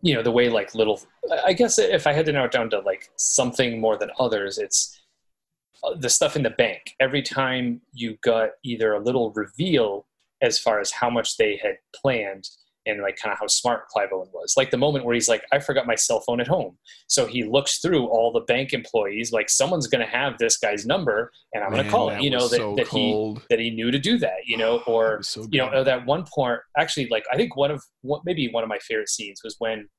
you 0.01 0.13
know, 0.13 0.21
the 0.21 0.31
way 0.31 0.49
like 0.49 0.75
little. 0.75 1.01
I 1.45 1.53
guess 1.53 1.79
if 1.79 2.05
I 2.05 2.13
had 2.13 2.25
to 2.25 2.31
narrow 2.31 2.45
it 2.45 2.51
down 2.51 2.69
to 2.71 2.79
like 2.79 3.09
something 3.15 3.79
more 3.79 3.97
than 3.97 4.11
others, 4.19 4.57
it's 4.57 4.99
the 5.99 6.09
stuff 6.09 6.35
in 6.35 6.43
the 6.43 6.49
bank. 6.49 6.93
Every 6.99 7.21
time 7.21 7.81
you 7.93 8.17
got 8.23 8.49
either 8.63 8.93
a 8.93 8.99
little 8.99 9.31
reveal 9.31 10.05
as 10.41 10.59
far 10.59 10.79
as 10.79 10.91
how 10.91 11.09
much 11.09 11.37
they 11.37 11.59
had 11.61 11.77
planned 11.95 12.47
and 12.87 13.01
like 13.01 13.17
kind 13.17 13.33
of 13.33 13.39
how 13.39 13.47
smart 13.47 13.87
Clive 13.89 14.09
Owen 14.13 14.29
was. 14.33 14.53
Like 14.55 14.71
the 14.71 14.77
moment 14.77 15.03
where 15.03 15.13
he's 15.13 15.27
like, 15.27 15.43
I 15.51 15.59
forgot 15.59 15.85
my 15.85 15.95
cell 15.95 16.21
phone 16.21 16.39
at 16.39 16.47
home. 16.47 16.77
So 17.07 17.25
he 17.25 17.43
looks 17.43 17.79
through 17.79 18.07
all 18.07 18.31
the 18.31 18.41
bank 18.41 18.71
employees, 18.71 19.33
like 19.33 19.49
someone's 19.49 19.87
going 19.87 20.05
to 20.05 20.11
have 20.11 20.37
this 20.37 20.57
guy's 20.57 20.85
number 20.85 21.31
and 21.53 21.63
I'm 21.63 21.71
going 21.71 21.83
to 21.83 21.91
call 21.91 22.09
it, 22.09 22.21
you 22.21 22.29
know, 22.29 22.47
that, 22.47 22.57
so 22.57 22.75
that 22.75 22.87
he, 22.87 23.37
that 23.49 23.59
he 23.59 23.71
knew 23.71 23.91
to 23.91 23.99
do 23.99 24.17
that, 24.19 24.45
you 24.45 24.57
know, 24.57 24.79
or, 24.87 25.21
so 25.21 25.45
you 25.51 25.59
know, 25.59 25.83
that 25.83 26.05
one 26.05 26.23
point, 26.33 26.59
actually, 26.77 27.09
like, 27.09 27.25
I 27.31 27.35
think 27.35 27.55
one 27.55 27.71
of 27.71 27.83
what 28.01 28.21
maybe 28.25 28.49
one 28.49 28.63
of 28.63 28.69
my 28.69 28.79
favorite 28.79 29.09
scenes 29.09 29.41
was 29.43 29.55
when 29.59 29.89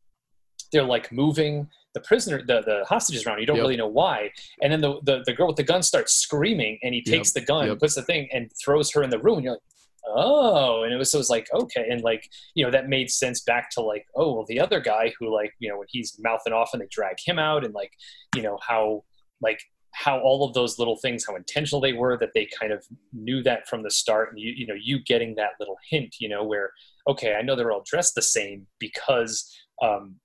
they're 0.72 0.82
like 0.82 1.12
moving 1.12 1.68
the 1.94 2.00
prisoner, 2.00 2.38
the, 2.46 2.62
the 2.62 2.84
hostages 2.86 3.26
around. 3.26 3.40
You 3.40 3.46
don't 3.46 3.56
Yep. 3.56 3.62
really 3.62 3.76
know 3.76 3.88
why. 3.88 4.30
And 4.62 4.72
then 4.72 4.80
the, 4.80 5.00
the, 5.04 5.22
the 5.24 5.32
girl 5.32 5.48
with 5.48 5.56
the 5.56 5.62
gun 5.62 5.82
starts 5.82 6.14
screaming 6.14 6.78
and 6.82 6.94
he 6.94 7.02
Yep, 7.04 7.14
takes 7.14 7.32
the 7.32 7.40
gun, 7.40 7.66
yep. 7.66 7.78
puts 7.78 7.94
the 7.94 8.02
thing 8.02 8.28
and 8.32 8.50
throws 8.62 8.92
her 8.92 9.02
in 9.02 9.10
the 9.10 9.18
room. 9.18 9.36
And 9.36 9.44
you're 9.44 9.54
like, 9.54 9.62
oh, 10.06 10.84
and 10.84 10.92
it 10.92 10.96
was, 10.96 11.10
so 11.10 11.18
it 11.18 11.20
was 11.20 11.30
like, 11.30 11.48
okay. 11.52 11.86
And 11.90 12.02
like, 12.02 12.28
you 12.54 12.64
know, 12.64 12.70
that 12.70 12.88
made 12.88 13.10
sense 13.10 13.40
back 13.42 13.70
to 13.70 13.80
like, 13.80 14.06
oh, 14.14 14.34
well, 14.34 14.44
the 14.48 14.60
other 14.60 14.80
guy 14.80 15.12
who 15.18 15.34
like, 15.34 15.52
you 15.58 15.68
know, 15.68 15.78
when 15.78 15.86
he's 15.90 16.16
mouthing 16.20 16.52
off 16.52 16.70
and 16.72 16.82
they 16.82 16.88
drag 16.90 17.16
him 17.24 17.38
out 17.38 17.64
and 17.64 17.74
like, 17.74 17.92
you 18.36 18.42
know, 18.42 18.58
how 18.66 19.04
like, 19.40 19.60
how 19.94 20.20
all 20.20 20.46
of 20.46 20.54
those 20.54 20.78
little 20.78 20.96
things, 20.96 21.24
how 21.26 21.34
intentional 21.34 21.80
they 21.80 21.94
were, 21.94 22.16
that 22.18 22.30
they 22.34 22.46
kind 22.60 22.72
of 22.72 22.84
knew 23.12 23.42
that 23.42 23.66
from 23.66 23.82
the 23.82 23.90
start, 23.90 24.30
and 24.30 24.38
you, 24.38 24.52
you 24.54 24.66
know, 24.66 24.74
you 24.80 25.00
getting 25.02 25.34
that 25.34 25.52
little 25.58 25.76
hint, 25.90 26.16
you 26.20 26.28
know, 26.28 26.44
where 26.44 26.70
okay, 27.08 27.34
I 27.34 27.42
know 27.42 27.56
they're 27.56 27.72
all 27.72 27.82
dressed 27.84 28.14
the 28.14 28.22
same 28.22 28.66
because, 28.78 29.50
um, 29.82 30.16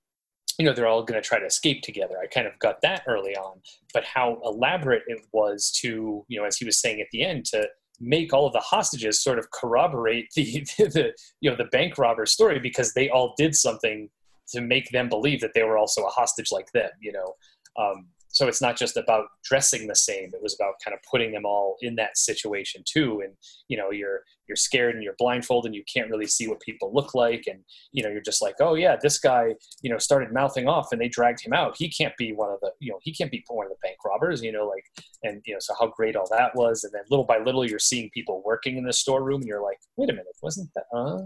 you 0.58 0.64
know, 0.64 0.72
they're 0.72 0.86
all 0.86 1.02
going 1.02 1.20
to 1.20 1.26
try 1.26 1.38
to 1.38 1.46
escape 1.46 1.82
together. 1.82 2.16
I 2.22 2.26
kind 2.26 2.46
of 2.46 2.58
got 2.58 2.80
that 2.82 3.02
early 3.06 3.36
on, 3.36 3.60
but 3.92 4.04
how 4.04 4.40
elaborate 4.44 5.02
it 5.06 5.20
was 5.32 5.70
to, 5.80 6.24
you 6.28 6.38
know, 6.38 6.44
as 6.44 6.56
he 6.56 6.64
was 6.64 6.80
saying 6.80 7.00
at 7.00 7.08
the 7.12 7.24
end, 7.24 7.44
to 7.46 7.68
make 8.00 8.32
all 8.32 8.46
of 8.46 8.52
the 8.52 8.60
hostages 8.60 9.22
sort 9.22 9.38
of 9.38 9.50
corroborate 9.50 10.28
the, 10.34 10.44
the 10.78 11.12
you 11.40 11.50
know, 11.50 11.56
the 11.56 11.64
bank 11.64 11.98
robber 11.98 12.26
story 12.26 12.58
because 12.58 12.92
they 12.94 13.08
all 13.08 13.34
did 13.36 13.54
something 13.54 14.08
to 14.48 14.60
make 14.60 14.90
them 14.90 15.08
believe 15.08 15.40
that 15.40 15.54
they 15.54 15.62
were 15.62 15.78
also 15.78 16.04
a 16.04 16.10
hostage 16.10 16.52
like 16.52 16.70
them, 16.72 16.90
you 17.00 17.12
know. 17.12 17.34
Um, 17.76 18.06
so 18.34 18.48
it's 18.48 18.60
not 18.60 18.76
just 18.76 18.96
about 18.96 19.26
dressing 19.44 19.86
the 19.86 19.94
same 19.94 20.30
it 20.32 20.42
was 20.42 20.54
about 20.54 20.74
kind 20.84 20.94
of 20.94 21.00
putting 21.10 21.32
them 21.32 21.46
all 21.46 21.76
in 21.80 21.94
that 21.94 22.18
situation 22.18 22.82
too 22.84 23.22
and 23.24 23.34
you 23.68 23.76
know 23.76 23.90
you're 23.90 24.22
you're 24.46 24.56
scared 24.56 24.94
and 24.94 25.02
you're 25.02 25.14
blindfolded 25.18 25.68
and 25.68 25.74
you 25.74 25.84
can't 25.92 26.10
really 26.10 26.26
see 26.26 26.46
what 26.46 26.60
people 26.60 26.92
look 26.92 27.14
like 27.14 27.44
and 27.46 27.60
you 27.92 28.02
know 28.02 28.10
you're 28.10 28.20
just 28.20 28.42
like 28.42 28.54
oh 28.60 28.74
yeah 28.74 28.96
this 29.00 29.18
guy 29.18 29.54
you 29.82 29.90
know 29.90 29.98
started 29.98 30.32
mouthing 30.32 30.68
off 30.68 30.88
and 30.92 31.00
they 31.00 31.08
dragged 31.08 31.44
him 31.44 31.52
out 31.52 31.74
he 31.78 31.88
can't 31.88 32.16
be 32.16 32.32
one 32.32 32.50
of 32.50 32.60
the 32.60 32.70
you 32.80 32.90
know 32.90 32.98
he 33.02 33.14
can't 33.14 33.30
be 33.30 33.42
one 33.48 33.66
of 33.66 33.70
the 33.70 33.78
bank 33.82 33.96
robbers 34.04 34.42
you 34.42 34.52
know 34.52 34.66
like 34.66 34.84
and 35.22 35.40
you 35.46 35.54
know 35.54 35.60
so 35.60 35.74
how 35.80 35.86
great 35.86 36.16
all 36.16 36.28
that 36.30 36.54
was 36.54 36.84
and 36.84 36.92
then 36.92 37.02
little 37.10 37.24
by 37.24 37.38
little 37.38 37.64
you're 37.64 37.78
seeing 37.78 38.10
people 38.10 38.42
working 38.44 38.76
in 38.76 38.84
the 38.84 38.92
storeroom 38.92 39.40
and 39.40 39.48
you're 39.48 39.62
like 39.62 39.78
wait 39.96 40.10
a 40.10 40.12
minute 40.12 40.26
wasn't 40.42 40.68
that 40.74 40.84
uh... 40.94 41.18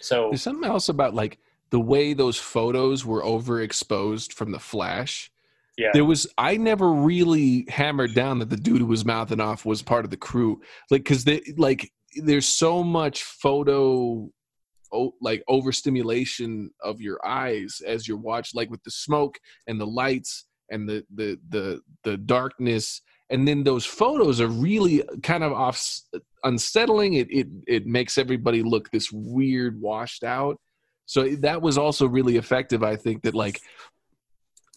so 0.00 0.28
There's 0.30 0.42
something 0.42 0.68
else 0.68 0.88
about 0.88 1.14
like 1.14 1.38
the 1.70 1.80
way 1.80 2.12
those 2.12 2.38
photos 2.38 3.04
were 3.04 3.22
overexposed 3.22 4.32
from 4.32 4.52
the 4.52 4.58
flash. 4.58 5.30
Yeah. 5.78 5.90
There 5.94 6.04
was 6.04 6.26
I 6.36 6.56
never 6.56 6.92
really 6.92 7.64
hammered 7.68 8.12
down 8.12 8.40
that 8.40 8.50
the 8.50 8.56
dude 8.56 8.80
who 8.80 8.86
was 8.86 9.04
mouthing 9.04 9.40
off 9.40 9.64
was 9.64 9.80
part 9.80 10.04
of 10.04 10.10
the 10.10 10.16
crew. 10.16 10.60
Like 10.90 11.04
cuz 11.04 11.24
they 11.24 11.40
like 11.56 11.90
there's 12.16 12.48
so 12.48 12.82
much 12.82 13.22
photo 13.22 14.28
o- 14.92 15.14
like 15.20 15.44
overstimulation 15.46 16.70
of 16.82 17.00
your 17.00 17.24
eyes 17.24 17.80
as 17.86 18.08
you're 18.08 18.20
like 18.54 18.70
with 18.70 18.82
the 18.82 18.90
smoke 18.90 19.38
and 19.68 19.80
the 19.80 19.86
lights 19.86 20.46
and 20.68 20.88
the 20.88 21.06
the 21.14 21.38
the 21.48 21.80
the 22.02 22.16
darkness. 22.16 23.00
And 23.30 23.46
then 23.46 23.62
those 23.62 23.86
photos 23.86 24.40
are 24.40 24.48
really 24.48 25.04
kind 25.22 25.44
of 25.44 25.52
off 25.52 25.80
unsettling. 26.42 27.14
It 27.14 27.30
it 27.30 27.46
it 27.68 27.86
makes 27.86 28.18
everybody 28.18 28.64
look 28.64 28.90
this 28.90 29.12
weird 29.12 29.80
washed 29.80 30.24
out. 30.24 30.58
So 31.06 31.28
that 31.36 31.62
was 31.62 31.78
also 31.78 32.06
really 32.06 32.36
effective 32.36 32.82
i 32.82 32.94
think 32.94 33.22
that 33.22 33.34
like 33.34 33.62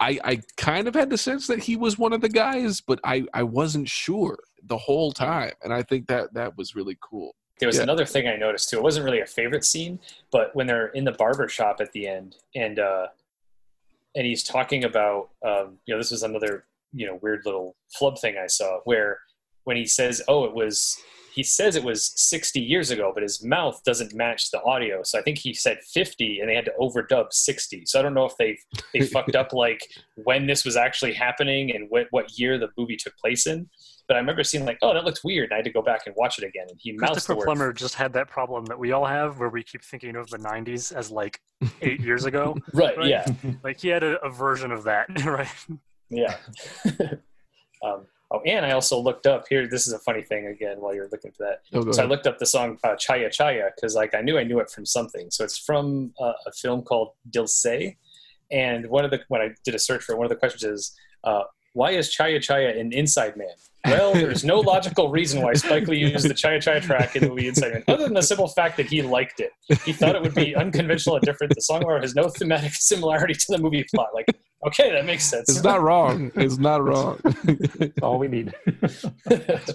i 0.01 0.19
i 0.23 0.41
kind 0.57 0.87
of 0.87 0.93
had 0.95 1.09
the 1.09 1.17
sense 1.17 1.47
that 1.47 1.59
he 1.59 1.75
was 1.77 1.97
one 1.97 2.11
of 2.13 2.19
the 2.21 2.29
guys 2.29 2.81
but 2.81 2.99
i 3.05 3.23
i 3.33 3.43
wasn't 3.43 3.87
sure 3.87 4.37
the 4.65 4.77
whole 4.77 5.11
time 5.13 5.51
and 5.63 5.73
i 5.73 5.81
think 5.81 6.07
that 6.07 6.33
that 6.33 6.57
was 6.57 6.75
really 6.75 6.97
cool 7.01 7.33
There 7.59 7.67
was 7.67 7.77
Yeah. 7.77 7.83
another 7.83 8.05
thing 8.07 8.27
I 8.27 8.35
noticed 8.37 8.69
too. 8.69 8.77
It 8.77 8.83
wasn't 8.83 9.05
really 9.05 9.21
a 9.21 9.25
favorite 9.39 9.63
scene, 9.63 9.99
but 10.31 10.45
when 10.55 10.65
they're 10.67 10.87
in 10.99 11.03
the 11.05 11.11
barber 11.11 11.47
shop 11.47 11.75
at 11.79 11.91
the 11.91 12.07
end, 12.07 12.29
and 12.55 12.79
uh, 12.79 13.05
and 14.15 14.25
he's 14.25 14.43
talking 14.43 14.83
about, 14.83 15.29
um, 15.45 15.77
you 15.85 15.93
know, 15.93 15.99
this 16.01 16.09
was 16.11 16.23
another 16.23 16.53
you 16.99 17.05
know 17.07 17.19
weird 17.21 17.41
little 17.45 17.75
flub 17.97 18.17
thing 18.19 18.35
I 18.45 18.47
saw 18.47 18.79
where 18.89 19.19
when 19.67 19.77
he 19.77 19.85
says, 19.85 20.23
"Oh, 20.27 20.41
it 20.45 20.53
was," 20.55 20.97
he 21.33 21.43
says 21.43 21.75
it 21.75 21.83
was 21.83 22.11
60 22.15 22.59
years 22.59 22.91
ago, 22.91 23.11
but 23.13 23.23
his 23.23 23.43
mouth 23.43 23.81
doesn't 23.85 24.13
match 24.13 24.51
the 24.51 24.61
audio. 24.63 25.01
So 25.03 25.17
I 25.17 25.21
think 25.21 25.37
he 25.37 25.53
said 25.53 25.77
50, 25.93 26.39
and 26.39 26.49
they 26.49 26.55
had 26.55 26.65
to 26.65 26.73
overdub 26.79 27.31
60. 27.31 27.85
So 27.85 27.99
I 27.99 28.01
don't 28.01 28.13
know 28.13 28.25
if 28.25 28.35
they 28.37 28.57
they 28.93 29.01
fucked 29.15 29.35
up 29.35 29.53
like 29.53 29.79
when 30.15 30.45
this 30.45 30.65
was 30.65 30.75
actually 30.75 31.13
happening 31.13 31.73
and 31.75 31.87
what 31.89 32.07
what 32.11 32.37
year 32.37 32.57
the 32.57 32.69
movie 32.77 32.97
took 32.97 33.15
place 33.17 33.47
in. 33.47 33.69
But 34.07 34.17
I 34.17 34.19
remember 34.19 34.43
seeing 34.43 34.65
like, 34.65 34.77
oh, 34.81 34.93
that 34.93 35.05
looks 35.05 35.23
weird. 35.23 35.45
And 35.45 35.53
I 35.53 35.57
had 35.57 35.65
to 35.65 35.71
go 35.71 35.81
back 35.81 36.01
and 36.05 36.13
watch 36.17 36.37
it 36.37 36.43
again. 36.43 36.65
And 36.69 36.77
he 36.81 36.91
mouths 36.91 36.99
the 36.99 37.13
Christopher 37.13 37.35
word 37.37 37.45
Plummer 37.45 37.71
just 37.73 37.95
had 37.95 38.11
that 38.13 38.27
problem 38.27 38.65
that 38.65 38.77
we 38.77 38.91
all 38.91 39.05
have, 39.05 39.39
where 39.39 39.47
we 39.47 39.63
keep 39.63 39.83
thinking 39.85 40.17
of 40.17 40.29
the 40.29 40.37
'90s 40.37 40.93
as 40.93 41.11
like 41.11 41.39
eight 41.81 42.01
years 42.01 42.25
ago. 42.25 42.57
Right, 42.73 42.97
Right. 42.97 43.07
yeah, 43.07 43.25
Like 43.63 43.79
he 43.79 43.87
had 43.87 44.03
a, 44.03 44.19
a 44.25 44.29
version 44.29 44.71
of 44.71 44.83
that, 44.83 45.07
right? 45.25 45.47
yeah. 46.09 46.35
um, 47.85 48.05
oh, 48.45 48.49
and 48.49 48.65
I 48.65 48.71
also 48.71 48.99
looked 48.99 49.27
up 49.27 49.45
here. 49.49 49.67
This 49.67 49.87
is 49.87 49.93
a 49.93 49.99
funny 49.99 50.21
thing 50.21 50.47
again 50.47 50.79
while 50.79 50.93
you're 50.93 51.09
looking 51.11 51.31
for 51.31 51.43
that. 51.43 51.61
Oh, 51.73 51.91
So 51.91 52.03
I 52.03 52.05
looked 52.05 52.27
up 52.27 52.39
the 52.39 52.45
song 52.45 52.77
uh, 52.83 52.89
Chaiyya 52.89 53.29
Chaiyya 53.29 53.71
because 53.75 53.95
like 53.95 54.13
I 54.13 54.21
knew 54.21 54.37
I 54.37 54.43
knew 54.43 54.59
it 54.59 54.69
from 54.69 54.85
something. 54.85 55.31
So 55.31 55.43
it's 55.43 55.57
from 55.57 56.13
uh, 56.19 56.33
a 56.45 56.51
film 56.51 56.81
called 56.83 57.13
Dil 57.29 57.47
Se, 57.47 57.97
and 58.51 58.87
one 58.87 59.05
of 59.05 59.11
the 59.11 59.21
when 59.27 59.41
I 59.41 59.49
did 59.63 59.75
a 59.75 59.79
search 59.79 60.03
for 60.03 60.13
it, 60.13 60.17
one 60.17 60.25
of 60.25 60.29
the 60.29 60.35
questions 60.35 60.63
is. 60.63 60.95
Uh, 61.23 61.43
why 61.73 61.91
is 61.91 62.09
Chaiyya 62.09 62.37
Chaiyya 62.39 62.79
an 62.79 62.91
Inside 62.93 63.37
Man? 63.37 63.47
Well, 63.85 64.13
there's 64.13 64.43
no 64.43 64.59
logical 64.59 65.09
reason 65.09 65.41
why 65.41 65.53
Spike 65.53 65.87
Lee 65.87 65.97
used 65.97 66.27
the 66.29 66.33
Chaiyya 66.33 66.57
Chaiyya 66.57 66.81
track 66.81 67.15
in 67.15 67.23
the 67.23 67.29
movie 67.29 67.47
Inside 67.47 67.73
Man, 67.73 67.83
other 67.87 68.03
than 68.03 68.13
the 68.13 68.21
simple 68.21 68.47
fact 68.47 68.77
that 68.77 68.85
he 68.87 69.01
liked 69.01 69.39
it. 69.39 69.51
He 69.85 69.93
thought 69.93 70.15
it 70.15 70.21
would 70.21 70.35
be 70.35 70.55
unconventional 70.55 71.15
and 71.15 71.25
different. 71.25 71.55
The 71.55 71.61
song 71.61 71.83
has 72.01 72.13
no 72.15 72.29
thematic 72.29 72.73
similarity 72.75 73.33
to 73.33 73.45
the 73.49 73.57
movie 73.57 73.85
plot. 73.93 74.09
Like, 74.13 74.27
okay, 74.67 74.91
that 74.91 75.05
makes 75.05 75.23
sense. 75.23 75.49
it's 75.49 75.63
not 75.63 75.81
wrong 75.81 76.31
it's 76.35 76.57
not 76.57 76.83
wrong 76.83 77.19
That's 77.23 77.97
all 78.03 78.19
we 78.19 78.27
need. 78.27 78.53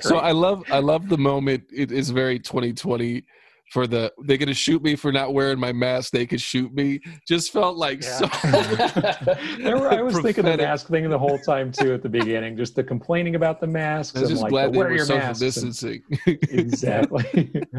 so 0.01 0.19
i 0.19 0.31
love 0.31 0.63
i 0.71 0.79
love 0.79 1.09
the 1.09 1.19
moment 1.19 1.65
it 1.75 1.91
is 1.91 2.11
very 2.11 2.39
2020 2.39 3.25
for 3.73 3.87
the 3.87 4.13
they're 4.25 4.37
gonna 4.37 4.55
shoot 4.55 4.83
me 4.83 4.95
for 4.95 5.11
not 5.11 5.35
wearing 5.35 5.59
my 5.59 5.73
mask 5.73 6.13
they 6.13 6.25
could 6.27 6.41
shoot 6.41 6.73
me 6.73 7.01
just 7.27 7.53
felt 7.53 7.77
like 7.77 8.03
Yeah. 8.03 8.19
so 8.19 8.27
were- 9.79 9.89
I 9.93 10.01
was 10.03 10.19
thinking 10.21 10.45
the 10.45 10.57
mask 10.57 10.87
thing 10.89 11.09
the 11.11 11.19
whole 11.19 11.39
time 11.39 11.73
too 11.73 11.93
at 11.93 12.03
the 12.03 12.09
beginning, 12.09 12.57
just 12.57 12.77
the 12.77 12.85
complaining 12.85 13.35
about 13.35 13.61
the 13.61 13.67
masks. 13.67 14.17
i 14.17 14.21
was 14.21 14.31
and 14.31 14.35
just 14.37 14.43
like, 14.43 14.51
glad 14.51 14.67
but 14.67 14.73
they 14.73 14.79
were 14.79 14.91
your 14.93 15.05
social 15.05 15.19
masks 15.19 15.41
and- 15.43 15.73
distancing 15.73 16.03
exactly. 16.27 17.63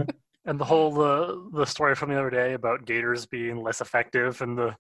And 0.46 0.58
the 0.58 0.64
whole 0.64 1.02
uh, 1.02 1.36
the 1.52 1.66
story 1.66 1.94
from 1.94 2.10
the 2.10 2.18
other 2.18 2.30
day 2.30 2.54
about 2.54 2.86
gaiters 2.86 3.26
being 3.26 3.62
less 3.62 3.82
effective 3.82 4.42
and 4.42 4.58
the 4.58 4.74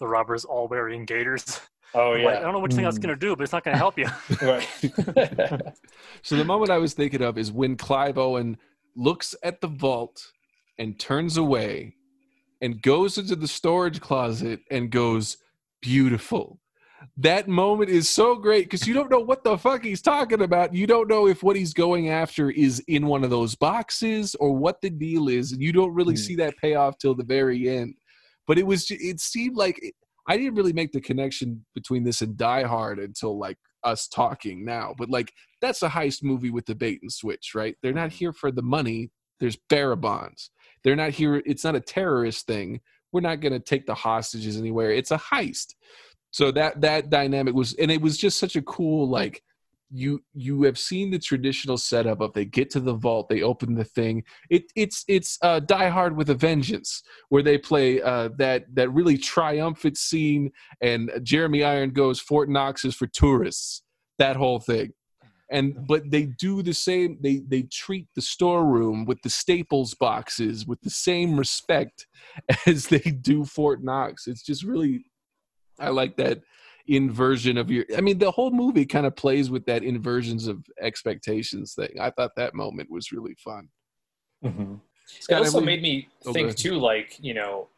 the 0.00 0.06
robbers 0.08 0.44
all 0.44 0.66
wearing 0.66 1.04
gaiters. 1.04 1.60
Oh 1.94 2.10
Like, 2.12 2.38
I 2.38 2.40
don't 2.40 2.52
know 2.54 2.58
which 2.58 2.72
thing 2.74 2.82
that's 2.84 2.98
Mm. 2.98 3.02
going 3.02 3.14
to 3.14 3.20
do, 3.20 3.36
but 3.36 3.42
it's 3.44 3.52
not 3.52 3.62
going 3.62 3.74
to 3.74 3.78
help 3.78 3.96
you. 3.98 4.06
So 6.22 6.36
the 6.36 6.44
moment 6.44 6.70
I 6.70 6.78
was 6.78 6.94
thinking 6.94 7.22
of 7.22 7.38
is 7.38 7.52
when 7.52 7.76
Clive 7.76 8.18
Owen 8.18 8.56
looks 8.96 9.34
at 9.44 9.60
the 9.60 9.66
vault 9.68 10.32
and 10.78 10.98
turns 10.98 11.36
away 11.36 11.94
and 12.60 12.80
goes 12.82 13.18
into 13.18 13.36
the 13.36 13.48
storage 13.48 14.00
closet 14.00 14.60
and 14.70 14.90
goes, 14.90 15.36
beautiful. 15.80 16.58
That 17.16 17.48
moment 17.48 17.90
is 17.90 18.08
so 18.08 18.36
great 18.36 18.66
because 18.66 18.86
you 18.86 18.94
don't 18.94 19.10
know 19.10 19.18
what 19.18 19.42
the 19.42 19.58
fuck 19.58 19.82
he's 19.82 20.00
talking 20.00 20.42
about. 20.42 20.72
You 20.72 20.86
don't 20.86 21.08
know 21.08 21.26
if 21.26 21.42
what 21.42 21.56
he's 21.56 21.74
going 21.74 22.08
after 22.10 22.50
is 22.50 22.78
in 22.86 23.06
one 23.06 23.24
of 23.24 23.30
those 23.30 23.56
boxes 23.56 24.36
or 24.36 24.56
what 24.56 24.80
the 24.80 24.90
deal 24.90 25.28
is. 25.28 25.50
And 25.50 25.60
you 25.60 25.72
don't 25.72 25.92
really 25.92 26.14
Hmm. 26.14 26.20
see 26.20 26.36
that 26.36 26.56
payoff 26.58 26.98
till 26.98 27.16
the 27.16 27.24
very 27.24 27.68
end. 27.68 27.94
But 28.46 28.58
it 28.58 28.66
was, 28.66 28.86
it 28.90 29.18
seemed 29.18 29.56
like 29.56 29.80
I 30.28 30.36
didn't 30.36 30.54
really 30.54 30.72
make 30.72 30.92
the 30.92 31.00
connection 31.00 31.64
between 31.74 32.04
this 32.04 32.22
and 32.22 32.36
Die 32.36 32.62
Hard 32.62 33.00
until 33.00 33.36
like 33.36 33.58
us 33.82 34.06
talking 34.06 34.64
now. 34.64 34.94
But 34.96 35.10
like, 35.10 35.32
that's 35.60 35.82
a 35.82 35.88
heist 35.88 36.22
movie 36.22 36.50
with 36.50 36.66
the 36.66 36.76
bait 36.76 37.00
and 37.02 37.10
switch, 37.12 37.52
right? 37.56 37.74
They're 37.82 37.92
not 37.92 38.12
here 38.12 38.32
for 38.32 38.52
the 38.52 38.62
money. 38.62 39.10
There's 39.40 39.58
bearer 39.68 39.96
bonds. 39.96 40.51
They're 40.84 40.96
not 40.96 41.10
here. 41.10 41.42
It's 41.46 41.64
not 41.64 41.74
a 41.74 41.80
terrorist 41.80 42.46
thing. 42.46 42.80
We're 43.12 43.20
not 43.20 43.40
going 43.40 43.52
to 43.52 43.60
take 43.60 43.86
the 43.86 43.94
hostages 43.94 44.56
anywhere. 44.56 44.90
It's 44.90 45.10
a 45.10 45.18
heist. 45.18 45.74
So 46.30 46.50
that 46.52 46.80
that 46.80 47.10
dynamic 47.10 47.54
was, 47.54 47.74
and 47.74 47.90
it 47.90 48.00
was 48.00 48.16
just 48.16 48.38
such 48.38 48.56
a 48.56 48.62
cool 48.62 49.08
like. 49.08 49.42
You 49.94 50.22
you 50.32 50.62
have 50.62 50.78
seen 50.78 51.10
the 51.10 51.18
traditional 51.18 51.76
setup 51.76 52.22
of 52.22 52.32
they 52.32 52.46
get 52.46 52.70
to 52.70 52.80
the 52.80 52.94
vault, 52.94 53.28
they 53.28 53.42
open 53.42 53.74
the 53.74 53.84
thing. 53.84 54.24
It 54.48 54.64
it's 54.74 55.04
it's 55.06 55.36
uh, 55.42 55.60
Die 55.60 55.88
Hard 55.90 56.16
with 56.16 56.30
a 56.30 56.34
Vengeance, 56.34 57.02
where 57.28 57.42
they 57.42 57.58
play 57.58 58.00
uh, 58.00 58.30
that 58.38 58.74
that 58.74 58.90
really 58.90 59.18
triumphant 59.18 59.98
scene, 59.98 60.50
and 60.80 61.10
Jeremy 61.22 61.62
Iron 61.62 61.90
goes 61.90 62.20
Fort 62.20 62.48
Knox 62.48 62.86
is 62.86 62.94
for 62.94 63.06
tourists. 63.06 63.82
That 64.16 64.36
whole 64.36 64.60
thing 64.60 64.94
and 65.52 65.86
but 65.86 66.10
they 66.10 66.24
do 66.24 66.62
the 66.62 66.74
same 66.74 67.18
they 67.20 67.36
they 67.46 67.62
treat 67.62 68.06
the 68.16 68.22
storeroom 68.22 69.04
with 69.04 69.20
the 69.22 69.30
staples 69.30 69.94
boxes 69.94 70.66
with 70.66 70.80
the 70.80 70.90
same 70.90 71.38
respect 71.38 72.06
as 72.66 72.86
they 72.88 72.98
do 72.98 73.44
fort 73.44 73.84
knox 73.84 74.26
it's 74.26 74.42
just 74.42 74.64
really 74.64 75.04
i 75.78 75.88
like 75.88 76.16
that 76.16 76.40
inversion 76.88 77.56
of 77.56 77.70
your 77.70 77.84
i 77.96 78.00
mean 78.00 78.18
the 78.18 78.30
whole 78.30 78.50
movie 78.50 78.84
kind 78.86 79.06
of 79.06 79.14
plays 79.14 79.50
with 79.50 79.64
that 79.66 79.84
inversions 79.84 80.48
of 80.48 80.64
expectations 80.80 81.74
thing 81.74 81.94
i 82.00 82.10
thought 82.10 82.32
that 82.36 82.54
moment 82.54 82.90
was 82.90 83.12
really 83.12 83.34
fun 83.36 83.68
Mhm. 84.44 84.80
It 85.18 85.22
Scott, 85.24 85.38
also 85.40 85.58
have 85.58 85.62
we- 85.62 85.66
made 85.66 85.82
me 85.82 86.08
Oh, 86.26 86.32
think 86.32 86.46
ahead. 86.48 86.56
too, 86.56 86.78
like 86.78 87.16
you 87.20 87.34
know, 87.34 87.68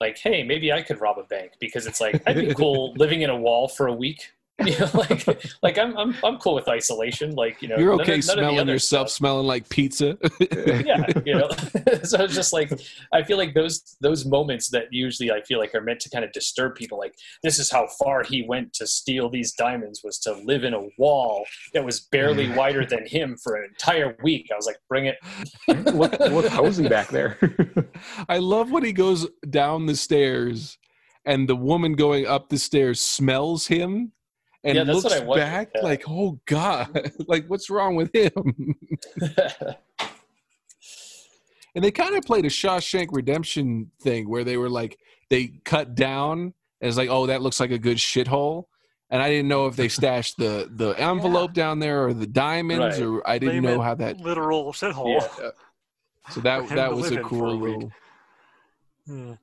like 0.00 0.18
hey, 0.18 0.42
maybe 0.42 0.72
I 0.72 0.82
could 0.82 1.00
rob 1.00 1.18
a 1.18 1.22
bank 1.22 1.52
because 1.60 1.86
it's 1.86 2.00
like 2.02 2.22
I'd 2.26 2.36
be 2.36 2.52
cool 2.62 2.92
living 2.94 3.22
in 3.22 3.30
a 3.30 3.36
wall 3.36 3.66
for 3.68 3.86
a 3.86 3.94
week. 3.94 4.32
You 4.64 4.78
know, 4.78 4.90
like 4.94 5.26
like 5.62 5.78
I'm 5.78 5.94
I'm 5.98 6.14
I'm 6.24 6.38
cool 6.38 6.54
with 6.54 6.66
isolation. 6.66 7.32
Like 7.32 7.60
you 7.60 7.68
know, 7.68 7.76
you're 7.76 7.92
okay 8.00 8.14
none 8.14 8.22
smelling 8.22 8.58
other 8.58 8.72
yourself 8.72 9.10
stuff. 9.10 9.16
smelling 9.16 9.46
like 9.46 9.68
pizza 9.68 10.16
yeah, 10.40 11.04
you 11.26 11.34
know. 11.34 11.48
so 12.02 12.22
it's 12.24 12.34
just 12.34 12.54
like 12.54 12.72
I 13.12 13.22
feel 13.22 13.36
like 13.36 13.52
those 13.52 13.96
those 14.00 14.24
moments 14.24 14.70
that 14.70 14.84
usually 14.90 15.30
I 15.30 15.42
feel 15.42 15.58
like 15.58 15.74
are 15.74 15.82
meant 15.82 16.00
to 16.00 16.10
kind 16.10 16.24
of 16.24 16.32
disturb 16.32 16.74
people. 16.74 16.96
Like 16.98 17.14
this 17.42 17.58
is 17.58 17.70
how 17.70 17.86
far 18.02 18.22
he 18.22 18.46
went 18.48 18.72
to 18.74 18.86
steal 18.86 19.28
these 19.28 19.52
diamonds 19.52 20.00
was 20.02 20.18
to 20.20 20.32
live 20.32 20.64
in 20.64 20.72
a 20.72 20.88
wall 20.96 21.44
that 21.74 21.84
was 21.84 22.00
barely 22.00 22.50
wider 22.52 22.86
than 22.86 23.06
him 23.06 23.36
for 23.42 23.56
an 23.56 23.64
entire 23.68 24.16
week. 24.22 24.48
I 24.50 24.56
was 24.56 24.66
like, 24.66 24.78
bring 24.88 25.04
it. 25.04 25.18
look, 25.94 26.18
look 26.18 26.46
cozy 26.46 26.88
back 26.88 27.08
there. 27.08 27.38
I 28.28 28.38
love 28.38 28.70
when 28.70 28.84
he 28.84 28.94
goes 28.94 29.28
down 29.50 29.84
the 29.84 29.96
stairs 29.96 30.78
and 31.26 31.46
the 31.46 31.56
woman 31.56 31.92
going 31.92 32.26
up 32.26 32.48
the 32.48 32.58
stairs 32.58 33.02
smells 33.02 33.66
him 33.66 34.12
and 34.64 34.76
Yeah, 34.76 34.84
that's 34.84 34.94
looks 35.02 35.14
what 35.14 35.22
I 35.22 35.24
wondered, 35.24 35.44
back 35.44 35.70
yeah. 35.74 35.80
like, 35.82 36.04
oh 36.08 36.38
God, 36.46 37.12
like 37.28 37.46
what's 37.48 37.70
wrong 37.70 37.94
with 37.96 38.10
him? 38.14 38.74
and 41.74 41.84
they 41.84 41.90
kind 41.90 42.14
of 42.16 42.24
played 42.24 42.44
a 42.44 42.48
Shawshank 42.48 43.08
Redemption 43.12 43.90
thing 44.00 44.28
where 44.28 44.44
they 44.44 44.56
were 44.56 44.70
like, 44.70 44.98
they 45.28 45.52
cut 45.64 45.94
down 45.94 46.54
as 46.80 46.96
like, 46.96 47.08
oh, 47.10 47.26
that 47.26 47.42
looks 47.42 47.60
like 47.60 47.70
a 47.70 47.78
good 47.78 47.98
shithole. 47.98 48.64
And 49.10 49.22
I 49.22 49.28
didn't 49.30 49.48
know 49.48 49.66
if 49.66 49.76
they 49.76 49.88
stashed 49.88 50.36
the 50.36 50.68
the 50.74 50.90
envelope 51.00 51.52
down 51.52 51.78
there 51.78 52.04
or 52.06 52.12
the 52.14 52.26
diamonds, 52.26 52.98
Right. 52.98 53.06
or 53.06 53.28
I 53.28 53.38
didn't 53.38 53.62
They 53.62 53.68
know 53.68 53.80
how 53.80 53.94
that. 53.94 54.18
Literal 54.18 54.72
shithole. 54.72 55.20
Yeah. 55.20 55.50
So 56.30 56.40
that 56.40 56.68
that 56.70 56.92
was 56.92 57.10
a 57.12 57.14
in 57.14 57.20
a 57.20 57.22
cool 57.22 57.56
week. 57.56 57.74
little. 57.74 57.92
Yeah. 59.06 59.34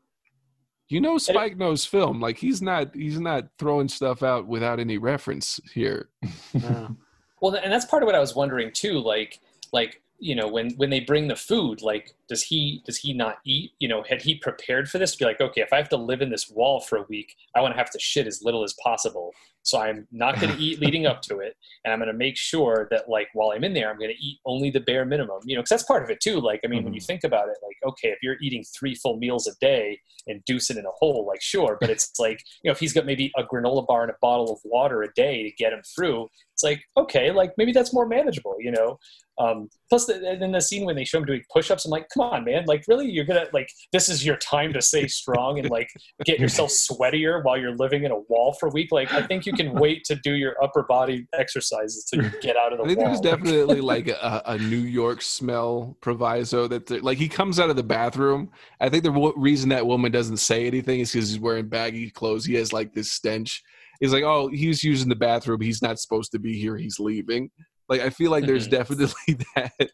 You 0.90 1.02
know, 1.02 1.18
Spike 1.18 1.58
knows 1.58 1.86
film. 1.86 2.20
Like 2.20 2.38
he's 2.38 2.62
not 2.62 2.94
he's 2.94 3.20
not 3.20 3.46
throwing 3.58 3.88
stuff 3.88 4.22
out 4.22 4.48
without 4.48 4.80
any 4.80 4.98
reference 4.98 5.60
here. 5.74 6.10
Yeah. 6.54 6.90
Well, 7.42 7.56
and 7.56 7.74
that's 7.74 7.84
part 7.84 8.02
of 8.02 8.08
what 8.08 8.16
I 8.16 8.22
was 8.22 8.38
wondering 8.38 8.72
too. 8.72 9.00
Like, 9.00 9.42
like 9.74 10.02
you 10.24 10.36
know, 10.36 10.48
when 10.48 10.72
when 10.76 10.90
they 10.90 11.02
bring 11.02 11.28
the 11.28 11.36
food, 11.36 11.82
like, 11.82 12.16
does 12.30 12.44
he 12.44 12.82
does 12.86 12.98
he 12.98 13.14
not 13.14 13.40
eat? 13.46 13.74
You 13.80 13.90
know, 13.90 14.04
had 14.04 14.22
he 14.22 14.36
prepared 14.36 14.90
for 14.90 14.98
this 14.98 15.12
to 15.12 15.18
be 15.18 15.26
like, 15.26 15.42
okay, 15.42 15.62
if 15.62 15.74
I 15.74 15.78
have 15.78 15.90
to 15.90 15.98
live 15.98 16.22
in 16.22 16.30
this 16.30 16.50
wall 16.50 16.80
for 16.80 16.98
a 16.98 17.04
week, 17.10 17.36
I 17.56 17.62
want 17.62 17.74
to 17.74 17.78
have 17.78 17.92
to 17.92 18.00
shit 18.00 18.26
as 18.26 18.42
little 18.42 18.64
as 18.64 18.74
possible. 18.82 19.34
So 19.64 19.80
I'm 19.80 20.08
not 20.12 20.40
going 20.40 20.56
to 20.56 20.62
eat 20.62 20.80
leading 20.82 21.06
up 21.06 21.22
to 21.24 21.40
it, 21.40 21.58
and 21.84 21.94
I'm 21.94 22.00
going 22.00 22.12
to 22.12 22.18
make 22.18 22.38
sure 22.38 22.88
that 22.90 23.10
like 23.10 23.28
while 23.34 23.52
I'm 23.52 23.66
in 23.66 23.74
there, 23.74 23.90
I'm 23.90 23.98
going 23.98 24.16
to 24.16 24.26
eat 24.26 24.40
only 24.46 24.70
the 24.70 24.80
bare 24.80 25.04
minimum. 25.04 25.42
You 25.44 25.56
know, 25.56 25.62
because 25.62 25.72
that's 25.72 25.84
part 25.84 26.04
of 26.04 26.10
it 26.10 26.22
too. 26.22 26.40
Like, 26.40 26.62
I 26.64 26.68
mean, 26.68 26.86
when 26.86 26.94
you 26.94 27.02
mm-hmm. 27.02 27.06
think 27.06 27.26
about 27.26 27.50
it, 27.50 27.58
like, 27.62 27.78
okay, 27.86 28.10
if 28.10 28.20
you're 28.22 28.38
eating 28.42 28.64
three 28.64 28.96
full 28.96 29.18
meals 29.18 29.46
a 29.48 29.56
day 29.60 30.00
and 30.28 30.42
deucing 30.46 30.78
in 30.78 30.86
a 30.86 30.92
hole, 30.92 31.26
like, 31.28 31.42
sure, 31.42 31.78
but 31.82 31.90
it's 31.90 32.18
like, 32.18 32.42
you 32.64 32.70
know, 32.70 32.72
if 32.72 32.80
he's 32.80 32.94
got 32.94 33.06
maybe 33.06 33.30
a 33.38 33.44
granola 33.44 33.86
bar 33.86 34.04
and 34.04 34.12
a 34.12 34.16
bottle 34.22 34.54
of 34.54 34.60
water 34.64 35.04
a 35.04 35.12
day 35.14 35.44
to 35.44 35.52
get 35.52 35.74
him 35.74 35.82
through, 35.96 36.30
it's 36.54 36.64
like, 36.64 36.82
okay, 36.96 37.32
like 37.32 37.52
maybe 37.58 37.72
that's 37.72 37.94
more 37.94 38.08
manageable, 38.08 38.56
you 38.60 38.72
know. 38.72 39.00
Um, 39.40 39.70
plus, 39.90 40.06
the, 40.06 40.16
and 40.28 40.42
then 40.42 40.52
the 40.52 40.62
scene 40.62 40.86
when 40.86 40.96
they 40.96 41.06
show 41.06 41.18
him 41.18 41.26
doing 41.26 41.42
push-ups, 41.52 41.86
I'm 41.86 41.92
like, 41.92 42.08
come 42.14 42.26
on, 42.26 42.46
man! 42.46 42.66
Like, 42.68 42.84
really, 42.88 43.10
you're 43.10 43.26
gonna 43.26 43.46
like 43.52 43.68
this 43.92 44.10
is 44.10 44.26
your 44.26 44.38
time 44.38 44.74
to 44.74 44.82
stay 44.82 45.08
strong 45.08 45.60
and 45.60 45.70
like 45.70 45.90
get 46.26 46.40
yourself 46.40 46.70
sweatier 46.70 47.44
while 47.44 47.58
you're 47.58 47.76
living 47.76 48.04
in 48.04 48.12
a 48.12 48.20
wall 48.30 48.56
for 48.60 48.70
a 48.70 48.72
week. 48.72 48.90
Like, 48.92 49.12
I 49.14 49.24
think 49.24 49.46
you 49.46 49.54
can 49.54 49.74
wait 49.74 50.04
to 50.06 50.16
do 50.16 50.34
your 50.34 50.56
upper 50.64 50.84
body 50.84 51.28
exercises 51.34 52.06
you 52.14 52.30
get 52.42 52.58
out 52.58 52.72
of 52.72 52.80
the 52.80 52.84
I 52.84 52.88
think 52.88 53.00
wall. 53.00 53.08
there's 53.08 53.22
definitely 53.22 53.82
like 53.82 54.08
a, 54.08 54.42
a 54.46 54.58
New 54.58 54.78
York 54.78 55.22
smell 55.22 55.98
proviso 56.02 56.68
that 56.68 57.04
like 57.04 57.18
he 57.18 57.28
comes 57.28 57.60
out 57.60 57.70
of 57.70 57.76
the 57.76 57.84
bathroom. 57.84 58.50
I 58.80 58.90
think 58.90 59.04
the 59.04 59.12
wo- 59.12 59.34
reason 59.36 59.70
that 59.70 59.86
woman 59.86 60.12
doesn't 60.12 60.38
say 60.38 60.68
anything 60.68 61.02
is 61.02 61.12
because 61.12 61.30
he's 61.30 61.40
wearing 61.40 61.68
baggy 61.68 62.10
clothes. 62.10 62.46
He 62.46 62.56
has 62.56 62.74
like 62.74 62.94
this 62.94 63.12
stench. 63.12 63.64
He's 64.00 64.14
like, 64.14 64.24
oh, 64.24 64.50
he's 64.50 64.84
using 64.84 65.10
the 65.10 65.16
bathroom. 65.16 65.62
He's 65.62 65.82
not 65.82 66.00
supposed 66.00 66.32
to 66.34 66.40
be 66.40 66.60
here. 66.60 66.78
He's 66.78 67.00
leaving. 67.00 67.50
Like 67.94 68.02
I 68.02 68.10
feel 68.10 68.32
like 68.32 68.48
there's 68.48 68.68
Mhm. 68.68 68.72
definitely 68.72 69.38
that 69.56 69.92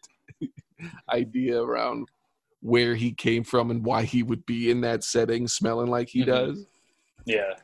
idea 1.09 1.61
around 1.61 2.07
where 2.61 2.95
he 2.95 3.11
came 3.11 3.43
from 3.43 3.71
and 3.71 3.83
why 3.85 4.03
he 4.03 4.23
would 4.23 4.45
be 4.45 4.71
in 4.71 4.79
that 4.81 5.03
setting 5.03 5.47
smelling 5.49 5.89
like 5.89 6.07
he 6.09 6.21
Mhm. 6.21 6.25
does. 6.27 6.65
Yeah. 7.25 7.55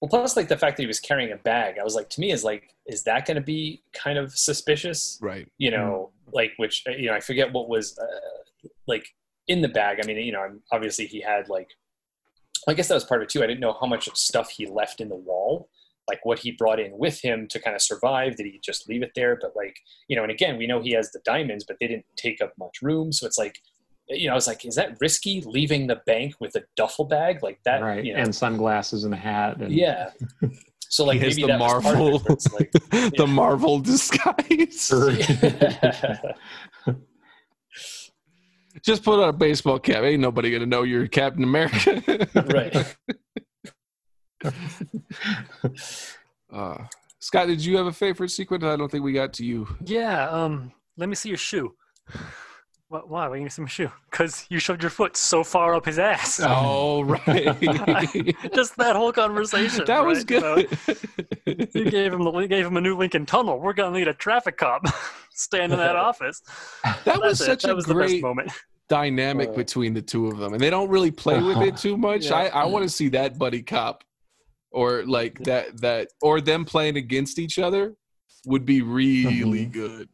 Well, 0.00 0.08
plus 0.08 0.36
like 0.36 0.46
the 0.46 0.56
fact 0.56 0.76
that 0.76 0.84
he 0.84 0.86
was 0.86 1.00
carrying 1.00 1.32
a 1.32 1.36
bag, 1.36 1.76
I 1.80 1.82
was 1.82 1.96
like, 1.96 2.08
to 2.10 2.20
me, 2.20 2.30
is 2.30 2.44
like, 2.44 2.72
is 2.86 3.02
that 3.02 3.26
going 3.26 3.34
to 3.34 3.40
be 3.40 3.82
kind 3.92 4.16
of 4.16 4.30
suspicious? 4.38 5.18
Right. 5.20 5.48
You 5.58 5.72
know, 5.72 6.10
like 6.32 6.52
which 6.56 6.84
uh, 6.86 6.92
you 6.92 7.06
know, 7.08 7.14
I 7.14 7.20
forget 7.20 7.52
what 7.52 7.68
was 7.68 7.98
uh, 7.98 8.68
like 8.86 9.12
in 9.48 9.60
the 9.60 9.68
bag. 9.68 9.98
I 10.00 10.06
mean, 10.06 10.18
you 10.18 10.30
know, 10.32 10.56
obviously 10.70 11.06
he 11.06 11.20
had 11.20 11.48
like, 11.48 11.70
I 12.68 12.74
guess 12.74 12.86
that 12.88 12.94
was 12.94 13.04
part 13.04 13.20
of 13.22 13.26
it 13.26 13.30
too. 13.30 13.42
I 13.42 13.46
didn't 13.48 13.60
know 13.60 13.76
how 13.80 13.88
much 13.88 14.08
stuff 14.14 14.50
he 14.50 14.66
left 14.66 15.00
in 15.00 15.08
the 15.08 15.16
wall, 15.16 15.68
like 16.08 16.24
what 16.24 16.38
he 16.38 16.52
brought 16.52 16.80
in 16.80 16.96
with 16.96 17.20
him 17.20 17.46
to 17.48 17.60
kind 17.60 17.76
of 17.76 17.82
survive. 17.82 18.36
Did 18.36 18.46
he 18.46 18.58
just 18.62 18.88
leave 18.88 19.02
it 19.02 19.12
there? 19.14 19.36
But 19.40 19.54
like, 19.54 19.76
you 20.08 20.16
know, 20.16 20.22
and 20.22 20.32
again, 20.32 20.56
we 20.56 20.66
know 20.66 20.80
he 20.80 20.92
has 20.92 21.12
the 21.12 21.20
diamonds, 21.24 21.64
but 21.64 21.76
they 21.80 21.86
didn't 21.86 22.06
take 22.16 22.40
up 22.40 22.54
much 22.58 22.80
room. 22.82 23.12
So 23.12 23.26
it's 23.26 23.36
like, 23.38 23.58
you 24.08 24.26
know, 24.26 24.32
I 24.32 24.34
was 24.34 24.46
like, 24.46 24.64
is 24.64 24.76
that 24.76 24.96
risky 25.00 25.42
leaving 25.42 25.86
the 25.86 26.00
bank 26.06 26.34
with 26.40 26.54
a 26.56 26.62
duffel 26.76 27.04
bag 27.04 27.42
like 27.42 27.60
that? 27.64 27.82
right, 27.82 28.02
You 28.04 28.14
know, 28.14 28.20
and 28.20 28.34
sunglasses 28.34 29.04
and 29.04 29.12
a 29.12 29.18
hat. 29.18 29.58
And, 29.58 29.72
yeah. 29.72 30.10
So 30.90 31.04
like 31.04 31.20
maybe 31.20 31.42
the 31.42 31.48
that 31.48 31.60
was 31.60 31.82
part 31.82 31.96
of 31.96 32.00
Marvel, 32.00 32.16
it, 32.16 32.22
where 32.24 32.38
like, 32.58 32.72
the 33.12 33.14
yeah. 33.18 33.26
Marvel 33.26 33.78
disguise. 33.78 34.88
Just 38.82 39.02
put 39.02 39.22
on 39.22 39.28
a 39.28 39.32
baseball 39.34 39.78
cap. 39.78 40.04
Ain't 40.04 40.22
nobody 40.22 40.50
gonna 40.50 40.64
know 40.64 40.84
you're 40.84 41.06
Captain 41.06 41.44
America. 41.44 42.02
right. 42.46 42.96
Uh, 46.50 46.78
Scott, 47.18 47.46
did 47.46 47.62
you 47.62 47.76
have 47.76 47.86
a 47.86 47.92
favorite 47.92 48.30
sequence? 48.30 48.64
I 48.64 48.74
don't 48.76 48.90
think 48.90 49.04
we 49.04 49.12
got 49.12 49.34
to 49.34 49.44
you. 49.44 49.68
Yeah. 49.84 50.30
Um. 50.30 50.72
Let 50.96 51.08
me 51.10 51.14
see 51.14 51.28
your 51.28 51.36
shoe. 51.38 51.74
Why? 52.88 53.00
Why? 53.00 53.28
Why 53.28 53.36
you 53.36 53.50
see 53.50 53.60
my 53.60 53.68
shoe? 53.68 53.90
Because 54.10 54.46
you 54.48 54.58
shoved 54.58 54.82
your 54.82 54.88
foot 54.90 55.14
so 55.16 55.44
far 55.44 55.74
up 55.74 55.84
his 55.84 55.98
ass. 55.98 56.40
Oh, 56.46 57.02
right. 57.02 57.26
Just 58.54 58.76
that 58.78 58.96
whole 58.96 59.12
conversation. 59.12 59.84
that 59.84 60.04
was 60.06 60.20
right? 60.20 60.30
You 60.30 60.40
know, 60.40 60.54
good. 61.44 61.68
You 61.74 61.90
gave 61.90 62.14
him 62.14 62.24
the 62.24 62.32
you 62.38 62.48
gave 62.48 62.64
him 62.66 62.78
a 62.78 62.80
new 62.80 62.96
Lincoln 62.96 63.26
Tunnel. 63.26 63.60
We're 63.60 63.74
gonna 63.74 63.96
need 63.98 64.08
a 64.08 64.14
traffic 64.14 64.56
cop 64.56 64.86
stand 65.34 65.72
in 65.72 65.78
that 65.78 65.96
office. 65.96 66.40
that 67.04 67.20
was 67.20 67.38
That's 67.38 67.40
it. 67.40 67.44
such 67.44 67.62
that 67.64 67.72
a 67.72 67.74
was 67.74 67.84
the 67.84 67.94
best 67.94 68.08
great 68.08 68.22
moment. 68.22 68.50
dynamic 68.88 69.50
Uh, 69.50 69.52
between 69.52 69.92
the 69.92 70.02
two 70.02 70.28
of 70.28 70.38
them, 70.38 70.54
and 70.54 70.62
they 70.62 70.70
don't 70.70 70.88
really 70.88 71.10
play 71.10 71.42
with 71.42 71.58
it 71.58 71.76
too 71.76 71.98
much. 71.98 72.26
Yeah. 72.26 72.36
I, 72.36 72.46
I 72.46 72.64
want 72.64 72.84
to 72.84 72.88
see 72.88 73.08
that 73.10 73.36
buddy 73.38 73.60
cop 73.62 74.02
or 74.70 75.04
like 75.04 75.38
that 75.44 75.80
that 75.80 76.08
or 76.20 76.40
them 76.40 76.64
playing 76.64 76.96
against 76.96 77.38
each 77.38 77.58
other 77.58 77.94
would 78.46 78.64
be 78.64 78.82
really 78.82 79.66
Mhm. 79.66 79.72
good. 79.72 80.08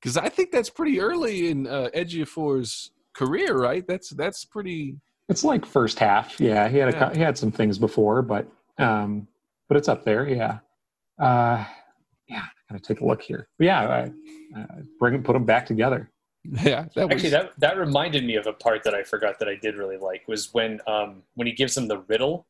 Because 0.00 0.16
I 0.16 0.28
think 0.28 0.50
that's 0.50 0.68
pretty 0.70 1.00
early 1.00 1.48
in 1.50 1.66
uh, 1.66 1.88
Ejiofor's 1.94 2.90
career, 3.14 3.56
right? 3.56 3.86
That's 3.86 4.10
that's 4.10 4.44
pretty. 4.44 4.96
It's 5.28 5.44
like 5.44 5.64
first 5.64 5.98
half. 5.98 6.40
Yeah, 6.40 6.68
he 6.68 6.78
had 6.78 6.88
a 6.88 6.92
Yeah. 6.92 7.08
cou- 7.08 7.14
he 7.14 7.20
had 7.20 7.38
some 7.38 7.52
things 7.52 7.78
before, 7.78 8.22
but 8.22 8.46
um, 8.78 9.28
but 9.68 9.76
it's 9.76 9.88
up 9.88 10.04
there. 10.04 10.28
Yeah, 10.28 10.58
uh, 11.18 11.64
yeah. 12.28 12.42
i 12.70 12.72
Gotta 12.72 12.82
take 12.82 13.00
a 13.00 13.06
look 13.06 13.22
here. 13.22 13.46
But 13.58 13.64
yeah, 13.66 13.80
I, 14.54 14.60
uh, 14.60 14.66
bring 14.98 15.22
put 15.22 15.34
them 15.34 15.44
back 15.44 15.66
together. 15.66 16.10
Yeah, 16.64 16.86
that 16.96 17.06
was 17.08 17.14
Actually, 17.14 17.30
that 17.30 17.52
that 17.58 17.78
reminded 17.78 18.24
me 18.24 18.34
of 18.34 18.48
a 18.48 18.52
part 18.52 18.82
that 18.82 18.94
I 18.94 19.04
forgot 19.04 19.38
that 19.38 19.48
I 19.48 19.54
did 19.54 19.76
really 19.76 19.96
like 19.96 20.26
was 20.26 20.52
when 20.52 20.80
um 20.88 21.22
when 21.34 21.46
he 21.46 21.52
gives 21.52 21.76
him 21.76 21.86
the 21.86 21.98
riddle. 22.08 22.46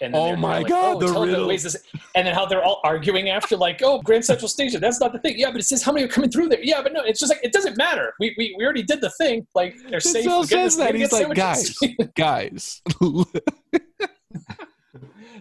And 0.00 0.14
then 0.14 0.20
Oh 0.20 0.36
my 0.36 0.58
like, 0.58 0.68
God, 0.68 0.96
oh, 0.96 1.00
the 1.00 1.12
tell 1.12 1.24
riddle. 1.24 1.48
ways 1.48 1.62
this- 1.62 1.76
and 2.14 2.26
then 2.26 2.34
how 2.34 2.44
they're 2.44 2.62
all 2.62 2.80
arguing 2.84 3.30
after, 3.30 3.56
like, 3.56 3.80
"Oh, 3.82 4.00
Grand 4.02 4.24
Central 4.24 4.48
Station, 4.48 4.80
that's 4.80 5.00
not 5.00 5.12
the 5.12 5.18
thing." 5.20 5.38
Yeah, 5.38 5.50
but 5.50 5.60
it 5.60 5.64
says 5.64 5.82
how 5.82 5.92
many 5.92 6.04
are 6.04 6.08
coming 6.08 6.30
through 6.30 6.48
there. 6.48 6.62
Yeah, 6.62 6.82
but 6.82 6.92
no, 6.92 7.02
it's 7.02 7.20
just 7.20 7.32
like 7.32 7.42
it 7.42 7.52
doesn't 7.52 7.76
matter. 7.78 8.12
We 8.20 8.34
we, 8.36 8.54
we 8.58 8.64
already 8.64 8.82
did 8.82 9.00
the 9.00 9.10
thing. 9.10 9.46
Like 9.54 9.76
they're 9.88 10.00
safe. 10.00 10.26
Denzel 10.26 10.46
says 10.46 10.76
that. 10.76 10.94
He's 10.94 11.12
like, 11.12 11.36
sandwiches." 11.36 11.78
guys, 12.14 12.82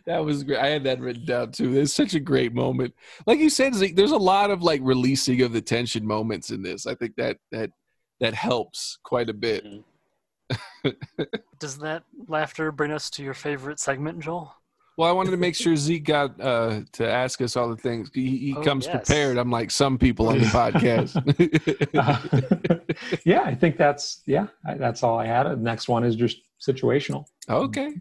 that 0.06 0.24
was 0.24 0.44
great. 0.44 0.60
I 0.60 0.68
had 0.68 0.84
that 0.84 1.00
written 1.00 1.26
down 1.26 1.52
too. 1.52 1.78
It's 1.78 1.94
such 1.94 2.14
a 2.14 2.20
great 2.20 2.54
moment. 2.54 2.94
Like 3.26 3.40
you 3.40 3.50
said, 3.50 3.74
there's 3.74 4.12
a 4.12 4.18
lot 4.18 4.52
of 4.52 4.62
like 4.62 4.82
releasing 4.84 5.42
of 5.42 5.54
the 5.54 5.62
tension 5.62 6.06
moments 6.06 6.52
in 6.52 6.62
this. 6.62 6.86
I 6.86 6.96
think 6.96 7.16
that 7.18 7.38
that 7.52 7.72
that 8.22 8.34
helps 8.34 9.00
quite 9.04 9.30
a 9.30 9.34
bit. 9.34 9.66
Mm-hmm. 9.66 9.80
Does 11.60 11.78
that 11.80 12.04
laughter 12.28 12.72
bring 12.72 12.92
us 12.92 13.10
to 13.12 13.24
your 13.24 13.34
favorite 13.34 13.80
segment, 13.80 14.20
Joel? 14.20 14.54
Well, 14.98 15.10
I 15.10 15.12
wanted 15.12 15.32
to 15.32 15.38
make 15.38 15.56
sure 15.56 15.76
Zeke 15.76 16.06
got 16.06 16.40
uh, 16.40 16.82
to 16.94 17.06
ask 17.10 17.42
us 17.42 17.58
all 17.58 17.68
the 17.68 17.76
things. 17.76 18.10
He, 18.14 18.38
he 18.38 18.56
Oh, 18.56 18.62
comes 18.62 18.86
yes. 18.86 18.96
prepared. 18.96 19.38
I'm 19.38 19.52
like 19.52 19.70
some 19.70 19.98
people 19.98 20.30
on 20.30 20.40
the 20.40 20.46
podcast. 20.46 21.18
Uh, 21.94 23.16
yeah, 23.26 23.42
I 23.42 23.54
think 23.56 23.76
that's 23.76 24.22
yeah. 24.26 24.48
I, 24.66 24.76
that's 24.76 25.04
all 25.04 25.20
I 25.20 25.26
had. 25.26 25.44
The 25.44 25.58
next 25.58 25.90
one 25.90 26.06
is 26.06 26.16
just 26.16 26.38
situational. 26.66 27.26
Okay. 27.50 27.94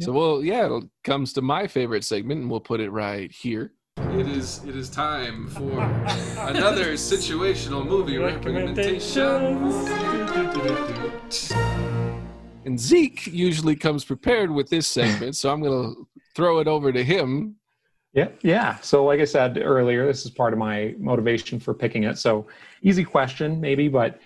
So 0.00 0.12
well, 0.12 0.42
yeah, 0.42 0.74
it 0.74 0.84
comes 1.04 1.34
to 1.34 1.42
my 1.42 1.66
favorite 1.66 2.04
segment, 2.04 2.40
and 2.40 2.50
we'll 2.50 2.60
put 2.60 2.80
it 2.80 2.90
right 2.90 3.30
here. 3.30 3.72
It 3.98 4.28
is 4.28 4.62
it 4.64 4.74
is 4.74 4.88
time 4.88 5.48
for 5.48 5.80
another 6.38 6.94
situational 6.94 7.84
movie 7.84 8.16
recommendations. 8.16 9.88
And 12.68 12.78
Zeke 12.78 13.26
usually 13.28 13.74
comes 13.74 14.04
prepared 14.04 14.50
with 14.50 14.68
this 14.68 14.86
segment, 14.86 15.34
so 15.36 15.50
I'm 15.50 15.62
gonna 15.62 15.94
throw 16.36 16.58
it 16.58 16.68
over 16.68 16.92
to 16.92 17.02
him. 17.02 17.56
Yeah, 18.12 18.28
yeah. 18.42 18.76
So, 18.80 19.06
like 19.06 19.20
I 19.20 19.24
said 19.24 19.56
earlier, 19.56 20.04
this 20.04 20.26
is 20.26 20.30
part 20.30 20.52
of 20.52 20.58
my 20.58 20.94
motivation 20.98 21.58
for 21.60 21.72
picking 21.72 22.02
it. 22.02 22.18
So, 22.18 22.46
easy 22.82 23.04
question, 23.04 23.58
maybe, 23.58 23.88
but 23.88 24.20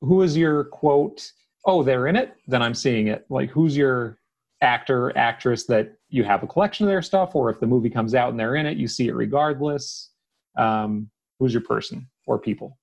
who 0.00 0.22
is 0.22 0.36
your 0.36 0.64
quote? 0.64 1.30
Oh, 1.66 1.84
they're 1.84 2.08
in 2.08 2.16
it. 2.16 2.34
Then 2.48 2.62
I'm 2.62 2.74
seeing 2.74 3.06
it. 3.06 3.26
Like, 3.28 3.50
who's 3.50 3.76
your 3.76 4.18
actor, 4.60 5.16
actress 5.16 5.64
that 5.66 5.92
you 6.08 6.24
have 6.24 6.42
a 6.42 6.48
collection 6.48 6.86
of 6.86 6.90
their 6.90 7.00
stuff, 7.00 7.36
or 7.36 7.48
if 7.48 7.60
the 7.60 7.66
movie 7.68 7.90
comes 7.90 8.16
out 8.16 8.30
and 8.30 8.40
they're 8.40 8.56
in 8.56 8.66
it, 8.66 8.76
you 8.76 8.88
see 8.88 9.06
it 9.06 9.14
regardless. 9.14 10.10
Um, 10.58 11.10
who's 11.38 11.54
your 11.54 11.62
person 11.62 12.08
or 12.26 12.40
people? 12.40 12.76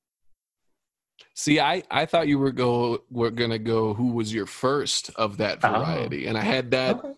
See, 1.33 1.59
I, 1.59 1.83
I 1.91 2.05
thought 2.05 2.27
you 2.27 2.39
were 2.39 2.51
go 2.51 3.03
were 3.09 3.31
gonna 3.31 3.59
go 3.59 3.93
who 3.93 4.11
was 4.11 4.33
your 4.33 4.45
first 4.45 5.09
of 5.15 5.37
that 5.37 5.59
Oh. 5.63 5.69
variety, 5.71 6.27
and 6.27 6.37
I 6.37 6.41
had 6.41 6.71
that, 6.71 6.97
Okay. 6.97 7.13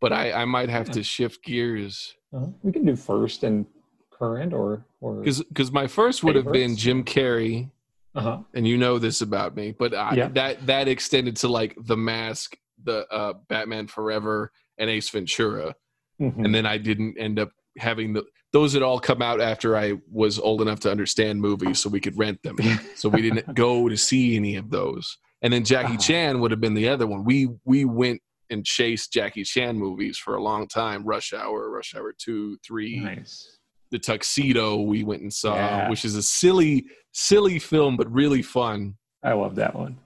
but 0.00 0.12
I, 0.12 0.32
I 0.32 0.44
might 0.44 0.68
have 0.68 0.90
to 0.92 1.02
shift 1.02 1.44
gears 1.44 2.14
Uh, 2.34 2.46
we 2.62 2.72
can 2.72 2.84
do 2.84 2.96
first 2.96 3.44
and 3.44 3.66
current, 4.10 4.52
or 4.52 4.84
or 5.00 5.22
because 5.22 5.70
my 5.72 5.86
first 5.86 6.22
would 6.24 6.36
have 6.36 6.50
been 6.52 6.76
Jim 6.76 7.04
Carrey, 7.04 7.70
uh-huh. 8.14 8.38
and 8.54 8.66
you 8.66 8.76
know 8.76 8.98
this 8.98 9.20
about 9.20 9.54
me, 9.56 9.72
but 9.78 9.94
I, 9.94 10.14
Yeah. 10.14 10.28
that 10.28 10.66
that 10.66 10.88
extended 10.88 11.36
to 11.38 11.48
like 11.48 11.76
The 11.86 11.96
Mask, 11.96 12.56
the 12.82 13.06
uh, 13.12 13.34
Batman 13.48 13.86
Forever, 13.86 14.50
and 14.78 14.90
Ace 14.90 15.08
Ventura, 15.10 15.74
Mhm. 16.20 16.44
and 16.44 16.54
then 16.54 16.66
I 16.66 16.78
didn't 16.78 17.18
end 17.18 17.38
up 17.38 17.50
having 17.78 18.12
the 18.12 18.24
those 18.52 18.72
had 18.72 18.82
all 18.82 19.00
come 19.00 19.20
out 19.20 19.40
after 19.40 19.76
I 19.76 19.94
was 20.10 20.38
old 20.38 20.62
enough 20.62 20.78
to 20.80 20.90
understand 20.90 21.40
movies, 21.40 21.80
so 21.80 21.88
we 21.88 21.98
could 22.00 22.16
rent 22.16 22.40
them. 22.44 22.56
so 22.94 23.08
we 23.08 23.20
didn't 23.22 23.52
go 23.54 23.88
to 23.88 23.96
see 23.96 24.36
any 24.36 24.54
of 24.56 24.70
those. 24.70 25.18
And 25.42 25.52
then 25.52 25.64
Jackie 25.64 25.94
Uh-huh. 25.94 25.98
Chan 26.02 26.40
would 26.40 26.50
have 26.52 26.60
been 26.60 26.74
the 26.74 26.88
other 26.88 27.06
one. 27.06 27.24
We 27.24 27.48
we 27.64 27.84
went 27.84 28.20
and 28.50 28.64
chased 28.64 29.12
Jackie 29.12 29.42
Chan 29.44 29.76
movies 29.76 30.18
for 30.18 30.36
a 30.36 30.42
long 30.42 30.68
time. 30.68 31.02
Rush 31.04 31.32
Hour, 31.32 31.70
Rush 31.70 31.94
Hour 31.94 32.14
two, 32.16 32.56
three, 32.64 33.00
nice. 33.00 33.58
The 33.90 33.98
Tuxedo. 33.98 34.80
We 34.80 35.04
went 35.04 35.22
and 35.22 35.32
saw, 35.32 35.54
Yeah. 35.54 35.90
which 35.90 36.04
is 36.04 36.14
a 36.16 36.22
silly 36.22 36.86
silly 37.12 37.58
film 37.58 37.96
but 37.96 38.10
really 38.12 38.42
fun. 38.42 38.96
I 39.22 39.32
love 39.32 39.54
that 39.56 39.74
one. 39.74 39.98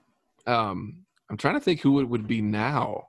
Um, 0.47 1.05
I'm 1.29 1.37
trying 1.37 1.55
to 1.55 1.59
think 1.59 1.81
who 1.81 1.99
it 1.99 2.05
would 2.07 2.27
be 2.27 2.41
now 2.41 3.05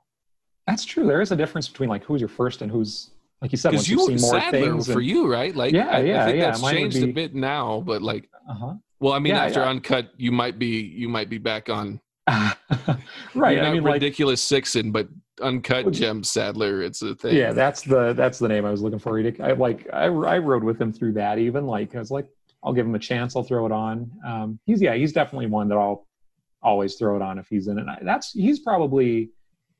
That's 0.67 0.85
true. 0.85 1.05
There 1.05 1.21
is 1.21 1.31
a 1.31 1.35
difference 1.35 1.67
between 1.67 1.89
like 1.89 2.03
who's 2.03 2.19
your 2.21 2.27
first 2.29 2.61
and 2.61 2.71
who's 2.71 3.10
like 3.41 3.51
you 3.51 3.57
said. 3.57 3.71
because 3.71 3.89
Once 3.89 3.89
you 3.89 4.11
you've 4.11 4.19
seen 4.21 4.29
more 4.29 4.39
Sandler 4.39 4.51
things. 4.51 4.85
for 4.87 4.99
and- 4.99 5.03
you, 5.05 5.27
right? 5.31 5.55
Like, 5.55 5.73
Yeah, 5.73 5.87
I, 5.87 5.97
I 5.97 5.99
yeah, 6.01 6.25
think 6.25 6.37
yeah. 6.37 6.45
that's 6.45 6.61
Mine 6.61 6.73
changed 6.75 6.97
a 7.03 7.07
bit 7.11 7.33
now, 7.35 7.81
but 7.81 8.01
like. 8.01 8.29
Uh-huh. 8.49 8.73
Well, 8.99 9.13
I 9.13 9.19
mean, 9.19 9.33
Yeah, 9.33 9.45
after 9.45 9.61
yeah. 9.61 9.69
uncut, 9.69 10.11
you 10.17 10.31
might 10.31 10.59
be 10.59 10.67
you 10.67 11.09
might 11.09 11.29
be 11.29 11.37
back 11.39 11.69
on 11.69 11.99
right. 13.35 13.59
I 13.59 13.71
mean, 13.73 13.83
like, 13.83 13.93
ridiculous 13.93 14.43
Sixon, 14.43 14.91
but 14.91 15.07
uncut 15.41 15.85
Well, 15.85 15.91
Gem 15.93 16.21
Sandler. 16.21 16.83
It's 16.85 17.01
a 17.01 17.15
thing. 17.15 17.35
yeah, 17.35 17.51
that's 17.51 17.81
the 17.81 18.13
that's 18.13 18.39
the 18.39 18.47
name 18.47 18.65
I 18.65 18.71
was 18.71 18.81
looking 18.81 18.99
for. 18.99 19.19
I 19.19 19.51
like 19.53 19.87
I 19.91 20.05
I 20.05 20.37
rode 20.37 20.63
with 20.63 20.79
him 20.79 20.93
through 20.93 21.13
that. 21.13 21.39
Even 21.39 21.65
like 21.65 21.95
I 21.95 21.99
was 21.99 22.11
like, 22.11 22.27
I'll 22.63 22.73
give 22.73 22.85
him 22.85 22.95
a 22.95 22.99
chance. 22.99 23.35
I'll 23.35 23.43
throw 23.43 23.65
it 23.65 23.71
on. 23.71 24.11
Um, 24.25 24.59
he's 24.65 24.81
yeah, 24.81 24.93
he's 24.93 25.13
definitely 25.13 25.47
one 25.47 25.67
that 25.69 25.75
I'll 25.77 26.07
always 26.61 26.95
throw 26.95 27.15
it 27.15 27.21
on 27.23 27.39
if 27.39 27.47
he's 27.49 27.67
in 27.67 27.79
it. 27.79 27.85
That's 28.03 28.31
he's 28.33 28.59
probably 28.59 29.31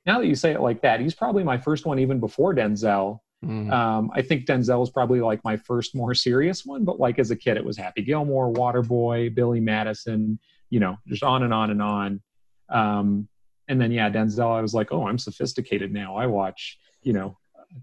now 0.07 0.19
that 0.19 0.25
you 0.27 0.35
say 0.35 0.51
it 0.51 0.61
like 0.61 0.81
that, 0.81 0.99
he's 0.99 1.13
probably 1.13 1.43
my 1.43 1.57
first 1.59 1.85
one 1.85 1.99
even 1.99 2.19
before 2.19 2.55
Denzel. 2.55 3.19
Mhm. 3.43 3.71
Um, 3.71 4.11
I 4.13 4.21
think 4.21 4.45
Denzel 4.45 4.79
was 4.79 4.91
probably 4.91 5.19
like 5.19 5.43
my 5.43 5.57
first 5.57 5.95
more 5.95 6.13
serious 6.13 6.65
one, 6.65 6.85
but 6.85 6.99
like 6.99 7.17
as 7.17 7.31
a 7.31 7.35
kid, 7.35 7.57
it 7.57 7.65
was 7.65 7.77
Happy 7.77 8.03
Gilmore, 8.03 8.53
Waterboy, 8.53 9.33
Billy 9.33 9.59
Madison, 9.59 10.37
you 10.69 10.79
know, 10.79 10.97
just 11.07 11.23
on 11.23 11.43
and 11.43 11.53
on 11.53 11.71
and 11.71 11.81
on. 11.81 12.21
Um, 12.69 13.27
and 13.67 13.81
then 13.81 13.91
yeah, 13.91 14.09
Denzel, 14.09 14.55
I 14.55 14.61
was 14.61 14.73
like, 14.73 14.91
oh, 14.91 15.07
I'm 15.07 15.17
sophisticated 15.17 15.91
now. 15.91 16.15
I 16.15 16.27
watch, 16.27 16.77
you 17.01 17.13
know, 17.13 17.37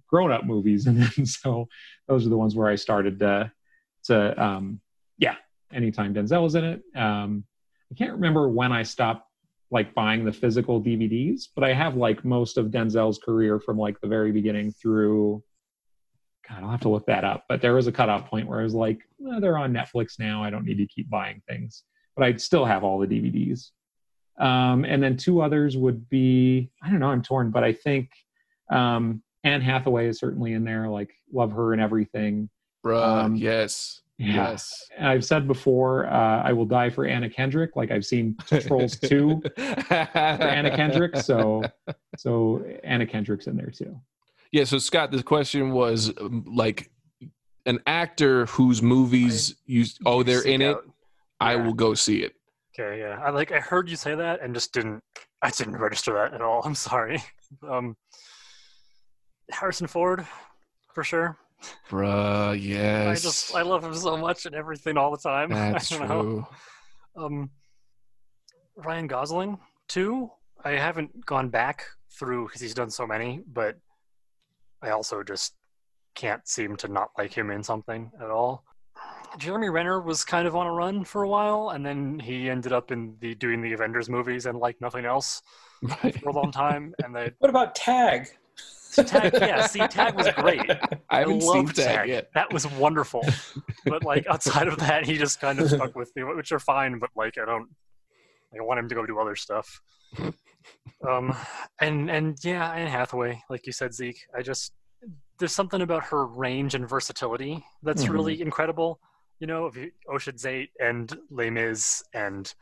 grown 0.07 0.31
up 0.31 0.45
movies, 0.45 0.87
and 0.89 1.03
then 1.03 1.27
so 1.27 1.69
those 2.07 2.25
are 2.25 2.31
the 2.31 2.37
ones 2.37 2.55
where 2.55 2.69
I 2.69 2.77
started 2.77 3.19
to, 3.19 3.51
to 4.05 4.43
um, 4.43 4.81
yeah, 5.19 5.37
anytime 5.73 6.15
Denzel 6.15 6.43
was 6.43 6.55
in 6.55 6.65
it. 6.65 6.83
Um, 6.95 7.45
I 7.91 7.95
can't 7.95 8.13
remember 8.13 8.49
when 8.49 8.71
I 8.71 8.83
stopped 8.85 9.27
like 9.71 9.95
buying 9.95 10.25
the 10.25 10.33
physical 10.33 10.81
DVDs, 10.81 11.49
but 11.55 11.65
I 11.65 11.73
have 11.75 11.97
like 11.97 12.25
most 12.25 12.59
of 12.59 12.67
Denzel's 12.67 13.19
career 13.19 13.59
from 13.59 13.77
like 13.77 14.01
the 14.01 14.09
very 14.09 14.31
beginning 14.31 14.71
through. 14.73 15.43
God, 16.49 16.63
I'll 16.63 16.71
have 16.71 16.81
to 16.81 16.89
look 16.89 17.07
that 17.07 17.25
up. 17.25 17.45
But 17.49 17.61
there 17.61 17.75
was 17.75 17.87
a 17.87 17.93
cutoff 17.93 18.29
point 18.29 18.49
where 18.49 18.61
I 18.61 18.63
was 18.63 18.75
like, 18.75 19.01
"Eh, 19.27 19.41
they're 19.41 19.59
on 19.59 19.73
Netflix 19.73 20.19
now. 20.19 20.43
I 20.43 20.51
don't 20.51 20.65
need 20.65 20.79
to 20.79 20.87
keep 20.87 21.11
buying 21.11 21.43
things, 21.49 21.85
but 22.17 22.25
I'd 22.25 22.41
still 22.41 22.65
have 22.65 22.85
all 22.85 22.99
the 22.99 23.07
DVDs. 23.07 23.71
Um, 24.39 24.85
and 24.85 25.03
then 25.03 25.17
two 25.17 25.43
others 25.43 25.77
would 25.77 26.09
be, 26.09 26.71
I 26.83 26.91
don't 26.91 27.01
know, 27.01 27.11
I'm 27.11 27.23
torn, 27.23 27.51
but 27.51 27.65
I 27.65 27.73
think 27.73 28.11
um, 28.71 29.23
Anne 29.45 29.61
Hathaway 29.61 30.07
is 30.07 30.19
certainly 30.21 30.53
in 30.53 30.65
there. 30.65 30.89
Like, 30.89 31.11
love 31.33 31.53
her 31.53 31.73
and 31.73 31.83
everything. 31.83 32.49
Bruh, 32.85 33.25
um, 33.25 33.35
yes. 33.35 34.03
Yeah. 34.19 34.51
Yes. 34.51 34.89
I've 35.01 35.25
said 35.25 35.47
before, 35.47 36.07
uh, 36.07 36.43
I 36.43 36.53
will 36.53 36.65
die 36.67 36.91
for 36.91 37.05
Anna 37.07 37.31
Kendrick. 37.31 37.77
Like 37.77 37.93
I've 37.93 38.05
seen 38.05 38.37
Trolls 38.47 38.97
2 38.99 39.43
for 39.57 39.95
Anna 39.95 40.75
Kendrick. 40.75 41.17
So, 41.17 41.63
so 42.17 42.65
Anna 42.83 43.07
Kendrick's 43.07 43.47
in 43.47 43.57
there 43.57 43.71
too. 43.71 43.97
Yeah, 44.53 44.65
so 44.65 44.79
Scott, 44.79 45.11
the 45.11 45.23
question 45.23 45.73
was 45.73 46.13
um, 46.21 46.45
like 46.47 46.91
an 47.67 47.81
actor 47.87 48.47
whose 48.47 48.81
movies 48.83 49.57
you 49.67 49.85
oh 50.07 50.23
they're 50.23 50.43
in 50.47 50.63
it. 50.63 50.77
I 51.41 51.55
Yeah. 51.55 51.65
will 51.67 51.75
go 51.75 51.95
see 51.95 52.23
it. 52.23 52.33
Okay, 52.79 53.01
yeah. 53.01 53.21
I 53.23 53.31
like 53.31 53.53
I 53.53 53.61
heard 53.61 53.89
you 53.91 53.97
say 53.97 54.15
that 54.15 54.41
and 54.43 54.55
just 54.55 54.73
didn't 54.73 55.03
I 55.43 55.51
didn't 55.51 55.77
register 55.77 56.15
that 56.15 56.33
at 56.35 56.41
all. 56.41 56.63
I'm 56.65 56.75
sorry. 56.75 57.23
Um 57.69 57.97
Harrison 59.51 59.87
Ford, 59.87 60.27
for 60.95 61.03
sure. 61.05 61.37
Bruh, 61.91 62.57
yes. 62.61 63.07
I 63.07 63.15
just 63.23 63.55
I 63.55 63.63
love 63.63 63.85
him 63.85 63.95
so 63.95 64.17
much 64.17 64.47
and 64.47 64.55
everything 64.55 64.97
all 64.97 65.11
the 65.11 65.19
time. 65.19 65.51
That's 65.51 65.93
I 65.93 65.99
don't 65.99 66.09
know. 66.09 66.23
true. 66.23 66.47
Um 67.17 67.51
Ryan 68.77 69.09
Gosling 69.09 69.59
too. 69.89 70.31
I 70.65 70.71
haven't 70.73 71.25
gone 71.27 71.49
back 71.51 71.85
through 72.19 72.47
because 72.47 72.61
he's 72.61 72.75
done 72.75 72.91
so 72.91 73.07
many, 73.07 73.43
but 73.53 73.77
I 74.83 74.91
also 74.91 75.23
just 75.23 75.55
can't 76.15 76.47
seem 76.49 76.77
to 76.77 76.89
not 76.89 77.11
like 77.17 77.33
him 77.33 77.51
in 77.51 77.63
something 77.63 78.11
at 78.21 78.31
all. 78.31 78.65
Jeremy 79.39 79.69
Renner 79.69 80.01
was 80.01 80.25
kind 80.25 80.49
of 80.49 80.57
on 80.57 80.67
a 80.67 80.73
run 80.73 81.05
for 81.05 81.23
a 81.23 81.29
while, 81.29 81.71
and 81.71 81.85
then 81.85 82.19
he 82.19 82.49
ended 82.49 82.73
up 82.73 82.91
in 82.91 83.15
the 83.21 83.35
doing 83.35 83.61
the 83.61 83.73
Avengers 83.73 84.09
movies 84.09 84.47
and 84.47 84.59
like 84.59 84.81
nothing 84.81 85.05
else 85.05 85.43
Right. 85.83 86.19
for 86.21 86.31
a 86.31 86.33
long 86.33 86.51
time. 86.51 86.93
And 87.05 87.15
they 87.15 87.33
What 87.39 87.51
about 87.51 87.75
Tag? 87.75 88.27
Tag, 88.95 89.33
yeah, 89.35 89.67
see, 89.67 89.87
Tag 89.87 90.15
was 90.17 90.29
great. 90.35 90.69
I 91.11 91.19
haven't 91.21 91.43
seen 91.43 91.49
loved 91.51 91.77
Tag 91.77 92.09
yet. 92.09 92.31
That 92.35 92.53
was 92.53 92.67
wonderful. 92.73 93.25
but 93.85 94.03
like 94.03 94.27
outside 94.29 94.67
of 94.67 94.79
that, 94.79 95.05
he 95.07 95.19
just 95.19 95.41
kind 95.41 95.61
of 95.61 95.69
stuck 95.69 95.95
with 95.95 96.11
me, 96.17 96.25
which 96.25 96.51
are 96.51 96.59
fine. 96.59 96.99
But 96.99 97.11
like, 97.15 97.35
I 97.41 97.45
don't, 97.45 97.69
I 98.59 98.63
want 98.63 98.81
him 98.81 98.89
to 98.89 98.95
go 98.95 99.07
do 99.07 99.21
other 99.21 99.37
stuff. 99.37 99.81
Um, 101.09 101.35
and 101.81 102.11
and 102.11 102.39
yeah, 102.45 102.71
Anne 102.73 102.89
Hathaway, 102.89 103.43
like 103.51 103.67
you 103.67 103.73
said, 103.73 103.93
Zeke. 103.95 104.21
I 104.37 104.43
just 104.43 104.73
there's 105.39 105.53
something 105.53 105.81
about 105.83 106.05
her 106.05 106.27
range 106.27 106.75
and 106.75 106.89
versatility 106.89 107.65
that's 107.83 108.05
Mhm. 108.07 108.11
really 108.11 108.43
incredible. 108.43 109.01
You 109.39 109.47
know, 109.47 109.67
of 109.67 109.79
Ocean's 110.13 110.45
Eight 110.45 110.71
and 110.81 111.17
Les 111.31 111.49
Mis 111.51 112.03
and 112.13 112.53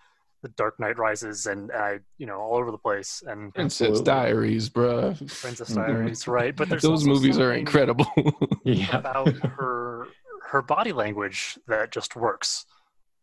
The 0.42 0.50
Dark 0.50 0.78
Knight 0.78 0.98
Rises, 0.98 1.46
and 1.46 1.72
I, 1.72 2.00
you 2.18 2.26
know, 2.26 2.38
all 2.38 2.56
over 2.58 2.70
the 2.70 2.76
place. 2.78 3.22
And 3.26 3.54
Princess 3.54 3.80
Absolutely. 3.88 4.04
Diaries, 4.04 4.68
bruh. 4.68 5.40
Princess 5.40 5.70
Mhm. 5.70 5.74
Diaries, 5.76 6.28
right? 6.28 6.54
But 6.54 6.68
there's 6.68 6.82
Those 6.82 7.06
movies 7.06 7.38
are 7.38 7.52
incredible. 7.54 8.06
Yeah. 8.64 8.98
about 8.98 9.34
her 9.34 10.08
her 10.50 10.62
body 10.62 10.92
language 10.92 11.58
that 11.66 11.90
just 11.90 12.14
works. 12.14 12.66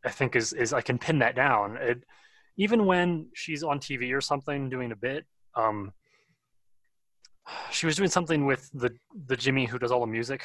I 0.04 0.10
think 0.10 0.36
is 0.36 0.52
is 0.52 0.74
I 0.74 0.82
can 0.82 0.98
pin 0.98 1.20
that 1.20 1.36
down. 1.36 1.78
It, 1.78 2.04
even 2.58 2.86
when 2.86 3.28
she's 3.34 3.64
on 3.64 3.80
TV 3.80 4.14
or 4.14 4.22
something 4.22 4.70
doing 4.70 4.92
a 4.92 4.96
bit, 4.96 5.26
um, 5.56 5.92
she 7.72 7.86
was 7.86 7.96
doing 7.96 8.10
something 8.10 8.46
with 8.46 8.70
the 8.74 8.92
the 9.28 9.36
Jimmy 9.36 9.66
who 9.66 9.78
does 9.80 9.92
all 9.92 10.00
the 10.02 10.08
music 10.08 10.44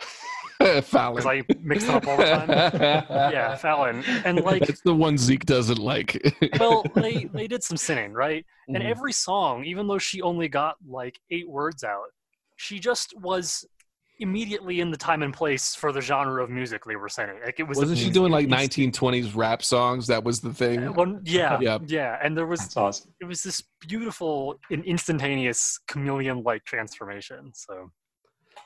Fallon. 0.82 1.14
because 1.16 1.26
I 1.26 1.42
mix 1.62 1.84
them 1.84 1.96
up 1.96 2.06
all 2.06 2.16
the 2.18 2.24
time. 2.24 2.50
yeah, 3.32 3.54
Fallon, 3.56 4.04
and 4.24 4.42
like, 4.42 4.66
That's 4.66 4.80
the 4.82 4.94
one 4.94 5.16
Zeke 5.18 5.44
doesn't 5.46 5.78
like. 5.78 6.34
well, 6.60 6.84
they 6.94 7.24
they 7.24 7.46
did 7.46 7.62
some 7.62 7.76
singing, 7.76 8.12
right? 8.12 8.44
And 8.68 8.78
Mhm. 8.82 8.90
every 8.90 9.12
song, 9.12 9.64
even 9.64 9.86
though 9.86 9.98
she 9.98 10.22
only 10.22 10.48
got 10.48 10.76
like 10.86 11.18
eight 11.30 11.48
words 11.48 11.82
out, 11.84 12.08
she 12.56 12.78
just 12.78 13.18
was 13.20 13.64
immediately 14.20 14.80
in 14.80 14.90
the 14.90 14.96
time 14.96 15.22
and 15.22 15.32
place 15.34 15.74
for 15.74 15.92
the 15.92 16.00
genre 16.00 16.42
of 16.44 16.50
music 16.50 16.84
they 16.84 16.96
were 16.96 17.08
singing. 17.08 17.36
Like 17.44 17.58
it 17.58 17.64
was. 17.64 17.78
Wasn't 17.78 17.98
she 17.98 18.10
doing 18.10 18.30
like 18.30 18.46
1920s 18.48 19.34
rap 19.34 19.62
songs? 19.62 20.06
That 20.06 20.22
was 20.22 20.40
the 20.40 20.52
thing. 20.54 20.94
One, 20.94 21.20
yeah, 21.24 21.58
Yeah. 21.62 21.78
yeah, 21.86 22.18
and 22.22 22.36
there 22.36 22.46
was 22.46 22.76
awesome. 22.76 23.12
it 23.20 23.24
was 23.24 23.42
this 23.42 23.62
beautiful 23.86 24.58
and 24.70 24.84
instantaneous 24.84 25.78
chameleon-like 25.88 26.64
transformation. 26.64 27.52
So 27.54 27.90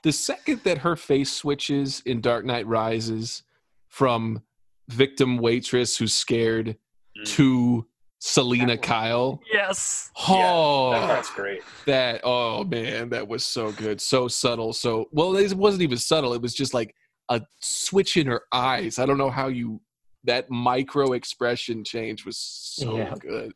The 0.03 0.13
second 0.13 0.61
that 0.65 0.79
her 0.79 0.97
face 0.97 1.33
switches 1.33 2.03
in 2.05 2.21
Dark 2.21 2.45
Knight 2.45 2.67
Rises 2.67 3.43
from 3.89 4.43
victim 4.89 5.39
waitress 5.39 5.97
who's 5.97 6.13
scared 6.15 6.77
Mm. 7.17 7.27
to 7.37 7.87
Selina 8.27 8.75
Catwoman. 8.79 8.83
Kyle. 8.83 9.41
yes, 9.53 10.11
Oh, 10.29 10.93
That 10.93 11.07
part's 11.07 11.31
great. 11.31 11.61
that 11.85 12.23
oh 12.25 12.65
man 12.65 13.11
that 13.11 13.29
was 13.29 13.45
so 13.45 13.71
good 13.73 14.01
so 14.01 14.29
subtle 14.29 14.73
so 14.73 15.07
well 15.13 15.37
it 15.37 15.53
wasn't 15.53 15.83
even 15.83 15.99
subtle 15.99 16.33
it 16.33 16.41
was 16.41 16.55
just 16.55 16.73
like 16.73 16.95
a 17.29 17.43
switch 17.61 18.17
in 18.17 18.27
her 18.27 18.41
eyes 18.53 18.99
i 18.99 19.05
don't 19.05 19.19
know 19.19 19.29
how 19.31 19.49
you 19.49 19.79
that 20.25 20.49
micro 20.51 21.13
expression 21.13 21.85
change 21.85 22.25
was 22.25 22.39
so 22.39 22.97
Yeah. 22.97 23.15
good 23.21 23.53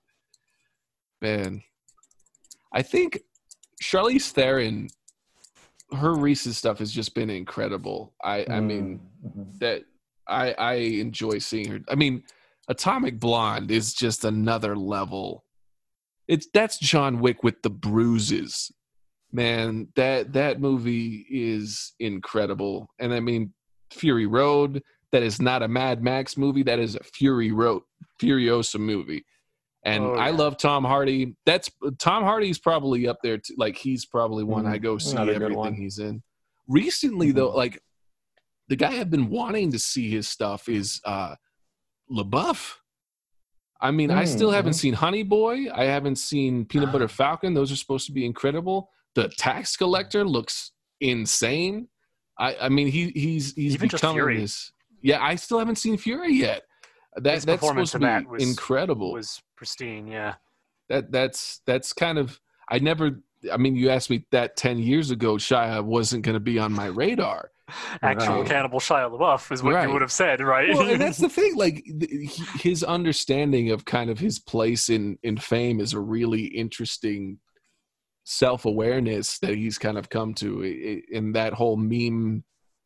man 1.23 1.63
i 2.75 2.83
think 2.83 3.21
charlize 3.83 4.31
theron 4.33 4.89
her 5.93 6.15
recent 6.15 6.55
stuff 6.55 6.79
has 6.79 6.93
just 6.93 7.15
been 7.15 7.31
incredible 7.31 8.13
i 8.23 8.45
i 8.51 8.61
mean 8.61 9.01
Mhm. 9.25 9.59
that 9.61 9.85
I 10.31 10.53
I 10.59 10.73
enjoy 10.75 11.39
seeing 11.39 11.71
her. 11.71 11.81
I 11.89 11.95
mean, 11.95 12.23
Atomic 12.69 13.19
Blonde 13.19 13.71
is 13.71 13.95
just 13.95 14.25
another 14.25 14.77
level. 14.77 15.45
It's 16.27 16.47
that's 16.53 16.79
John 16.79 17.21
Wick 17.21 17.43
with 17.43 17.63
the 17.63 17.71
bruises. 17.71 18.71
Man, 19.33 19.89
that 19.97 20.33
that 20.35 20.61
movie 20.61 21.27
is 21.31 21.95
incredible. 21.99 22.91
And 22.99 23.13
I 23.15 23.21
mean, 23.21 23.53
Fury 23.91 24.27
Road, 24.27 24.83
that 25.13 25.23
is 25.23 25.41
not 25.41 25.63
a 25.63 25.69
Mad 25.69 26.03
Max 26.03 26.37
movie, 26.37 26.63
that 26.65 26.79
is 26.79 26.95
a 26.97 27.03
Fury 27.03 27.53
Road 27.53 27.83
Furiosa 28.21 28.79
movie. 28.79 29.25
And 29.85 30.03
Oh, 30.05 30.15
I 30.15 30.31
love 30.31 30.59
Tom 30.59 30.85
Hardy. 30.85 31.37
That's 31.47 31.71
Tom 31.99 32.25
Hardy's 32.25 32.59
probably 32.59 33.07
up 33.09 33.19
there 33.23 33.39
too. 33.39 33.55
Like 33.57 33.77
he's 33.77 34.05
probably 34.05 34.45
one 34.45 34.67
I 34.67 34.79
Mhm. 34.79 34.83
go 34.83 34.99
see 34.99 35.17
everything 35.17 35.77
he's 35.77 35.99
in. 35.99 36.23
Recently 36.67 37.31
though, 37.33 37.51
Mhm. 37.53 37.57
like 37.57 37.83
the 38.69 38.77
guy 38.77 38.99
I've 39.01 39.09
been 39.11 39.31
wanting 39.31 39.73
to 39.73 39.79
see 39.79 40.11
his 40.11 40.29
stuff 40.29 40.69
is 40.69 41.01
uh 41.05 41.37
LaBeouf. 42.11 42.77
I 43.81 43.91
mean, 43.93 44.11
I 44.11 44.25
still 44.25 44.51
haven't 44.51 44.73
Mhm. 44.73 44.81
seen 44.81 44.95
Honey 44.95 45.23
Boy. 45.23 45.67
I 45.73 45.85
haven't 45.85 46.17
seen 46.17 46.65
Peanut 46.65 46.91
Butter 46.91 47.07
Falcon. 47.09 47.55
Those 47.55 47.71
are 47.71 47.77
supposed 47.77 48.07
to 48.07 48.13
be 48.13 48.27
incredible. 48.27 48.91
The 49.15 49.29
Tax 49.29 49.77
Collector 49.77 50.25
looks 50.25 50.73
insane. 51.01 51.89
I, 52.39 52.57
I 52.63 52.69
mean, 52.69 52.89
he 52.89 53.11
he's 53.11 53.55
he's 53.55 53.75
Even 53.75 53.89
becoming 53.89 54.17
Fury. 54.17 54.41
this. 54.41 54.73
Yeah, 55.03 55.23
I 55.23 55.37
still 55.37 55.59
haven't 55.61 55.77
seen 55.77 55.97
Fury 55.97 56.33
yet. 56.35 56.63
That 57.17 57.35
His 57.35 57.45
that's 57.45 57.61
performance 57.61 57.93
supposed 57.93 57.93
to 57.93 58.21
be 58.21 58.25
that 58.25 58.29
was- 58.31 58.43
incredible. 58.43 59.13
was 59.13 59.41
pristine. 59.57 60.07
Yeah, 60.09 60.35
that 60.89 61.11
that's 61.13 61.61
that's 61.67 61.93
kind 61.93 62.19
of 62.19 62.41
I 62.69 62.79
never. 62.81 63.21
I 63.53 63.57
mean, 63.57 63.77
you 63.77 63.91
asked 63.91 64.11
me 64.11 64.25
that 64.33 64.57
ten 64.57 64.79
years 64.79 65.11
ago. 65.13 65.35
Shia 65.35 65.85
wasn't 65.85 66.25
going 66.25 66.35
to 66.35 66.41
be 66.41 66.59
on 66.59 66.73
my 66.73 66.87
radar. 66.87 67.51
Actual 68.03 68.39
Right. 68.41 68.47
cannibal 68.47 68.81
Shia 68.81 69.11
LaBeouf 69.11 69.53
is 69.53 69.63
what 69.63 69.75
Right. 69.75 69.87
you 69.87 69.93
would 69.93 70.03
have 70.03 70.13
said, 70.13 70.41
right? 70.41 70.69
well, 70.75 70.89
and 70.89 71.01
that's 71.01 71.19
the 71.19 71.29
thing. 71.29 71.57
Like 71.57 71.85
th- 71.85 72.39
his 72.61 72.83
understanding 72.85 73.71
of 73.71 73.85
kind 73.85 74.11
of 74.11 74.19
his 74.19 74.39
place 74.39 74.89
in 74.89 75.19
in 75.23 75.37
fame 75.37 75.81
is 75.81 75.93
a 75.93 76.01
really 76.01 76.45
interesting 76.47 77.39
self 78.25 78.65
awareness 78.67 79.39
that 79.39 79.55
he's 79.55 79.79
kind 79.79 79.97
of 79.99 80.09
come 80.11 80.35
to 80.35 80.63
I- 80.63 80.67
I- 80.67 81.03
in 81.17 81.33
that 81.33 81.55
whole 81.55 81.77
meme 81.77 82.45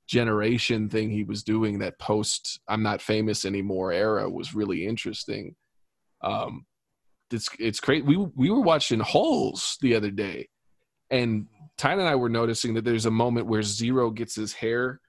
generation 0.09 0.89
thing 0.89 1.11
he 1.11 1.25
was 1.25 1.43
doing. 1.43 1.79
That 1.79 1.99
post 1.99 2.61
"I'm 2.69 2.83
not 2.83 3.01
famous 3.01 3.45
anymore" 3.45 3.93
era 3.93 4.29
was 4.29 4.55
really 4.55 4.87
interesting. 4.87 5.55
Um, 6.23 6.67
it's 7.31 7.49
it's 7.59 7.81
great. 7.81 8.05
We 8.05 8.17
we 8.17 8.51
were 8.51 8.61
watching 8.61 9.01
Holes 9.01 9.79
the 9.81 9.95
other 9.95 10.11
day, 10.11 10.49
and 11.11 11.47
Tyne 11.79 11.99
and 11.99 12.09
I 12.09 12.15
were 12.15 12.29
noticing 12.29 12.75
that 12.75 12.85
there's 12.85 13.07
a 13.07 13.11
moment 13.11 13.47
where 13.47 13.63
Zero 13.63 14.11
gets 14.11 14.35
his 14.35 14.53
hair 14.53 15.01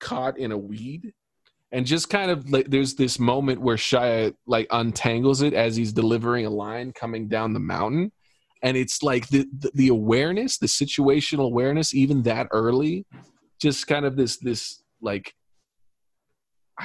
caught 0.00 0.38
in 0.38 0.52
a 0.52 0.58
weed 0.58 1.12
and 1.72 1.86
just 1.86 2.08
kind 2.08 2.30
of 2.30 2.50
like 2.50 2.68
there's 2.68 2.94
this 2.94 3.18
moment 3.18 3.60
where 3.60 3.76
Shia 3.76 4.34
like 4.46 4.66
untangles 4.70 5.42
it 5.42 5.54
as 5.54 5.76
he's 5.76 5.92
delivering 5.92 6.46
a 6.46 6.50
line 6.50 6.92
coming 6.92 7.28
down 7.28 7.52
the 7.52 7.60
mountain 7.60 8.12
and 8.62 8.76
it's 8.76 9.02
like 9.02 9.28
the, 9.28 9.46
the 9.58 9.70
the 9.74 9.88
awareness 9.88 10.58
the 10.58 10.66
situational 10.66 11.46
awareness 11.46 11.94
even 11.94 12.22
that 12.22 12.48
early 12.50 13.06
just 13.60 13.86
kind 13.86 14.04
of 14.04 14.16
this 14.16 14.38
this 14.38 14.82
like 15.00 15.34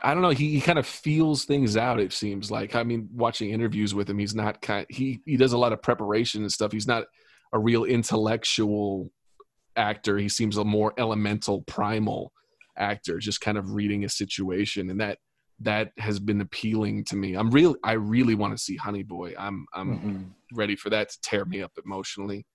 I 0.00 0.14
don't 0.14 0.22
know. 0.22 0.30
He, 0.30 0.52
he 0.52 0.60
kind 0.60 0.78
of 0.78 0.86
feels 0.86 1.44
things 1.44 1.76
out. 1.76 1.98
It 1.98 2.12
seems 2.12 2.52
like. 2.52 2.76
I 2.76 2.84
mean, 2.84 3.08
watching 3.12 3.50
interviews 3.50 3.96
with 3.96 4.08
him, 4.08 4.20
he's 4.20 4.32
not 4.32 4.62
kind. 4.62 4.86
He 4.88 5.20
he 5.26 5.36
does 5.36 5.54
a 5.54 5.58
lot 5.58 5.72
of 5.72 5.82
preparation 5.82 6.42
and 6.42 6.52
stuff. 6.52 6.70
He's 6.70 6.86
not 6.86 7.06
a 7.52 7.58
real 7.58 7.84
intellectual 7.84 9.10
actor. 9.76 10.18
He 10.18 10.28
seems 10.28 10.56
a 10.56 10.64
more 10.64 10.92
elemental, 10.98 11.62
primal 11.62 12.32
actor, 12.76 13.18
just 13.18 13.40
kind 13.40 13.58
of 13.58 13.72
reading 13.72 14.04
a 14.04 14.08
situation, 14.08 14.90
and 14.90 15.00
that 15.00 15.18
that 15.60 15.90
has 15.98 16.20
been 16.20 16.40
appealing 16.40 17.04
to 17.04 17.16
me. 17.16 17.34
I'm 17.34 17.50
real. 17.50 17.74
I 17.82 17.92
really 17.92 18.34
want 18.36 18.56
to 18.56 18.62
see 18.62 18.76
Honey 18.76 19.02
Boy. 19.02 19.34
I'm 19.38 19.66
I'm 19.74 19.88
Mhm. 19.98 20.30
ready 20.56 20.76
for 20.76 20.90
that 20.90 21.10
to 21.10 21.18
tear 21.22 21.44
me 21.44 21.62
up 21.62 21.72
emotionally. 21.84 22.46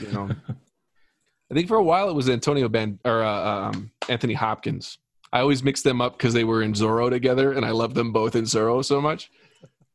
You 0.00 0.12
know. 0.12 0.30
I 1.50 1.54
think 1.54 1.68
for 1.68 1.76
a 1.78 1.82
while 1.82 2.10
it 2.10 2.14
was 2.14 2.28
Antonio 2.28 2.68
Ben 2.68 2.98
or 3.04 3.22
uh, 3.22 3.68
um, 3.68 3.90
Anthony 4.08 4.34
Hopkins. 4.34 4.98
I 5.32 5.40
always 5.40 5.62
mix 5.62 5.82
them 5.82 6.00
up 6.00 6.16
because 6.16 6.32
they 6.34 6.44
were 6.44 6.62
in 6.62 6.72
Zorro 6.72 7.10
together, 7.10 7.52
and 7.52 7.64
I 7.64 7.70
love 7.70 7.94
them 7.94 8.12
both 8.12 8.34
in 8.34 8.44
Zorro 8.44 8.84
so 8.84 9.00
much. 9.00 9.30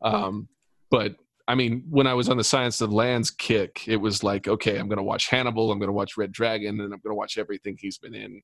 Um, 0.01 0.47
but 0.91 1.15
I 1.47 1.55
mean, 1.55 1.83
when 1.89 2.07
I 2.07 2.13
was 2.13 2.29
on 2.29 2.37
the 2.37 2.43
Silence 2.43 2.79
of 2.79 2.89
the 2.89 2.95
Lambs 2.95 3.29
kick, 3.29 3.83
it 3.87 3.97
was 3.97 4.23
like, 4.23 4.47
okay, 4.47 4.77
I'm 4.77 4.87
going 4.87 4.97
to 4.97 5.03
watch 5.03 5.29
Hannibal, 5.29 5.71
I'm 5.71 5.79
going 5.79 5.89
to 5.89 5.93
watch 5.93 6.15
Red 6.15 6.31
Dragon, 6.31 6.79
and 6.79 6.93
I'm 6.93 7.01
going 7.01 7.11
to 7.11 7.15
watch 7.15 7.37
everything 7.37 7.77
he's 7.79 7.97
been 7.97 8.15
in. 8.15 8.41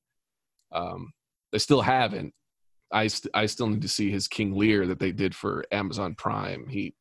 Um, 0.72 1.12
I 1.54 1.58
still 1.58 1.80
haven't. 1.80 2.34
I 2.92 3.06
st- 3.06 3.30
I 3.34 3.46
still 3.46 3.68
need 3.68 3.82
to 3.82 3.88
see 3.88 4.10
his 4.10 4.26
King 4.28 4.54
Lear 4.54 4.86
that 4.86 4.98
they 4.98 5.12
did 5.12 5.34
for 5.34 5.64
Amazon 5.70 6.14
Prime. 6.14 6.66
He 6.68 6.94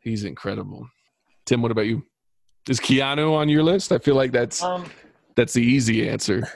he's 0.00 0.24
incredible. 0.24 0.88
Tim, 1.46 1.62
what 1.62 1.70
about 1.70 1.86
you? 1.86 2.04
Is 2.68 2.80
Keanu 2.80 3.32
on 3.32 3.48
your 3.48 3.62
list? 3.62 3.92
I 3.92 3.98
feel 3.98 4.16
like 4.16 4.32
that's 4.32 4.62
Um, 4.62 4.84
that's 5.34 5.52
the 5.52 5.62
easy 5.62 6.08
answer. 6.08 6.48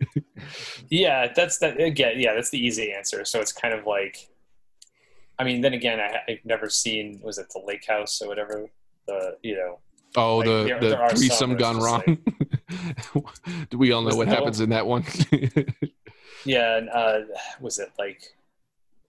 yeah, 0.90 1.32
that's 1.34 1.58
that 1.58 1.80
again. 1.80 2.14
Yeah, 2.18 2.34
that's 2.34 2.50
the 2.50 2.58
easy 2.64 2.92
answer. 2.92 3.24
So 3.24 3.40
it's 3.40 3.52
kind 3.52 3.72
of 3.74 3.86
like, 3.86 4.29
I 5.40 5.44
mean, 5.44 5.60
then 5.60 5.74
again, 5.74 5.98
I, 6.00 6.18
I've 6.30 6.44
never 6.44 6.68
seen 6.68 7.20
was 7.22 7.38
it 7.38 7.46
the 7.52 7.60
Lake 7.66 7.86
House 7.86 8.20
or 8.22 8.28
whatever 8.28 8.66
the 9.06 9.36
you 9.42 9.56
know 9.56 9.78
Oh, 10.16 10.38
Like, 10.38 10.46
the 10.46 10.64
there- 10.64 10.80
the 10.80 10.88
there 10.88 11.08
some 11.08 11.16
threesome 11.16 11.56
gone 11.56 11.74
just 11.76 11.86
wrong. 11.86 13.24
Do 13.70 13.78
we 13.78 13.92
all 13.92 14.02
know 14.02 14.16
what 14.16 14.26
happens 14.28 14.60
in 14.60 14.70
that 14.70 14.84
one? 14.86 15.04
yeah, 16.44 16.76
and 16.78 16.88
uh, 16.90 17.20
was 17.60 17.78
it 17.78 17.90
like 17.98 18.22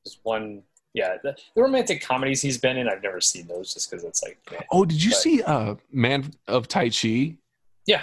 there's 0.03 0.19
one 0.23 0.63
yeah, 0.93 1.15
the, 1.23 1.35
the 1.55 1.61
romantic 1.61 2.01
comedies 2.01 2.41
he's 2.41 2.57
been 2.57 2.77
in, 2.77 2.87
I've 2.89 3.01
never 3.01 3.21
seen 3.21 3.47
those 3.47 3.73
just 3.73 3.89
because 3.89 4.03
it's 4.03 4.21
like, 4.21 4.37
eh. 4.51 4.59
Oh, 4.71 4.83
did 4.85 5.01
you 5.01 5.11
But- 5.11 5.17
see 5.19 5.41
uh 5.43 5.75
Man 5.91 6.31
of 6.47 6.67
Tai 6.67 6.89
Chi? 6.89 7.35
Yeah. 7.87 8.01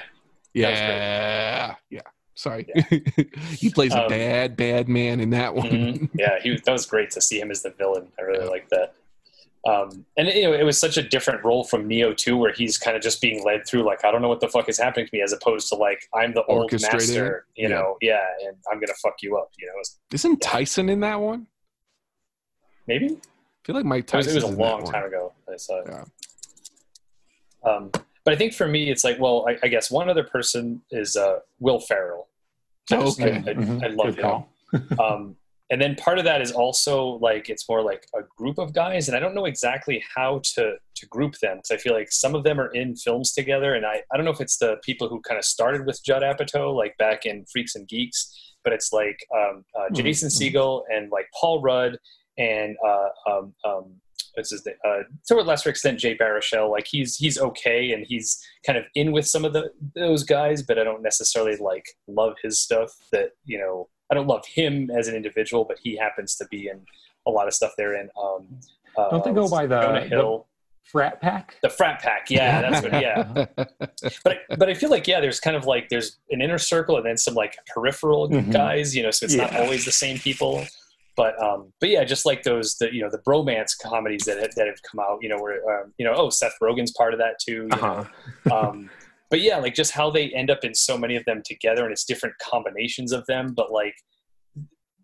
That 0.54 0.70
was 0.70 0.80
great. 0.80 0.96
Yeah. 0.96 1.74
Yeah. 1.90 2.00
Sorry. 2.38 2.68
he 3.56 3.68
plays 3.68 3.92
a 3.92 4.02
Um, 4.04 4.08
bad, 4.08 4.56
bad 4.56 4.88
man 4.88 5.18
in 5.18 5.30
that 5.30 5.52
one. 5.56 5.68
Mhm. 5.70 6.10
yeah, 6.14 6.38
he 6.40 6.56
that 6.56 6.70
was 6.70 6.86
great 6.86 7.10
to 7.10 7.20
see 7.20 7.40
him 7.40 7.50
as 7.50 7.62
the 7.62 7.70
villain. 7.70 8.12
I 8.16 8.22
really 8.22 8.46
like 8.46 8.68
that. 8.68 8.94
Um, 9.66 10.06
and 10.16 10.28
you 10.28 10.44
know, 10.44 10.52
it 10.52 10.62
was 10.62 10.78
such 10.78 10.96
a 10.96 11.02
different 11.02 11.42
role 11.44 11.64
from 11.64 11.88
Neo 11.88 12.12
too, 12.14 12.36
where 12.36 12.52
he's 12.52 12.78
kind 12.78 12.96
of 12.96 13.02
just 13.02 13.20
being 13.20 13.42
led 13.44 13.66
through 13.66 13.82
like 13.82 14.04
I 14.04 14.12
don't 14.12 14.22
know 14.22 14.28
what 14.28 14.38
the 14.38 14.46
fuck 14.46 14.68
is 14.68 14.78
happening 14.78 15.06
to 15.06 15.10
me, 15.12 15.20
as 15.20 15.32
opposed 15.32 15.68
to 15.70 15.74
like 15.74 16.08
I'm 16.14 16.32
the 16.32 16.44
old 16.44 16.70
master, 16.70 17.44
you 17.56 17.64
Yeah. 17.68 17.74
know, 17.74 17.96
yeah, 18.00 18.24
and 18.46 18.56
I'm 18.70 18.78
gonna 18.78 18.94
fuck 19.02 19.16
you 19.20 19.36
up, 19.36 19.50
you 19.58 19.66
know. 19.66 19.72
Isn't 20.12 20.40
Tyson 20.40 20.88
in 20.88 21.00
that 21.00 21.20
one? 21.20 21.48
Maybe 22.86 23.06
I 23.06 23.18
feel 23.64 23.74
like 23.74 23.84
Mike 23.84 24.04
it 24.04 24.16
was, 24.16 24.26
Tyson. 24.26 24.42
it 24.42 24.44
was 24.46 24.54
a 24.54 24.56
long 24.56 24.84
time 24.84 25.06
ago. 25.06 25.32
I 25.52 25.56
saw 25.56 25.80
it. 25.80 25.86
Yeah. 25.88 26.04
Um, 27.68 27.90
but 28.24 28.32
I 28.32 28.36
think 28.36 28.54
for 28.54 28.68
me, 28.68 28.90
it's 28.90 29.02
like, 29.02 29.18
well, 29.18 29.44
I, 29.48 29.58
I 29.64 29.68
guess 29.68 29.90
one 29.90 30.08
other 30.08 30.22
person 30.22 30.82
is 30.92 31.16
uh, 31.16 31.40
Will 31.58 31.80
Ferrell. 31.80 32.27
I, 32.92 32.96
Okay. 32.96 33.32
I, 33.32 33.50
I, 33.50 33.54
Mhm. 33.54 33.82
I 33.84 33.86
love 33.88 34.16
Good 34.16 34.24
him. 34.24 34.98
um, 35.00 35.36
and 35.70 35.80
then 35.82 35.94
part 35.96 36.18
of 36.18 36.24
that 36.24 36.40
is 36.40 36.50
also 36.52 37.18
like 37.20 37.48
it's 37.50 37.68
more 37.68 37.82
like 37.82 38.06
a 38.14 38.20
group 38.38 38.56
of 38.58 38.72
guys 38.72 39.06
and 39.08 39.16
i 39.16 39.20
don't 39.20 39.34
know 39.34 39.44
exactly 39.44 40.02
how 40.14 40.40
to 40.54 40.74
to 40.94 41.06
group 41.08 41.34
them 41.42 41.58
because 41.58 41.70
i 41.70 41.76
feel 41.76 41.92
like 41.92 42.10
some 42.10 42.34
of 42.34 42.42
them 42.44 42.58
are 42.58 42.68
in 42.68 42.96
films 42.96 43.32
together 43.32 43.74
and 43.74 43.84
i, 43.84 44.02
I 44.10 44.16
don't 44.16 44.24
know 44.24 44.30
if 44.30 44.40
it's 44.40 44.56
the 44.58 44.76
people 44.82 45.08
who 45.10 45.20
kind 45.20 45.38
of 45.38 45.44
started 45.44 45.84
with 45.86 46.02
judd 46.04 46.22
apatow 46.22 46.74
like 46.74 46.96
back 46.98 47.26
in 47.26 47.44
freaks 47.52 47.74
and 47.74 47.86
geeks 47.86 48.54
but 48.64 48.72
it's 48.72 48.92
like 48.94 49.18
um, 49.36 49.64
uh, 49.78 49.90
jason 49.94 50.28
Mhm. 50.30 50.52
Segel 50.52 50.82
and 50.94 51.10
like 51.10 51.26
paul 51.38 51.60
rudd 51.60 51.98
and 52.38 52.76
uh, 52.86 53.08
um, 53.30 53.54
um, 53.64 53.84
what's 54.38 54.50
his 54.50 54.64
name? 54.64 54.76
Uh, 54.86 55.02
to 55.26 55.34
a 55.36 55.42
lesser 55.42 55.68
extent, 55.68 55.98
Jay 55.98 56.16
Baruchel. 56.16 56.70
Like 56.70 56.86
he's 56.86 57.16
he's 57.16 57.38
okay, 57.38 57.92
and 57.92 58.06
he's 58.06 58.42
kind 58.64 58.78
of 58.78 58.84
in 58.94 59.12
with 59.12 59.26
some 59.26 59.44
of 59.44 59.52
the 59.52 59.70
those 59.94 60.22
guys, 60.24 60.62
but 60.62 60.78
I 60.78 60.84
don't 60.84 61.02
necessarily 61.02 61.56
like 61.56 61.84
love 62.06 62.34
his 62.42 62.58
stuff. 62.58 62.90
That 63.12 63.30
you 63.44 63.58
know, 63.58 63.88
I 64.10 64.14
don't 64.14 64.26
love 64.26 64.46
him 64.46 64.90
as 64.90 65.08
an 65.08 65.14
individual, 65.14 65.64
but 65.64 65.78
he 65.82 65.96
happens 65.96 66.36
to 66.36 66.46
be 66.50 66.68
in 66.68 66.80
a 67.26 67.30
lot 67.30 67.46
of 67.46 67.52
stuff 67.54 67.72
they're 67.76 67.94
in. 67.94 68.08
Um, 68.20 68.60
uh, 68.96 69.10
Don't 69.10 69.24
they 69.24 69.32
go 69.32 69.48
by 69.48 69.66
the- 69.66 69.80
Jonah 69.80 70.08
the- 70.08 70.42
Frat 70.84 71.20
pack. 71.20 71.56
The 71.62 71.68
frat 71.68 72.00
pack, 72.00 72.30
yeah, 72.30 72.62
that's 72.62 72.82
what, 72.82 72.92
yeah. 73.02 73.44
But 74.24 74.38
but 74.58 74.70
I 74.70 74.74
feel 74.74 74.88
like 74.88 75.06
yeah, 75.06 75.20
there's 75.20 75.38
kind 75.38 75.54
of 75.54 75.66
like 75.66 75.90
there's 75.90 76.16
an 76.30 76.40
inner 76.40 76.56
circle 76.56 76.96
and 76.96 77.04
then 77.04 77.18
some 77.18 77.34
like 77.34 77.56
peripheral 77.66 78.30
Mhm. 78.30 78.50
guys, 78.50 78.96
you 78.96 79.02
know. 79.02 79.10
So 79.10 79.24
it's 79.26 79.34
not 79.34 79.54
always 79.54 79.84
the 79.84 79.92
same 79.92 80.18
people. 80.18 80.64
But 81.18 81.36
um, 81.42 81.72
but 81.80 81.88
yeah, 81.88 82.04
just 82.04 82.24
like 82.24 82.44
those 82.44 82.76
the 82.76 82.94
you 82.94 83.02
know 83.02 83.10
the 83.10 83.18
bromance 83.18 83.76
comedies 83.76 84.22
that 84.26 84.38
have, 84.38 84.54
that 84.54 84.68
have 84.68 84.80
come 84.88 85.00
out, 85.00 85.18
you 85.20 85.28
know, 85.28 85.42
where 85.42 85.56
um, 85.68 85.92
you 85.98 86.06
know 86.06 86.14
oh 86.14 86.30
Seth 86.30 86.54
Rogen's 86.62 86.92
part 86.92 87.12
of 87.12 87.18
that 87.18 87.40
too. 87.44 87.66
Uh-huh. 87.72 88.04
um, 88.54 88.88
but 89.28 89.40
yeah, 89.40 89.56
like 89.56 89.74
just 89.74 89.90
how 89.90 90.10
they 90.10 90.30
end 90.30 90.48
up 90.48 90.62
in 90.62 90.76
so 90.76 90.96
many 90.96 91.16
of 91.16 91.24
them 91.24 91.42
together, 91.44 91.82
and 91.82 91.90
it's 91.90 92.04
different 92.04 92.36
combinations 92.38 93.10
of 93.10 93.26
them. 93.26 93.52
But 93.52 93.72
like, 93.72 93.96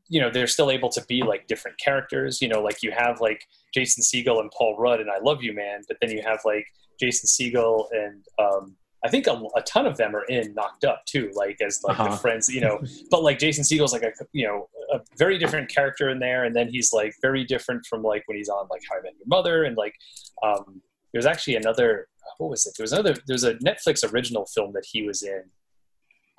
you 0.08 0.20
know, 0.20 0.30
they're 0.30 0.46
still 0.46 0.70
able 0.70 0.88
to 0.90 1.04
be 1.08 1.24
like 1.24 1.48
different 1.48 1.78
characters. 1.80 2.40
You 2.40 2.46
know, 2.46 2.62
like 2.62 2.80
you 2.80 2.92
have 2.92 3.20
like 3.20 3.44
Jason 3.74 4.04
Segel 4.04 4.38
and 4.38 4.52
Paul 4.56 4.76
Rudd, 4.78 5.00
and 5.00 5.10
I 5.10 5.18
Love 5.20 5.42
You 5.42 5.52
Man. 5.52 5.80
But 5.88 5.96
then 6.00 6.12
you 6.12 6.22
have 6.24 6.38
like 6.44 6.64
Jason 7.00 7.26
Segel 7.26 7.86
and 7.90 8.24
um, 8.38 8.76
I 9.04 9.08
think 9.10 9.26
a, 9.26 9.32
a 9.54 9.60
ton 9.62 9.84
of 9.86 9.96
them 9.98 10.16
are 10.16 10.24
in 10.24 10.54
Knocked 10.54 10.84
Up 10.84 11.04
too, 11.04 11.30
like 11.34 11.60
as 11.60 11.82
like 11.84 11.98
Uh-huh. 12.00 12.10
the 12.12 12.16
friends. 12.16 12.48
You 12.48 12.62
know, 12.62 12.80
but 13.10 13.22
like 13.22 13.38
Jason 13.38 13.62
Segel's 13.64 13.92
like 13.92 14.02
a 14.02 14.12
you 14.32 14.46
know 14.46 14.68
a 14.92 15.00
very 15.18 15.38
different 15.38 15.68
character 15.68 16.08
in 16.10 16.18
there, 16.18 16.44
and 16.44 16.54
then 16.56 16.68
he's 16.68 16.92
like 16.92 17.14
very 17.20 17.44
different 17.44 17.84
from 17.86 18.02
like 18.02 18.22
when 18.26 18.36
he's 18.36 18.48
on 18.48 18.66
like 18.70 18.82
How 18.90 18.96
I 18.98 19.02
Met 19.02 19.12
Your 19.18 19.26
Mother, 19.26 19.64
and 19.64 19.76
like 19.76 19.94
um, 20.42 20.80
there's 21.12 21.26
actually 21.26 21.56
another 21.56 22.08
what 22.38 22.48
was 22.50 22.66
it? 22.66 22.74
There 22.76 22.84
was 22.84 22.92
another 22.92 23.14
there's 23.26 23.44
a 23.44 23.54
Netflix 23.56 24.10
original 24.12 24.46
film 24.46 24.72
that 24.72 24.84
he 24.90 25.02
was 25.06 25.22
in 25.22 25.42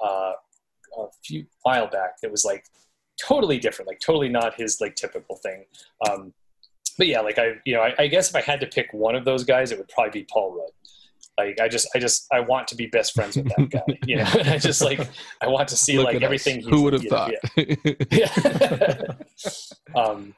uh, 0.03 0.31
a 0.97 1.05
few 1.23 1.45
while 1.63 1.87
back 1.87 2.19
that 2.21 2.31
was 2.31 2.43
like 2.43 2.65
totally 3.21 3.59
different, 3.59 3.87
like 3.87 3.99
totally 3.99 4.27
not 4.29 4.55
his 4.55 4.81
like 4.81 4.95
typical 4.95 5.37
thing. 5.37 5.65
Um, 6.09 6.33
but 6.97 7.07
yeah, 7.07 7.19
like 7.21 7.37
I 7.37 7.53
you 7.65 7.75
know 7.75 7.81
I, 7.81 7.93
I 7.99 8.07
guess 8.07 8.29
if 8.29 8.35
I 8.35 8.41
had 8.41 8.59
to 8.61 8.67
pick 8.67 8.87
one 8.93 9.15
of 9.15 9.23
those 9.25 9.43
guys, 9.43 9.71
it 9.71 9.77
would 9.77 9.87
probably 9.89 10.21
be 10.21 10.25
Paul 10.31 10.53
Rudd. 10.57 10.71
Like 11.37 11.59
I 11.59 11.67
just 11.67 11.87
I 11.93 11.99
just 11.99 12.25
I 12.31 12.39
want 12.39 12.67
to 12.69 12.75
be 12.75 12.87
best 12.87 13.13
friends 13.13 13.35
with 13.35 13.47
that 13.55 13.69
guy. 13.69 13.99
You 14.05 14.17
know, 14.17 14.23
I 14.45 14.57
just 14.57 14.81
like 14.81 15.01
I 15.41 15.47
want 15.47 15.67
to 15.69 15.75
see 15.77 15.97
Look 15.97 16.13
like 16.13 16.21
everything. 16.21 16.61
he's- 16.61 16.69
Who 16.69 16.83
would 16.83 16.93
have 16.93 17.03
you 17.03 17.09
know, 17.09 17.17
thought? 17.17 17.31
Yeah. 17.57 19.05
yeah. 19.95 19.95
um, 20.01 20.33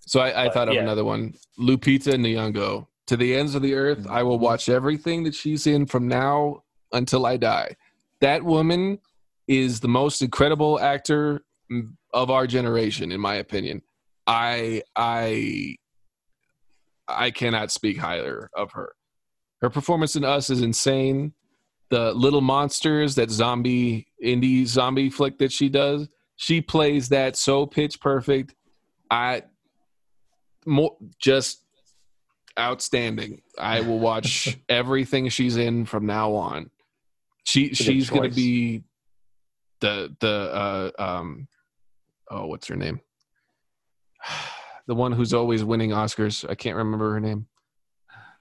so 0.00 0.20
I, 0.20 0.42
I 0.42 0.44
But, 0.46 0.54
thought 0.54 0.68
of 0.68 0.74
yeah. 0.74 0.82
another 0.82 1.04
one. 1.04 1.34
Lupita 1.58 2.14
Nyong'o. 2.14 2.86
To 3.06 3.16
the 3.16 3.34
ends 3.34 3.54
of 3.56 3.62
the 3.62 3.74
earth, 3.74 4.06
I 4.08 4.22
will 4.22 4.38
watch 4.38 4.68
everything 4.68 5.24
that 5.24 5.34
she's 5.34 5.66
in 5.66 5.86
from 5.86 6.06
now 6.06 6.62
until 6.92 7.26
I 7.26 7.36
die. 7.38 7.74
That 8.20 8.44
woman 8.44 9.00
is 9.48 9.80
the 9.80 9.88
most 9.88 10.22
incredible 10.22 10.78
actor 10.78 11.42
of 12.12 12.30
our 12.30 12.46
generation, 12.46 13.10
in 13.10 13.20
my 13.20 13.34
opinion. 13.36 13.82
I 14.26 14.82
I 14.94 15.76
I 17.08 17.30
cannot 17.32 17.72
speak 17.72 17.98
higher 17.98 18.48
of 18.54 18.70
her. 18.72 18.92
Her 19.60 19.70
performance 19.70 20.16
in 20.16 20.24
Us 20.24 20.50
is 20.50 20.62
insane. 20.62 21.32
The 21.90 22.12
Little 22.12 22.40
Monsters, 22.40 23.16
that 23.16 23.30
zombie 23.30 24.06
indie 24.24 24.66
zombie 24.66 25.10
flick 25.10 25.38
that 25.38 25.52
she 25.52 25.68
does, 25.68 26.08
she 26.36 26.60
plays 26.60 27.08
that 27.08 27.36
so 27.36 27.66
pitch 27.66 28.00
perfect. 28.00 28.54
I 29.10 29.42
more 30.64 30.96
just 31.18 31.62
outstanding. 32.58 33.42
I 33.58 33.80
will 33.80 33.98
watch 33.98 34.56
everything 34.68 35.28
she's 35.28 35.56
in 35.56 35.84
from 35.84 36.06
now 36.06 36.32
on. 36.34 36.70
She 37.44 37.68
good 37.68 37.76
she's 37.76 38.10
going 38.10 38.30
to 38.30 38.34
be 38.34 38.84
the 39.80 40.14
the 40.20 40.28
uh 40.28 40.90
um 41.02 41.48
oh 42.30 42.46
what's 42.46 42.68
her 42.68 42.76
name? 42.76 43.00
The 44.86 44.94
one 44.96 45.12
who's 45.12 45.32
always 45.32 45.62
winning 45.62 45.90
Oscars. 45.90 46.48
I 46.50 46.56
can't 46.56 46.74
remember 46.74 47.12
her 47.12 47.20
name. 47.20 47.46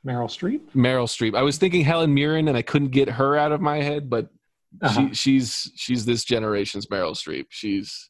Meryl 0.06 0.28
Streep. 0.30 0.62
Meryl 0.74 1.08
Streep. 1.08 1.36
I 1.38 1.42
was 1.42 1.58
thinking 1.58 1.84
Helen 1.84 2.14
Mirren, 2.14 2.48
and 2.48 2.56
I 2.58 2.62
couldn't 2.62 2.90
get 2.92 3.10
her 3.10 3.36
out 3.38 3.52
of 3.52 3.62
my 3.62 3.78
head, 3.82 4.10
but 4.10 4.30
Uh-huh. 4.82 5.08
she, 5.10 5.14
she's 5.14 5.72
she's 5.76 6.06
this 6.06 6.24
generation's 6.24 6.86
Meryl 6.88 7.12
Streep. 7.16 7.48
She's 7.50 8.10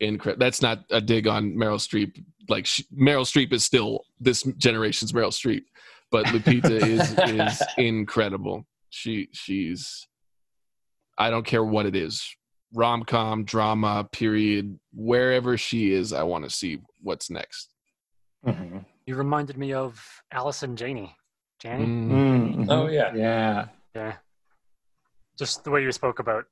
incredible. 0.00 0.44
That's 0.44 0.60
not 0.60 0.84
a 0.90 1.00
dig 1.00 1.26
on 1.26 1.52
Meryl 1.54 1.78
Streep. 1.78 2.22
Like 2.48 2.66
she, 2.66 2.84
Meryl 2.94 3.24
Streep 3.24 3.52
is 3.52 3.64
still 3.64 4.00
this 4.20 4.42
generation's 4.58 5.12
Meryl 5.12 5.30
Streep, 5.32 5.62
but 6.10 6.26
Lupita 6.26 6.70
is 6.82 7.16
is 7.30 7.62
incredible. 7.78 8.66
She 8.90 9.28
she's 9.32 10.06
I 11.16 11.30
don't 11.30 11.46
care 11.46 11.64
what 11.64 11.86
it 11.86 11.94
is, 11.96 12.28
rom 12.74 13.04
com, 13.04 13.44
drama, 13.44 14.06
period, 14.12 14.78
wherever 14.92 15.56
she 15.56 15.92
is, 15.92 16.12
I 16.12 16.24
want 16.24 16.44
to 16.44 16.50
see 16.50 16.80
what's 17.00 17.30
next. 17.30 17.72
Mhm. 18.44 18.84
You 19.06 19.16
reminded 19.16 19.56
me 19.58 19.72
of 19.72 20.02
Allison 20.32 20.76
Janney. 20.76 21.14
Janney? 21.58 21.84
Mm. 21.86 22.54
Mhm. 22.56 22.66
Oh, 22.70 22.88
yeah. 22.88 23.14
yeah. 23.14 23.66
Yeah. 23.94 24.16
Just 25.38 25.64
the 25.64 25.70
way 25.70 25.82
you 25.82 25.92
spoke 25.92 26.18
about 26.18 26.44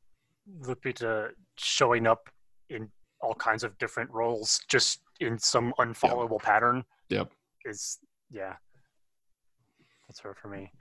Lupita 0.61 1.31
showing 1.57 2.07
up 2.07 2.29
in 2.69 2.91
all 3.20 3.35
kinds 3.35 3.62
of 3.65 3.77
different 3.79 4.11
roles 4.11 4.61
just 4.69 5.01
in 5.20 5.39
some 5.39 5.73
unfollowable 5.79 6.41
pattern 6.43 6.85
Yep. 7.09 7.31
is 7.65 7.99
yeah. 8.31 8.55
That's 10.09 10.19
her 10.20 10.35
for 10.35 10.49
me. 10.49 10.73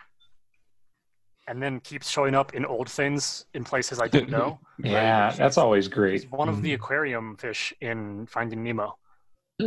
And 1.48 1.61
then 1.61 1.80
keeps 1.81 2.10
showing 2.10 2.34
up 2.34 2.53
in 2.53 2.65
old 2.65 2.89
things 2.89 3.45
in 3.53 3.64
places 3.64 3.99
I 3.99 4.07
didn't 4.07 4.30
know. 4.30 4.60
Yeah, 4.84 5.31
that's 5.31 5.57
always 5.60 5.85
She's 5.85 5.93
great. 5.93 6.31
one 6.31 6.49
of 6.49 6.64
the 6.64 6.73
aquarium 6.73 7.38
fish 7.38 7.72
in 7.81 8.26
Finding 8.26 8.64
Nemo. 8.64 8.98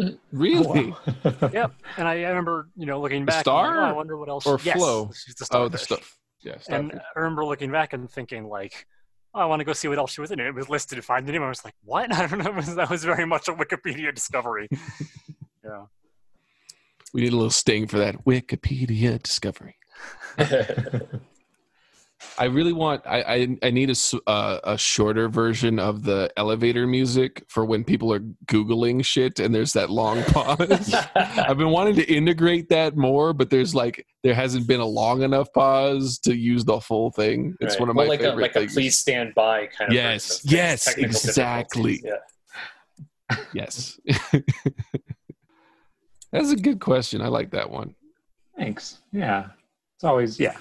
Really? 0.33 0.91
Wow. 0.91 1.51
Yep. 1.53 1.73
And 1.97 2.09
I, 2.09 2.23
I 2.25 2.29
remember, 2.29 2.69
you 2.77 2.87
know, 2.87 3.01
looking 3.01 3.25
back. 3.25 3.37
and 3.37 3.41
star 3.43 3.77
like, 3.77 3.77
oh, 3.77 3.89
I 3.89 3.93
wonder 3.93 4.17
what 4.17 4.29
else. 4.29 4.47
or 4.47 4.59
yes, 4.63 4.77
Flo? 4.77 5.11
She's 5.15 5.35
the 5.35 5.47
Oh, 5.53 5.69
the 5.69 5.79
starfish. 5.79 6.07
stuff. 6.07 6.19
Yeah, 6.69 6.75
And. 6.77 6.93
I 6.93 7.19
remember 7.19 7.45
looking 7.45 7.71
back 7.71 7.93
and 7.95 8.11
thinking, 8.11 8.47
like, 8.49 8.87
oh, 9.35 9.41
I 9.41 9.45
want 9.47 9.61
to 9.61 9.65
go 9.65 9.73
see 9.73 9.89
what 9.89 9.99
else 9.99 10.13
she 10.13 10.21
was 10.21 10.31
in. 10.31 10.41
It 10.41 10.55
was 10.55 10.69
listed 10.69 10.99
at 10.99 11.05
Finding 11.05 11.33
Nemo. 11.33 11.47
I 11.47 11.49
was 11.49 11.65
like, 11.65 11.75
what? 11.85 12.13
I 12.17 12.27
don't 12.27 12.39
know. 12.39 12.61
That 12.75 12.91
was 12.91 13.05
very 13.05 13.25
much 13.25 13.49
a 13.49 13.53
Wikipedia 13.55 14.15
discovery. 14.15 14.69
yeah. 15.65 15.85
We 17.13 17.23
need 17.23 17.33
a 17.33 17.37
little 17.37 17.51
sting 17.51 17.87
for 17.87 17.99
that 17.99 18.25
Wikipedia 18.25 19.23
discovery. 19.23 19.77
I 22.39 22.45
really 22.47 22.73
want. 22.73 23.07
I 23.07 23.23
I, 23.23 23.57
I 23.63 23.71
need 23.71 23.89
a 23.91 23.93
s- 23.93 24.15
uh, 24.27 24.59
a 24.65 24.77
shorter 24.79 25.29
version 25.29 25.79
of 25.79 26.03
the 26.03 26.31
elevator 26.37 26.87
music 26.87 27.45
for 27.49 27.65
when 27.65 27.85
people 27.85 28.13
are 28.13 28.21
googling 28.47 29.05
shit 29.05 29.39
and 29.41 29.55
there's 29.55 29.73
that 29.75 29.91
long 29.91 30.23
pause. 30.29 30.95
I've 31.15 31.59
been 31.59 31.71
wanting 31.71 31.95
to 31.97 32.05
integrate 32.13 32.69
that 32.71 32.97
more, 32.97 33.33
but 33.33 33.51
there's 33.51 33.75
like 33.75 34.07
there 34.23 34.35
hasn't 34.35 34.67
been 34.67 34.81
a 34.81 34.87
long 34.87 35.23
enough 35.23 35.53
pause 35.53 36.19
to 36.21 36.35
use 36.37 36.65
the 36.65 36.81
full 36.81 37.11
thing. 37.11 37.55
It's 37.61 37.75
Right. 37.75 37.81
one 37.81 37.89
of 37.91 37.97
Well, 37.97 38.07
my 38.07 38.11
like 38.11 38.21
favorite 38.21 38.37
a, 38.39 38.43
like 38.43 38.53
things. 38.53 38.73
a 38.73 38.75
please 38.75 38.99
stand 38.99 39.35
by 39.35 39.67
kind 39.67 39.91
of 39.91 39.95
Yes, 39.95 40.45
of 40.45 40.51
yes, 40.51 40.97
exactly. 40.97 42.01
Yeah. 42.05 43.37
Yes. 43.53 43.99
That's 46.33 46.51
a 46.51 46.57
good 46.57 46.81
question. 46.81 47.21
I 47.21 47.29
like 47.29 47.51
that 47.53 47.71
one. 47.71 47.95
Thanks. 48.57 48.99
Yeah. 49.13 49.47
It's 49.97 50.05
always 50.05 50.39
yeah. 50.41 50.57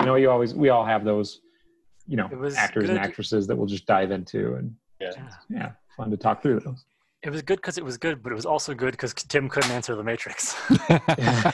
You 0.00 0.06
know, 0.06 0.14
you 0.16 0.30
always 0.30 0.54
we 0.54 0.68
all 0.68 0.84
have 0.84 1.04
those, 1.04 1.40
you 2.06 2.16
know, 2.16 2.28
It 2.30 2.38
was 2.38 2.54
actors 2.56 2.88
and 2.88 2.98
actresses 2.98 3.46
that 3.46 3.56
we'll 3.56 3.66
just 3.66 3.86
dive 3.86 4.10
into 4.10 4.54
and 4.54 4.74
Yeah. 5.00 5.10
yeah, 5.48 5.72
fun 5.96 6.10
to 6.10 6.16
talk 6.16 6.42
through 6.42 6.60
those. 6.60 6.84
It 7.22 7.30
was 7.30 7.42
good 7.42 7.56
because 7.56 7.76
it 7.78 7.84
was 7.84 7.96
good, 7.96 8.22
but 8.22 8.30
it 8.30 8.34
was 8.36 8.46
also 8.46 8.72
good 8.74 8.92
because 8.92 9.12
Tim 9.14 9.48
couldn't 9.48 9.70
answer 9.72 9.96
the 9.96 10.04
Matrix. 10.04 10.54
I 10.88 11.52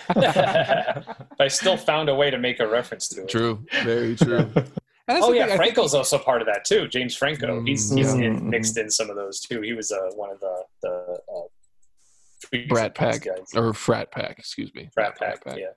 still 1.49 1.77
found 1.77 2.09
a 2.09 2.15
way 2.15 2.31
to 2.31 2.39
make 2.39 2.61
a 2.61 2.67
reference 2.67 3.09
to 3.09 3.23
it. 3.23 3.29
true. 3.29 3.65
Very 3.85 4.17
true. 4.17 4.51
And 5.09 5.19
Oh 5.21 5.33
yeah, 5.33 5.35
thing, 5.43 5.43
I 5.43 5.47
think- 5.47 5.57
Franco's 5.75 5.95
also 5.95 6.17
part 6.17 6.43
of 6.43 6.47
that 6.47 6.65
too. 6.65 6.87
James 6.87 7.17
Franco, 7.17 7.61
he's 7.65 7.93
he's 7.93 8.15
Mm. 8.15 8.25
in, 8.25 8.49
mixed 8.51 8.79
in 8.79 8.89
some 8.89 9.11
of 9.11 9.17
those 9.17 9.41
too. 9.41 9.61
He 9.61 9.73
was 9.73 9.91
uh, 9.91 9.99
one 10.15 10.31
of 10.31 10.39
the 10.39 10.63
the 10.81 11.19
uh, 11.35 12.59
Brat 12.69 12.95
Pack 12.95 13.23
guys. 13.23 13.53
or 13.57 13.73
Frat 13.75 14.13
Pack, 14.13 14.39
excuse 14.39 14.73
me. 14.77 14.89
Frat 14.95 15.19
Pack, 15.19 15.43
yeah. 15.57 15.73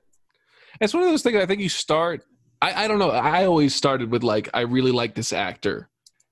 It's 0.79 0.93
one 0.93 1.01
of 1.01 1.09
those 1.09 1.23
things 1.23 1.37
I 1.37 1.47
think 1.47 1.59
you 1.59 1.69
start 1.69 2.23
I, 2.61 2.85
I 2.85 2.87
don't 2.87 2.99
know. 2.99 3.11
I 3.11 3.45
always 3.45 3.75
started 3.75 4.11
with 4.11 4.23
like 4.23 4.49
I 4.53 4.61
really 4.61 4.91
like 4.91 5.15
this 5.15 5.33
actor. 5.33 5.89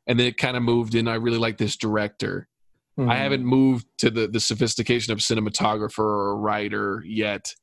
And 0.07 0.19
then 0.19 0.27
it 0.27 0.37
kind 0.37 0.57
of 0.57 0.63
moved 0.63 0.95
in 0.95 1.07
I 1.07 1.15
really 1.15 1.37
like 1.37 1.57
this 1.57 1.77
director. 1.77 2.47
Hmm. 2.95 3.09
I 3.09 3.15
haven't 3.15 3.45
moved 3.45 3.87
to 3.99 4.09
the 4.09 4.27
the 4.27 4.39
sophistication 4.39 5.13
of 5.13 5.19
cinematographer 5.19 5.99
or 5.99 6.37
writer 6.37 7.03
yet, 7.05 7.55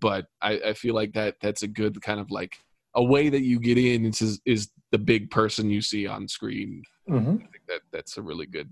but 0.00 0.26
I, 0.40 0.60
I 0.66 0.72
feel 0.74 0.94
like 0.94 1.12
that 1.14 1.36
that's 1.40 1.62
a 1.62 1.68
good 1.68 2.00
kind 2.02 2.20
of 2.20 2.30
like 2.30 2.58
a 2.94 3.02
way 3.02 3.28
that 3.28 3.42
you 3.42 3.58
get 3.58 3.78
in 3.78 4.06
is 4.06 4.40
is 4.44 4.70
the 4.92 4.98
big 4.98 5.30
person 5.30 5.70
you 5.70 5.80
see 5.80 6.06
on 6.06 6.28
screen. 6.28 6.82
Mhm. 7.08 7.34
I 7.34 7.46
think 7.46 7.66
that 7.68 7.80
that's 7.92 8.16
a 8.16 8.22
really 8.22 8.46
good. 8.46 8.70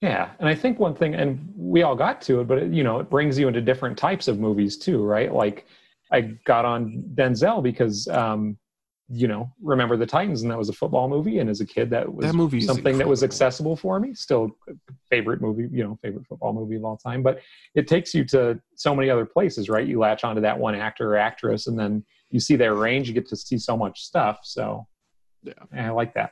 Yeah, 0.00 0.30
and 0.38 0.48
I 0.48 0.54
think 0.54 0.78
one 0.78 0.94
thing, 0.94 1.14
and 1.14 1.52
we 1.56 1.82
all 1.82 1.96
got 1.96 2.20
to 2.22 2.40
it, 2.40 2.44
but 2.46 2.58
it, 2.58 2.72
you 2.72 2.84
know, 2.84 3.00
it 3.00 3.08
brings 3.08 3.38
you 3.38 3.48
into 3.48 3.62
different 3.62 3.96
types 3.96 4.28
of 4.28 4.38
movies 4.38 4.76
too, 4.76 5.02
right? 5.02 5.32
Like, 5.32 5.66
I 6.14 6.20
got 6.44 6.64
on 6.64 7.04
Denzel 7.14 7.60
because, 7.60 8.06
um, 8.06 8.56
you 9.08 9.26
know, 9.26 9.52
remember 9.60 9.96
the 9.96 10.06
Titans, 10.06 10.42
and 10.42 10.50
that 10.50 10.56
was 10.56 10.68
a 10.68 10.72
football 10.72 11.08
movie, 11.08 11.40
and 11.40 11.50
as 11.50 11.60
a 11.60 11.66
kid, 11.66 11.90
that 11.90 12.12
was 12.12 12.24
That 12.24 12.34
movie 12.34 12.60
something 12.60 12.96
that 12.98 13.06
was 13.06 13.22
accessible 13.24 13.76
for 13.76 13.98
me. 13.98 14.14
Still, 14.14 14.50
favorite 15.10 15.40
movie, 15.40 15.68
you 15.70 15.82
know, 15.82 15.98
favorite 16.02 16.24
football 16.26 16.52
movie 16.52 16.76
of 16.76 16.84
all 16.84 16.96
time. 16.96 17.22
But 17.22 17.40
it 17.74 17.88
takes 17.88 18.14
you 18.14 18.24
to 18.26 18.58
so 18.76 18.94
many 18.94 19.10
other 19.10 19.26
places, 19.26 19.68
right? 19.68 19.86
You 19.86 19.98
latch 19.98 20.24
onto 20.24 20.40
that 20.42 20.58
one 20.58 20.74
actor 20.76 21.14
or 21.14 21.16
actress, 21.16 21.66
and 21.66 21.78
then 21.78 22.04
you 22.30 22.38
see 22.40 22.56
their 22.56 22.74
range. 22.74 23.08
You 23.08 23.14
get 23.14 23.28
to 23.28 23.36
see 23.36 23.58
so 23.58 23.76
much 23.76 24.02
stuff. 24.02 24.38
So, 24.44 24.86
Yeah. 25.42 25.52
I 25.74 25.90
like 25.90 26.14
that. 26.14 26.30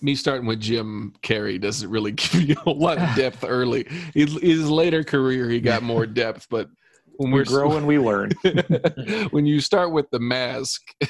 Me 0.00 0.14
starting 0.14 0.46
with 0.46 0.60
Jim 0.60 1.14
Carrey 1.22 1.60
doesn't 1.60 1.88
really 1.88 2.12
give 2.22 2.42
you 2.42 2.56
a 2.66 2.70
lot 2.70 2.98
of 2.98 3.16
depth 3.16 3.44
early. 3.44 3.86
His, 4.14 4.38
his 4.40 4.70
later 4.70 5.02
career, 5.02 5.48
he 5.48 5.60
got 5.60 5.82
more 5.92 6.06
depth, 6.06 6.46
but 6.50 6.68
when 7.16 7.30
We 7.30 7.40
we're 7.40 7.44
grow 7.44 7.76
and 7.76 7.86
we 7.86 7.98
learn. 7.98 8.32
when 9.30 9.46
you 9.46 9.60
start 9.60 9.92
with 9.92 10.10
the 10.10 10.18
mask, 10.18 10.80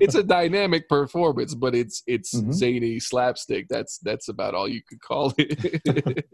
it's 0.00 0.14
a 0.14 0.22
dynamic 0.22 0.88
performance, 0.88 1.54
but 1.54 1.74
it's 1.74 2.02
it's 2.06 2.34
Mhm. 2.34 2.52
zany 2.52 3.00
slapstick. 3.00 3.66
That's 3.68 3.98
that's 3.98 4.28
about 4.28 4.54
all 4.54 4.68
you 4.68 4.82
could 4.88 5.00
call 5.00 5.32
it. 5.38 6.26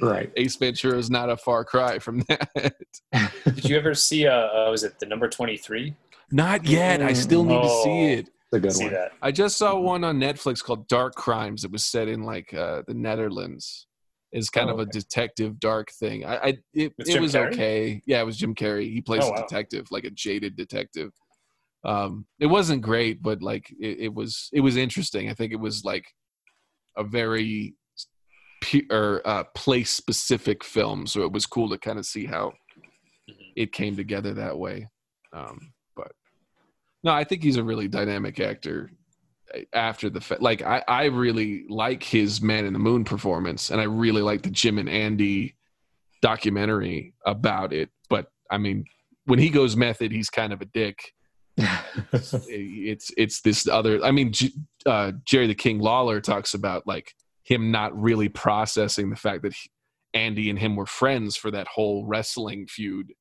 right. 0.00 0.30
Ace 0.36 0.56
Ventura 0.56 0.98
is 0.98 1.10
not 1.10 1.30
a 1.30 1.36
far 1.36 1.64
cry 1.64 1.98
from 1.98 2.20
that. 2.28 2.74
Did 3.44 3.64
you 3.68 3.76
ever 3.76 3.94
see? 3.94 4.26
Uh, 4.26 4.32
uh, 4.32 4.68
was 4.70 4.84
it 4.84 4.98
the 4.98 5.06
number 5.06 5.28
twenty 5.28 5.56
three? 5.56 5.94
Not 6.30 6.66
yet. 6.66 7.02
I 7.02 7.12
still 7.14 7.44
need 7.44 7.62
to 7.62 7.68
see 7.82 7.90
Oh. 7.90 8.08
it. 8.18 8.28
It's 8.50 8.56
a 8.56 8.60
good 8.60 8.72
See 8.72 8.84
one. 8.84 8.92
that? 8.94 9.12
I 9.20 9.30
just 9.30 9.58
saw 9.58 9.78
one 9.78 10.04
on 10.04 10.18
Netflix 10.18 10.62
called 10.64 10.88
Dark 10.88 11.14
Crimes. 11.14 11.64
It 11.64 11.70
was 11.70 11.84
set 11.84 12.08
in 12.08 12.22
like 12.22 12.54
uh, 12.54 12.82
the 12.86 12.94
Netherlands. 12.94 13.86
It's 14.32 14.50
kind 14.50 14.68
Oh, 14.68 14.74
of 14.74 14.78
a 14.78 14.82
okay. 14.82 14.90
detective 14.92 15.58
dark 15.58 15.90
thing. 15.92 16.24
I, 16.24 16.36
I 16.36 16.48
it, 16.74 16.92
it 16.98 17.06
Jim 17.06 17.22
was 17.22 17.34
Carrey? 17.34 17.52
okay. 17.52 18.02
Yeah, 18.06 18.20
it 18.20 18.26
was 18.26 18.36
Jim 18.36 18.54
Carrey. 18.54 18.92
He 18.92 19.00
plays 19.00 19.24
Oh, 19.24 19.32
a 19.32 19.36
detective, 19.36 19.86
like 19.90 20.04
a 20.04 20.10
jaded 20.10 20.54
detective. 20.56 21.12
Um, 21.84 22.26
it 22.38 22.46
wasn't 22.46 22.82
great, 22.82 23.22
but 23.22 23.40
like 23.42 23.70
it, 23.80 24.00
it 24.00 24.14
was 24.14 24.50
it 24.52 24.60
was 24.60 24.76
interesting. 24.76 25.30
I 25.30 25.34
think 25.34 25.52
it 25.52 25.60
was 25.60 25.84
like 25.84 26.04
a 26.96 27.04
very 27.04 27.74
pu- 28.60 28.86
or 28.90 29.22
uh, 29.24 29.44
place 29.54 29.90
specific 29.90 30.62
film, 30.62 31.06
so 31.06 31.22
it 31.22 31.32
was 31.32 31.46
cool 31.46 31.70
to 31.70 31.78
kind 31.78 31.98
of 31.98 32.04
see 32.04 32.26
how 32.26 32.52
Mhm. 33.30 33.52
it 33.56 33.72
came 33.72 33.96
together 33.96 34.34
that 34.34 34.58
way. 34.58 34.88
Um, 35.32 35.72
but 35.96 36.12
no, 37.02 37.12
I 37.12 37.24
think 37.24 37.42
he's 37.42 37.56
a 37.56 37.64
really 37.64 37.88
dynamic 37.88 38.40
actor. 38.40 38.90
After 39.72 40.10
the 40.10 40.36
like, 40.40 40.62
I 40.62 40.82
I 40.86 41.04
really 41.06 41.64
like 41.68 42.02
his 42.02 42.42
Man 42.42 42.64
in 42.64 42.72
the 42.72 42.78
Moon 42.78 43.04
performance, 43.04 43.70
and 43.70 43.80
I 43.80 43.84
really 43.84 44.22
like 44.22 44.42
the 44.42 44.50
Jim 44.50 44.78
and 44.78 44.88
Andy 44.88 45.56
documentary 46.20 47.14
about 47.24 47.72
it. 47.72 47.90
But 48.10 48.30
I 48.50 48.58
mean, 48.58 48.84
when 49.24 49.38
he 49.38 49.50
goes 49.50 49.76
method, 49.76 50.12
he's 50.12 50.30
kind 50.30 50.52
of 50.52 50.60
a 50.60 50.66
dick. 50.66 51.12
It's 52.12 53.10
it's 53.16 53.40
this 53.40 53.66
other. 53.66 54.02
I 54.04 54.10
mean, 54.10 54.32
uh, 54.86 55.12
Jerry 55.24 55.46
the 55.46 55.54
King 55.54 55.80
Lawler 55.80 56.20
talks 56.20 56.54
about 56.54 56.86
like 56.86 57.12
him 57.44 57.70
not 57.70 57.98
really 58.00 58.28
processing 58.28 59.10
the 59.10 59.16
fact 59.16 59.42
that 59.42 59.54
he, 59.54 59.70
Andy 60.14 60.50
and 60.50 60.58
him 60.58 60.76
were 60.76 60.86
friends 60.86 61.36
for 61.36 61.50
that 61.50 61.66
whole 61.66 62.06
wrestling 62.06 62.66
feud. 62.68 63.12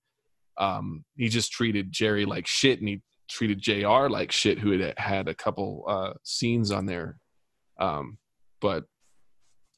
Um, 0.57 1.03
he 1.15 1.29
just 1.29 1.51
treated 1.51 1.91
Jerry 1.91 2.25
like 2.25 2.47
shit, 2.47 2.79
and 2.79 2.87
he 2.87 3.01
treated 3.29 3.61
Jr. 3.61 4.07
like 4.09 4.31
shit, 4.31 4.59
who 4.59 4.77
had 4.77 4.93
had 4.97 5.27
a 5.27 5.35
couple 5.35 5.83
uh, 5.87 6.13
scenes 6.23 6.71
on 6.71 6.85
there. 6.85 7.17
Um, 7.79 8.17
but 8.61 8.85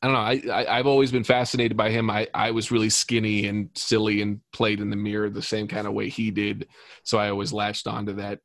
I 0.01 0.07
don't 0.07 0.13
know. 0.13 0.51
I, 0.51 0.61
I 0.61 0.79
I've 0.79 0.87
always 0.87 1.11
been 1.11 1.23
fascinated 1.23 1.75
by 1.75 1.89
him. 1.89 2.09
I 2.09 2.27
I 2.33 2.51
was 2.51 2.71
really 2.71 2.89
skinny 2.89 3.47
and 3.47 3.69
silly 3.75 4.21
and 4.21 4.39
played 4.53 4.79
in 4.79 4.89
the 4.89 4.95
mirror 4.95 5.29
the 5.29 5.41
same 5.41 5.67
kind 5.67 5.87
of 5.87 5.93
way 5.93 6.09
he 6.09 6.31
did, 6.31 6.67
so 7.03 7.17
I 7.17 7.29
always 7.29 7.51
latched 7.51 7.87
onto 7.87 8.13
that 8.13 8.39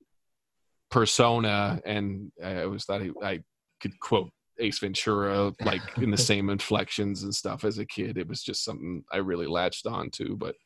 persona, 0.91 1.81
and 1.85 2.33
I 2.43 2.63
always 2.63 2.85
thought 2.85 3.03
he, 3.03 3.13
I 3.23 3.41
could 3.81 3.99
quote 4.01 4.31
Ace 4.59 4.79
Ventura 4.79 5.53
like 5.65 5.83
in 5.99 6.11
the 6.11 6.17
same 6.31 6.51
inflections 6.51 7.23
and 7.23 7.35
stuff 7.35 7.65
as 7.65 7.79
a 7.79 7.87
kid. 7.87 8.19
It 8.19 8.29
was 8.29 8.43
just 8.43 8.65
something 8.65 9.05
I 9.13 9.19
really 9.19 9.47
latched 9.47 9.87
on 9.87 10.11
to. 10.13 10.37
But 10.37 10.57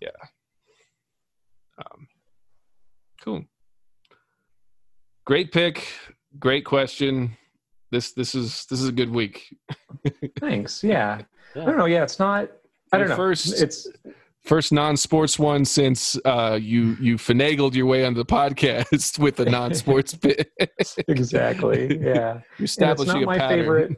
yeah, 0.00 0.10
um, 1.78 2.06
cool. 3.22 3.44
Great 5.24 5.52
pick. 5.52 5.86
Great 6.38 6.64
question. 6.64 7.36
This 7.90 8.12
this 8.12 8.34
is 8.34 8.66
this 8.66 8.80
is 8.80 8.88
a 8.88 8.92
good 8.92 9.10
week. 9.10 9.56
Thanks. 10.40 10.82
Yeah. 10.82 11.20
I 11.56 11.64
don't 11.64 11.78
know. 11.78 11.84
Yeah, 11.86 12.02
it's 12.02 12.18
not. 12.18 12.50
I 12.92 12.98
don't 12.98 13.08
Your 13.08 13.08
know. 13.10 13.16
first- 13.16 13.60
it's 13.62 13.88
First 14.42 14.72
non-sports 14.72 15.38
one 15.38 15.64
since 15.64 16.18
uh, 16.26 16.58
you 16.60 16.98
you 17.00 17.16
finagled 17.16 17.74
your 17.74 17.86
way 17.86 18.04
onto 18.04 18.18
the 18.18 18.26
podcast 18.26 19.18
with 19.18 19.40
a 19.40 19.46
non-sports 19.46 20.14
pick. 20.22 20.50
exactly. 21.08 21.98
Yeah. 21.98 22.40
You're 22.58 22.64
establishing 22.66 23.14
not 23.14 23.22
a 23.22 23.26
my 23.26 23.38
pattern. 23.38 23.58
favorite. 23.60 23.96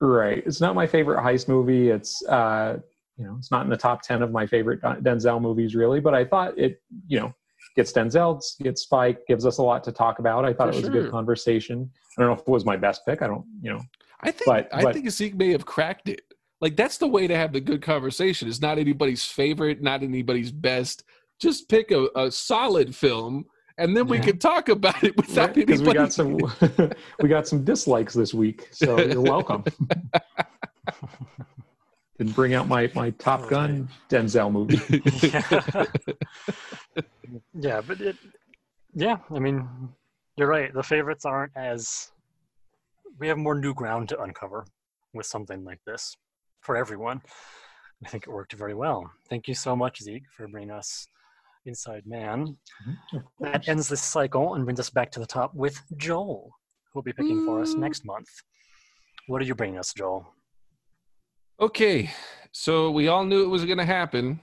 Right. 0.00 0.44
It's 0.46 0.60
not 0.60 0.76
my 0.76 0.86
favorite 0.86 1.18
heist 1.18 1.48
movie. 1.48 1.88
It's 1.90 2.24
uh, 2.28 2.76
you 3.16 3.24
know, 3.24 3.34
it's 3.40 3.50
not 3.50 3.64
in 3.64 3.70
the 3.70 3.76
top 3.76 4.02
ten 4.02 4.22
of 4.22 4.30
my 4.30 4.46
favorite 4.46 4.80
Denzel 4.82 5.40
movies, 5.42 5.74
really. 5.74 5.98
But 5.98 6.14
I 6.14 6.24
thought 6.24 6.56
it, 6.56 6.80
you 7.08 7.18
know, 7.18 7.34
gets 7.78 7.92
Denzel, 7.92 8.42
gets 8.60 8.82
Spike, 8.82 9.20
gives 9.28 9.46
us 9.46 9.58
a 9.58 9.62
lot 9.62 9.84
to 9.84 9.92
talk 9.92 10.18
about. 10.18 10.44
I 10.44 10.52
thought 10.52 10.68
For 10.68 10.72
it 10.74 10.76
was 10.80 10.88
a 10.88 10.90
good 10.90 11.10
conversation. 11.12 11.88
I 12.16 12.20
don't 12.22 12.28
know 12.30 12.34
if 12.34 12.40
it 12.40 12.48
was 12.48 12.64
my 12.64 12.76
best 12.76 13.06
pick. 13.06 13.22
I 13.22 13.28
don't, 13.28 13.44
you 13.62 13.70
know. 13.72 13.80
I 14.20 14.32
think 14.32 14.46
But- 14.46 14.68
I 14.74 14.82
but- 14.82 14.94
think 14.94 15.08
Zeke 15.10 15.36
may 15.36 15.50
have 15.52 15.64
cracked 15.64 16.08
it. 16.08 16.22
Like 16.60 16.74
that's 16.74 16.98
the 16.98 17.06
way 17.06 17.28
to 17.28 17.36
have 17.36 17.52
the 17.52 17.60
good 17.60 17.80
conversation. 17.82 18.48
It's 18.48 18.60
not 18.60 18.78
anybody's 18.78 19.24
favorite, 19.24 19.80
not 19.80 20.02
anybody's 20.02 20.50
best. 20.50 21.04
Just 21.40 21.68
pick 21.68 21.92
a, 21.92 22.08
a 22.16 22.32
solid 22.32 22.96
film, 22.96 23.44
and 23.78 23.96
then 23.96 24.08
we 24.08 24.16
Yeah. 24.16 24.24
can 24.24 24.38
talk 24.38 24.68
about 24.68 25.04
it 25.04 25.16
without 25.16 25.54
Because 25.54 25.80
we 25.82 25.92
got 25.94 26.12
some, 26.12 26.36
we 27.22 27.28
got 27.28 27.46
some 27.46 27.62
dislikes 27.64 28.12
this 28.12 28.34
week, 28.34 28.66
so 28.72 28.98
you're 29.00 29.20
welcome. 29.22 29.62
Didn't 32.18 32.34
bring 32.34 32.54
out 32.54 32.66
my 32.66 32.90
my 32.94 33.10
Top 33.10 33.42
oh, 33.44 33.48
Gun 33.48 33.88
Denzel 34.10 34.50
movie. 34.50 34.80
yeah. 35.28 35.84
yeah, 37.54 37.80
but 37.80 38.00
it, 38.00 38.16
yeah, 38.94 39.18
I 39.30 39.38
mean, 39.38 39.68
you're 40.36 40.48
right. 40.48 40.72
The 40.74 40.82
favorites 40.82 41.24
aren't 41.24 41.52
as 41.56 42.10
we 43.18 43.28
have 43.28 43.38
more 43.38 43.54
new 43.54 43.74
ground 43.74 44.08
to 44.10 44.20
uncover 44.20 44.66
with 45.14 45.26
something 45.26 45.64
like 45.64 45.80
this 45.86 46.16
for 46.60 46.76
everyone. 46.76 47.20
I 48.04 48.08
think 48.08 48.24
it 48.26 48.30
worked 48.30 48.52
very 48.52 48.74
well. 48.74 49.10
Thank 49.28 49.48
you 49.48 49.54
so 49.54 49.74
much, 49.74 50.02
Zeke, 50.02 50.22
for 50.36 50.46
bringing 50.48 50.70
us 50.70 51.06
Inside 51.66 52.04
Man. 52.06 52.56
Mm-hmm. 52.86 53.18
That 53.40 53.68
ends 53.68 53.88
this 53.88 54.02
cycle 54.02 54.54
and 54.54 54.64
brings 54.64 54.80
us 54.80 54.90
back 54.90 55.10
to 55.12 55.20
the 55.20 55.26
top 55.26 55.54
with 55.54 55.80
Joel, 55.96 56.50
who 56.92 56.98
will 56.98 57.02
be 57.02 57.12
picking 57.12 57.44
for 57.44 57.60
us 57.60 57.74
next 57.74 58.04
month. 58.04 58.28
What 59.26 59.42
are 59.42 59.44
you 59.44 59.54
bringing 59.54 59.78
us, 59.78 59.92
Joel? 59.92 60.32
Okay, 61.60 62.10
so 62.52 62.90
we 62.90 63.08
all 63.08 63.24
knew 63.24 63.42
it 63.44 63.48
was 63.48 63.64
going 63.64 63.78
to 63.78 63.84
happen. 63.84 64.40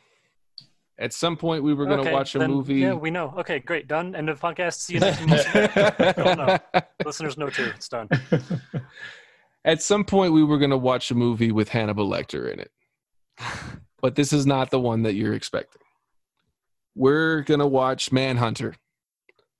At 0.98 1.12
some 1.14 1.36
point, 1.36 1.64
we 1.64 1.74
were 1.74 1.86
going 1.86 1.98
to 1.98 2.04
Okay, 2.04 2.14
watch 2.14 2.36
a 2.36 2.40
then- 2.40 2.52
movie. 2.52 2.76
Yeah, 2.76 2.94
we 2.94 3.12
know. 3.12 3.34
Okay, 3.40 3.60
great. 3.60 3.88
Done. 3.88 4.16
End 4.16 4.30
of 4.30 4.40
podcast. 4.40 4.76
See 4.80 4.94
you 4.94 5.00
next. 5.02 5.20
Oh. 6.18 6.58
Listeners 7.06 7.38
know 7.38 7.50
too. 7.50 7.72
It's 7.76 7.90
done. 7.90 8.08
At 9.66 9.82
some 9.82 10.06
point, 10.06 10.32
we 10.32 10.44
were 10.44 10.58
going 10.58 10.70
to 10.72 10.78
watch 10.78 11.12
a 11.12 11.16
movie 11.16 11.52
with 11.52 11.70
Hannibal 11.70 12.10
Lecter 12.10 12.52
in 12.52 12.60
it. 12.62 12.72
but 14.02 14.16
this 14.16 14.32
is 14.32 14.46
not 14.46 14.70
the 14.72 14.80
one 14.80 15.04
that 15.04 15.16
you're 15.16 15.34
expecting. 15.34 15.82
We're 16.96 17.42
gonna 17.42 17.68
watch 17.68 18.14
Manhunter, 18.14 18.76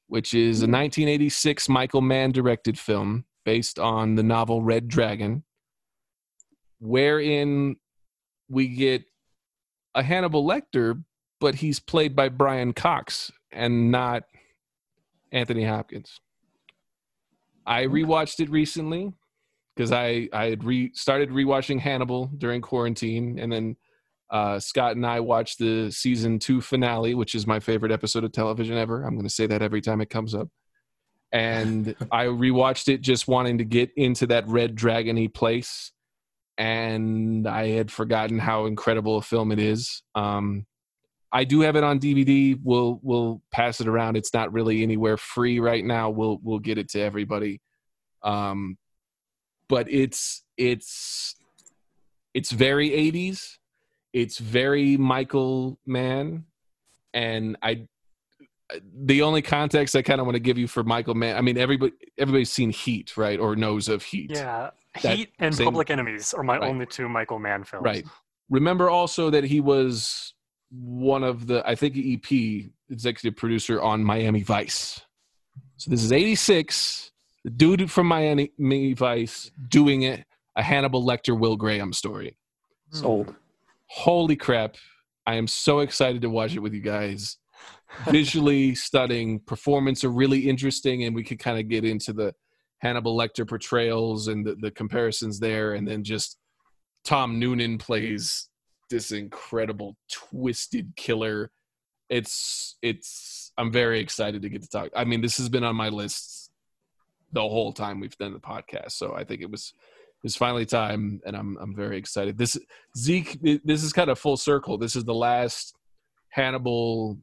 which 0.08 0.34
is 0.34 0.60
a 0.62 0.64
1986 0.70 1.68
Michael 1.68 2.00
Mann 2.00 2.32
directed 2.32 2.80
film 2.80 3.26
based 3.44 3.78
on 3.80 4.16
the 4.16 4.24
novel 4.24 4.62
Red 4.62 4.88
Dragon, 4.88 5.44
wherein 6.80 7.76
we 8.50 8.68
get 8.68 9.04
a 9.94 10.04
Hannibal 10.04 10.46
Lecter, 10.46 11.04
but 11.40 11.56
he's 11.56 11.80
played 11.80 12.16
by 12.16 12.30
Brian 12.30 12.74
Cox 12.74 13.32
and 13.52 13.92
not 13.92 14.24
Anthony 15.32 15.64
Hopkins. 15.64 16.20
I 17.66 17.86
rewatched 17.86 18.40
it 18.40 18.50
recently 18.50 19.12
because 19.76 19.92
I 19.92 20.30
I 20.32 20.50
had 20.50 20.64
re 20.64 20.92
started 20.94 21.30
rewatching 21.30 21.80
Hannibal 21.80 22.30
during 22.38 22.62
quarantine, 22.62 23.40
and 23.40 23.52
then 23.52 23.76
uh, 24.30 24.60
Scott 24.60 24.96
and 24.96 25.06
I 25.06 25.20
watched 25.20 25.60
the 25.60 25.92
season 25.92 26.40
two 26.40 26.62
finale, 26.62 27.14
which 27.14 27.36
is 27.36 27.46
my 27.46 27.60
favorite 27.60 27.92
episode 27.92 28.24
of 28.24 28.32
television 28.32 28.78
ever. 28.78 29.04
I'm 29.04 29.16
going 29.16 29.24
to 29.24 29.30
say 29.30 29.48
that 29.48 29.62
every 29.62 29.82
time 29.82 30.02
it 30.02 30.10
comes 30.10 30.34
up. 30.34 30.50
And 31.32 31.96
I 32.12 32.26
rewatched 32.26 32.88
it 32.88 33.02
just 33.02 33.28
wanting 33.28 33.60
to 33.60 33.66
get 33.66 33.92
into 33.96 34.28
that 34.28 34.48
red 34.48 34.76
dragony 34.76 35.32
place, 35.32 35.92
and 36.58 37.48
I 37.48 37.70
had 37.70 37.92
forgotten 37.92 38.40
how 38.40 38.66
incredible 38.66 39.18
a 39.18 39.22
film 39.22 39.52
it 39.52 39.60
is. 39.60 40.04
Um, 40.14 40.66
I 41.32 41.44
do 41.44 41.62
have 41.62 41.76
it 41.76 41.84
on 41.84 42.00
DVD. 42.00 42.58
We'll 42.64 43.00
we'll 43.04 43.42
pass 43.52 43.82
it 43.82 43.88
around. 43.88 44.16
It's 44.16 44.34
not 44.34 44.54
really 44.54 44.84
anywhere 44.84 45.18
free 45.18 45.60
right 45.60 45.84
now. 45.84 46.10
We'll 46.10 46.40
we'll 46.42 46.60
get 46.60 46.78
it 46.78 46.90
to 46.92 47.02
everybody. 47.02 47.62
Um, 48.24 48.78
but 49.68 49.92
it's 49.92 50.44
it's 50.58 51.36
it's 52.34 52.52
very 52.52 52.90
80s. 52.90 53.58
It's 54.14 54.38
very 54.38 54.98
Michael 54.98 55.80
Mann, 55.86 56.46
and 57.14 57.58
I. 57.62 57.88
The 59.04 59.22
only 59.22 59.44
context 59.44 59.96
I 59.96 60.02
kind 60.02 60.20
of 60.20 60.26
want 60.26 60.36
to 60.36 60.40
give 60.40 60.58
you 60.58 60.68
for 60.68 60.84
Michael 60.84 61.14
Mann, 61.14 61.38
I 61.38 61.42
mean, 61.42 61.56
everybody 61.58 61.94
everybody's 62.18 62.50
seen 62.50 62.72
Heat, 62.72 63.16
right, 63.16 63.40
or 63.40 63.56
knows 63.56 63.90
of 63.90 64.02
Heat. 64.04 64.32
Yeah, 64.34 64.72
Heat 64.96 65.30
and 65.40 65.54
same- 65.56 65.66
Public 65.66 65.90
Enemies 65.90 66.34
are 66.34 66.44
my 66.44 66.58
Right. 66.58 66.70
only 66.70 66.86
two 66.86 67.08
Michael 67.10 67.40
Mann 67.40 67.64
films. 67.64 67.84
Right. 67.84 68.06
Remember 68.50 68.90
also 68.90 69.30
that 69.30 69.44
he 69.44 69.60
was 69.60 70.34
one 70.72 71.24
of 71.24 71.48
the, 71.48 71.68
I 71.68 71.76
think, 71.76 71.96
EP 71.98 72.70
executive 72.90 73.36
producer 73.38 73.82
on 73.82 74.04
Miami 74.04 74.42
Vice. 74.44 75.02
So 75.78 75.90
this 75.92 76.04
is 76.04 76.12
86. 76.12 77.12
The 77.44 77.50
dude 77.52 77.92
from 77.92 78.08
Miami 78.08 78.94
Vice 78.94 79.52
doing 79.70 80.04
it, 80.04 80.26
a 80.56 80.64
Hannibal 80.64 81.04
Lecter, 81.06 81.38
Will 81.38 81.56
Graham 81.58 81.94
story. 81.94 82.38
Hmm. 82.92 82.98
Sold. 82.98 83.36
Holy 83.88 84.36
crap. 84.36 84.78
I 85.28 85.36
am 85.36 85.48
so 85.48 85.80
excited 85.80 86.22
to 86.22 86.30
watch 86.30 86.56
it 86.56 86.60
with 86.60 86.74
you 86.74 86.82
guys. 86.82 87.38
Visually 88.10 88.76
stunning, 88.76 89.40
performance 89.40 90.04
are 90.04 90.10
really 90.10 90.50
interesting, 90.50 91.04
and 91.04 91.16
we 91.16 91.24
could 91.24 91.40
kind 91.40 91.60
of 91.60 91.68
get 91.70 91.86
into 91.86 92.14
the 92.14 92.34
Hannibal 92.86 93.18
Lecter 93.18 93.48
portrayals 93.48 94.28
and 94.28 94.46
the, 94.46 94.54
the 94.62 94.70
comparisons 94.70 95.40
there, 95.40 95.74
and 95.74 95.88
then 95.88 96.04
just 96.04 96.38
Tom 97.04 97.40
Noonan 97.40 97.80
plays 97.80 98.48
this 98.92 99.12
incredible 99.12 99.98
twisted 100.12 100.94
killer. 100.96 101.50
It's 102.10 102.78
it's 102.84 103.52
I'm 103.58 103.72
very 103.72 104.00
excited 104.00 104.44
to 104.44 104.50
get 104.50 104.62
to 104.62 104.70
talk. 104.70 104.90
I 104.96 105.04
mean, 105.04 105.22
this 105.22 105.38
has 105.38 105.50
been 105.50 105.64
on 105.64 105.76
my 105.76 105.90
list 105.90 106.52
the 107.32 107.42
whole 107.42 107.74
time 107.74 108.00
we've 108.00 108.16
done 108.20 108.34
the 108.34 108.40
podcast, 108.40 108.92
so 108.92 109.16
I 109.16 109.24
think 109.24 109.42
it 109.42 109.50
was 109.50 109.74
it's 110.24 110.36
finally 110.36 110.68
time, 110.68 111.22
and 111.26 111.36
I'm 111.36 111.58
I'm 111.60 111.76
very 111.76 111.98
excited. 111.98 112.38
This 112.38 112.56
Zeke, 112.96 113.40
this 113.64 113.84
is 113.84 113.94
kind 113.94 114.12
of 114.12 114.20
full 114.20 114.38
circle. 114.38 114.78
This 114.78 114.96
is 114.96 115.06
the 115.06 115.14
last 115.16 115.76
Hannibal 116.30 117.18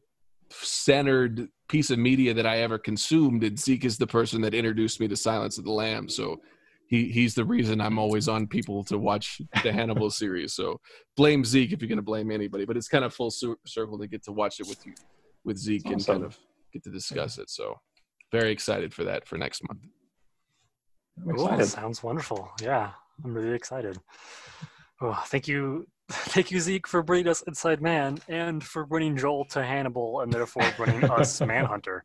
centered 0.54 1.48
piece 1.68 1.90
of 1.90 1.98
media 1.98 2.34
that 2.34 2.46
I 2.46 2.58
ever 2.58 2.78
consumed, 2.78 3.44
and 3.44 3.58
Zeke 3.58 3.84
is 3.84 3.98
the 3.98 4.06
person 4.06 4.40
that 4.42 4.54
introduced 4.54 5.00
me 5.00 5.08
to 5.08 5.16
Silence 5.16 5.58
of 5.58 5.64
the 5.64 5.72
Lambs. 5.72 6.14
So 6.16 6.40
he 6.86 7.08
he's 7.08 7.34
the 7.34 7.44
reason 7.44 7.80
I'm 7.80 7.98
always 7.98 8.28
on 8.28 8.46
people 8.46 8.84
to 8.84 8.98
watch 8.98 9.40
the 9.62 9.72
Hannibal 9.72 10.10
series. 10.22 10.52
So 10.52 10.80
blame 11.16 11.44
Zeke 11.44 11.72
if 11.72 11.80
you're 11.80 11.88
going 11.88 11.96
to 11.96 12.02
blame 12.02 12.30
anybody, 12.30 12.64
but 12.64 12.76
it's 12.76 12.88
kind 12.88 13.04
of 13.04 13.14
full 13.14 13.30
circle 13.30 13.98
to 13.98 14.06
get 14.06 14.22
to 14.24 14.32
watch 14.32 14.60
it 14.60 14.68
with 14.68 14.84
you, 14.84 14.92
with 15.44 15.56
Zeke, 15.56 15.86
and 15.86 16.04
kind 16.04 16.24
of 16.24 16.38
get 16.72 16.84
to 16.84 16.90
discuss 16.90 17.38
it. 17.38 17.48
So 17.50 17.76
very 18.30 18.50
excited 18.50 18.92
for 18.92 19.04
that 19.04 19.26
for 19.26 19.38
next 19.38 19.62
month. 19.68 19.80
I'm 21.18 21.36
Cool. 21.36 21.64
Sounds 21.64 22.02
wonderful. 22.02 22.50
Yeah, 22.60 22.90
I'm 23.24 23.34
really 23.34 23.54
excited. 23.54 23.98
Oh, 25.00 25.20
thank 25.26 25.48
you, 25.48 25.86
thank 26.32 26.50
you, 26.50 26.60
Zeke, 26.60 26.86
for 26.86 27.02
bringing 27.02 27.28
us 27.28 27.42
Inside 27.42 27.80
Man 27.80 28.18
and 28.28 28.62
for 28.62 28.84
bringing 28.84 29.16
Joel 29.16 29.44
to 29.46 29.62
Hannibal 29.62 30.20
and 30.20 30.32
therefore 30.32 30.64
bringing 30.76 31.04
us 31.04 31.40
Manhunter. 31.46 32.04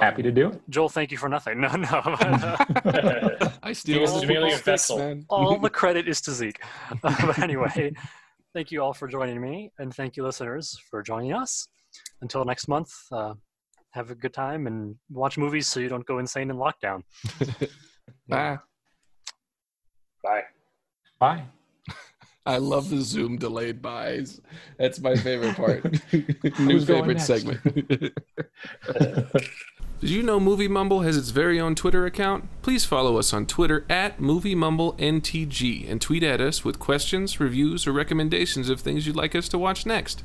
Happy 0.00 0.22
to 0.22 0.30
do 0.30 0.48
it. 0.50 0.60
Joel, 0.68 0.88
thank 0.88 1.10
you 1.10 1.18
for 1.18 1.28
nothing. 1.28 1.60
No, 1.60 1.68
no. 1.76 3.36
I 3.62 3.72
still 3.72 3.94
He 3.96 4.00
was 4.00 4.26
merely 4.26 4.52
a 4.52 4.56
vessel. 4.56 5.20
all 5.28 5.58
the 5.58 5.70
credit 5.70 6.08
is 6.08 6.20
to 6.22 6.32
Zeke. 6.32 6.60
but 7.02 7.38
anyway, 7.38 7.92
thank 8.54 8.70
you 8.70 8.82
all 8.82 8.92
for 8.92 9.08
joining 9.08 9.40
me, 9.40 9.70
and 9.78 9.94
thank 9.94 10.16
you, 10.16 10.24
listeners, 10.24 10.78
for 10.90 11.02
joining 11.02 11.32
us. 11.32 11.66
Until 12.22 12.44
next 12.44 12.68
month, 12.68 12.92
uh, 13.12 13.34
have 13.92 14.10
a 14.10 14.14
good 14.14 14.32
time 14.32 14.66
and 14.66 14.94
watch 15.10 15.36
movies 15.38 15.66
so 15.68 15.80
you 15.80 15.88
don't 15.88 16.06
go 16.06 16.18
insane 16.18 16.50
in 16.50 16.56
lockdown. 16.56 17.02
Bye. 18.28 18.58
Bye. 20.22 20.42
Bye. 21.18 21.44
I 22.46 22.56
love 22.56 22.88
the 22.90 23.02
Zoom 23.02 23.36
delayed 23.36 23.82
byes. 23.82 24.40
That's 24.78 24.98
my 25.00 25.14
favorite 25.14 25.56
part. 25.56 25.84
New 26.58 26.80
favorite 26.80 27.20
segment. 27.20 27.60
Did 30.00 30.08
you 30.08 30.22
know 30.22 30.40
Movie 30.40 30.66
Mumble 30.66 31.02
has 31.02 31.18
its 31.18 31.28
very 31.28 31.60
own 31.60 31.74
Twitter 31.74 32.06
account? 32.06 32.48
Please 32.62 32.86
follow 32.86 33.18
us 33.18 33.34
on 33.34 33.44
Twitter 33.44 33.84
at 33.90 34.18
Movie 34.18 34.54
Mumble 34.54 34.94
NTG 34.94 35.90
and 35.90 36.00
tweet 36.00 36.22
at 36.22 36.40
us 36.40 36.64
with 36.64 36.78
questions, 36.78 37.38
reviews, 37.38 37.86
or 37.86 37.92
recommendations 37.92 38.70
of 38.70 38.80
things 38.80 39.06
you'd 39.06 39.16
like 39.16 39.34
us 39.34 39.48
to 39.50 39.58
watch 39.58 39.84
next. 39.84 40.24